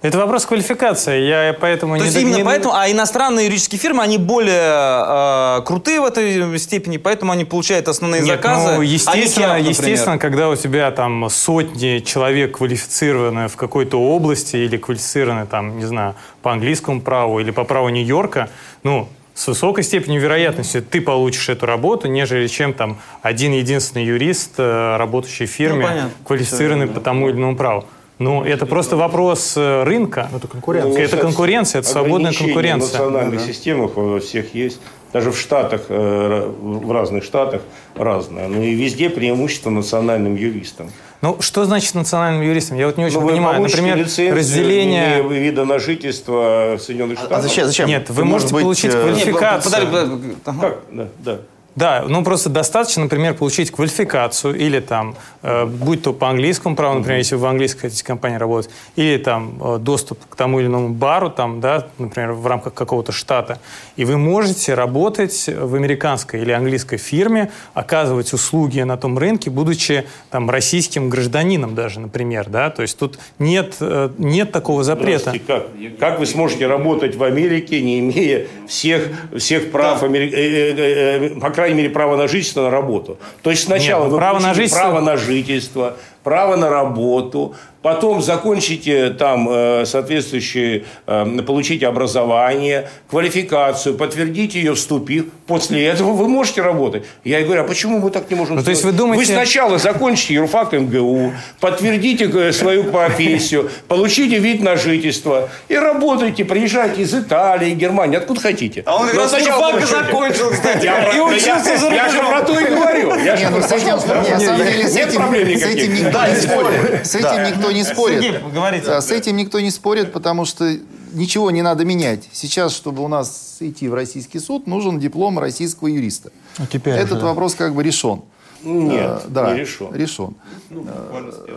Это 0.00 0.16
вопрос 0.16 0.46
квалификации. 0.46 1.26
Я 1.26 1.56
поэтому 1.60 1.96
То 1.96 2.02
не 2.02 2.06
есть 2.06 2.16
именно 2.16 2.36
не... 2.36 2.44
поэтому, 2.44 2.74
а 2.74 2.88
иностранные 2.88 3.46
юридические 3.46 3.80
фирмы, 3.80 4.04
они 4.04 4.16
более 4.16 5.58
э, 5.58 5.62
крутые 5.64 6.00
в 6.00 6.04
этой 6.04 6.56
степени, 6.60 6.98
поэтому 6.98 7.32
они 7.32 7.44
получают 7.44 7.88
основные 7.88 8.22
Нет, 8.22 8.36
заказы. 8.36 8.76
Ну, 8.76 8.82
естественно, 8.82 9.54
а 9.54 9.58
естественно, 9.58 10.18
когда 10.18 10.50
у 10.50 10.56
тебя 10.56 10.90
там 10.92 11.28
сотни 11.28 11.98
человек 11.98 12.58
квалифицированы 12.58 13.48
в 13.48 13.56
какой-то 13.56 14.00
области 14.00 14.56
или 14.56 14.76
квалифицированы 14.76 15.46
там, 15.46 15.78
не 15.78 15.84
знаю, 15.84 16.14
по 16.42 16.52
английскому 16.52 17.00
праву 17.00 17.40
или 17.40 17.50
по 17.50 17.64
праву 17.64 17.88
Нью-Йорка, 17.88 18.50
ну, 18.84 19.08
с 19.34 19.48
высокой 19.48 19.82
степенью 19.82 20.20
вероятности 20.20 20.80
ты 20.80 21.00
получишь 21.00 21.48
эту 21.48 21.66
работу, 21.66 22.06
нежели 22.08 22.46
чем 22.46 22.72
там 22.72 22.98
один 23.22 23.52
единственный 23.52 24.04
юрист, 24.04 24.54
э, 24.58 24.96
работающий 24.96 25.46
в 25.46 25.50
фирме, 25.50 25.84
понятно. 25.84 26.10
квалифицированный 26.24 26.86
по 26.86 27.00
тому 27.00 27.28
или 27.28 27.36
иному 27.36 27.56
праву. 27.56 27.84
Ну, 28.18 28.42
это 28.42 28.66
просто 28.66 28.96
вопрос 28.96 29.54
э, 29.56 29.84
рынка. 29.84 30.28
Это 30.34 30.48
конкуренция. 30.48 31.04
Это 31.04 31.16
конкуренция, 31.18 31.78
это 31.80 31.88
свободная 31.88 32.32
конкуренция. 32.32 33.00
В 33.00 33.10
национальных 33.10 33.40
системах 33.40 33.96
во 33.96 34.18
всех 34.18 34.54
есть. 34.54 34.80
Даже 35.12 35.30
в 35.30 35.38
Штатах, 35.38 35.82
э, 35.88 36.52
в 36.60 36.92
разных 36.92 37.24
штатах 37.24 37.62
разное. 37.94 38.48
Но 38.48 38.62
и 38.62 38.74
везде 38.74 39.08
преимущество 39.08 39.70
национальным 39.70 40.34
юристам. 40.34 40.90
Ну, 41.22 41.40
что 41.40 41.64
значит 41.64 41.94
национальным 41.94 42.42
юристом? 42.42 42.76
Я 42.76 42.86
вот 42.86 42.98
не 42.98 43.06
очень 43.06 43.20
Ну, 43.20 43.26
вы 43.26 43.32
понимаю. 43.32 43.62
Например, 43.62 43.98
разделение... 43.98 45.22
вида 45.28 45.64
на 45.64 45.78
жительство 45.78 46.76
в 46.76 46.80
Соединенных 46.80 47.18
Штатах. 47.18 47.38
А 47.38 47.42
зачем? 47.42 47.66
зачем? 47.66 47.88
Нет, 47.88 48.10
вы 48.10 48.24
Может 48.24 48.52
можете 48.52 48.54
быть, 48.54 48.62
получить 48.62 48.94
э, 48.94 49.00
квалификацию. 49.00 49.80
Не, 49.80 49.86
подожди, 49.86 50.16
подожди, 50.16 50.36
ага. 50.44 50.60
Как? 50.60 50.78
Да, 50.92 51.08
да. 51.24 51.38
Да, 51.78 52.04
ну 52.08 52.24
просто 52.24 52.48
достаточно, 52.48 53.04
например, 53.04 53.34
получить 53.34 53.70
квалификацию 53.70 54.56
или 54.56 54.80
там, 54.80 55.14
э, 55.42 55.64
будь 55.64 56.02
то 56.02 56.12
по 56.12 56.28
английскому 56.28 56.74
праву, 56.74 56.98
например, 56.98 57.18
если 57.18 57.36
вы 57.36 57.42
в 57.42 57.46
английской 57.46 57.82
хотите 57.82 58.04
компании 58.04 58.36
работать, 58.36 58.68
или 58.96 59.16
там 59.16 59.60
э, 59.62 59.78
доступ 59.78 60.18
к 60.28 60.34
тому 60.34 60.58
или 60.58 60.66
иному 60.66 60.88
бару, 60.88 61.30
там, 61.30 61.60
да, 61.60 61.86
например, 61.98 62.32
в 62.32 62.44
рамках 62.48 62.74
какого-то 62.74 63.12
штата, 63.12 63.60
и 63.94 64.04
вы 64.04 64.16
можете 64.16 64.74
работать 64.74 65.48
в 65.48 65.76
американской 65.76 66.40
или 66.40 66.50
английской 66.50 66.96
фирме, 66.96 67.52
оказывать 67.74 68.32
услуги 68.32 68.80
на 68.80 68.96
том 68.96 69.16
рынке, 69.16 69.48
будучи 69.48 70.04
там 70.30 70.50
российским 70.50 71.08
гражданином 71.08 71.76
даже, 71.76 72.00
например, 72.00 72.48
да, 72.48 72.70
то 72.70 72.82
есть 72.82 72.98
тут 72.98 73.20
нет, 73.38 73.76
э, 73.78 74.10
нет 74.18 74.50
такого 74.50 74.82
запрета. 74.82 75.32
Как? 75.46 75.68
Как 76.00 76.18
вы 76.18 76.26
сможете 76.26 76.66
работать 76.66 77.14
в 77.14 77.22
Америке, 77.22 77.80
не 77.80 78.00
имея 78.00 78.48
всех, 78.66 79.08
всех 79.36 79.70
прав, 79.70 80.02
Амери- 80.02 80.34
э, 80.34 80.74
э, 80.76 81.36
э, 81.36 81.40
по 81.40 81.50
крайней 81.50 81.67
мере, 81.74 81.90
права 81.90 82.16
на 82.16 82.28
жительство 82.28 82.62
на 82.62 82.70
работу? 82.70 83.18
То 83.42 83.50
есть 83.50 83.64
сначала 83.64 84.02
Нет, 84.04 84.10
ну, 84.10 84.14
вы 84.14 84.18
право 84.18 84.38
на 84.40 84.54
жительство- 84.54 84.78
право 84.80 85.00
на 85.00 85.16
жительство, 85.16 85.96
право 86.24 86.56
на 86.56 86.68
работу, 86.68 87.54
потом 87.82 88.20
закончите 88.22 89.10
там 89.10 89.48
э, 89.50 89.84
соответствующие, 89.86 90.84
э, 91.06 91.42
получите 91.46 91.86
образование, 91.86 92.88
квалификацию, 93.10 93.96
подтвердите 93.96 94.58
ее, 94.58 94.74
вступив. 94.74 95.26
После 95.46 95.86
этого 95.86 96.12
вы 96.12 96.28
можете 96.28 96.60
работать. 96.60 97.04
Я 97.24 97.40
и 97.40 97.44
говорю, 97.44 97.62
а 97.62 97.64
почему 97.64 97.98
мы 97.98 98.10
так 98.10 98.28
не 98.30 98.36
можем 98.36 98.56
Ну, 98.56 98.62
то 98.62 98.70
есть 98.70 98.84
вы 98.84 98.92
думаете- 98.92 99.24
Вы 99.26 99.32
сначала 99.32 99.78
закончите 99.78 100.34
юрфак 100.34 100.72
МГУ, 100.72 101.32
подтвердите 101.60 102.24
э, 102.30 102.52
свою 102.52 102.84
профессию, 102.84 103.70
получите 103.88 104.38
вид 104.38 104.62
на 104.62 104.76
жительство 104.76 105.48
и 105.68 105.76
работайте, 105.76 106.44
приезжайте 106.44 107.02
из 107.02 107.14
Италии, 107.14 107.70
Германии, 107.70 108.16
откуда 108.18 108.40
хотите. 108.40 108.82
А 108.86 108.96
он 108.96 109.08
как 109.08 109.40
юрфак 109.40 109.82
и 109.82 109.86
закончил, 109.86 110.50
кстати. 110.50 110.84
Я, 110.84 111.10
И 111.12 111.16
про- 111.16 111.24
учился 111.24 111.78
за 111.78 111.86
я, 111.86 111.94
я 111.94 112.08
же 112.08 112.18
рубежом. 112.18 112.30
про 112.32 112.42
то 112.42 112.60
и 112.60 112.64
говорю. 112.66 113.14
Я 113.24 113.36
же 113.36 113.48
ну 113.50 113.58
на 113.58 113.62
самом 113.68 114.58
деле, 114.58 114.88
с 114.88 114.94
нет 114.94 115.08
этим, 115.08 115.20
проблем 115.20 115.48
никаких. 115.48 116.07
Никто 116.08 116.26
не 116.26 116.34
спорит. 116.40 117.06
С 117.06 117.14
этим 117.14 117.44
никто 117.44 117.72
не 117.72 117.84
спорит. 117.84 118.42
Да, 118.84 119.00
С 119.00 119.10
этим 119.10 119.36
никто 119.36 119.60
не 119.60 119.70
спорит, 119.70 120.12
потому 120.12 120.44
что 120.44 120.76
ничего 121.12 121.50
не 121.50 121.62
надо 121.62 121.84
менять. 121.84 122.28
Сейчас, 122.32 122.72
чтобы 122.74 123.02
у 123.02 123.08
нас 123.08 123.56
идти 123.60 123.88
в 123.88 123.94
российский 123.94 124.38
суд, 124.40 124.66
нужен 124.66 124.98
диплом 124.98 125.38
российского 125.38 125.88
юриста. 125.88 126.30
Ну, 126.58 126.66
теперь 126.66 126.94
Этот 126.94 127.20
да. 127.20 127.26
вопрос 127.26 127.54
как 127.54 127.74
бы 127.74 127.82
решен. 127.82 128.22
Нет, 128.64 129.22
Э, 129.24 129.28
да, 129.28 129.52
не 129.52 129.60
решен. 129.60 129.94
решен. 129.94 130.34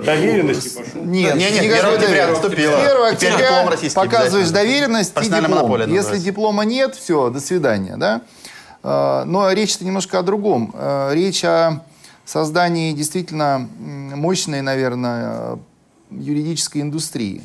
Доверенности 0.05 0.69
пошел. 0.69 1.01
Нет, 1.03 1.35
Не, 1.35 1.51
не, 1.51 1.59
никакой 1.67 1.79
1 1.79 1.93
октября 1.95 1.97
доверенности. 2.27 2.43
наступило. 2.43 2.77
1 2.77 3.17
Теперь 3.17 3.31
октября 3.33 3.91
показываешь 3.95 4.49
доверенность 4.49 5.11
и 5.21 5.25
диплом. 5.25 5.71
Если 5.79 5.87
называется. 5.95 6.17
диплома 6.25 6.63
нет, 6.65 6.95
все, 6.95 7.29
до 7.29 7.39
свидания. 7.39 7.97
Да? 7.97 8.21
Э, 8.83 9.23
Но 9.25 9.51
речь-то 9.51 9.83
немножко 9.85 10.19
о 10.19 10.23
другом. 10.23 10.73
Э, 10.75 11.11
Речь 11.13 11.43
о 11.43 11.81
создании 12.25 12.93
действительно 12.93 13.67
мощной, 13.79 14.61
наверное, 14.61 15.23
э, 15.25 15.57
юридической 16.11 16.81
индустрии. 16.81 17.43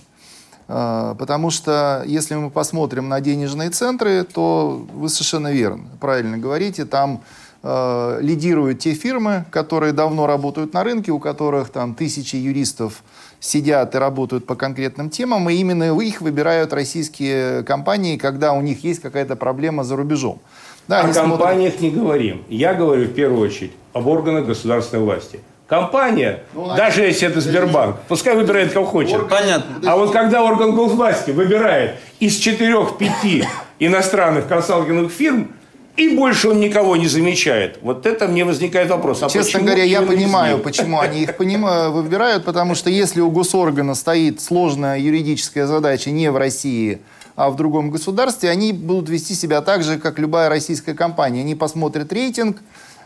Э, 0.68 1.14
Потому 1.18 1.50
что 1.50 2.02
если 2.06 2.34
мы 2.34 2.50
посмотрим 2.50 3.08
на 3.08 3.20
денежные 3.20 3.70
центры, 3.70 4.24
то 4.24 4.86
вы 4.92 5.08
совершенно 5.08 5.52
верно, 5.52 5.84
правильно 6.00 6.38
говорите, 6.38 6.84
там 6.84 7.22
э, 7.62 8.18
лидируют 8.20 8.80
те 8.80 8.94
фирмы, 8.94 9.44
которые 9.50 9.92
давно 9.92 10.26
работают 10.26 10.72
на 10.74 10.84
рынке, 10.84 11.12
у 11.12 11.18
которых 11.18 11.70
там 11.70 11.94
тысячи 11.94 12.36
юристов 12.36 13.02
сидят 13.40 13.94
и 13.94 13.98
работают 13.98 14.46
по 14.46 14.54
конкретным 14.54 15.10
темам, 15.10 15.48
и 15.50 15.54
именно 15.54 15.98
их 16.00 16.20
выбирают 16.20 16.72
российские 16.72 17.62
компании, 17.64 18.16
когда 18.16 18.52
у 18.52 18.60
них 18.60 18.82
есть 18.84 19.00
какая-то 19.00 19.36
проблема 19.36 19.84
за 19.84 19.96
рубежом. 19.96 20.40
Да, 20.88 21.00
О 21.00 21.04
они 21.04 21.12
смотрят- 21.12 21.30
компаниях 21.38 21.80
не 21.80 21.90
говорим. 21.90 22.42
Я 22.48 22.74
говорю 22.74 23.04
в 23.06 23.12
первую 23.12 23.40
очередь 23.48 23.72
об 23.92 24.06
органах 24.06 24.46
государственной 24.46 25.02
власти. 25.02 25.40
Компания, 25.66 26.44
даже 26.76 27.02
если 27.02 27.26
это 27.26 27.40
Сбербанк, 27.40 27.96
пускай 28.06 28.36
выбирает 28.36 28.72
кого 28.72 28.86
хочет. 28.86 29.28
Понятно. 29.28 29.90
А 29.90 29.96
вот 29.96 30.12
когда 30.12 30.44
орган 30.44 30.76
госвласти 30.76 31.32
выбирает 31.32 31.96
из 32.20 32.36
четырех-пяти 32.36 33.44
иностранных 33.80 34.46
консалтинговых 34.46 35.10
фирм, 35.10 35.48
и 35.96 36.10
больше 36.10 36.50
он 36.50 36.60
никого 36.60 36.94
не 36.96 37.08
замечает. 37.08 37.78
Вот 37.82 38.04
это 38.06 38.28
мне 38.28 38.44
возникает 38.44 38.90
вопрос. 38.90 39.22
А 39.22 39.28
Честно 39.30 39.60
говоря, 39.60 39.82
я 39.82 40.02
понимаю, 40.02 40.58
почему 40.58 41.00
они 41.00 41.22
их 41.22 41.30
понима- 41.38 41.88
выбирают, 41.90 42.44
потому 42.44 42.74
что 42.76 42.90
если 42.90 43.20
у 43.20 43.30
госоргана 43.30 43.94
стоит 43.94 44.40
сложная 44.42 44.98
юридическая 44.98 45.66
задача 45.66 46.10
не 46.10 46.30
в 46.30 46.36
России, 46.36 47.00
в 47.36 47.56
другом 47.56 47.90
государстве, 47.90 48.50
они 48.50 48.72
будут 48.72 49.08
вести 49.08 49.34
себя 49.34 49.60
так 49.60 49.82
же, 49.82 49.98
как 49.98 50.18
любая 50.18 50.48
российская 50.48 50.94
компания. 50.94 51.40
Они 51.40 51.54
посмотрят 51.54 52.12
рейтинг, 52.12 52.58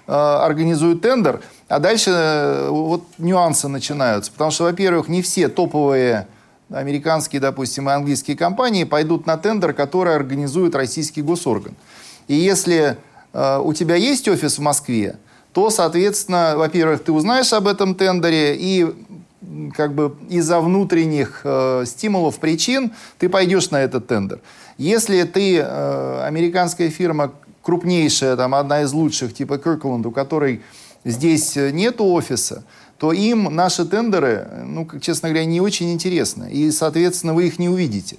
э, 0.07 0.13
организуют 0.13 1.03
тендер, 1.03 1.43
а 1.69 1.81
дальше 1.81 2.11
э, 2.11 2.69
вот 2.71 3.05
нюансы 3.19 3.69
начинаются. 3.69 4.31
Потому 4.31 4.53
что, 4.53 4.65
во-первых, 4.65 5.09
не 5.09 5.21
все 5.21 5.49
топовые 5.49 6.29
американские, 6.71 7.41
допустим, 7.41 7.89
и 7.91 7.93
английские 7.93 8.37
компании 8.37 8.85
пойдут 8.85 9.27
на 9.27 9.37
тендер, 9.37 9.73
который 9.73 10.15
организует 10.15 10.75
российский 10.77 11.23
госорган. 11.23 11.75
И 12.29 12.35
если 12.35 12.97
э, 13.33 13.59
у 13.59 13.73
тебя 13.73 13.97
есть 13.97 14.29
офис 14.29 14.59
в 14.59 14.63
Москве, 14.63 15.17
то, 15.53 15.71
соответственно, 15.71 16.55
во-первых, 16.57 17.03
ты 17.03 17.11
узнаешь 17.11 17.53
об 17.53 17.67
этом 17.67 17.97
тендере, 17.97 18.57
и 18.57 18.87
как 19.75 19.95
бы 19.95 20.17
из-за 20.29 20.61
внутренних 20.61 21.41
э, 21.45 21.85
стимулов, 21.87 22.39
причин 22.39 22.93
ты 23.19 23.29
пойдешь 23.29 23.71
на 23.71 23.83
этот 23.83 24.07
тендер. 24.07 24.41
Если 24.77 25.23
ты 25.25 25.59
э, 25.59 26.23
американская 26.25 26.91
фирма 26.91 27.33
крупнейшая, 27.63 28.37
там 28.37 28.55
одна 28.55 28.83
из 28.83 28.93
лучших, 28.93 29.35
типа 29.35 29.55
Kirkland, 29.55 30.07
у 30.07 30.11
которой 30.11 30.63
здесь 31.05 31.57
э, 31.57 31.71
нет 31.71 32.01
офиса, 32.01 32.65
то 32.99 33.13
им 33.13 33.45
наши 33.45 33.87
тендеры, 33.87 34.47
ну, 34.67 34.87
честно 35.01 35.31
говоря, 35.31 35.47
не 35.47 35.61
очень 35.61 35.93
интересны. 35.93 36.51
И, 36.51 36.71
соответственно, 36.71 37.33
вы 37.33 37.47
их 37.47 37.59
не 37.59 37.69
увидите. 37.69 38.17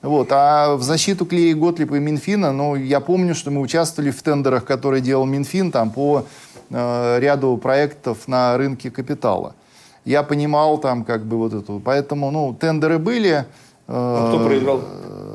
Вот. 0.00 0.28
А 0.30 0.74
в 0.74 0.82
защиту 0.82 1.26
Клея 1.26 1.54
Готлиба 1.54 1.96
и 1.96 2.00
Минфина, 2.00 2.50
ну, 2.52 2.74
я 2.74 3.00
помню, 3.00 3.34
что 3.34 3.50
мы 3.50 3.60
участвовали 3.60 4.10
в 4.10 4.22
тендерах, 4.22 4.64
которые 4.64 5.02
делал 5.02 5.26
Минфин 5.26 5.70
там, 5.70 5.90
по 5.90 6.26
э, 6.70 7.18
ряду 7.20 7.56
проектов 7.58 8.26
на 8.26 8.56
рынке 8.56 8.90
капитала. 8.90 9.54
Я 10.04 10.22
понимал 10.22 10.78
там 10.78 11.04
как 11.04 11.24
бы 11.24 11.36
вот 11.38 11.52
эту. 11.54 11.80
Поэтому, 11.84 12.30
ну, 12.30 12.56
тендеры 12.58 12.98
были. 12.98 13.44
А 13.88 14.28
кто 14.28 14.44
проиграл? 14.44 14.80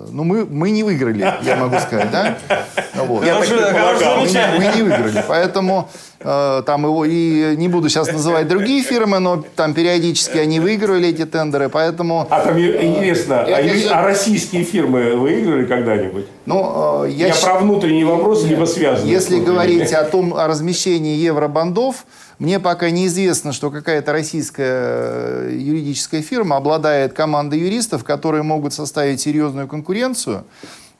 Ну, 0.09 0.24
мы, 0.24 0.45
мы 0.45 0.72
не 0.72 0.84
выиграли, 0.84 1.20
я 1.43 1.57
могу 1.57 1.78
сказать, 1.80 2.09
да? 2.11 2.38
Вот. 2.95 3.24
Я 3.24 3.36
так. 3.36 3.45
Мы 4.18 4.28
не, 4.28 4.57
мы 4.57 4.76
не 4.76 4.82
выиграли. 4.82 5.24
Поэтому 5.28 5.88
э, 6.20 6.63
там 6.65 6.84
его 6.86 7.05
и 7.05 7.55
не 7.55 7.68
буду 7.68 7.89
сейчас 7.89 8.11
называть 8.11 8.47
другие 8.47 8.82
фирмы, 8.82 9.20
но 9.20 9.43
там 9.55 9.74
периодически 9.76 10.38
они 10.39 10.59
выигрывали 10.59 11.09
эти 11.09 11.26
тендеры, 11.26 11.70
поэтому. 11.70 12.26
А 12.30 12.39
там 12.39 12.57
интересно, 12.57 13.41
а, 13.41 13.45
Это 13.47 13.68
ю- 13.68 13.80
же- 13.80 13.89
а 13.89 14.01
российские 14.03 14.63
фирмы 14.63 15.15
выиграли 15.15 15.65
когда-нибудь? 15.65 16.26
Ну, 16.47 17.03
э, 17.05 17.11
я, 17.11 17.28
Я, 17.28 17.36
про 17.36 17.59
внутренний 17.59 18.05
вопрос, 18.05 18.43
либо 18.45 18.65
связанный. 18.65 19.11
Если 19.11 19.39
говорить 19.39 19.93
о 19.93 20.03
том, 20.05 20.34
о 20.34 20.47
размещении 20.47 21.18
евробандов, 21.18 22.05
мне 22.40 22.60
пока 22.60 22.90
неизвестно, 22.92 23.52
что 23.52 23.72
какая-то 23.72 24.12
российская 24.14 25.50
э, 25.50 25.56
юридическая 25.58 26.22
фирма 26.22 26.58
обладает 26.58 27.14
командой 27.14 27.60
юристов, 27.60 28.04
которые 28.04 28.44
могут 28.44 28.74
составить 28.74 29.20
серьезную 29.22 29.68
конкуренцию 29.68 30.44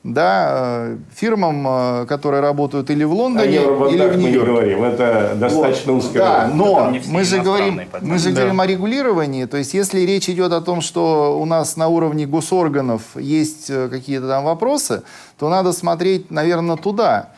да, 0.04 0.48
э, 0.50 0.96
фирмам, 1.14 1.66
э, 1.68 2.06
которые 2.06 2.40
работают 2.40 2.90
или 2.90 3.04
в 3.04 3.12
Лондоне, 3.12 3.46
или 3.46 3.54
евробандах 3.62 4.12
в 4.12 4.16
мы 4.16 4.22
не 4.22 4.24
Нью-Йорке. 4.26 4.50
говорим. 4.50 4.82
Это 4.84 5.34
достаточно 5.36 5.92
Вот. 5.92 6.04
узкая 6.04 6.22
Да, 6.22 6.50
но 6.52 6.92
мы 7.06 7.24
же 7.24 7.38
говорим, 7.40 7.80
мы 8.00 8.18
же 8.18 8.30
Да. 8.30 8.36
говорим 8.40 8.60
о 8.60 8.66
регулировании. 8.66 9.44
То 9.44 9.56
есть, 9.58 9.74
если 9.74 10.00
речь 10.00 10.28
идет 10.28 10.52
о 10.52 10.60
том, 10.60 10.80
что 10.80 11.38
у 11.40 11.44
нас 11.44 11.76
на 11.76 11.86
уровне 11.88 12.26
госорганов 12.26 13.02
есть 13.16 13.66
какие-то 13.90 14.26
там 14.28 14.44
вопросы, 14.44 15.02
то 15.38 15.48
надо 15.48 15.72
смотреть, 15.72 16.30
наверное, 16.30 16.76
туда. 16.76 17.30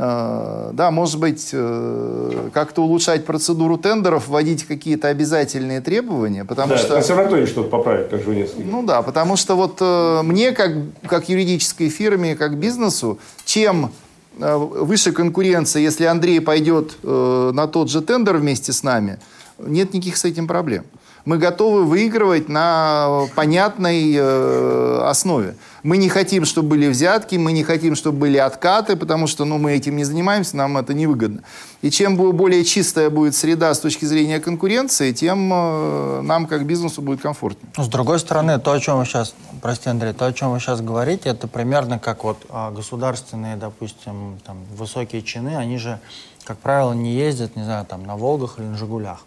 Э, 0.00 0.70
Да, 0.74 0.92
может 0.92 1.18
быть, 1.18 1.50
э, 1.52 2.50
как-то 2.54 2.82
улучшать 2.82 3.26
процедуру 3.26 3.76
тендеров, 3.78 4.28
вводить 4.28 4.62
какие-то 4.64 5.08
обязательные 5.08 5.80
требования, 5.80 6.44
потому 6.44 6.68
Да, 6.68 6.78
что... 6.78 6.94
консерватория 6.94 7.46
что-то 7.46 7.68
поправит, 7.68 8.08
как 8.08 8.22
Жванецкий. 8.22 8.62
Ну 8.62 8.84
да, 8.84 9.02
потому 9.02 9.34
что 9.36 9.56
вот 9.56 9.78
э, 9.80 10.22
мне, 10.22 10.52
как, 10.52 10.70
как 11.08 11.28
юридической 11.28 11.88
фирме, 11.88 12.36
как 12.36 12.58
бизнесу, 12.58 13.18
чем 13.44 13.90
выше 14.36 15.10
конкуренция, 15.10 15.82
если 15.82 16.04
Андрей 16.04 16.40
пойдет 16.40 16.96
на 17.02 17.66
тот 17.66 17.90
же 17.90 18.00
тендер 18.02 18.36
вместе 18.36 18.72
с 18.72 18.84
нами, 18.84 19.18
нет 19.58 19.92
никаких 19.94 20.16
с 20.16 20.24
этим 20.24 20.46
проблем 20.46 20.84
мы 21.24 21.38
готовы 21.38 21.84
выигрывать 21.84 22.48
на 22.48 23.26
понятной 23.34 24.14
э, 24.14 25.00
основе. 25.04 25.56
Мы 25.82 25.96
не 25.96 26.08
хотим, 26.08 26.44
чтобы 26.44 26.70
были 26.70 26.88
взятки, 26.88 27.36
мы 27.36 27.52
не 27.52 27.62
хотим, 27.62 27.94
чтобы 27.94 28.18
были 28.18 28.36
откаты, 28.36 28.96
потому 28.96 29.26
что 29.26 29.44
ну, 29.44 29.58
мы 29.58 29.72
этим 29.72 29.96
не 29.96 30.04
занимаемся, 30.04 30.56
нам 30.56 30.76
это 30.76 30.94
невыгодно. 30.94 31.42
И 31.82 31.90
чем 31.90 32.16
более 32.16 32.64
чистая 32.64 33.10
будет 33.10 33.34
среда 33.34 33.72
с 33.72 33.78
точки 33.78 34.04
зрения 34.04 34.40
конкуренции, 34.40 35.12
тем 35.12 35.50
э, 35.52 36.20
нам, 36.22 36.46
как 36.46 36.66
бизнесу, 36.66 37.02
будет 37.02 37.20
комфортнее. 37.20 37.70
С 37.76 37.88
другой 37.88 38.18
стороны, 38.18 38.58
то, 38.58 38.72
о 38.72 38.80
чем 38.80 38.98
вы 38.98 39.04
сейчас, 39.04 39.34
прости, 39.62 39.88
Андрей, 39.88 40.12
то, 40.12 40.26
о 40.26 40.32
чем 40.32 40.52
вы 40.52 40.60
сейчас 40.60 40.80
говорите, 40.80 41.28
это 41.28 41.46
примерно 41.46 41.98
как 41.98 42.24
вот 42.24 42.38
а, 42.48 42.70
государственные, 42.70 43.56
допустим, 43.56 44.38
там, 44.44 44.58
высокие 44.76 45.22
чины, 45.22 45.56
они 45.56 45.78
же, 45.78 46.00
как 46.44 46.58
правило, 46.58 46.92
не 46.92 47.14
ездят, 47.14 47.54
не 47.54 47.62
знаю, 47.62 47.86
там, 47.86 48.04
на 48.04 48.16
Волгах 48.16 48.58
или 48.58 48.66
на 48.66 48.76
Жигулях. 48.76 49.20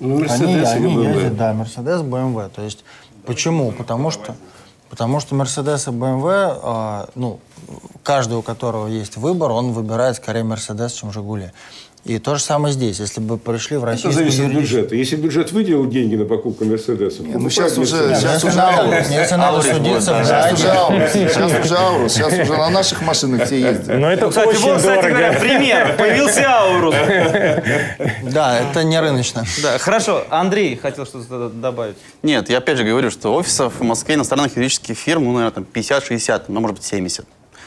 Ну, 0.00 0.18
Мерседес 0.18 0.40
они, 0.40 0.54
или 0.54 0.64
они 0.64 0.96
BMW. 0.96 1.14
ездят, 1.14 1.36
да, 1.36 1.52
Мерседес, 1.52 2.02
БМВ. 2.02 2.50
То 2.50 2.62
есть 2.62 2.84
почему? 3.26 3.72
Потому 3.72 4.10
что, 4.10 4.34
потому 4.90 5.20
что 5.20 5.34
Мерседес 5.34 5.88
и 5.88 5.90
БМВ, 5.90 6.24
э, 6.26 7.06
ну, 7.14 7.40
каждый, 8.02 8.36
у 8.36 8.42
которого 8.42 8.86
есть 8.86 9.16
выбор, 9.16 9.50
он 9.50 9.72
выбирает 9.72 10.16
скорее 10.16 10.44
Мерседес, 10.44 10.92
чем 10.92 11.12
Жигули. 11.12 11.52
И 12.04 12.18
то 12.18 12.34
же 12.34 12.42
самое 12.42 12.74
здесь. 12.74 13.00
Если 13.00 13.20
бы 13.20 13.38
пришли 13.38 13.78
в 13.78 13.84
Россию... 13.84 14.12
Это 14.12 14.18
зависит 14.18 14.44
от 14.44 14.52
бюджета. 14.52 14.94
Если 14.94 15.16
бюджет 15.16 15.52
выделил 15.52 15.86
деньги 15.88 16.16
на 16.16 16.26
покупку 16.26 16.66
Мерседеса, 16.66 17.22
ну, 17.22 17.48
сейчас 17.48 17.78
уже, 17.78 17.96
Мерседес. 17.96 18.18
сейчас 18.20 18.34
Если 18.34 18.48
уже 18.48 18.56
надо, 18.58 18.82
Аурус. 18.82 19.08
если 19.10 19.34
надо 19.36 19.46
Аурус 19.48 19.66
судиться 19.66 20.12
будет, 20.12 20.28
да. 20.28 20.50
Сейчас 20.50 20.60
уже 20.60 20.68
Аурус. 20.68 21.12
Сейчас 21.12 21.64
уже 21.64 21.76
Аурус. 21.76 22.12
Сейчас 22.12 22.32
уже 22.34 22.52
на 22.52 22.70
наших 22.70 23.00
машинах 23.00 23.46
все 23.46 23.58
ездят. 23.60 23.98
Но 23.98 24.12
это 24.12 24.28
Кстати, 24.28 24.48
очень 24.48 24.60
вот, 24.60 24.76
кстати 24.76 24.96
дорого. 25.00 25.08
говоря, 25.08 25.40
пример. 25.40 25.96
Появился 25.96 26.44
Аурус. 26.46 26.94
Да, 28.32 28.60
это 28.60 28.84
не 28.84 29.00
рыночно. 29.00 29.44
Да, 29.62 29.78
хорошо. 29.78 30.24
Андрей 30.28 30.76
хотел 30.76 31.06
что-то 31.06 31.48
добавить. 31.48 31.96
Нет, 32.22 32.50
я 32.50 32.58
опять 32.58 32.76
же 32.76 32.84
говорю, 32.84 33.10
что 33.10 33.34
офисов 33.34 33.80
в 33.80 33.82
Москве 33.82 34.16
иностранных 34.16 34.56
юридических 34.56 34.96
фирм, 34.98 35.24
ну, 35.24 35.32
наверное, 35.32 35.52
там 35.54 35.66
50-60, 35.72 36.42
ну, 36.48 36.60
может 36.60 36.76
быть, 36.76 36.84
70. 36.84 37.24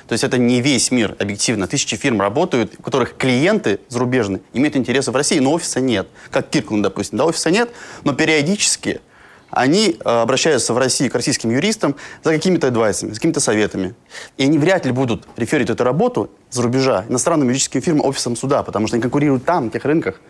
То 0.07 0.13
есть 0.13 0.23
это 0.23 0.37
не 0.37 0.61
весь 0.61 0.91
мир, 0.91 1.15
объективно. 1.19 1.67
Тысячи 1.67 1.95
фирм 1.97 2.21
работают, 2.21 2.75
у 2.79 2.81
которых 2.81 3.17
клиенты 3.17 3.79
зарубежные 3.89 4.41
имеют 4.53 4.75
интересы 4.75 5.11
в 5.11 5.15
России, 5.15 5.39
но 5.39 5.53
офиса 5.53 5.81
нет. 5.81 6.07
Как 6.31 6.49
Киркланд, 6.49 6.83
допустим. 6.83 7.17
Да, 7.17 7.25
офиса 7.25 7.51
нет, 7.51 7.69
но 8.03 8.13
периодически 8.13 9.01
они 9.49 9.97
э, 10.03 10.09
обращаются 10.09 10.73
в 10.73 10.77
Россию 10.77 11.11
к 11.11 11.15
российским 11.15 11.49
юристам 11.49 11.95
за 12.23 12.31
какими-то 12.31 12.67
адвайсами, 12.67 13.09
за 13.09 13.15
какими-то 13.15 13.39
советами. 13.39 13.95
И 14.37 14.43
они 14.43 14.57
вряд 14.57 14.85
ли 14.85 14.91
будут 14.91 15.27
реферить 15.37 15.69
эту 15.69 15.83
работу 15.83 16.29
за 16.49 16.61
рубежа 16.63 17.05
иностранным 17.07 17.47
юридическим 17.47 17.81
фирмам, 17.81 18.05
офисам 18.05 18.35
суда, 18.35 18.63
потому 18.63 18.87
что 18.87 18.95
они 18.95 19.01
конкурируют 19.01 19.45
там, 19.45 19.65
на 19.65 19.71
тех 19.71 19.85
рынках. 19.85 20.21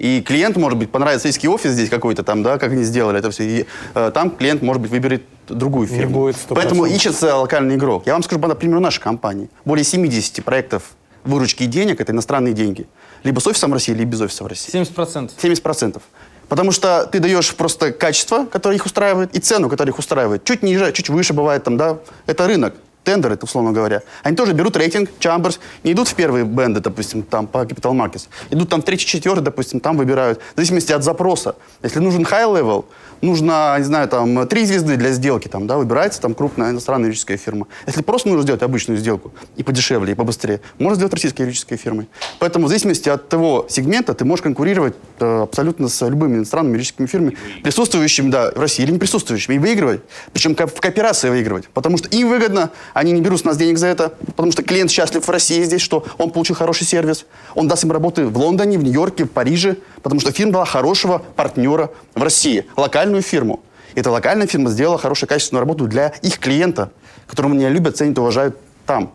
И 0.00 0.22
клиент, 0.22 0.56
может 0.56 0.78
быть, 0.78 0.90
понравится 0.90 1.28
российский 1.28 1.46
офис 1.46 1.72
здесь 1.72 1.90
какой-то 1.90 2.22
там, 2.22 2.42
да, 2.42 2.56
как 2.56 2.72
они 2.72 2.84
сделали 2.84 3.18
это 3.18 3.30
все. 3.30 3.44
И 3.44 3.66
э, 3.94 4.10
там 4.14 4.30
клиент, 4.30 4.62
может 4.62 4.80
быть, 4.80 4.90
выберет 4.90 5.24
другую 5.46 5.86
Не 5.90 5.94
фирму. 5.94 6.20
будет 6.20 6.36
100%. 6.36 6.54
Поэтому 6.54 6.86
ищется 6.86 7.36
локальный 7.36 7.74
игрок. 7.74 8.04
Я 8.06 8.14
вам 8.14 8.22
скажу, 8.22 8.40
по 8.40 8.54
примеру 8.54 8.80
нашей 8.80 9.02
компании. 9.02 9.50
Более 9.66 9.84
70 9.84 10.42
проектов 10.42 10.92
выручки 11.24 11.64
и 11.64 11.66
денег– 11.66 12.00
это 12.00 12.12
иностранные 12.12 12.54
деньги. 12.54 12.86
Либо 13.24 13.40
с 13.40 13.46
офисом 13.46 13.72
в 13.72 13.74
России, 13.74 13.92
либо 13.92 14.12
без 14.12 14.22
офиса 14.22 14.42
в 14.42 14.46
России. 14.46 14.72
70%. 14.72 15.32
70%. 15.38 16.00
Потому 16.48 16.72
что 16.72 17.04
ты 17.04 17.18
даешь 17.18 17.54
просто 17.54 17.92
качество, 17.92 18.46
которое 18.46 18.76
их 18.76 18.86
устраивает, 18.86 19.36
и 19.36 19.38
цену, 19.38 19.68
которая 19.68 19.92
их 19.92 19.98
устраивает. 19.98 20.44
Чуть 20.44 20.62
ниже, 20.62 20.92
чуть 20.92 21.10
выше 21.10 21.34
бывает 21.34 21.62
там, 21.62 21.76
да. 21.76 21.98
Это 22.24 22.46
рынок. 22.46 22.74
Тендеры, 23.04 23.38
условно 23.40 23.72
говоря. 23.72 24.02
Они 24.22 24.36
тоже 24.36 24.52
берут 24.52 24.76
рейтинг, 24.76 25.10
Chambers, 25.20 25.58
не 25.84 25.92
идут 25.92 26.08
в 26.08 26.14
первые 26.14 26.44
бенды, 26.44 26.80
допустим, 26.80 27.22
там 27.22 27.46
по 27.46 27.58
Capital 27.58 27.92
Markets. 27.92 28.28
Идут 28.50 28.68
там 28.68 28.82
в 28.82 28.84
третий, 28.84 29.06
четвертый, 29.06 29.42
допустим, 29.42 29.80
там 29.80 29.96
выбирают. 29.96 30.40
В 30.52 30.56
зависимости 30.56 30.92
от 30.92 31.02
запроса. 31.02 31.56
Если 31.82 31.98
нужен 31.98 32.22
high 32.22 32.52
level, 32.52 32.84
нужно, 33.22 33.76
не 33.78 33.84
знаю, 33.84 34.08
там, 34.08 34.46
три 34.46 34.64
звезды 34.64 34.96
для 34.96 35.12
сделки, 35.12 35.48
там, 35.48 35.66
да, 35.66 35.76
выбирается 35.76 36.20
там 36.20 36.34
крупная 36.34 36.70
иностранная 36.70 37.06
юридическая 37.06 37.36
фирма. 37.36 37.66
Если 37.86 38.02
просто 38.02 38.28
нужно 38.28 38.42
сделать 38.42 38.62
обычную 38.62 38.98
сделку, 38.98 39.32
и 39.56 39.62
подешевле, 39.62 40.12
и 40.12 40.14
побыстрее, 40.14 40.60
можно 40.78 40.96
сделать 40.96 41.12
российской 41.12 41.42
юридической 41.42 41.76
фирмой. 41.76 42.08
Поэтому 42.38 42.66
в 42.66 42.68
зависимости 42.68 43.08
от 43.08 43.28
того 43.28 43.66
сегмента 43.68 44.14
ты 44.14 44.24
можешь 44.24 44.42
конкурировать 44.42 44.94
э, 45.18 45.42
абсолютно 45.42 45.88
с 45.88 46.06
любыми 46.06 46.36
иностранными 46.36 46.74
юридическими 46.74 47.06
фирмами, 47.06 47.36
присутствующими, 47.62 48.30
да, 48.30 48.50
в 48.50 48.58
России 48.58 48.82
или 48.82 48.92
не 48.92 48.98
присутствующими, 48.98 49.56
и 49.56 49.58
выигрывать. 49.58 50.00
Причем 50.32 50.54
в 50.54 50.80
кооперации 50.80 51.30
выигрывать. 51.30 51.68
Потому 51.68 51.98
что 51.98 52.08
им 52.08 52.28
выгодно, 52.28 52.70
они 52.94 53.12
не 53.12 53.20
берут 53.20 53.40
с 53.40 53.44
нас 53.44 53.56
денег 53.56 53.78
за 53.78 53.88
это, 53.88 54.12
потому 54.26 54.52
что 54.52 54.62
клиент 54.62 54.90
счастлив 54.90 55.26
в 55.26 55.30
России 55.30 55.62
здесь, 55.62 55.82
что 55.82 56.04
он 56.18 56.30
получил 56.30 56.56
хороший 56.56 56.86
сервис, 56.86 57.26
он 57.54 57.68
даст 57.68 57.84
им 57.84 57.92
работы 57.92 58.26
в 58.26 58.36
Лондоне, 58.36 58.78
в 58.78 58.84
Нью-Йорке, 58.84 59.24
в 59.24 59.30
Париже, 59.30 59.76
потому 60.02 60.20
что 60.20 60.32
фирма 60.32 60.52
дала 60.52 60.64
хорошего 60.64 61.22
партнера 61.36 61.90
в 62.14 62.22
России, 62.22 62.66
локальную 63.10 63.22
фирму. 63.22 63.60
И 63.94 64.00
эта 64.00 64.10
локальная 64.10 64.46
фирма 64.46 64.70
сделала 64.70 64.98
хорошую 64.98 65.28
качественную 65.28 65.60
работу 65.60 65.86
для 65.86 66.12
их 66.22 66.38
клиента, 66.38 66.92
которого 67.26 67.52
они 67.52 67.68
любят, 67.68 67.96
ценят 67.96 68.18
уважают 68.18 68.56
там. 68.86 69.12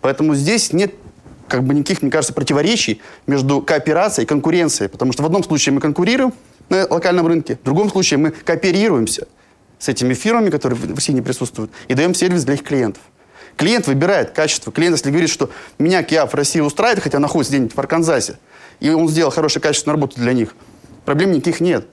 Поэтому 0.00 0.34
здесь 0.34 0.72
нет 0.72 0.94
как 1.46 1.62
бы 1.64 1.74
никаких, 1.74 2.02
мне 2.02 2.10
кажется, 2.10 2.32
противоречий 2.32 3.00
между 3.26 3.60
кооперацией 3.60 4.24
и 4.24 4.28
конкуренцией. 4.28 4.88
Потому 4.88 5.12
что 5.12 5.22
в 5.22 5.26
одном 5.26 5.44
случае 5.44 5.74
мы 5.74 5.80
конкурируем 5.80 6.32
на 6.68 6.86
локальном 6.88 7.26
рынке, 7.26 7.58
в 7.62 7.64
другом 7.64 7.90
случае 7.90 8.18
мы 8.18 8.30
кооперируемся 8.30 9.26
с 9.78 9.88
этими 9.88 10.14
фирмами, 10.14 10.50
которые 10.50 10.78
в 10.78 10.94
России 10.94 11.12
не 11.12 11.22
присутствуют, 11.22 11.70
и 11.88 11.94
даем 11.94 12.14
сервис 12.14 12.44
для 12.44 12.54
их 12.54 12.62
клиентов. 12.62 13.02
Клиент 13.56 13.86
выбирает 13.86 14.32
качество. 14.32 14.72
Клиент, 14.72 14.96
если 14.96 15.10
говорит, 15.10 15.30
что 15.30 15.50
меня 15.78 16.02
Киа 16.02 16.26
в 16.26 16.34
России 16.34 16.60
устраивает, 16.60 17.02
хотя 17.02 17.18
находится 17.18 17.52
где-нибудь 17.52 17.74
в 17.74 17.78
Арканзасе, 17.78 18.38
и 18.80 18.90
он 18.90 19.08
сделал 19.08 19.30
хорошую 19.30 19.62
качественную 19.62 19.96
работу 19.96 20.20
для 20.20 20.32
них, 20.32 20.54
проблем 21.04 21.32
никаких 21.32 21.60
нет. 21.60 21.86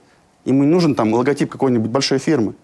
Ему 0.46 0.64
не 0.64 0.70
нужен 0.70 0.94
там 0.94 1.12
логотип 1.12 1.50
какой-нибудь 1.50 1.90
большой 1.90 2.18
фирмы. 2.18 2.54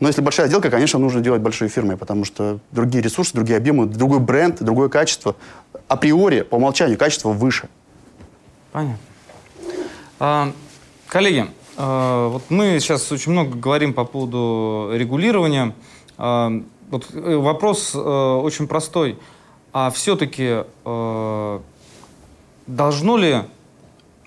Но 0.00 0.08
если 0.08 0.22
большая 0.22 0.48
сделка, 0.48 0.70
конечно, 0.70 0.98
нужно 0.98 1.20
делать 1.20 1.42
большой 1.42 1.68
фирмой, 1.68 1.96
потому 1.96 2.24
что 2.24 2.58
другие 2.70 3.02
ресурсы, 3.02 3.34
другие 3.34 3.56
объемы, 3.56 3.86
другой 3.86 4.20
бренд, 4.20 4.62
другое 4.62 4.88
качество. 4.88 5.36
Априори, 5.88 6.42
по 6.42 6.56
умолчанию, 6.56 6.98
качество 6.98 7.30
выше. 7.30 7.68
Понятно. 8.72 8.98
А, 10.20 10.52
коллеги, 11.08 11.46
а, 11.76 12.28
вот 12.28 12.42
мы 12.48 12.78
сейчас 12.80 13.10
очень 13.12 13.32
много 13.32 13.56
говорим 13.56 13.92
по 13.92 14.04
поводу 14.04 14.90
регулирования. 14.94 15.74
А, 16.16 16.52
вот 16.90 17.06
э, 17.12 17.36
вопрос 17.36 17.92
э, 17.94 17.98
очень 17.98 18.66
простой. 18.66 19.18
А 19.72 19.90
все-таки 19.90 20.64
э, 20.84 21.60
должно 22.66 23.16
ли 23.16 23.42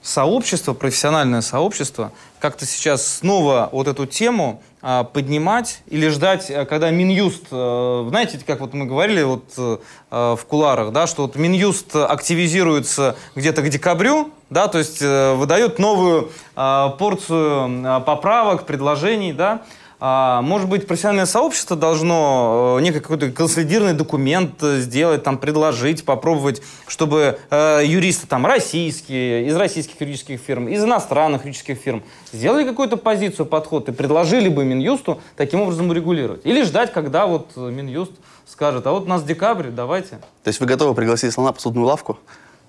сообщество, 0.01 0.73
профессиональное 0.73 1.41
сообщество, 1.41 2.11
как-то 2.39 2.65
сейчас 2.65 3.05
снова 3.05 3.69
вот 3.71 3.87
эту 3.87 4.05
тему 4.07 4.61
а, 4.81 5.03
поднимать 5.03 5.83
или 5.87 6.07
ждать, 6.07 6.49
а, 6.49 6.65
когда 6.65 6.89
Минюст, 6.89 7.45
э, 7.51 8.05
знаете, 8.09 8.39
как 8.45 8.61
вот 8.61 8.73
мы 8.73 8.85
говорили 8.85 9.21
вот 9.21 9.45
э, 9.57 9.77
в 10.09 10.39
куларах, 10.47 10.91
да, 10.91 11.05
что 11.05 11.23
вот 11.23 11.35
Минюст 11.35 11.95
активизируется 11.95 13.15
где-то 13.35 13.61
к 13.61 13.69
декабрю, 13.69 14.31
да, 14.49 14.67
то 14.67 14.79
есть 14.79 15.01
э, 15.01 15.35
выдает 15.35 15.77
новую 15.77 16.31
порцию 16.55 18.03
поправок, 18.05 18.65
предложений, 18.65 19.33
да, 19.33 19.61
может 20.01 20.67
быть, 20.67 20.87
профессиональное 20.87 21.27
сообщество 21.27 21.77
должно 21.77 22.77
э, 22.79 22.81
некий 22.81 22.99
какой-то 22.99 23.29
консолидированный 23.31 23.93
документ 23.93 24.55
э, 24.63 24.79
сделать, 24.79 25.21
там, 25.21 25.37
предложить, 25.37 26.03
попробовать, 26.03 26.63
чтобы 26.87 27.37
э, 27.51 27.81
юристы 27.85 28.25
там 28.25 28.47
российские, 28.47 29.45
из 29.45 29.55
российских 29.55 30.01
юридических 30.01 30.39
фирм, 30.39 30.67
из 30.67 30.83
иностранных 30.83 31.41
юридических 31.43 31.77
фирм 31.77 32.03
сделали 32.33 32.65
какую-то 32.65 32.97
позицию, 32.97 33.45
подход 33.45 33.89
и 33.89 33.91
предложили 33.91 34.49
бы 34.49 34.65
Минюсту 34.65 35.21
таким 35.37 35.61
образом 35.61 35.91
урегулировать. 35.91 36.41
Или 36.45 36.63
ждать, 36.63 36.91
когда 36.91 37.27
вот 37.27 37.55
Минюст 37.55 38.13
скажет, 38.47 38.87
а 38.87 38.91
вот 38.93 39.03
у 39.03 39.07
нас 39.07 39.21
декабрь, 39.23 39.67
давайте. 39.69 40.17
То 40.43 40.47
есть 40.47 40.59
вы 40.59 40.65
готовы 40.65 40.95
пригласить 40.95 41.31
слона 41.31 41.51
в 41.51 41.55
посудную 41.55 41.85
лавку? 41.85 42.17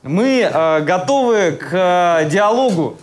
Мы 0.02 0.40
э, 0.52 0.80
готовы 0.82 1.52
к 1.52 1.70
э, 1.72 2.28
диалогу 2.28 2.98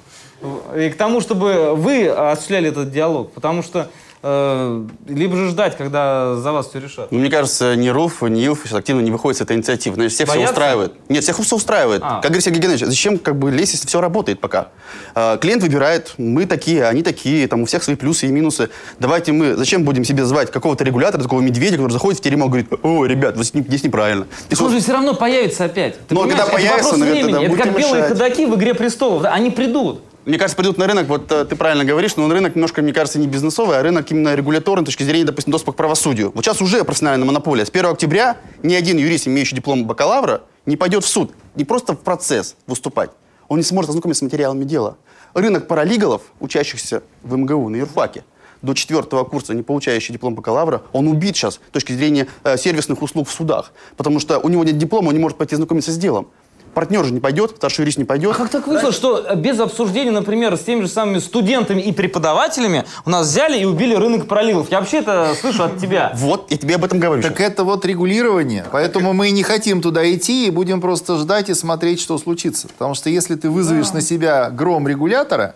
и 0.75 0.91
к 0.91 0.97
тому, 0.97 1.19
чтобы 1.19 1.73
вы 1.75 2.07
осуществляли 2.07 2.69
этот 2.69 2.91
диалог, 2.91 3.31
потому 3.31 3.63
что 3.63 3.89
либо 4.21 5.35
же 5.37 5.49
ждать, 5.49 5.77
когда 5.77 6.35
за 6.35 6.51
вас 6.51 6.67
все 6.67 6.79
решат. 6.79 7.11
Ну, 7.11 7.19
мне 7.19 7.29
кажется, 7.29 7.75
ни 7.75 7.87
РУФ, 7.87 8.23
ни 8.23 8.45
ИЛФ 8.45 8.59
сейчас 8.63 8.79
активно 8.79 8.99
не 8.99 9.11
выходит 9.11 9.37
с 9.37 9.41
этой 9.41 9.55
инициативы. 9.55 9.95
Значит, 9.95 10.11
всех 10.13 10.27
все 10.27 10.35
Боятся? 10.35 10.53
устраивает. 10.53 10.93
Нет, 11.07 11.23
всех 11.23 11.39
все 11.39 11.55
устраивает. 11.55 12.01
А. 12.03 12.15
Как 12.15 12.31
говорит 12.31 12.43
Сергей 12.43 12.61
Геннадьевич, 12.61 12.89
зачем 12.89 13.17
как 13.17 13.37
бы 13.37 13.49
лезть, 13.49 13.73
если 13.73 13.87
все 13.87 14.01
работает 14.01 14.41
пока? 14.41 14.69
А, 15.15 15.37
клиент 15.37 15.63
выбирает, 15.63 16.15
мы 16.17 16.45
такие, 16.45 16.85
они 16.85 17.01
такие, 17.01 17.47
там 17.47 17.61
у 17.61 17.65
всех 17.65 17.81
свои 17.83 17.95
плюсы 17.95 18.27
и 18.27 18.29
минусы. 18.29 18.69
Давайте 18.99 19.31
мы, 19.31 19.55
зачем 19.55 19.83
будем 19.85 20.03
себе 20.03 20.25
звать 20.25 20.51
какого-то 20.51 20.83
регулятора, 20.83 21.23
такого 21.23 21.39
медведя, 21.39 21.77
который 21.77 21.91
заходит 21.93 22.19
в 22.19 22.21
теремок 22.23 22.47
и 22.47 22.49
говорит, 22.49 22.73
о, 22.83 23.05
ребят, 23.05 23.37
ним- 23.53 23.65
здесь 23.67 23.83
неправильно. 23.83 24.27
Так 24.49 24.59
он 24.61 24.71
же 24.71 24.79
все 24.81 24.91
равно 24.91 25.13
появится 25.13 25.65
опять. 25.65 25.95
Ты 26.07 26.15
Ну, 26.15 26.23
а 26.23 26.27
когда 26.27 26.43
это 26.43 26.51
появится, 26.51 26.83
вопрос 26.83 26.99
наверное, 26.99 27.39
времени. 27.39 27.45
Это 27.55 27.63
как 27.63 27.77
белые 27.77 28.03
ходаки 28.03 28.45
в 28.45 28.55
«Игре 28.55 28.73
престолов». 28.73 29.21
Да, 29.21 29.33
Они 29.33 29.49
придут. 29.49 30.01
Мне 30.25 30.37
кажется, 30.37 30.57
придут 30.57 30.77
на 30.77 30.85
рынок, 30.85 31.07
вот 31.07 31.31
э, 31.31 31.45
ты 31.45 31.55
правильно 31.55 31.85
говоришь, 31.85 32.15
но 32.17 32.25
он 32.25 32.31
рынок 32.31 32.55
немножко, 32.55 32.81
мне 32.81 32.91
кажется, 32.91 33.19
не 33.19 33.27
бизнесовый, 33.27 33.79
а 33.79 33.83
рынок 33.83 34.11
именно 34.11 34.35
регуляторный 34.35 34.83
с 34.83 34.87
точки 34.87 35.03
зрения, 35.03 35.23
допустим, 35.25 35.51
доступа 35.51 35.71
к 35.71 35.75
правосудию. 35.77 36.31
Вот 36.35 36.43
сейчас 36.43 36.61
уже 36.61 36.83
профессиональная 36.83 37.25
монополия. 37.25 37.65
С 37.65 37.69
1 37.69 37.85
октября 37.85 38.37
ни 38.61 38.73
один 38.73 38.97
юрист, 38.97 39.27
имеющий 39.27 39.55
диплом 39.55 39.85
бакалавра, 39.85 40.41
не 40.65 40.75
пойдет 40.75 41.05
в 41.05 41.07
суд, 41.07 41.31
не 41.55 41.63
просто 41.63 41.93
в 41.93 41.99
процесс 41.99 42.55
выступать, 42.67 43.11
он 43.47 43.57
не 43.57 43.63
сможет 43.63 43.89
ознакомиться 43.89 44.19
с 44.19 44.21
материалами 44.23 44.65
дела. 44.65 44.97
Рынок 45.33 45.67
паралигалов, 45.67 46.23
учащихся 46.39 47.01
в 47.23 47.37
МГУ 47.37 47.69
на 47.69 47.77
юрфаке, 47.77 48.23
до 48.61 48.73
четвертого 48.73 49.23
курса, 49.23 49.53
не 49.53 49.63
получающий 49.63 50.13
диплом 50.13 50.35
бакалавра, 50.35 50.81
он 50.91 51.07
убит 51.07 51.35
сейчас 51.35 51.55
с 51.55 51.71
точки 51.71 51.93
зрения 51.93 52.27
э, 52.43 52.57
сервисных 52.57 53.01
услуг 53.01 53.27
в 53.29 53.31
судах. 53.31 53.71
Потому 53.95 54.19
что 54.19 54.39
у 54.39 54.49
него 54.49 54.63
нет 54.63 54.77
диплома, 54.77 55.09
он 55.09 55.13
не 55.13 55.19
может 55.19 55.37
пойти 55.37 55.55
знакомиться 55.55 55.91
с 55.91 55.97
делом. 55.97 56.27
Партнер 56.73 57.05
же 57.05 57.11
не 57.11 57.19
пойдет, 57.19 57.53
старший 57.57 57.83
юрист 57.83 57.97
не 57.97 58.05
пойдет. 58.05 58.31
А 58.33 58.37
как 58.37 58.49
так 58.49 58.67
вышло, 58.67 58.91
что 58.91 59.25
э, 59.27 59.35
без 59.35 59.59
обсуждения, 59.59 60.11
например, 60.11 60.55
с 60.55 60.61
теми 60.61 60.81
же 60.81 60.87
самыми 60.87 61.19
студентами 61.19 61.81
и 61.81 61.91
преподавателями 61.91 62.85
у 63.05 63.09
нас 63.09 63.27
взяли 63.27 63.59
и 63.59 63.65
убили 63.65 63.95
рынок 63.95 64.27
проливов? 64.27 64.69
Я 64.71 64.79
вообще 64.79 64.99
это 64.99 65.33
слышу 65.39 65.63
от 65.63 65.77
тебя. 65.77 66.13
Вот, 66.19 66.51
я 66.51 66.57
тебе 66.57 66.75
об 66.75 66.85
этом 66.85 66.99
говорю. 66.99 67.23
Так 67.23 67.39
это 67.39 67.63
вот 67.63 67.85
регулирование. 67.85 68.65
Поэтому 68.71 69.13
мы 69.13 69.29
и 69.29 69.31
не 69.31 69.41
хотим 69.41 69.81
туда 69.81 70.11
идти 70.13 70.47
и 70.47 70.51
будем 70.51 70.81
просто 70.81 71.17
ждать 71.17 71.49
и 71.49 71.53
смотреть, 71.53 71.99
что 71.99 72.17
случится. 72.17 72.67
Потому 72.67 72.93
что 72.93 73.09
если 73.09 73.35
ты 73.35 73.49
вызовешь 73.49 73.91
на 73.93 74.01
себя 74.01 74.49
гром 74.49 74.87
регулятора, 74.87 75.55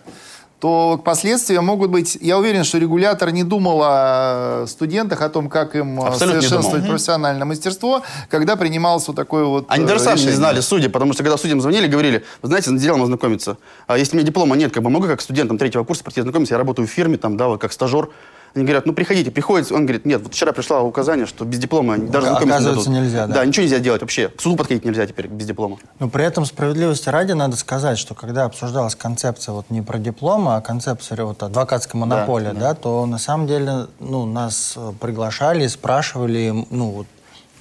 то 0.63 0.97
последствия 0.97 1.59
могут 1.59 1.91
быть... 1.91 2.17
Я 2.21 2.37
уверен, 2.37 2.63
что 2.63 2.77
регулятор 2.77 3.31
не 3.31 3.43
думал 3.43 3.81
о 3.83 4.63
студентах, 4.65 5.21
о 5.21 5.27
том, 5.27 5.49
как 5.49 5.75
им 5.75 5.99
э, 6.01 6.07
Абсолютно 6.07 6.41
совершенствовать 6.41 6.87
профессиональное 6.87 7.43
мастерство, 7.43 8.01
когда 8.29 8.55
принималось 8.55 9.05
вот 9.09 9.17
такое 9.17 9.43
вот 9.43 9.65
Они 9.67 9.83
э, 9.83 9.87
даже 9.89 9.99
сами 9.99 10.21
не 10.21 10.31
знали, 10.31 10.61
судьи, 10.61 10.87
потому 10.87 11.11
что 11.11 11.23
когда 11.23 11.35
судьям 11.35 11.59
звонили, 11.59 11.87
говорили, 11.87 12.23
вы 12.41 12.47
знаете, 12.47 12.69
с 12.69 12.81
делом 12.81 13.03
ознакомиться. 13.03 13.57
А 13.87 13.97
если 13.97 14.15
у 14.15 14.19
меня 14.19 14.25
диплома 14.25 14.55
нет, 14.55 14.71
как 14.71 14.83
бы 14.83 14.89
могу 14.89 15.05
как 15.05 15.19
студентам 15.19 15.57
третьего 15.57 15.83
курса 15.83 16.01
прийти 16.05 16.21
ознакомиться, 16.21 16.53
я 16.53 16.59
работаю 16.59 16.87
в 16.87 16.91
фирме, 16.91 17.17
там, 17.17 17.35
да, 17.35 17.49
вот 17.49 17.59
как 17.59 17.73
стажер. 17.73 18.07
Они 18.55 18.65
говорят, 18.65 18.85
ну 18.85 18.93
приходите, 18.93 19.31
приходит, 19.31 19.71
он 19.71 19.85
говорит, 19.85 20.05
нет, 20.05 20.21
вот 20.21 20.33
вчера 20.33 20.51
пришло 20.51 20.81
указание, 20.81 21.25
что 21.25 21.43
без 21.43 21.57
диплома 21.57 21.97
даже 21.97 22.27
не 22.27 22.33
Оказывается, 22.33 22.85
дадут». 22.85 22.87
нельзя, 22.87 23.25
да? 23.25 23.33
Да, 23.35 23.45
ничего 23.45 23.63
нельзя 23.63 23.79
делать 23.79 24.01
вообще. 24.01 24.29
К 24.29 24.39
суду 24.39 24.57
подходить 24.57 24.85
нельзя 24.85 25.07
теперь 25.07 25.27
без 25.27 25.47
диплома. 25.47 25.79
Но 25.97 26.07
при 26.07 26.23
этом 26.23 26.45
справедливости 26.45 27.09
ради 27.09 27.31
надо 27.31 27.55
сказать, 27.55 27.97
что 27.97 28.13
когда 28.13 28.45
обсуждалась 28.45 28.93
концепция 28.93 29.53
вот 29.53 29.71
не 29.71 29.81
про 29.81 29.97
дипломы, 29.97 30.55
а 30.55 30.61
концепция 30.61 31.23
вот 31.25 31.41
адвокатской 31.41 31.99
монополии, 31.99 32.51
да, 32.53 32.75
то 32.75 33.05
на 33.07 33.17
самом 33.17 33.47
деле 33.47 33.87
ну, 33.99 34.25
нас 34.27 34.77
приглашали, 34.99 35.65
спрашивали, 35.65 36.65
ну 36.69 36.91
вот 36.91 37.07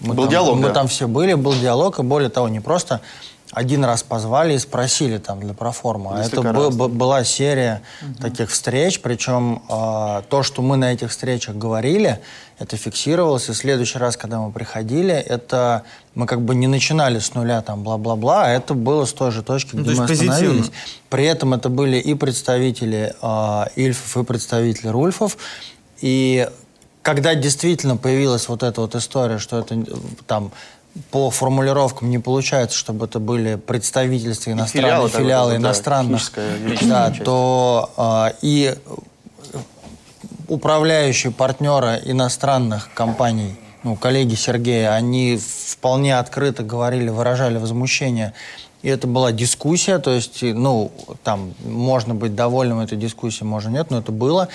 мы, 0.00 0.14
Был 0.14 0.24
там, 0.24 0.30
диалог, 0.32 0.56
мы 0.56 0.68
да. 0.68 0.74
там 0.74 0.88
все 0.88 1.06
были, 1.06 1.34
был 1.34 1.54
диалог, 1.54 2.00
и 2.00 2.02
более 2.02 2.28
того, 2.28 2.48
не 2.48 2.60
просто 2.60 3.00
один 3.52 3.84
раз 3.84 4.02
позвали 4.02 4.54
и 4.54 4.58
спросили 4.58 5.18
там 5.18 5.40
для 5.40 5.52
проформы, 5.54 6.10
а 6.14 6.24
это 6.24 6.42
раз. 6.42 6.74
бы- 6.74 6.88
была 6.88 7.22
серия 7.24 7.82
таких 8.20 8.50
встреч, 8.50 9.00
причем 9.00 9.62
э, 9.68 10.22
то, 10.28 10.42
что 10.42 10.62
мы 10.62 10.76
на 10.76 10.92
этих 10.92 11.10
встречах 11.10 11.56
говорили, 11.56 12.18
это 12.58 12.76
фиксировалось, 12.76 13.48
и 13.48 13.52
в 13.52 13.56
следующий 13.56 13.98
раз, 13.98 14.16
когда 14.16 14.38
мы 14.40 14.52
приходили, 14.52 15.12
это 15.14 15.82
мы 16.14 16.26
как 16.26 16.40
бы 16.42 16.54
не 16.54 16.66
начинали 16.66 17.18
с 17.18 17.34
нуля 17.34 17.60
там 17.60 17.82
бла-бла-бла, 17.82 18.44
а 18.46 18.48
это 18.50 18.72
было 18.74 19.04
с 19.04 19.12
той 19.12 19.30
же 19.32 19.42
точки, 19.42 19.76
Ну, 19.76 19.82
где 19.82 19.94
то 19.94 20.00
мы 20.02 20.06
позитивно. 20.08 20.34
остановились. 20.34 20.70
При 21.10 21.24
этом 21.26 21.54
это 21.54 21.68
были 21.68 21.98
и 21.98 22.14
представители 22.14 23.14
э, 23.20 23.64
Ильфов, 23.76 24.16
и 24.16 24.24
представители 24.24 24.88
Рульфов, 24.88 25.36
и 26.00 26.48
когда 27.02 27.34
действительно 27.34 27.96
появилась 27.96 28.48
вот 28.48 28.62
эта 28.62 28.80
вот 28.80 28.94
история, 28.94 29.38
что 29.38 29.58
это 29.58 29.76
там 30.26 30.52
по 31.10 31.30
формулировкам 31.30 32.10
не 32.10 32.18
получается, 32.18 32.76
чтобы 32.76 33.06
это 33.06 33.18
были 33.18 33.54
представительства 33.54 34.50
иностранные 34.50 35.08
филиалы, 35.08 35.08
филиалы, 35.08 35.50
да, 35.52 35.56
иностранных, 35.56 36.32
да, 36.82 37.10
то 37.24 37.90
а, 37.96 38.32
и 38.42 38.74
управляющие 40.48 41.32
партнеры 41.32 42.00
иностранных 42.04 42.90
компаний, 42.92 43.56
ну, 43.82 43.96
коллеги 43.96 44.34
Сергея, 44.34 44.92
они 44.92 45.38
вполне 45.38 46.18
открыто 46.18 46.62
говорили, 46.62 47.08
выражали 47.08 47.56
возмущение. 47.56 48.34
И 48.82 48.88
это 48.88 49.06
была 49.06 49.32
дискуссия, 49.32 49.98
то 49.98 50.10
есть, 50.10 50.42
ну, 50.42 50.92
там, 51.22 51.54
можно 51.64 52.14
быть 52.14 52.34
довольным 52.34 52.80
этой 52.80 52.98
дискуссией, 52.98 53.46
можно 53.46 53.70
нет, 53.70 53.90
но 53.90 53.98
это 53.98 54.12
было. 54.12 54.48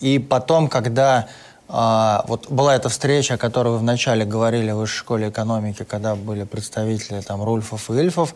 И 0.00 0.18
потом, 0.18 0.68
когда 0.68 1.28
а, 1.66 2.24
вот 2.28 2.50
была 2.50 2.74
эта 2.76 2.88
встреча, 2.90 3.34
о 3.34 3.38
которой 3.38 3.70
вы 3.70 3.78
вначале 3.78 4.24
говорили 4.26 4.70
в 4.70 4.76
Высшей 4.76 4.98
школе 4.98 5.28
экономики, 5.30 5.84
когда 5.84 6.14
были 6.14 6.44
представители 6.44 7.20
там 7.20 7.42
Рульфов 7.42 7.90
и 7.90 7.94
Ильфов, 7.94 8.34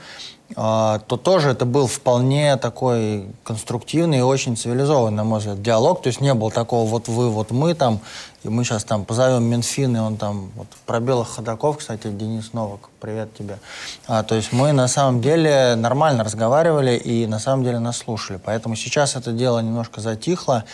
а, 0.57 1.01
то 1.01 1.19
тоже 1.19 1.51
это 1.51 1.67
был 1.67 1.87
вполне 1.87 2.57
такой 2.57 3.27
конструктивный 3.45 4.19
и 4.19 4.23
очень 4.23 4.57
цивилизованный, 4.57 5.19
на 5.19 5.25
мой 5.25 5.41
взгляд, 5.41 5.61
диалог. 5.61 6.01
То 6.01 6.07
есть 6.07 6.23
не 6.23 6.33
было 6.33 6.51
такого 6.51 6.89
вот 6.89 7.09
вы, 7.09 7.29
вот 7.29 7.51
мы 7.51 7.75
там, 7.75 8.01
и 8.45 8.49
мы 8.49 8.65
сейчас 8.65 8.85
там 8.85 9.05
позовем 9.05 9.45
Минфин, 9.45 9.95
и 9.95 10.01
он 10.01 10.17
там 10.17 10.51
вот 10.57 10.69
про 10.87 10.99
белых 10.99 11.29
ходаков, 11.29 11.79
кстати, 11.79 12.09
Денис 12.09 12.55
Новак, 12.55 12.89
привет 12.99 13.37
тебе. 13.37 13.59
А, 14.07 14.23
то 14.23 14.37
есть 14.37 14.53
мы 14.55 14.73
на 14.73 14.89
самом 14.89 15.21
деле 15.21 15.75
нормально 15.77 16.25
разговаривали 16.25 16.97
и 16.97 17.27
на 17.27 17.39
самом 17.39 17.63
деле 17.63 17.79
нас 17.79 17.99
слушали. 17.99 18.41
Поэтому 18.43 18.75
сейчас 18.75 19.17
это 19.17 19.33
дело 19.33 19.59
немножко 19.59 20.01
затихло, 20.01 20.65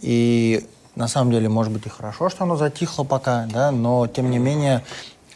и 0.00 0.66
на 0.96 1.08
самом 1.08 1.30
деле, 1.32 1.48
может 1.48 1.72
быть, 1.72 1.86
и 1.86 1.88
хорошо, 1.88 2.28
что 2.28 2.44
оно 2.44 2.56
затихло 2.56 3.04
пока, 3.04 3.46
да, 3.52 3.70
но 3.70 4.06
тем 4.06 4.30
не 4.30 4.38
менее, 4.38 4.84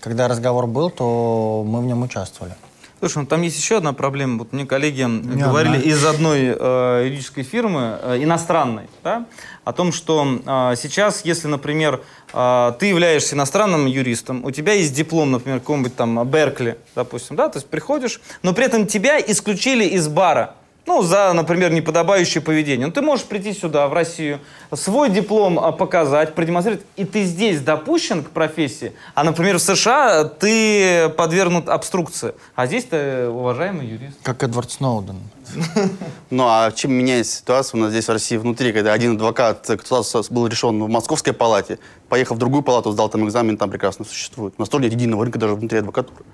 когда 0.01 0.29
разговор 0.29 0.67
был, 0.67 0.91
то 0.91 1.65
мы 1.67 1.81
в 1.81 1.85
нем 1.85 2.03
участвовали. 2.03 2.55
Слушай, 3.01 3.19
ну 3.19 3.27
там 3.27 3.43
есть 3.43 3.57
еще 3.57 3.77
одна 3.77 3.93
проблема. 3.93 4.39
Вот 4.39 4.53
мне 4.53 4.67
коллеги 4.67 5.03
Не 5.03 5.41
говорили 5.43 5.77
одна. 5.77 5.91
из 5.91 6.05
одной 6.05 6.57
э, 6.59 7.03
юридической 7.07 7.45
фирмы, 7.45 7.97
э, 8.03 8.23
иностранной, 8.25 8.89
да, 9.05 9.25
о 9.65 9.73
том, 9.73 9.93
что 9.93 10.27
э, 10.45 10.75
сейчас, 10.77 11.25
если, 11.25 11.47
например, 11.47 12.03
э, 12.33 12.73
ты 12.81 12.87
являешься 12.87 13.37
иностранным 13.37 13.87
юристом, 13.87 14.45
у 14.45 14.51
тебя 14.51 14.73
есть 14.73 14.95
диплом, 14.95 15.31
например, 15.31 15.61
какого-нибудь 15.61 15.95
там 15.95 16.27
Беркли, 16.27 16.77
допустим, 16.97 17.37
да, 17.37 17.49
то 17.49 17.59
есть 17.59 17.69
приходишь, 17.69 18.21
но 18.43 18.53
при 18.53 18.65
этом 18.65 18.85
тебя 18.87 19.21
исключили 19.21 19.85
из 19.85 20.09
бара. 20.09 20.57
Ну, 20.89 21.03
за, 21.03 21.34
например, 21.34 21.70
неподобающее 21.70 22.41
поведение. 22.41 22.86
Ну, 22.86 22.93
ты 22.95 23.03
можешь 23.03 23.26
прийти 23.26 23.53
сюда, 23.53 23.89
в 23.89 23.93
Россию, 23.93 24.41
свой 24.72 25.11
диплом 25.11 25.59
а, 25.59 25.70
показать, 25.70 26.34
продемонстрировать, 26.34 26.86
и 26.97 27.05
ты 27.05 27.24
здесь 27.24 27.61
допущен 27.61 28.24
к 28.24 28.30
профессии, 28.30 28.95
а, 29.14 29.22
например, 29.22 29.59
в 29.59 29.61
США 29.61 30.24
ты 30.24 31.11
подвергнут 31.11 31.68
обструкции, 31.68 32.32
а 32.55 32.66
здесь 32.66 32.84
ты 32.84 33.28
уважаемый 33.28 33.86
юрист. 33.86 34.16
Как 34.22 34.43
Эдвард 34.43 34.70
Сноуден. 34.70 35.20
Ну 36.30 36.45
а 36.47 36.70
чем 36.72 36.93
меняется 36.93 37.36
ситуация 37.36 37.78
у 37.78 37.82
нас 37.82 37.91
здесь 37.91 38.07
в 38.07 38.12
России 38.12 38.39
внутри, 38.39 38.72
когда 38.72 38.95
один 38.95 39.16
адвокат, 39.16 39.68
э, 39.68 39.76
кто 39.76 40.03
был 40.30 40.47
решен 40.47 40.82
в 40.82 40.89
Московской 40.89 41.34
палате, 41.34 41.78
поехал 42.09 42.34
в 42.34 42.39
другую 42.39 42.62
палату, 42.62 42.93
сдал 42.93 43.11
там 43.11 43.26
экзамен, 43.26 43.59
там 43.59 43.70
прекрасно 43.70 44.07
существует. 44.07 44.55
У 44.57 44.62
нас 44.62 44.70
тоже 44.70 44.84
нет 44.84 44.93
единого 44.93 45.24
рынка 45.24 45.39
даже 45.39 45.55
внутри 45.55 45.80
адвокатуры. 45.80 46.24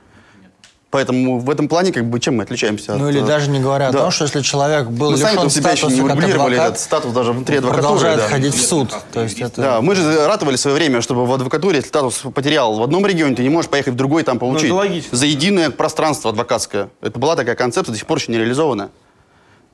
Поэтому 0.95 1.41
в 1.41 1.51
этом 1.51 1.67
плане, 1.67 1.91
как 1.91 2.09
бы, 2.09 2.21
чем 2.21 2.37
мы 2.37 2.45
отличаемся 2.45 2.95
Ну 2.95 3.09
от, 3.09 3.11
или 3.11 3.21
э, 3.21 3.27
даже 3.27 3.51
не 3.51 3.59
говоря 3.59 3.91
да. 3.91 3.99
о 3.99 4.03
том, 4.03 4.11
что 4.13 4.27
если 4.27 4.43
человек 4.43 4.87
был 4.87 5.11
Мы 5.11 5.17
сами 5.17 5.35
лишен 5.35 5.51
себя 5.51 5.73
еще 5.73 5.89
статуса 5.89 6.01
не 6.01 6.09
как 6.09 6.17
урегулировали 6.19 6.55
адвокат, 6.55 6.71
этот 6.71 6.81
статус 6.81 7.13
даже 7.13 7.33
внутри 7.33 7.57
адвокатуры. 7.57 7.83
продолжает 7.83 8.19
да. 8.21 8.29
ходить 8.29 8.55
в 8.55 8.65
суд. 8.65 8.95
То 9.13 9.23
есть 9.25 9.41
это... 9.41 9.61
Да, 9.61 9.81
мы 9.81 9.97
же 9.97 10.25
ратовали 10.25 10.55
в 10.55 10.61
свое 10.61 10.77
время, 10.77 11.01
чтобы 11.01 11.27
в 11.27 11.33
адвокатуре, 11.33 11.79
если 11.79 11.89
статус 11.89 12.23
потерял 12.33 12.75
в 12.75 12.83
одном 12.85 13.05
регионе, 13.05 13.35
ты 13.35 13.43
не 13.43 13.49
можешь 13.49 13.69
поехать 13.69 13.95
в 13.95 13.97
другой 13.97 14.23
там 14.23 14.39
получить. 14.39 14.67
это 14.67 14.75
логично. 14.75 15.19
За 15.19 15.27
единое 15.27 15.71
пространство 15.71 16.31
адвокатское. 16.31 16.91
Это 17.01 17.19
была 17.19 17.35
такая 17.35 17.57
концепция, 17.57 17.91
до 17.91 17.99
сих 17.99 18.07
пор 18.07 18.19
еще 18.19 18.31
не 18.31 18.39
реализована. 18.39 18.91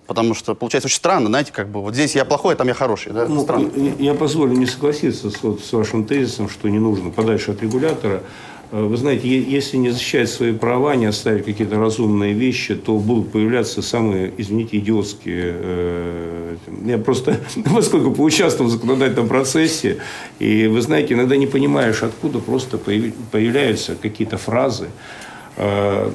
Потому 0.07 0.35
что 0.35 0.55
получается 0.55 0.87
очень 0.87 0.97
странно, 0.97 1.27
знаете, 1.27 1.53
как 1.53 1.69
бы 1.69 1.83
вот 1.83 1.93
здесь 1.93 2.15
я 2.15 2.25
плохой, 2.25 2.55
а 2.55 2.57
там 2.57 2.67
я 2.67 2.73
хороший. 2.73 3.13
Да? 3.13 3.27
Ну, 3.27 3.43
странно. 3.43 3.71
я, 3.77 3.93
я 3.99 4.15
позволю 4.15 4.55
не 4.55 4.65
согласиться 4.65 5.29
с, 5.31 5.43
вот, 5.43 5.61
с 5.61 5.71
вашим 5.75 6.07
тезисом, 6.07 6.49
что 6.49 6.71
не 6.71 6.79
нужно 6.79 7.11
подальше 7.11 7.51
от 7.51 7.61
регулятора. 7.61 8.23
Э, 8.73 8.83
Вы 8.85 8.97
знаете, 8.97 9.29
если 9.41 9.77
не 9.79 9.91
защищать 9.91 10.29
свои 10.31 10.53
права, 10.53 10.95
не 10.97 11.07
оставить 11.07 11.45
какие-то 11.45 11.77
разумные 11.79 12.33
вещи, 12.33 12.75
то 12.75 12.97
будут 12.99 13.33
появляться 13.33 13.83
самые, 13.83 14.33
извините, 14.39 14.79
идиотские. 14.79 15.55
э, 15.57 16.57
Я 16.87 16.99
просто, 16.99 17.41
поскольку 17.75 18.13
поучаствовал 18.13 18.71
в 18.71 18.73
законодательном 18.73 19.29
процессе, 19.29 19.99
и 20.39 20.67
вы 20.67 20.81
знаете, 20.83 21.15
иногда 21.15 21.37
не 21.37 21.47
понимаешь, 21.47 22.03
откуда 22.03 22.39
просто 22.39 22.79
появляются 22.79 23.95
какие-то 24.01 24.39
фразы. 24.39 24.87
Э, 25.57 26.11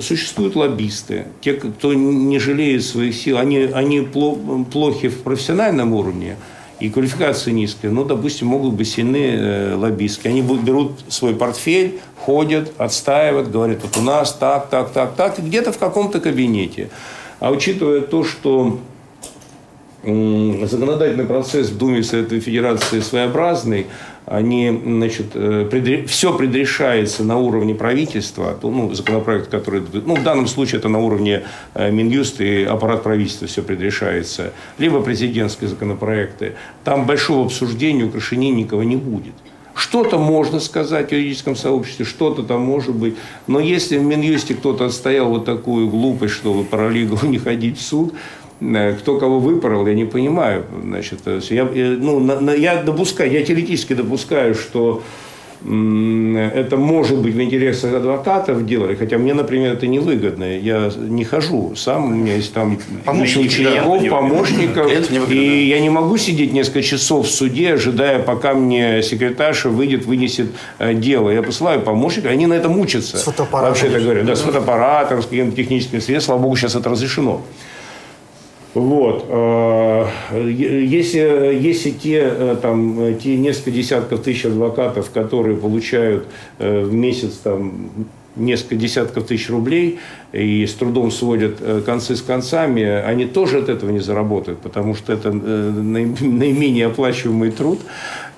Существуют 0.00 0.56
лоббисты, 0.56 1.24
те, 1.40 1.54
кто 1.54 1.94
не 1.94 2.38
жалеет 2.38 2.84
своих 2.84 3.14
сил, 3.14 3.38
они, 3.38 3.58
они 3.72 4.00
пло- 4.00 4.64
плохи 4.64 5.08
в 5.08 5.22
профессиональном 5.22 5.92
уровне, 5.94 6.36
и 6.80 6.90
квалификация 6.90 7.52
низкая, 7.52 7.90
но, 7.90 8.04
допустим, 8.04 8.48
могут 8.48 8.74
быть 8.74 8.88
сильны 8.88 9.36
э, 9.36 9.74
лоббистки. 9.74 10.26
Они 10.26 10.42
берут 10.42 10.92
свой 11.08 11.34
портфель, 11.34 12.00
ходят, 12.18 12.72
отстаивают, 12.78 13.50
говорят, 13.50 13.78
вот 13.82 13.96
у 13.96 14.00
нас 14.00 14.32
так, 14.32 14.68
так, 14.68 14.90
так, 14.90 15.14
так, 15.14 15.38
где-то 15.38 15.72
в 15.72 15.78
каком-то 15.78 16.20
кабинете. 16.20 16.90
А 17.40 17.50
учитывая 17.50 18.00
то, 18.00 18.24
что 18.24 18.78
законодательный 20.04 21.24
процесс 21.24 21.68
в 21.70 21.78
Думе 21.78 22.02
Совета 22.02 22.38
Федерации 22.38 23.00
своеобразный, 23.00 23.86
они, 24.26 24.80
значит, 24.84 25.26
э, 25.34 26.04
все 26.06 26.36
предрешается 26.36 27.24
на 27.24 27.38
уровне 27.38 27.74
правительства, 27.74 28.58
ну, 28.62 28.92
законопроект, 28.94 29.50
который, 29.50 29.82
ну, 29.92 30.16
в 30.16 30.22
данном 30.22 30.46
случае 30.46 30.78
это 30.78 30.88
на 30.88 30.98
уровне 30.98 31.42
э, 31.74 31.90
Минюст 31.90 32.40
и 32.40 32.64
аппарат 32.64 33.02
правительства 33.02 33.46
все 33.46 33.62
предрешается, 33.62 34.52
либо 34.78 35.02
президентские 35.02 35.68
законопроекты, 35.68 36.54
там 36.84 37.06
большого 37.06 37.44
обсуждения, 37.46 38.04
украшений 38.04 38.50
никого 38.50 38.82
не 38.82 38.96
будет. 38.96 39.34
Что-то 39.74 40.18
можно 40.18 40.60
сказать 40.60 41.08
в 41.08 41.12
юридическом 41.12 41.56
сообществе, 41.56 42.04
что-то 42.04 42.44
там 42.44 42.60
может 42.60 42.94
быть. 42.94 43.16
Но 43.48 43.58
если 43.58 43.98
в 43.98 44.04
Минюсте 44.04 44.54
кто-то 44.54 44.86
отстоял 44.86 45.28
вот 45.28 45.44
такую 45.44 45.88
глупость, 45.88 46.34
чтобы 46.34 46.62
параллигу 46.64 47.18
не 47.26 47.38
ходить 47.38 47.78
в 47.78 47.82
суд, 47.82 48.14
кто 49.00 49.18
кого 49.18 49.40
выпорол, 49.40 49.86
я 49.86 49.94
не 49.94 50.04
понимаю. 50.04 50.64
Значит, 50.82 51.20
я, 51.50 51.68
э, 51.74 51.96
ну, 52.00 52.54
я 52.54 52.82
допускаю, 52.82 53.30
я 53.30 53.42
теоретически 53.44 53.94
допускаю, 53.94 54.54
что 54.54 55.02
это 55.64 56.76
может 56.76 57.18
быть 57.18 57.34
в 57.34 57.40
интересах 57.40 57.94
адвокатов 57.94 58.66
делали, 58.66 58.94
хотя 58.94 59.16
мне, 59.16 59.32
например, 59.32 59.72
это 59.72 59.86
невыгодно. 59.86 60.58
Я 60.58 60.90
не 60.96 61.24
хожу 61.24 61.74
сам, 61.74 62.04
у 62.04 62.08
меня 62.14 62.34
есть 62.36 62.52
там 62.52 62.78
учеников, 63.06 64.02
да, 64.02 64.10
помощников, 64.10 65.30
и 65.30 65.66
я 65.66 65.80
не 65.80 65.88
могу 65.88 66.18
сидеть 66.18 66.52
несколько 66.52 66.82
часов 66.82 67.26
в 67.26 67.30
суде, 67.30 67.74
ожидая, 67.74 68.18
пока 68.18 68.52
мне 68.52 69.02
секретарша 69.02 69.70
выйдет, 69.70 70.04
вынесет 70.04 70.48
э, 70.78 70.92
дело. 70.92 71.30
Я 71.30 71.42
посылаю 71.42 71.80
помощника, 71.80 72.28
они 72.28 72.46
на 72.46 72.54
этом 72.54 72.78
учатся. 72.78 73.16
С 73.16 73.22
фотоаппаратом. 73.22 73.70
Вообще 73.70 73.88
так 73.88 74.02
говорю, 74.02 74.24
да, 74.24 74.36
с 74.36 74.40
фотоаппаратом, 74.42 75.22
с 75.22 75.24
какими-то 75.24 75.56
техническими 75.56 76.00
средствами. 76.00 76.18
Слава 76.24 76.42
богу, 76.42 76.56
сейчас 76.56 76.74
это 76.74 76.90
разрешено. 76.90 77.40
Вот. 78.74 79.26
Э, 79.28 80.06
если, 80.32 81.56
если 81.60 81.90
те, 81.90 82.22
э, 82.24 82.56
там, 82.60 83.16
те 83.18 83.36
несколько 83.36 83.70
десятков 83.70 84.22
тысяч 84.22 84.46
адвокатов, 84.46 85.10
которые 85.10 85.56
получают 85.56 86.26
э, 86.58 86.82
в 86.82 86.92
месяц 86.92 87.34
там, 87.36 87.90
несколько 88.34 88.74
десятков 88.74 89.26
тысяч 89.26 89.48
рублей 89.48 90.00
и 90.32 90.66
с 90.66 90.74
трудом 90.74 91.12
сводят 91.12 91.60
концы 91.86 92.16
с 92.16 92.22
концами, 92.22 92.82
они 92.82 93.26
тоже 93.26 93.58
от 93.58 93.68
этого 93.68 93.90
не 93.90 94.00
заработают, 94.00 94.58
потому 94.58 94.96
что 94.96 95.12
это 95.12 95.30
наименее 95.30 96.86
оплачиваемый 96.86 97.52
труд. 97.52 97.78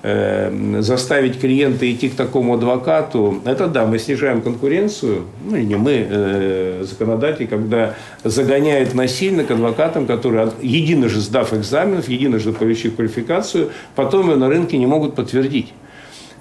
Эм, 0.03 0.83
заставить 0.83 1.39
клиента 1.39 1.91
идти 1.91 2.09
к 2.09 2.15
такому 2.15 2.53
адвокату, 2.53 3.41
это 3.45 3.67
да, 3.67 3.87
мы 3.87 3.97
снижаем 3.97 4.43
конкуренцию, 4.43 5.23
ну 5.43 5.57
не 5.57 5.75
мы, 5.75 6.05
э, 6.07 6.83
законодатель, 6.87 7.47
когда 7.47 7.95
загоняет 8.23 8.93
насильно 8.93 9.43
к 9.43 9.49
адвокатам, 9.49 10.05
которые, 10.05 10.51
единожды 10.61 11.19
сдав 11.19 11.51
экзаменов, 11.51 12.07
единожды 12.09 12.53
получив 12.53 12.95
квалификацию, 12.95 13.71
потом 13.95 14.29
ее 14.29 14.35
на 14.35 14.49
рынке 14.49 14.77
не 14.77 14.85
могут 14.85 15.15
подтвердить. 15.15 15.73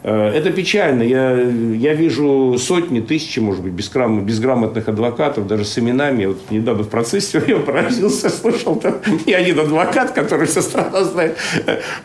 Э, 0.06 0.28
это 0.28 0.52
печально. 0.52 1.02
Я, 1.02 1.32
я 1.32 1.92
вижу 1.94 2.56
сотни, 2.60 3.00
тысячи, 3.00 3.40
может 3.40 3.62
быть, 3.62 3.72
безграм, 3.72 4.24
безграмотных 4.24 4.88
адвокатов, 4.88 5.48
даже 5.48 5.64
с 5.64 5.76
именами. 5.80 6.26
Вот 6.26 6.38
недавно 6.50 6.84
в 6.84 6.88
процессе 6.88 7.42
я 7.48 7.56
поразился, 7.56 8.30
слышал, 8.30 8.76
там 8.76 9.00
и 9.26 9.32
один 9.32 9.58
адвокат, 9.58 10.12
который 10.12 10.46
вся 10.46 10.62
страна 10.62 11.02
знает, 11.02 11.36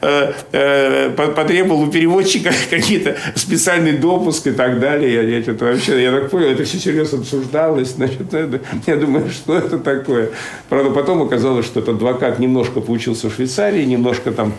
э, 0.02 0.34
э, 0.52 1.10
потребовал 1.12 1.84
у 1.84 1.91
переводчика 1.91 2.52
какие-то 2.72 3.18
специальный 3.36 3.93
допуск 3.93 4.47
и 4.47 4.52
так 4.52 4.80
далее. 4.80 5.14
Я, 5.14 5.22
я 5.22 5.43
что-то 5.43 5.66
вообще, 5.66 6.02
я 6.02 6.12
так 6.12 6.32
понял, 6.32 6.47
это 6.47 6.64
все 6.64 6.80
серьезно 6.80 7.20
обсуждалось. 7.20 7.89
Значит, 7.89 8.22
это, 8.34 8.62
я 8.88 8.95
думаю, 8.95 9.30
что 9.30 9.56
это 9.56 9.78
такое. 9.78 10.32
Правда, 10.70 10.89
потом 10.89 11.22
оказалось, 11.22 11.68
что 11.68 11.82
этот 11.82 11.97
адвокат 11.97 12.39
немножко 12.39 12.82
поучился 12.82 13.30
в 13.30 13.36
Швейцарии, 13.36 13.84
немножко 13.84 14.32
там 14.32 14.54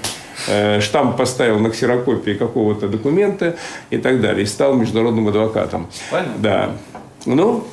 штамп 0.80 1.16
поставил 1.16 1.58
на 1.58 1.70
ксерокопии 1.70 2.32
какого-то 2.32 2.88
документа 2.88 3.56
и 3.90 3.98
так 3.98 4.20
далее. 4.20 4.42
И 4.42 4.46
стал 4.46 4.74
международным 4.74 5.28
адвокатом. 5.28 5.88
Понятно. 6.10 6.34
Да. 6.38 6.70
Ну, 7.26 7.64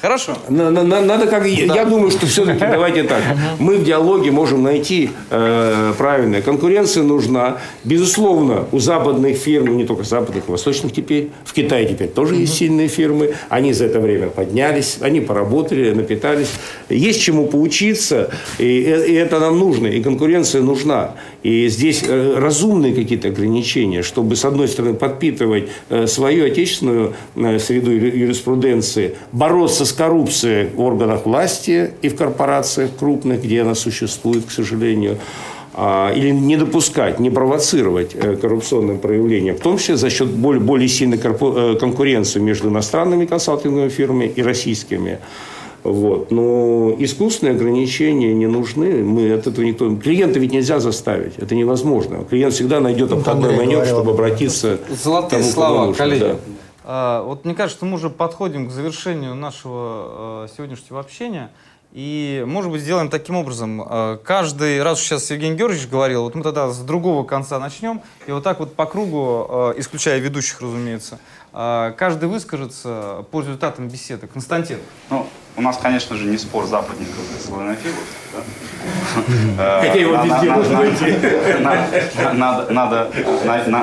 Хорошо. 0.00 0.36
Надо 0.48 1.26
как... 1.26 1.42
Да. 1.42 1.48
Я 1.48 1.84
думаю, 1.84 2.10
что 2.10 2.26
все-таки 2.26 2.58
давайте 2.58 3.04
так. 3.04 3.22
Мы 3.58 3.76
в 3.76 3.84
диалоге 3.84 4.30
можем 4.30 4.62
найти 4.62 5.10
э, 5.30 5.92
правильное. 5.96 6.42
Конкуренция 6.42 7.04
нужна. 7.04 7.58
Безусловно, 7.84 8.66
у 8.72 8.78
западных 8.78 9.36
фирм, 9.36 9.76
не 9.76 9.84
только 9.84 10.02
западных, 10.02 10.48
восточных 10.48 10.92
теперь, 10.92 11.30
в 11.44 11.52
Китае 11.52 11.86
теперь 11.86 12.08
тоже 12.08 12.34
есть 12.34 12.54
сильные 12.54 12.88
фирмы. 12.88 13.34
Они 13.48 13.72
за 13.72 13.86
это 13.86 14.00
время 14.00 14.28
поднялись, 14.28 14.98
они 15.00 15.20
поработали, 15.20 15.92
напитались. 15.92 16.50
Есть 16.88 17.22
чему 17.22 17.46
поучиться, 17.46 18.30
и, 18.58 18.64
и 18.64 19.14
это 19.14 19.38
нам 19.38 19.58
нужно, 19.58 19.86
и 19.86 20.02
конкуренция 20.02 20.62
нужна. 20.62 21.14
И 21.42 21.68
здесь 21.68 22.04
э, 22.06 22.34
разумные 22.38 22.94
какие-то 22.94 23.28
ограничения, 23.28 24.02
чтобы, 24.02 24.36
с 24.36 24.44
одной 24.44 24.68
стороны, 24.68 24.94
подпитывать 24.94 25.68
э, 25.88 26.06
свою 26.06 26.46
отечественную 26.46 27.14
э, 27.34 27.58
среду 27.58 27.90
юриспруденции, 27.90 29.16
бороться 29.32 29.71
с 29.80 29.92
коррупцией 29.92 30.68
в 30.74 30.80
органах 30.80 31.26
власти 31.26 31.90
и 32.02 32.08
в 32.08 32.16
корпорациях 32.16 32.90
крупных, 32.98 33.42
где 33.42 33.62
она 33.62 33.74
существует, 33.74 34.44
к 34.46 34.50
сожалению, 34.50 35.18
а, 35.74 36.12
или 36.12 36.30
не 36.30 36.56
допускать, 36.56 37.18
не 37.18 37.30
провоцировать 37.30 38.14
коррупционным 38.40 38.98
проявлением, 38.98 39.56
в 39.56 39.60
том 39.60 39.78
числе 39.78 39.96
за 39.96 40.10
счет 40.10 40.28
более, 40.28 40.60
более 40.60 40.88
сильной 40.88 41.18
конкуренции 41.18 42.40
между 42.40 42.68
иностранными 42.68 43.24
консалтинговыми 43.26 43.88
фирмами 43.88 44.32
и 44.36 44.42
российскими. 44.42 45.18
Вот. 45.84 46.30
Но 46.30 46.94
искусственные 46.98 47.56
ограничения 47.56 48.32
не 48.32 48.46
нужны. 48.46 49.02
Мы 49.02 49.32
от 49.32 49.46
этого 49.46 49.64
никто... 49.64 49.94
Клиента 49.96 50.38
ведь 50.38 50.52
нельзя 50.52 50.78
заставить. 50.78 51.32
Это 51.38 51.54
невозможно. 51.54 52.24
Клиент 52.28 52.54
всегда 52.54 52.80
найдет 52.80 53.10
ну, 53.10 53.16
обходной 53.16 53.56
маневр, 53.56 53.84
чтобы 53.84 54.12
обратиться 54.12 54.78
Золотые 55.02 55.40
тому, 55.40 55.52
слова, 55.52 55.86
нужно, 55.86 55.94
коллеги. 55.94 56.20
Да. 56.20 56.36
А, 56.84 57.22
вот 57.22 57.44
мне 57.44 57.54
кажется, 57.54 57.84
мы 57.84 57.94
уже 57.94 58.10
подходим 58.10 58.68
к 58.68 58.70
завершению 58.70 59.34
нашего 59.34 60.44
э, 60.44 60.48
сегодняшнего 60.56 61.00
общения. 61.00 61.50
И, 61.92 62.42
может 62.46 62.70
быть, 62.70 62.80
сделаем 62.80 63.10
таким 63.10 63.36
образом. 63.36 63.82
Э, 63.82 64.18
каждый 64.24 64.82
раз, 64.82 65.00
сейчас 65.00 65.30
Евгений 65.30 65.56
Георгиевич 65.56 65.88
говорил, 65.88 66.22
вот 66.22 66.34
мы 66.34 66.42
тогда 66.42 66.70
с 66.70 66.78
другого 66.78 67.24
конца 67.24 67.58
начнем. 67.58 68.02
И 68.26 68.32
вот 68.32 68.42
так 68.42 68.60
вот 68.60 68.74
по 68.74 68.86
кругу, 68.86 69.72
исключая 69.76 70.18
ведущих, 70.18 70.60
разумеется, 70.60 71.18
каждый 71.52 72.28
выскажется 72.28 73.26
по 73.30 73.40
результатам 73.40 73.88
беседы. 73.88 74.26
Константин. 74.26 74.78
Ну, 75.10 75.26
у 75.56 75.62
нас, 75.62 75.78
конечно 75.78 76.16
же, 76.16 76.26
не 76.26 76.38
спор 76.38 76.66
западников 76.66 77.18
и 77.38 77.42
славянофилов. 77.42 78.04
Хотя 79.56 79.94
его 79.94 80.16
везде 80.22 80.50
можно 80.50 80.78
найти. 80.80 81.16
Надо, 82.34 83.08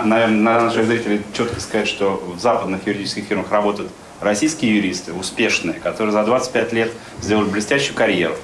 наверное, 0.03 0.61
наших 0.61 0.85
зрителей 0.85 1.21
четко 1.33 1.59
сказать, 1.59 1.87
что 1.87 2.21
в 2.35 2.39
западных 2.39 2.85
юридических 2.87 3.25
фирмах 3.25 3.51
работают 3.51 3.91
российские 4.19 4.75
юристы, 4.75 5.13
успешные, 5.13 5.75
которые 5.79 6.11
за 6.11 6.23
25 6.23 6.73
лет 6.73 6.91
сделали 7.21 7.49
блестящую 7.49 7.95
карьеру, 7.95 8.35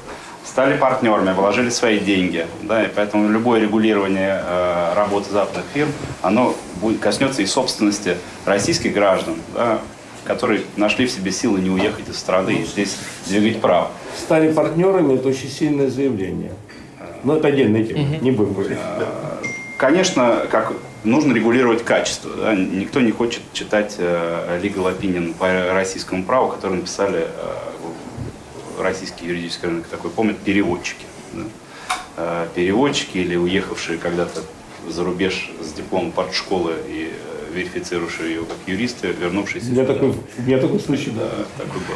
стали 0.45 0.77
партнерами, 0.77 1.33
вложили 1.33 1.69
свои 1.69 1.99
деньги. 1.99 2.45
Да, 2.61 2.83
и 2.83 2.87
поэтому 2.87 3.29
любое 3.29 3.59
регулирование 3.59 4.41
э, 4.45 4.93
работы 4.95 5.31
западных 5.31 5.65
фирм, 5.73 5.91
оно 6.21 6.55
будет, 6.75 6.99
коснется 6.99 7.41
и 7.41 7.45
собственности 7.45 8.17
российских 8.45 8.93
граждан. 8.93 9.35
Да, 9.53 9.79
которые 10.25 10.61
нашли 10.75 11.05
в 11.05 11.11
себе 11.11 11.31
силы 11.31 11.61
не 11.61 11.69
уехать 11.69 12.09
из 12.09 12.17
страны 12.17 12.61
и 12.61 12.65
здесь 12.65 12.97
двигать 13.27 13.61
право. 13.61 13.91
Стали 14.17 14.51
партнерами, 14.51 15.15
это 15.15 15.29
очень 15.29 15.49
сильное 15.49 15.89
заявление. 15.89 16.51
Но 17.23 17.37
это 17.37 17.47
отдельная 17.47 17.83
тема, 17.83 18.17
не 18.21 18.31
будем 18.31 18.53
говорить. 18.53 18.77
А, 18.79 19.41
конечно, 19.77 20.45
как 20.51 20.73
нужно 21.03 21.33
регулировать 21.33 21.83
качество. 21.83 22.31
Да? 22.35 22.55
Никто 22.55 23.01
не 23.01 23.11
хочет 23.11 23.41
читать 23.53 23.95
э, 23.97 24.59
legal 24.61 24.95
opinion 24.95 25.33
по 25.33 25.73
российскому 25.73 26.23
праву, 26.23 26.49
который 26.49 26.77
написали 26.77 27.27
э, 27.27 28.81
российский 28.81 29.25
юридический 29.25 29.69
рынок 29.69 29.87
такой, 29.87 30.11
помнят 30.11 30.37
переводчики. 30.39 31.05
Да? 31.33 31.43
Э, 32.17 32.47
переводчики 32.53 33.17
или 33.17 33.35
уехавшие 33.35 33.97
когда-то 33.97 34.41
за 34.87 35.03
рубеж 35.03 35.51
с 35.61 35.73
дипломом 35.73 36.11
партшколы 36.11 36.73
и 36.87 37.11
верифицирующие 37.55 38.29
ее 38.29 38.45
как 38.45 38.57
юристы, 38.67 39.07
вернувшиеся 39.07 39.71
я 39.71 39.85
Такой, 39.85 40.13
меня 40.37 40.59
такой 40.59 40.79
случай 40.79 41.11
Да, 41.11 41.29
такой 41.57 41.79
был. 41.81 41.95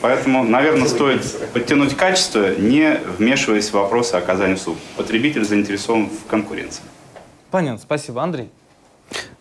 Поэтому, 0.00 0.44
наверное, 0.44 0.86
стоит 0.86 1.22
подтянуть 1.52 1.96
качество, 1.96 2.54
не 2.56 3.00
вмешиваясь 3.18 3.70
в 3.70 3.74
вопросы 3.74 4.16
оказания 4.16 4.54
услуг. 4.54 4.76
Потребитель 4.96 5.44
заинтересован 5.44 6.10
в 6.10 6.28
конкуренции. 6.28 6.82
Понятно, 7.50 7.80
спасибо. 7.80 8.22
Андрей? 8.22 8.50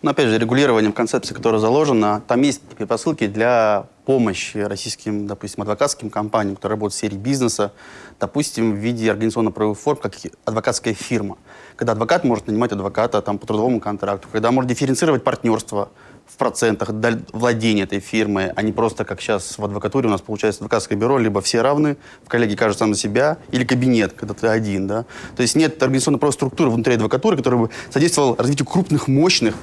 Но 0.02 0.12
опять 0.12 0.28
же, 0.28 0.38
регулирование 0.38 0.92
в 0.92 0.94
концепции, 0.94 1.34
которая 1.34 1.60
заложена, 1.60 2.22
там 2.28 2.42
есть 2.42 2.62
предпосылки 2.62 3.28
для 3.28 3.88
помощи 4.06 4.58
российским, 4.58 5.28
допустим, 5.28 5.64
адвокатским 5.64 6.10
компаниям, 6.10 6.56
которые 6.56 6.76
работают 6.76 6.94
в 6.94 6.98
сфере 6.98 7.18
бизнеса, 7.18 7.74
допустим, 8.20 8.74
в 8.74 8.76
виде 8.76 9.10
организационно-правовых 9.10 9.80
форм, 9.80 9.98
как 9.98 10.14
адвокатская 10.46 10.94
фирма. 10.94 11.38
Когда 11.76 11.94
адвокат 11.94 12.24
может 12.24 12.48
нанимать 12.48 12.72
адвоката 12.72 13.22
там, 13.22 13.38
по 13.38 13.48
трудовому 13.48 13.80
контракту, 13.80 14.28
когда 14.32 14.52
может 14.52 14.70
дифференцировать 14.70 15.24
партнерство 15.24 15.90
в 16.26 16.38
процентах 16.38 16.90
владения 17.34 17.84
этой 17.84 18.00
фирмой, 18.00 18.50
а 18.52 18.62
не 18.62 18.72
просто, 18.72 19.06
как 19.06 19.22
сейчас 19.22 19.58
в 19.58 19.66
адвокатуре 19.66 20.08
у 20.08 20.12
нас 20.12 20.22
получается 20.22 20.60
адвокатское 20.60 20.98
бюро, 20.98 21.18
либо 21.18 21.42
все 21.42 21.62
равны, 21.62 21.98
в 22.24 22.30
коллеге 22.30 22.56
кажут 22.56 22.78
сам 22.78 22.94
за 22.94 23.00
себя, 23.00 23.38
или 23.52 23.66
кабинет, 23.66 24.14
когда 24.14 24.34
ты 24.34 24.48
один. 24.48 24.88
Да? 24.88 25.06
То 25.36 25.42
есть 25.42 25.56
нет 25.56 25.82
организационно-правовой 25.82 26.34
структуры 26.34 26.70
внутри 26.70 26.96
адвокатуры, 26.96 27.38
которая 27.38 27.62
бы 27.62 27.70
содействовала 27.90 28.38
развитию 28.38 28.66
крупных, 28.66 29.08
мощных 29.08 29.56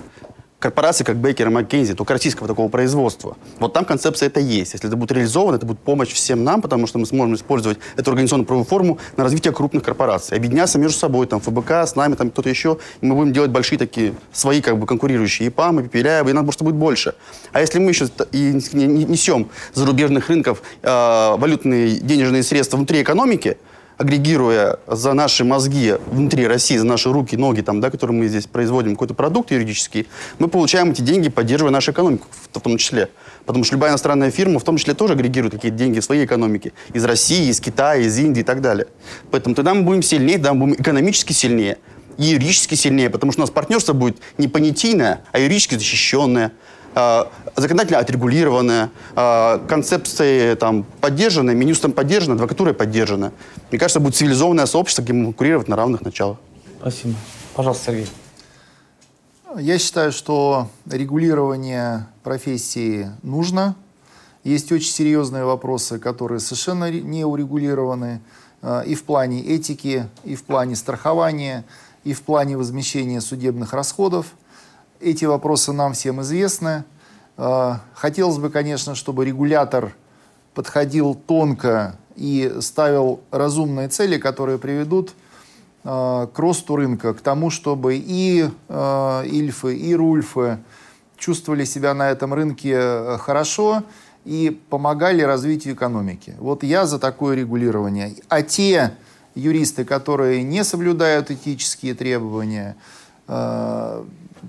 корпорации, 0.61 1.05
как 1.05 1.17
Бейкер 1.17 1.49
и 1.49 1.51
Маккензи, 1.51 1.95
только 1.95 2.13
российского 2.13 2.47
такого 2.47 2.69
производства. 2.69 3.37
Вот 3.59 3.73
там 3.73 3.85
концепция 3.85 4.27
это 4.29 4.41
есть. 4.41 4.75
Если 4.75 4.87
это 4.87 4.97
будет 4.97 5.11
реализовано, 5.11 5.57
это 5.57 5.67
будет 5.67 5.81
помощь 5.81 6.11
всем 6.11 6.45
нам, 6.45 6.61
потому 6.61 6.87
что 6.87 6.99
мы 6.99 7.07
сможем 7.07 7.35
использовать 7.35 7.79
эту 7.97 8.11
организационную 8.11 8.47
правовую 8.47 8.67
форму 8.67 8.99
на 9.17 9.25
развитие 9.25 9.53
крупных 9.53 9.83
корпораций. 9.83 10.37
Объединяться 10.37 10.79
между 10.79 10.99
собой, 10.99 11.27
там, 11.27 11.41
ФБК, 11.41 11.71
с 11.71 11.97
нами, 11.97 12.15
там, 12.15 12.31
кто-то 12.31 12.51
еще. 12.51 12.79
И 13.01 13.07
мы 13.07 13.17
будем 13.17 13.33
делать 13.33 13.51
большие 13.51 13.79
такие, 13.79 14.15
свои, 14.33 14.61
как 14.61 14.79
бы, 14.79 14.87
конкурирующие 14.87 15.49
и 15.49 15.51
ПАМ, 15.51 15.81
и 15.81 15.83
Пепеляева, 15.85 16.29
и 16.29 16.33
нам 16.35 16.45
просто 16.45 16.63
будет 16.63 16.77
больше. 16.77 17.15
А 17.53 17.61
если 17.61 17.79
мы 17.79 17.91
еще 17.91 18.09
и 18.31 18.53
несем 18.75 19.49
зарубежных 19.73 20.29
рынков 20.29 20.63
э, 20.83 20.89
валютные 21.37 21.99
денежные 21.99 22.43
средства 22.43 22.77
внутри 22.77 23.01
экономики, 23.01 23.57
агрегируя 24.01 24.79
за 24.87 25.13
наши 25.13 25.45
мозги 25.45 25.95
внутри 26.07 26.47
России, 26.47 26.79
за 26.79 26.87
наши 26.87 27.13
руки, 27.13 27.37
ноги, 27.37 27.61
там, 27.61 27.83
да, 27.83 27.91
которые 27.91 28.17
мы 28.17 28.29
здесь 28.29 28.47
производим, 28.47 28.93
какой-то 28.93 29.13
продукт 29.13 29.51
юридический, 29.51 30.09
мы 30.39 30.49
получаем 30.49 30.93
эти 30.93 31.03
деньги, 31.03 31.29
поддерживая 31.29 31.71
нашу 31.71 31.93
экономику 31.93 32.27
в, 32.51 32.61
том 32.61 32.79
числе. 32.79 33.11
Потому 33.45 33.63
что 33.63 33.75
любая 33.75 33.91
иностранная 33.91 34.31
фирма 34.31 34.59
в 34.59 34.65
том 34.65 34.79
числе 34.79 34.95
тоже 34.95 35.13
агрегирует 35.13 35.53
какие-то 35.53 35.77
деньги 35.77 36.01
в 36.01 36.05
своей 36.05 36.25
экономике. 36.25 36.73
Из 36.95 37.05
России, 37.05 37.51
из 37.51 37.61
Китая, 37.61 38.01
из 38.01 38.19
Индии 38.19 38.41
и 38.41 38.45
так 38.45 38.63
далее. 38.63 38.87
Поэтому 39.31 39.55
тогда 39.55 39.75
мы 39.75 39.83
будем 39.83 40.03
сильнее, 40.03 40.39
тогда 40.39 40.55
мы 40.55 40.61
будем 40.61 40.81
экономически 40.81 41.35
сильнее 41.35 41.77
и 42.17 42.25
юридически 42.25 42.77
сильнее, 42.77 43.11
потому 43.11 43.33
что 43.33 43.43
у 43.43 43.45
нас 43.45 43.51
партнерство 43.51 43.93
будет 43.93 44.17
не 44.39 44.49
понятийное, 44.49 45.25
а 45.33 45.39
юридически 45.39 45.75
защищенное. 45.75 46.53
Э, 46.95 47.25
законодательно 47.57 47.99
отрегулированная, 47.99 48.91
концепции 49.69 50.55
там 50.55 50.85
поддержаны, 51.01 51.55
Минюстом 51.55 51.93
поддержано, 51.93 52.35
адвокатура 52.35 52.73
поддержана. 52.73 53.33
Мне 53.71 53.79
кажется, 53.79 54.01
будет 54.01 54.17
цивилизованное 54.17 54.67
сообщество, 54.67 55.03
где 55.03 55.13
мы 55.13 55.25
конкурировать 55.27 55.69
на 55.69 55.77
равных 55.77 56.03
началах. 56.03 56.39
Спасибо. 56.81 57.15
Пожалуйста, 57.55 57.87
Сергей. 57.87 58.07
Я 59.59 59.79
считаю, 59.79 60.13
что 60.13 60.69
регулирование 60.87 62.07
профессии 62.23 63.11
нужно. 63.23 63.75
Есть 64.45 64.71
очень 64.73 64.91
серьезные 64.91 65.45
вопросы, 65.45 65.99
которые 65.99 66.41
совершенно 66.41 66.91
не 66.91 67.25
урегулированы 67.25 68.23
э, 68.63 68.85
и 68.87 68.95
в 68.95 69.05
плане 69.05 69.43
этики, 69.45 70.09
и 70.25 70.37
в 70.37 70.45
плане 70.45 70.77
страхования, 70.77 71.65
и 72.05 72.15
в 72.15 72.23
плане 72.23 72.57
возмещения 72.57 73.21
судебных 73.21 73.73
расходов. 73.73 74.27
Эти 75.01 75.25
вопросы 75.25 75.73
нам 75.73 75.95
всем 75.95 76.21
известны. 76.21 76.85
А, 77.39 77.81
хотелось 77.95 78.37
бы, 78.37 78.51
конечно, 78.51 78.95
чтобы 78.95 79.25
регулятор 79.25 79.95
подходил 80.53 81.15
тонко 81.15 81.97
и 82.17 82.59
ставил 82.61 83.21
разумные 83.31 83.89
цели, 83.89 84.19
которые 84.19 84.59
приведут 84.59 85.15
а, 85.85 86.27
к 86.27 86.39
росту 86.39 86.77
рынка, 86.77 87.15
к 87.15 87.23
тому, 87.23 87.49
чтобы 87.49 87.97
и 87.97 88.51
а, 88.69 89.23
Ильфы, 89.23 89.75
и 89.75 89.95
Рульфы 89.95 90.59
чувствовали 91.17 91.65
себя 91.65 91.95
на 91.95 92.11
этом 92.11 92.35
рынке 92.35 93.17
хорошо 93.21 93.85
и 94.27 94.61
помогали 94.69 95.23
развитию 95.23 95.73
экономики. 95.77 96.35
Вот 96.39 96.63
я 96.63 96.85
за 96.85 96.99
такое 96.99 97.37
регулирование. 97.37 98.17
А 98.29 98.43
те 98.43 98.93
юристы, 99.35 99.87
которые 99.87 100.43
не 100.43 100.63
соблюдают 100.63 101.31
этические 101.31 101.95
требования, 101.95 102.77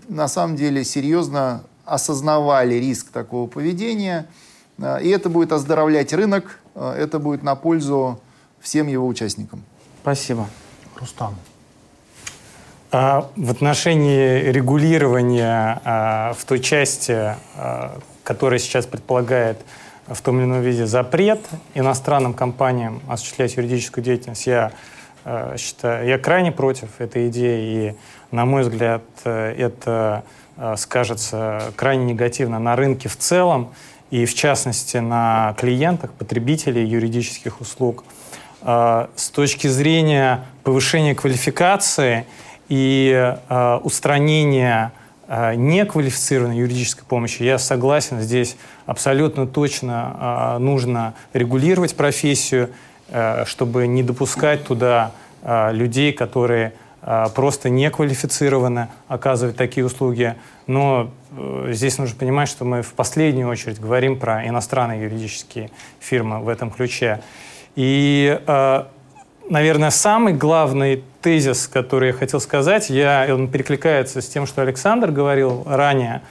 на 0.08 0.28
самом 0.28 0.56
деле 0.56 0.84
серьезно 0.84 1.64
осознавали 1.86 2.76
риск 2.76 3.12
такого 3.12 3.48
поведения. 3.48 4.28
Э, 4.78 5.02
и 5.02 5.10
это 5.10 5.30
будет 5.30 5.52
оздоровлять 5.52 6.14
рынок, 6.14 6.60
э, 6.76 6.96
это 6.98 7.20
будет 7.20 7.44
на 7.44 7.56
пользу 7.56 8.20
всем 8.60 8.88
его 8.88 9.08
участникам. 9.08 9.64
Спасибо. 10.02 10.48
Рустам. 11.00 11.36
А 12.92 13.30
в 13.38 13.52
отношении 13.52 14.52
регулирования 14.52 15.80
а, 15.86 16.34
в 16.34 16.44
той 16.44 16.60
части, 16.60 17.36
а, 17.56 17.98
которая 18.24 18.60
сейчас 18.60 18.86
предполагает 18.86 19.60
в 20.08 20.22
том 20.22 20.40
или 20.40 20.46
ином 20.46 20.62
виде 20.62 20.86
запрет 20.86 21.40
иностранным 21.74 22.34
компаниям 22.34 23.02
осуществлять 23.08 23.56
юридическую 23.56 24.04
деятельность, 24.04 24.46
я 24.46 24.74
а, 25.24 25.56
считаю, 25.58 26.06
я 26.06 26.18
крайне 26.18 26.52
против 26.52 26.90
этой 27.00 27.30
идеи 27.30 27.92
и 27.92 27.96
на 28.32 28.46
мой 28.46 28.64
взгляд, 28.64 29.04
э, 29.26 29.54
это 29.58 30.24
э, 30.58 30.76
скажется 30.78 31.74
крайне 31.76 32.06
негативно 32.06 32.60
на 32.60 32.76
рынке 32.76 33.10
в 33.10 33.18
целом 33.18 33.74
и, 34.10 34.26
в 34.26 34.34
частности, 34.34 34.98
на 34.98 35.56
клиентах, 35.58 36.12
потребителей 36.14 36.86
юридических 36.86 37.62
услуг. 37.62 38.04
Э, 38.62 39.08
с 39.16 39.30
точки 39.30 39.68
зрения 39.68 40.46
повышения 40.64 41.14
квалификации 41.14 42.26
и 42.70 43.36
устранения 43.84 44.94
неквалифицированной 45.28 46.56
юридической 46.56 47.04
помощи, 47.04 47.44
я 47.44 47.58
согласен, 47.58 48.22
здесь 48.22 48.56
абсолютно 48.86 49.46
точно 49.46 50.58
нужно 50.58 51.14
регулировать 51.34 51.98
профессию, 51.98 52.70
чтобы 53.44 53.88
не 53.88 54.04
допускать 54.04 54.64
туда 54.64 55.12
людей, 55.44 56.14
которые 56.14 56.72
просто 57.34 57.70
неквалифицированно 57.70 58.90
оказывать 59.08 59.56
такие 59.58 59.86
услуги. 59.86 60.36
Но 60.68 61.12
э, 61.36 61.70
здесь 61.72 61.98
нужно 61.98 62.16
понимать, 62.18 62.48
что 62.48 62.64
мы 62.64 62.82
в 62.82 62.94
последнюю 62.94 63.50
очередь 63.50 63.80
говорим 63.80 64.20
про 64.20 64.48
иностранные 64.48 65.04
юридические 65.04 65.72
фирмы 66.00 66.40
в 66.40 66.48
этом 66.48 66.70
ключе. 66.70 67.22
И, 67.76 68.40
э, 68.46 68.84
наверное, 69.50 69.90
самый 69.90 70.34
главный 70.34 71.04
тезис, 71.22 71.68
который 71.68 72.10
я 72.10 72.14
хотел 72.14 72.40
сказать, 72.40 72.90
я, 72.90 73.28
он 73.30 73.48
перекликается 73.48 74.22
с 74.22 74.28
тем, 74.28 74.46
что 74.46 74.62
Александр 74.62 75.12
говорил 75.12 75.64
ранее. 75.66 76.22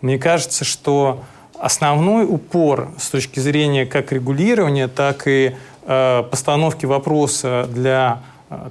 Мне 0.00 0.18
кажется, 0.18 0.64
что 0.64 1.22
основной 1.58 2.24
упор 2.24 2.90
с 2.98 3.10
точки 3.10 3.38
зрения 3.40 3.84
как 3.86 4.12
регулирования, 4.12 4.88
так 4.88 5.26
и 5.26 5.54
э, 5.82 6.22
постановки 6.30 6.86
вопроса 6.86 7.68
для 7.70 8.20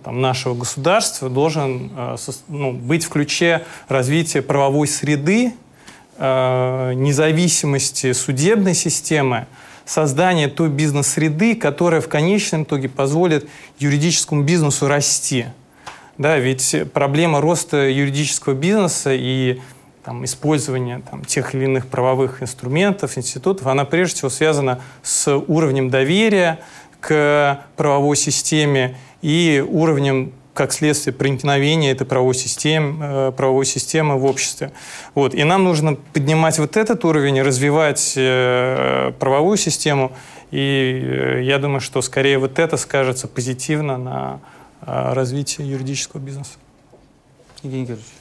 там, 0.03 0.19
нашего 0.19 0.55
государства 0.55 1.29
должен 1.29 1.91
э, 1.95 2.17
ну, 2.49 2.73
быть 2.73 3.05
в 3.05 3.09
ключе 3.09 3.63
развития 3.87 4.41
правовой 4.41 4.87
среды, 4.87 5.53
э, 6.17 6.93
независимости 6.95 8.11
судебной 8.11 8.73
системы, 8.73 9.47
создания 9.85 10.49
той 10.49 10.69
бизнес-среды, 10.69 11.55
которая 11.55 12.01
в 12.01 12.09
конечном 12.09 12.63
итоге 12.63 12.89
позволит 12.89 13.49
юридическому 13.79 14.43
бизнесу 14.43 14.87
расти. 14.87 15.45
Да, 16.17 16.37
ведь 16.37 16.75
проблема 16.93 17.39
роста 17.39 17.87
юридического 17.87 18.53
бизнеса 18.53 19.11
и 19.13 19.61
там, 20.03 20.25
использования 20.25 21.01
там, 21.09 21.23
тех 21.23 21.55
или 21.55 21.63
иных 21.63 21.87
правовых 21.87 22.43
инструментов, 22.43 23.17
институтов, 23.17 23.67
она 23.67 23.85
прежде 23.85 24.15
всего 24.17 24.29
связана 24.29 24.81
с 25.01 25.33
уровнем 25.33 25.89
доверия 25.89 26.59
к 26.99 27.65
правовой 27.77 28.17
системе 28.17 28.97
и 29.21 29.63
уровнем 29.67 30.33
как 30.53 30.73
следствие 30.73 31.13
проникновения 31.13 31.91
этой 31.91 32.05
правовой 32.05 32.35
системы, 32.35 33.05
э, 33.05 33.31
правовой 33.31 33.65
системы 33.65 34.17
в 34.17 34.25
обществе. 34.25 34.73
Вот. 35.15 35.33
И 35.33 35.43
нам 35.45 35.63
нужно 35.63 35.95
поднимать 35.95 36.59
вот 36.59 36.75
этот 36.75 37.05
уровень, 37.05 37.41
развивать 37.41 38.13
э, 38.17 39.13
правовую 39.19 39.57
систему. 39.57 40.11
И 40.51 41.01
э, 41.01 41.43
я 41.43 41.59
думаю, 41.59 41.79
что 41.79 42.01
скорее 42.01 42.39
вот 42.39 42.59
это 42.59 42.75
скажется 42.75 43.29
позитивно 43.29 43.97
на 43.97 44.39
развитии 44.81 45.61
юридического 45.61 46.19
бизнеса. 46.19 46.53
Евгений 47.63 47.85
Георгиевич. 47.85 48.18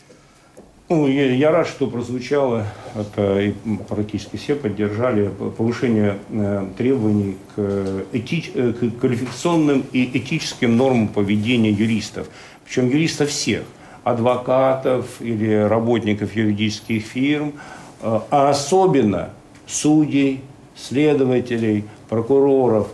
Ну, 0.91 1.07
я, 1.07 1.35
я 1.35 1.51
рад, 1.51 1.69
что 1.69 1.87
прозвучало, 1.87 2.65
это 2.97 3.41
и 3.41 3.53
практически 3.89 4.37
все 4.37 4.55
поддержали, 4.55 5.29
повышение 5.59 6.17
э, 6.31 6.67
требований 6.79 7.37
к, 7.55 8.05
этич, 8.13 8.51
э, 8.55 8.73
к 8.73 8.99
квалификационным 8.99 9.85
и 9.93 10.19
этическим 10.19 10.79
нормам 10.79 11.09
поведения 11.09 11.71
юристов. 11.71 12.29
Причем 12.65 12.89
юристов 12.89 13.29
всех, 13.29 13.65
адвокатов 14.03 15.21
или 15.21 15.53
работников 15.53 16.35
юридических 16.35 17.03
фирм, 17.03 17.53
э, 18.01 18.21
а 18.31 18.49
особенно 18.49 19.29
судей, 19.67 20.41
следователей, 20.75 21.85
прокуроров, 22.09 22.89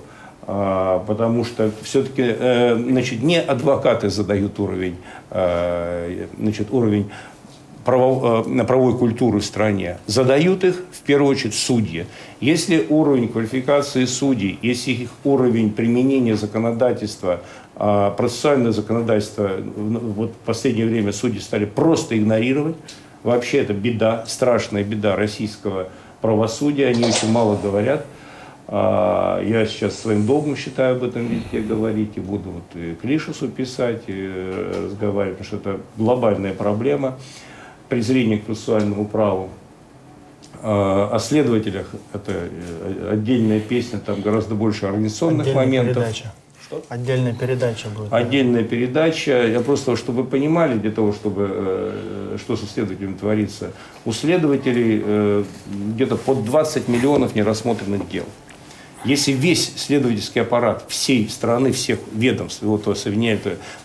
э, 0.48 1.00
потому 1.06 1.44
что 1.44 1.70
все-таки 1.82 2.24
э, 2.26 2.74
значит, 2.74 3.22
не 3.22 3.40
адвокаты 3.40 4.10
задают 4.10 4.58
уровень, 4.58 4.96
э, 5.30 6.26
значит, 6.36 6.72
уровень 6.72 7.08
право, 7.84 8.44
э, 8.46 8.64
правовой 8.64 8.96
культуры 8.98 9.40
в 9.40 9.44
стране, 9.44 9.98
задают 10.06 10.64
их 10.64 10.82
в 10.92 11.00
первую 11.02 11.30
очередь 11.30 11.54
судьи. 11.54 12.06
Если 12.40 12.86
уровень 12.88 13.28
квалификации 13.28 14.04
судей, 14.04 14.58
если 14.62 14.92
их 14.92 15.10
уровень 15.24 15.70
применения 15.72 16.36
законодательства, 16.36 17.40
э, 17.76 18.12
процессуальное 18.16 18.72
законодательство, 18.72 19.50
вот 19.58 20.30
в 20.30 20.46
последнее 20.46 20.86
время 20.86 21.12
судьи 21.12 21.40
стали 21.40 21.64
просто 21.64 22.16
игнорировать, 22.18 22.76
вообще 23.22 23.58
это 23.58 23.72
беда, 23.72 24.24
страшная 24.26 24.84
беда 24.84 25.16
российского 25.16 25.88
правосудия, 26.20 26.86
они 26.86 27.04
очень 27.04 27.30
мало 27.30 27.58
говорят. 27.62 28.06
А, 28.66 29.42
я 29.42 29.66
сейчас 29.66 29.98
своим 29.98 30.26
долгом 30.26 30.56
считаю 30.56 30.96
об 30.96 31.04
этом 31.04 31.26
везде 31.26 31.60
говорить, 31.60 32.12
и 32.16 32.20
буду 32.20 32.50
вот 32.50 32.82
и 32.82 32.94
к 32.94 33.04
Лишесу 33.04 33.48
писать, 33.48 34.04
и 34.06 34.26
разговаривать, 34.86 35.38
потому 35.38 35.60
что 35.60 35.70
это 35.70 35.80
глобальная 35.96 36.54
проблема. 36.54 37.18
Презрение 37.88 38.38
к 38.38 38.44
процессуальному 38.44 39.06
праву. 39.06 39.50
А, 40.62 41.10
о 41.12 41.18
следователях 41.18 41.88
это 42.12 42.32
э, 42.32 43.10
отдельная 43.12 43.60
песня, 43.60 43.98
там 43.98 44.22
гораздо 44.22 44.54
больше 44.54 44.86
организационных 44.86 45.42
Отдельная 45.42 45.66
моментов. 45.66 45.96
передача. 45.96 46.32
Что? 46.62 46.82
Отдельная 46.88 47.34
передача 47.34 47.88
будет. 47.88 48.10
Отдельная 48.10 48.64
передача. 48.64 49.46
Я 49.46 49.60
просто, 49.60 49.96
чтобы 49.96 50.22
вы 50.22 50.28
понимали, 50.28 50.78
для 50.78 50.90
того, 50.90 51.12
чтобы 51.12 51.48
э, 51.50 52.38
что 52.38 52.56
со 52.56 52.64
следователями 52.64 53.14
творится, 53.14 53.72
у 54.06 54.12
следователей 54.12 55.02
э, 55.04 55.44
где-то 55.66 56.16
под 56.16 56.44
20 56.44 56.88
миллионов 56.88 57.34
нерассмотренных 57.34 58.08
дел. 58.08 58.24
Если 59.04 59.32
весь 59.32 59.74
следовательский 59.76 60.40
аппарат 60.40 60.84
всей 60.88 61.28
страны, 61.28 61.72
всех 61.72 61.98
ведомств, 62.12 62.62
его 62.62 62.78
то 62.78 62.94
соединяет, 62.94 63.40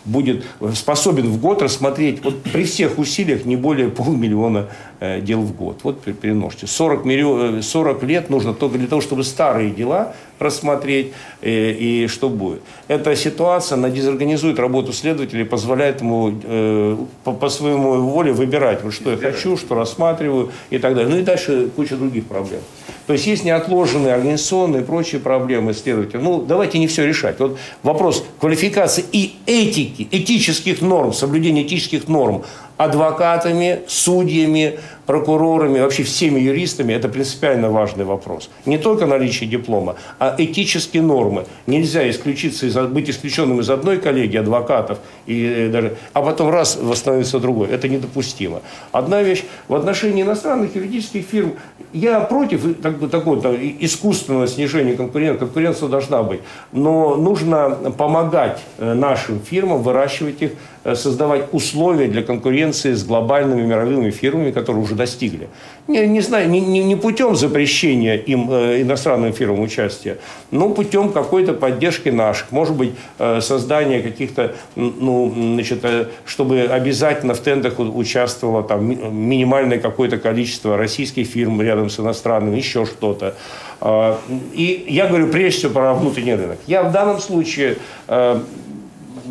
будет 0.06 0.46
способен 0.76 1.28
в 1.28 1.41
год 1.41 1.62
рассмотреть 1.62 2.24
вот 2.24 2.41
при 2.41 2.64
всех 2.64 2.98
усилиях 2.98 3.44
не 3.44 3.58
более 3.58 3.90
полмиллиона 3.90 4.70
э, 5.02 5.20
дел 5.20 5.41
в 5.41 5.54
год. 5.54 5.82
Вот 5.84 6.02
перемножьте. 6.02 6.68
40, 6.68 7.04
миллион, 7.04 7.62
40 7.62 8.04
лет 8.04 8.30
нужно 8.30 8.54
только 8.54 8.78
для 8.78 8.88
того, 8.88 9.02
чтобы 9.02 9.26
старые 9.26 9.72
дела 9.72 10.16
рассмотреть 10.40 11.12
э, 11.41 11.72
и 11.74 12.08
что 12.08 12.30
будет. 12.30 12.62
Эта 12.88 13.14
ситуация, 13.18 13.78
она 13.78 13.90
дезорганизует 13.90 14.58
работу 14.58 14.94
следователя 14.94 15.41
и 15.41 15.46
позволяет 15.46 16.00
ему 16.00 16.34
э, 16.44 16.98
по, 17.26 17.34
по 17.34 17.50
своему 17.50 18.02
воле 18.02 18.32
выбирать, 18.32 18.84
вот 18.84 18.94
что 18.94 19.12
я 19.12 19.18
хочу, 19.18 19.58
что 19.58 19.76
рассматриваю 19.76 20.52
и 20.70 20.78
так 20.78 20.96
далее. 20.96 21.14
Ну 21.14 21.20
и 21.20 21.24
дальше 21.24 21.70
куча 21.76 21.98
других 21.98 22.26
проблем. 22.26 22.62
То 23.10 23.14
есть 23.14 23.26
есть 23.26 23.44
неотложенные 23.44 24.14
организационные 24.14 24.84
и 24.84 24.86
прочие 24.86 25.19
проблемы 25.19 25.73
следователя. 25.73 26.19
Ну, 26.19 26.44
давайте 26.44 26.77
не 26.77 26.86
все 26.86 27.07
решать. 27.07 27.40
Вот 27.40 27.57
вопрос 27.81 28.23
квалификации 28.40 29.03
и 29.11 29.34
этики, 29.48 30.07
этических 30.11 30.80
норм, 30.84 31.11
соблюдения 31.11 31.64
этических 31.64 32.07
норм 32.07 32.44
адвокатами, 32.80 33.81
судьями, 33.88 34.80
прокурорами, 35.06 35.80
вообще 35.80 36.03
всеми 36.03 36.39
юристами, 36.39 36.93
это 36.93 37.10
принципиально 37.10 37.69
важный 37.69 38.06
вопрос. 38.06 38.49
Не 38.65 38.77
только 38.77 39.06
наличие 39.06 39.49
диплома, 39.49 39.95
а 40.18 40.35
этические 40.38 41.03
нормы. 41.03 41.45
Нельзя 41.68 42.10
исключиться 42.10 42.68
из, 42.68 42.76
быть 42.77 43.10
исключенным 43.10 43.60
из 43.60 43.69
одной 43.69 43.97
коллегии 43.97 44.38
адвокатов, 44.38 44.99
и 45.26 45.45
э, 45.45 45.69
даже, 45.69 45.97
а 46.14 46.22
потом 46.22 46.51
раз 46.51 46.77
восстановиться 46.80 47.39
другой. 47.39 47.68
Это 47.68 47.89
недопустимо. 47.89 48.61
Одна 48.93 49.23
вещь, 49.23 49.43
в 49.68 49.76
отношении 49.76 50.22
иностранных 50.22 50.73
юридических 50.76 51.26
фирм, 51.26 51.56
я 51.91 52.22
против 52.22 52.80
так, 52.81 53.10
такого 53.10 53.41
там, 53.41 53.57
искусственного 53.57 54.47
снижения 54.47 54.93
конкуренции. 54.93 55.39
Конкуренция 55.39 55.89
должна 55.89 56.23
быть. 56.23 56.39
Но 56.72 57.15
нужно 57.18 57.72
помогать 57.97 58.61
э, 58.77 58.93
нашим 58.93 59.41
фирмам 59.41 59.81
выращивать 59.81 60.41
их, 60.41 60.51
создавать 60.95 61.45
условия 61.51 62.07
для 62.07 62.22
конкуренции 62.23 62.93
с 62.93 63.03
глобальными 63.03 63.61
мировыми 63.65 64.11
фирмами, 64.11 64.51
которые 64.51 64.84
уже 64.84 64.95
достигли. 64.95 65.47
Не, 65.88 66.07
не 66.07 66.22
знаю, 66.22 66.49
не, 66.49 66.60
не- 66.61 66.84
не 66.84 66.95
путем 66.95 67.35
запрещения 67.35 68.15
им, 68.15 68.49
э, 68.51 68.81
иностранным 68.81 69.34
фирмам 69.34 69.60
участия, 69.61 70.18
но 70.51 70.69
путем 70.69 71.10
какой-то 71.11 71.53
поддержки 71.53 72.10
наших. 72.10 72.51
Может 72.51 72.76
быть, 72.76 72.91
э, 73.19 73.41
создания 73.41 74.01
каких-то, 74.01 74.56
ну, 74.76 75.34
значит, 75.35 75.80
э, 75.84 76.06
чтобы 76.26 76.61
обязательно 76.61 77.34
в 77.34 77.39
тендах 77.39 77.80
участвовало 77.80 78.64
там 78.64 78.85
ми- 78.85 78.95
минимальное 78.95 79.80
какое-то 79.80 80.18
количество 80.18 80.77
российских 80.77 81.27
фирм 81.27 81.61
рядом 81.61 81.89
с 81.89 81.99
иностранными, 81.99 82.57
еще 82.57 82.85
что-то. 82.85 83.35
А, 83.81 84.19
И 84.53 84.85
я 84.89 85.07
говорю 85.07 85.27
прежде 85.27 85.60
всего 85.60 85.73
про 85.73 85.93
внутренний 85.93 86.35
рынок. 86.35 86.57
Я 86.68 86.84
в 86.84 86.91
данном 86.91 87.19
случае 87.19 87.77
э, 88.07 88.39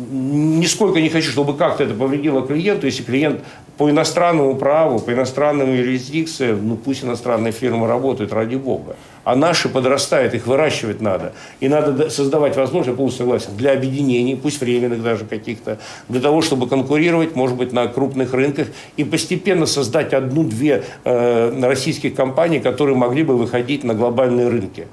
нисколько 0.09 0.99
не 0.99 1.09
хочу, 1.09 1.31
чтобы 1.31 1.55
как-то 1.55 1.83
это 1.83 1.93
повредило 1.93 2.45
клиенту, 2.45 2.85
если 2.85 3.03
клиент 3.03 3.41
по 3.77 3.89
иностранному 3.89 4.55
праву, 4.55 4.99
по 4.99 5.13
иностранным 5.13 5.73
юрисдикциям, 5.73 6.67
ну 6.67 6.75
пусть 6.75 7.03
иностранные 7.03 7.53
фирмы 7.53 7.87
работают, 7.87 8.33
ради 8.33 8.55
бога. 8.55 8.95
А 9.23 9.35
наши 9.35 9.69
подрастают, 9.69 10.33
их 10.33 10.47
выращивать 10.47 10.99
надо. 11.01 11.33
И 11.59 11.69
надо 11.69 11.91
да- 11.93 12.09
создавать 12.09 12.57
возможность, 12.57 12.89
я 12.89 12.95
полностью 12.95 13.25
согласен, 13.25 13.51
для 13.57 13.71
объединений, 13.71 14.35
пусть 14.35 14.59
временных 14.59 15.01
даже 15.01 15.25
каких-то, 15.25 15.77
для 16.09 16.19
того, 16.19 16.41
чтобы 16.41 16.67
конкурировать, 16.67 17.35
может 17.35 17.55
быть, 17.55 17.71
на 17.71 17.87
крупных 17.87 18.33
рынках 18.33 18.67
и 18.97 19.03
постепенно 19.03 19.65
создать 19.65 20.13
одну-две 20.13 20.83
э, 21.05 21.61
российских 21.61 22.15
компании, 22.15 22.59
которые 22.59 22.97
могли 22.97 23.23
бы 23.23 23.37
выходить 23.37 23.83
на 23.83 23.93
глобальные 23.93 24.49
рынки. 24.49 24.87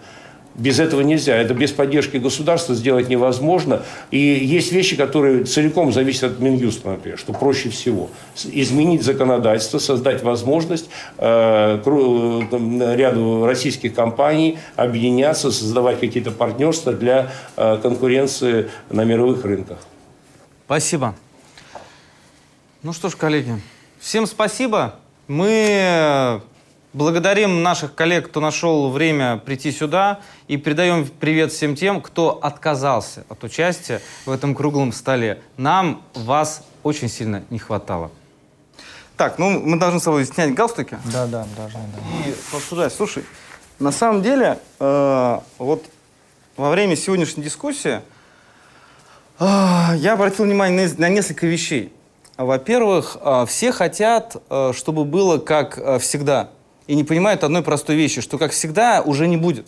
Без 0.57 0.81
этого 0.81 1.03
нельзя. 1.03 1.37
Это 1.37 1.53
без 1.53 1.71
поддержки 1.71 2.17
государства 2.17 2.75
сделать 2.75 3.11
невозможно. 3.11 3.83
И 4.11 4.19
есть 4.19 4.73
вещи, 4.73 4.97
которые 4.97 5.45
целиком 5.45 5.93
зависят 5.93 6.33
от 6.33 6.41
Минюста, 6.41 6.91
например, 6.91 7.19
что 7.19 7.35
проще 7.35 7.69
всего. 7.69 8.09
Изменить 8.45 9.03
законодательство, 9.03 9.79
создать 9.79 10.23
возможность 10.23 10.89
э, 11.19 11.83
э, 11.85 12.97
ряду 12.97 13.45
российских 13.45 13.95
компаний 13.95 14.59
объединяться, 14.77 15.53
создавать 15.53 16.01
какие-то 16.01 16.31
партнерства 16.31 16.93
для 16.95 17.33
э, 17.57 17.79
конкуренции 17.83 18.71
на 18.89 19.05
мировых 19.05 19.45
рынках. 19.45 19.79
Спасибо. 20.65 21.15
Ну 22.83 22.95
что 22.95 23.11
ж, 23.11 23.17
коллеги, 23.17 23.61
всем 24.01 24.27
спасибо. 24.27 24.95
Мы 25.29 26.41
благодарим 26.97 27.63
наших 27.63 27.95
коллег, 27.95 28.31
кто 28.31 28.41
нашел 28.41 28.91
время 28.91 29.37
прийти 29.37 29.71
сюда, 29.71 30.21
и 30.49 30.57
передаем 30.57 31.07
привет 31.07 31.53
всем 31.53 31.77
тем, 31.77 32.01
кто 32.01 32.39
отказался 32.43 33.25
от 33.29 33.45
участия 33.45 34.01
в 34.25 34.31
этом 34.31 34.55
круглом 34.55 34.93
столе. 34.93 35.43
Нам 35.59 36.03
вас 36.15 36.65
очень 36.83 37.11
сильно 37.11 37.45
не 37.51 37.59
хватало. 37.59 38.11
Так, 39.19 39.39
ну 39.39 39.61
мы 39.61 39.79
должны 39.79 40.01
с 40.01 40.05
тобой 40.05 40.25
снять 40.25 40.55
галстуки 40.55 40.99
Да, 41.13 41.27
да, 41.27 41.47
должны, 41.55 41.81
да. 41.81 42.31
и 42.31 42.35
пообсуждать. 42.51 42.95
Слушай, 42.95 43.25
на 43.79 43.93
самом 43.93 44.23
деле, 44.23 44.59
э, 44.81 45.39
вот 45.59 45.85
во 46.57 46.71
время 46.71 46.97
сегодняшней 46.97 47.43
дискуссии 47.43 48.01
а, 49.39 49.93
я 49.97 50.15
обратил 50.15 50.47
внимание 50.47 50.89
на, 50.89 50.95
на 50.99 51.09
несколько 51.11 51.47
вещей. 51.47 51.93
Во-первых, 52.39 53.19
а, 53.21 53.45
все 53.45 53.71
хотят, 53.71 54.37
а, 54.49 54.73
чтобы 54.73 55.05
было 55.05 55.37
как 55.37 55.77
а, 55.77 55.99
всегда. 55.99 56.51
И 56.87 56.95
не 56.95 57.05
понимают 57.05 57.43
одной 57.45 57.63
простой 57.63 57.97
вещи, 57.97 58.21
что 58.21 58.39
как 58.39 58.53
всегда 58.53 59.03
уже 59.03 59.27
не 59.27 59.37
будет. 59.37 59.67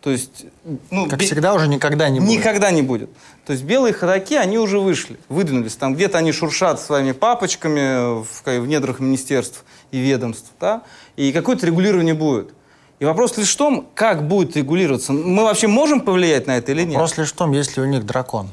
То 0.00 0.10
есть, 0.10 0.44
ну, 0.90 1.08
Как 1.08 1.18
бе- 1.18 1.26
всегда 1.26 1.54
уже 1.54 1.68
никогда 1.68 2.08
не 2.08 2.20
будет. 2.20 2.30
Никогда 2.38 2.70
не 2.70 2.82
будет. 2.82 3.10
То 3.44 3.52
есть 3.52 3.64
белые 3.64 3.92
ходаки, 3.92 4.34
они 4.36 4.58
уже 4.58 4.78
вышли, 4.78 5.18
выдвинулись. 5.28 5.74
Там 5.76 5.94
где-то 5.94 6.18
они 6.18 6.32
шуршат 6.32 6.80
своими 6.80 7.12
папочками 7.12 8.22
в, 8.22 8.26
в 8.44 8.66
недрах 8.68 9.00
министерств 9.00 9.64
и 9.90 9.98
ведомств. 9.98 10.50
Да? 10.60 10.82
И 11.16 11.32
какое-то 11.32 11.66
регулирование 11.66 12.14
будет. 12.14 12.52
И 12.98 13.04
вопрос 13.04 13.36
лишь 13.36 13.52
в 13.52 13.56
том, 13.56 13.86
как 13.94 14.26
будет 14.26 14.56
регулироваться. 14.56 15.12
Мы 15.12 15.42
вообще 15.42 15.66
можем 15.66 16.00
повлиять 16.00 16.46
на 16.46 16.56
это 16.56 16.72
или 16.72 16.82
нет? 16.82 16.94
Вопрос 16.94 17.18
лишь 17.18 17.32
в 17.32 17.36
том, 17.36 17.52
есть 17.52 17.76
ли 17.76 17.82
у 17.82 17.86
них 17.86 18.06
дракон. 18.06 18.50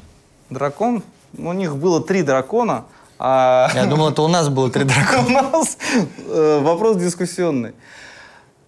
Дракон? 0.50 1.02
У 1.36 1.52
них 1.52 1.76
было 1.76 2.00
три 2.02 2.22
дракона, 2.22 2.84
а 3.18 3.70
Я 3.74 3.86
думал, 3.86 4.10
это 4.10 4.22
у 4.22 4.28
нас 4.28 4.48
было 4.48 4.70
три 4.70 4.84
дракона. 4.84 5.24
у 5.26 5.30
нас 5.52 5.78
э, 6.28 6.60
вопрос 6.62 6.96
дискуссионный. 6.96 7.72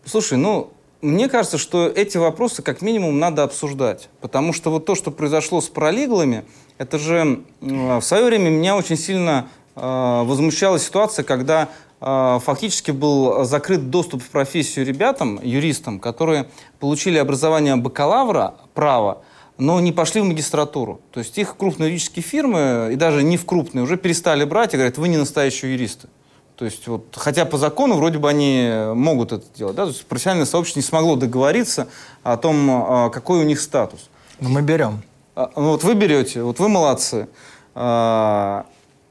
Слушай, 0.06 0.38
ну, 0.38 0.70
мне 1.02 1.28
кажется, 1.28 1.58
что 1.58 1.88
эти 1.88 2.16
вопросы 2.16 2.62
как 2.62 2.80
минимум 2.80 3.18
надо 3.18 3.42
обсуждать. 3.42 4.08
Потому 4.20 4.52
что 4.52 4.70
вот 4.70 4.86
то, 4.86 4.94
что 4.94 5.10
произошло 5.10 5.60
с 5.60 5.68
пролиглами, 5.68 6.44
это 6.78 6.98
же 6.98 7.42
э, 7.60 7.98
в 7.98 8.02
свое 8.02 8.24
время 8.24 8.50
меня 8.50 8.76
очень 8.76 8.96
сильно 8.96 9.48
э, 9.74 10.22
возмущала 10.24 10.78
ситуация, 10.78 11.24
когда 11.24 11.70
э, 12.00 12.38
фактически 12.40 12.92
был 12.92 13.44
закрыт 13.44 13.90
доступ 13.90 14.22
в 14.22 14.28
профессию 14.30 14.86
ребятам, 14.86 15.40
юристам, 15.42 15.98
которые 15.98 16.48
получили 16.78 17.18
образование 17.18 17.74
бакалавра 17.74 18.54
права, 18.72 19.22
но 19.58 19.80
не 19.80 19.90
пошли 19.90 20.20
в 20.20 20.24
магистратуру. 20.24 21.00
То 21.10 21.18
есть 21.18 21.36
их 21.36 21.56
крупные 21.56 21.88
юридические 21.88 22.22
фирмы, 22.22 22.90
и 22.92 22.94
даже 22.94 23.24
не 23.24 23.36
в 23.36 23.44
крупные, 23.44 23.82
уже 23.82 23.96
перестали 23.96 24.44
брать 24.44 24.72
и 24.72 24.76
говорят, 24.76 24.98
вы 24.98 25.08
не 25.08 25.16
настоящие 25.16 25.72
юристы. 25.72 26.08
То 26.56 26.64
есть 26.64 26.88
вот, 26.88 27.14
хотя 27.14 27.44
по 27.44 27.58
закону 27.58 27.96
вроде 27.96 28.18
бы 28.18 28.30
они 28.30 28.72
могут 28.94 29.32
это 29.32 29.44
делать, 29.54 29.76
да, 29.76 29.84
то 29.84 29.90
есть 29.90 30.06
профессиональное 30.06 30.46
сообщество 30.46 30.80
не 30.80 30.84
смогло 30.84 31.16
договориться 31.16 31.88
о 32.22 32.38
том, 32.38 32.70
а, 32.70 33.10
какой 33.10 33.40
у 33.40 33.42
них 33.42 33.60
статус. 33.60 34.08
Но 34.40 34.48
мы 34.48 34.62
берем. 34.62 35.02
А, 35.34 35.50
ну 35.54 35.72
Вот 35.72 35.84
вы 35.84 35.94
берете, 35.94 36.42
вот 36.42 36.58
вы 36.58 36.68
молодцы. 36.68 37.28
А, 37.74 38.66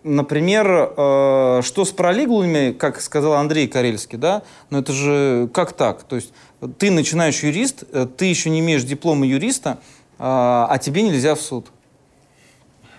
Например, 0.08 0.94
а, 0.98 1.62
что 1.64 1.84
с 1.84 1.92
пролиглыми, 1.92 2.74
как 2.74 3.02
сказал 3.02 3.34
Андрей 3.34 3.68
Карельский, 3.68 4.20
да, 4.20 4.44
но 4.70 4.78
это 4.80 4.94
же 4.94 5.50
как 5.52 5.74
так? 5.74 6.04
То 6.04 6.16
есть 6.16 6.32
ты 6.78 6.92
начинающий 6.92 7.50
юрист, 7.50 7.86
э, 7.92 8.06
ты 8.16 8.26
еще 8.26 8.52
не 8.52 8.60
имеешь 8.60 8.84
диплома 8.84 9.26
юриста, 9.26 9.80
а 10.20 10.68
а 10.70 10.78
тебе 10.78 11.02
нельзя 11.02 11.34
в 11.34 11.42
суд. 11.42 11.68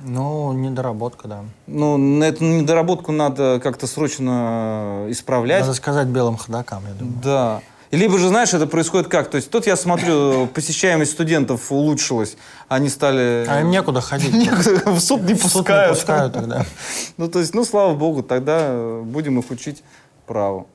Ну, 0.01 0.53
недоработка, 0.53 1.29
да. 1.29 1.45
Ну, 1.67 1.97
на 1.97 2.25
эту 2.25 2.45
недоработку 2.45 3.13
надо 3.13 3.61
как-то 3.63 3.87
срочно 3.87 5.07
исправлять. 5.09 5.63
Надо 5.63 5.75
сказать 5.75 6.09
белым 6.09 6.37
ходокам, 6.37 6.83
я 6.87 6.95
думаю. 6.95 7.17
Да. 7.23 7.61
Либо 7.93 8.19
же, 8.19 8.29
знаешь, 8.29 8.53
это 8.53 8.67
происходит 8.67 9.09
как? 9.09 9.31
То 9.31 9.37
есть 9.37 9.49
тут 9.49 9.67
я 9.67 9.77
смотрю, 9.77 10.49
посещаемость 10.49 11.13
студентов 11.13 11.71
улучшилась, 11.71 12.37
они 12.69 12.89
стали... 12.89 13.47
А 13.49 13.61
им 13.61 13.71
некуда 13.71 14.01
ходить. 14.01 14.35
Некуда, 14.35 14.91
в 14.91 15.01
суд 15.01 15.23
не 15.23 15.35
В 15.35 15.47
суд 15.47 15.69
не 15.69 15.89
пускают. 15.89 16.33
тогда. 16.33 16.67
Ну, 17.17 17.29
то 17.29 17.39
есть, 17.39 17.55
ну, 17.55 17.65
слава 17.65 17.95
богу, 17.95 18.23
тогда 18.23 19.01
будем 19.03 19.39
их 19.39 19.51
учить 19.51 19.83
праву. 20.27 20.67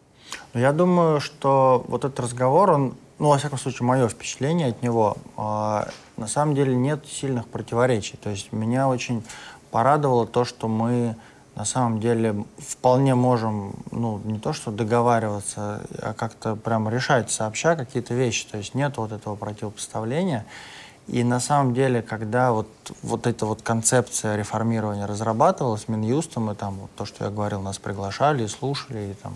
Но 0.54 0.62
я 0.62 0.72
думаю, 0.72 1.20
что 1.20 1.84
вот 1.88 2.06
этот 2.06 2.20
разговор, 2.22 2.72
он, 2.72 2.96
ну, 3.20 3.30
во 3.30 3.38
всяком 3.38 3.60
случае, 3.60 3.86
мое 3.86 4.08
впечатление 4.08 4.70
от 4.70 4.82
него, 4.82 5.18
э, 5.38 5.84
на 6.22 6.28
самом 6.28 6.54
деле 6.54 6.76
нет 6.76 7.06
сильных 7.08 7.48
противоречий. 7.48 8.16
То 8.16 8.30
есть 8.30 8.54
меня 8.54 8.88
очень 8.88 9.24
порадовало 9.72 10.28
то, 10.28 10.46
что 10.46 10.68
мы 10.68 11.16
на 11.56 11.66
самом 11.66 12.00
деле 12.00 12.46
вполне 12.60 13.16
можем, 13.16 13.74
ну, 13.92 14.22
не 14.24 14.38
то 14.40 14.54
что 14.54 14.72
договариваться, 14.72 15.82
а 16.00 16.14
как-то 16.14 16.56
прям 16.56 16.88
решать 16.90 17.32
сообща 17.32 17.76
какие-то 17.76 18.14
вещи. 18.14 18.46
То 18.46 18.58
есть 18.58 18.76
нет 18.76 18.98
вот 18.98 19.12
этого 19.12 19.36
противопоставления. 19.36 20.46
И 21.08 21.24
на 21.24 21.40
самом 21.40 21.74
деле, 21.74 22.04
когда 22.04 22.52
вот, 22.52 22.70
вот 23.02 23.26
эта 23.26 23.48
вот 23.48 23.64
концепция 23.64 24.36
реформирования 24.36 25.08
разрабатывалась 25.08 25.88
Минюстом, 25.88 26.52
и 26.52 26.56
там 26.56 26.76
вот 26.76 26.92
то, 26.96 27.06
что 27.06 27.26
я 27.26 27.32
говорил, 27.32 27.62
нас 27.62 27.80
приглашали, 27.80 28.46
слушали, 28.46 29.12
и 29.12 29.14
там 29.16 29.36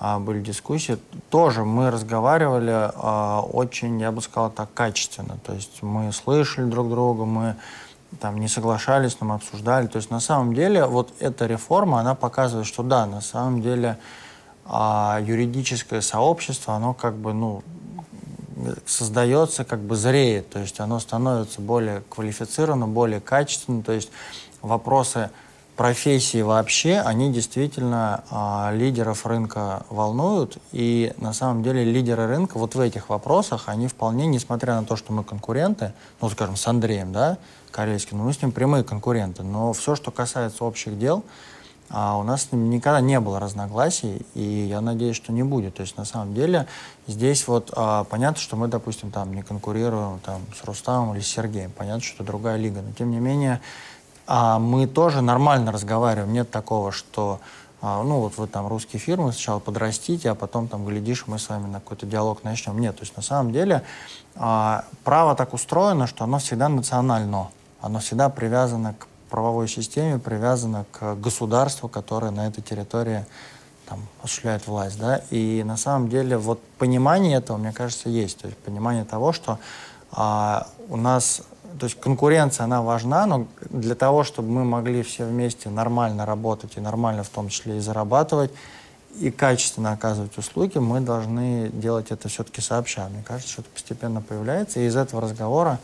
были 0.00 0.40
дискуссии, 0.40 0.98
тоже 1.28 1.64
мы 1.64 1.90
разговаривали 1.90 2.72
а, 2.72 3.40
очень, 3.40 4.00
я 4.00 4.12
бы 4.12 4.22
сказал 4.22 4.50
так, 4.50 4.72
качественно. 4.72 5.38
То 5.44 5.54
есть 5.54 5.82
мы 5.82 6.12
слышали 6.12 6.66
друг 6.66 6.88
друга, 6.88 7.24
мы 7.24 7.56
там 8.20 8.38
не 8.38 8.48
соглашались, 8.48 9.16
но 9.20 9.26
мы 9.26 9.34
обсуждали. 9.34 9.86
То 9.86 9.96
есть 9.96 10.10
на 10.10 10.20
самом 10.20 10.54
деле 10.54 10.86
вот 10.86 11.12
эта 11.18 11.46
реформа, 11.46 12.00
она 12.00 12.14
показывает, 12.14 12.66
что 12.66 12.82
да, 12.82 13.06
на 13.06 13.20
самом 13.20 13.60
деле 13.60 13.98
а, 14.64 15.20
юридическое 15.20 16.00
сообщество, 16.00 16.74
оно 16.74 16.94
как 16.94 17.16
бы, 17.16 17.32
ну, 17.32 17.62
создается, 18.86 19.64
как 19.64 19.80
бы 19.80 19.96
зреет, 19.96 20.50
то 20.50 20.58
есть 20.58 20.80
оно 20.80 20.98
становится 20.98 21.60
более 21.60 22.02
квалифицированным, 22.08 22.92
более 22.92 23.20
качественным, 23.20 23.82
то 23.82 23.92
есть 23.92 24.10
вопросы 24.62 25.30
профессии 25.78 26.42
вообще, 26.42 26.98
они 26.98 27.32
действительно 27.32 28.24
а, 28.30 28.72
лидеров 28.74 29.24
рынка 29.24 29.86
волнуют, 29.90 30.58
и 30.72 31.14
на 31.18 31.32
самом 31.32 31.62
деле 31.62 31.84
лидеры 31.84 32.26
рынка 32.26 32.58
вот 32.58 32.74
в 32.74 32.80
этих 32.80 33.08
вопросах, 33.08 33.68
они 33.68 33.86
вполне, 33.86 34.26
несмотря 34.26 34.74
на 34.74 34.84
то, 34.84 34.96
что 34.96 35.12
мы 35.12 35.22
конкуренты, 35.22 35.92
ну, 36.20 36.28
скажем, 36.30 36.56
с 36.56 36.66
Андреем, 36.66 37.12
да, 37.12 37.38
Корейским, 37.70 38.18
ну, 38.18 38.24
мы 38.24 38.32
с 38.32 38.42
ним 38.42 38.50
прямые 38.50 38.82
конкуренты, 38.82 39.44
но 39.44 39.72
все, 39.72 39.94
что 39.94 40.10
касается 40.10 40.64
общих 40.64 40.98
дел, 40.98 41.22
а 41.90 42.18
у 42.18 42.24
нас 42.24 42.42
с 42.42 42.52
ним 42.52 42.70
никогда 42.70 43.00
не 43.00 43.20
было 43.20 43.38
разногласий, 43.38 44.26
и 44.34 44.42
я 44.42 44.80
надеюсь, 44.80 45.16
что 45.16 45.32
не 45.32 45.44
будет. 45.44 45.76
То 45.76 45.82
есть 45.82 45.96
на 45.96 46.04
самом 46.04 46.34
деле 46.34 46.66
здесь 47.06 47.46
вот 47.46 47.72
а, 47.74 48.04
понятно, 48.04 48.42
что 48.42 48.56
мы, 48.56 48.68
допустим, 48.68 49.10
там 49.10 49.32
не 49.32 49.42
конкурируем 49.42 50.18
там, 50.18 50.42
с 50.54 50.64
Рустамом 50.64 51.14
или 51.14 51.22
с 51.22 51.28
Сергеем. 51.28 51.70
Понятно, 51.70 52.02
что 52.02 52.16
это 52.16 52.24
другая 52.24 52.58
лига. 52.58 52.82
Но 52.82 52.92
тем 52.92 53.10
не 53.10 53.20
менее 53.20 53.62
а, 54.28 54.58
мы 54.58 54.86
тоже 54.86 55.22
нормально 55.22 55.72
разговариваем. 55.72 56.32
Нет 56.32 56.50
такого, 56.50 56.92
что 56.92 57.40
а, 57.80 58.02
ну 58.02 58.20
вот 58.20 58.36
вы 58.36 58.46
там 58.46 58.68
русские 58.68 59.00
фирмы 59.00 59.32
сначала 59.32 59.58
подрастите, 59.58 60.30
а 60.30 60.34
потом 60.34 60.68
там 60.68 60.84
глядишь, 60.84 61.24
мы 61.26 61.38
с 61.38 61.48
вами 61.48 61.66
на 61.66 61.80
какой-то 61.80 62.04
диалог 62.04 62.44
начнем. 62.44 62.78
Нет, 62.78 62.96
то 62.96 63.02
есть 63.02 63.16
на 63.16 63.22
самом 63.22 63.52
деле 63.52 63.82
а, 64.36 64.84
право 65.02 65.34
так 65.34 65.54
устроено, 65.54 66.06
что 66.06 66.24
оно 66.24 66.38
всегда 66.38 66.68
национально. 66.68 67.48
Оно 67.80 68.00
всегда 68.00 68.28
привязано 68.28 68.94
к 68.94 69.06
правовой 69.30 69.68
системе 69.68 70.18
привязана 70.18 70.84
к 70.90 71.14
государству, 71.14 71.88
которое 71.88 72.30
на 72.30 72.48
этой 72.48 72.62
территории 72.62 73.26
там, 73.88 74.06
осуществляет 74.22 74.66
власть. 74.66 74.98
Да? 74.98 75.22
И 75.30 75.62
на 75.64 75.76
самом 75.76 76.08
деле 76.08 76.36
вот 76.36 76.62
понимание 76.78 77.38
этого, 77.38 77.56
мне 77.56 77.72
кажется, 77.72 78.08
есть. 78.08 78.38
То 78.38 78.46
есть 78.46 78.58
понимание 78.58 79.04
того, 79.04 79.32
что 79.32 79.58
а, 80.10 80.66
у 80.88 80.96
нас 80.96 81.42
то 81.78 81.86
есть 81.86 81.98
конкуренция, 82.00 82.64
она 82.64 82.82
важна, 82.82 83.26
но 83.26 83.46
для 83.70 83.94
того, 83.94 84.24
чтобы 84.24 84.50
мы 84.50 84.64
могли 84.64 85.02
все 85.02 85.24
вместе 85.24 85.70
нормально 85.70 86.26
работать 86.26 86.76
и 86.76 86.80
нормально 86.80 87.22
в 87.22 87.28
том 87.28 87.48
числе 87.48 87.78
и 87.78 87.80
зарабатывать, 87.80 88.50
и 89.18 89.30
качественно 89.30 89.92
оказывать 89.92 90.36
услуги, 90.38 90.78
мы 90.78 91.00
должны 91.00 91.70
делать 91.70 92.10
это 92.10 92.28
все-таки 92.28 92.60
сообща. 92.60 93.08
Мне 93.08 93.22
кажется, 93.26 93.52
что 93.52 93.62
это 93.62 93.70
постепенно 93.70 94.20
появляется, 94.20 94.80
и 94.80 94.86
из 94.86 94.96
этого 94.96 95.22
разговора 95.22 95.78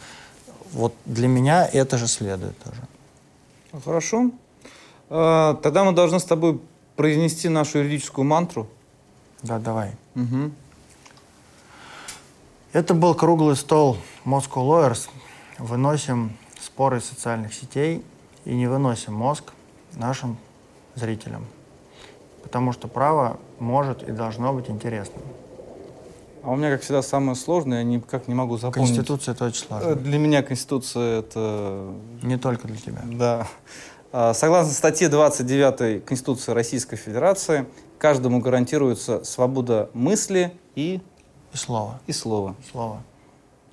вот 0.72 0.94
для 1.04 1.28
меня 1.28 1.66
это 1.66 1.98
же 1.98 2.06
следует 2.06 2.58
тоже. 2.58 3.82
Хорошо. 3.84 4.30
А, 5.10 5.54
тогда 5.54 5.84
мы 5.84 5.92
должны 5.92 6.20
с 6.20 6.24
тобой 6.24 6.60
произнести 6.96 7.48
нашу 7.48 7.78
юридическую 7.78 8.24
мантру. 8.24 8.68
Да, 9.42 9.58
давай. 9.58 9.92
Угу. 10.14 10.50
Это 12.72 12.94
был 12.94 13.14
круглый 13.14 13.56
стол 13.56 13.96
Moscow 14.24 14.62
Lawyers. 14.66 15.08
Выносим 15.58 16.36
споры 16.60 16.98
из 16.98 17.04
социальных 17.04 17.54
сетей 17.54 18.04
и 18.44 18.54
не 18.54 18.66
выносим 18.66 19.14
мозг 19.14 19.52
нашим 19.94 20.36
зрителям. 20.94 21.46
Потому 22.42 22.72
что 22.72 22.88
право 22.88 23.38
может 23.58 24.02
и 24.02 24.12
должно 24.12 24.52
быть 24.52 24.68
интересным. 24.68 25.22
А 26.42 26.50
у 26.50 26.56
меня, 26.56 26.70
как 26.70 26.82
всегда, 26.82 27.00
самое 27.00 27.36
сложное, 27.36 27.78
я 27.78 27.84
никак 27.84 28.28
не 28.28 28.34
могу 28.34 28.58
запомнить. 28.58 28.94
Конституция 28.94 29.32
это 29.32 29.46
очень 29.46 29.66
сложно. 29.66 29.88
Э, 29.88 29.94
для 29.94 30.18
меня 30.18 30.42
Конституция 30.42 31.20
это... 31.20 31.94
Не 32.22 32.36
только 32.36 32.68
для 32.68 32.76
тебя. 32.76 33.00
Да. 33.04 33.46
А, 34.12 34.34
согласно 34.34 34.72
статье 34.74 35.08
29 35.08 36.04
Конституции 36.04 36.52
Российской 36.52 36.96
Федерации, 36.96 37.66
каждому 37.98 38.40
гарантируется 38.40 39.24
свобода 39.24 39.88
мысли 39.94 40.52
и... 40.74 41.00
И 41.52 41.56
слова. 41.56 41.98
И 42.06 42.12
слова. 42.12 42.54
Слова. 42.70 43.02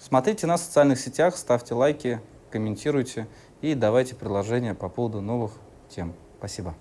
Смотрите 0.02 0.48
нас 0.48 0.62
в 0.62 0.64
социальных 0.64 1.00
сетях, 1.00 1.38
ставьте 1.38 1.76
лайки, 1.76 2.20
комментируйте 2.50 3.28
и 3.62 3.76
давайте 3.76 4.16
предложения 4.16 4.74
по 4.74 4.90
поводу 4.90 5.22
новых 5.22 5.52
тем. 5.90 6.16
Спасибо. 6.40 6.74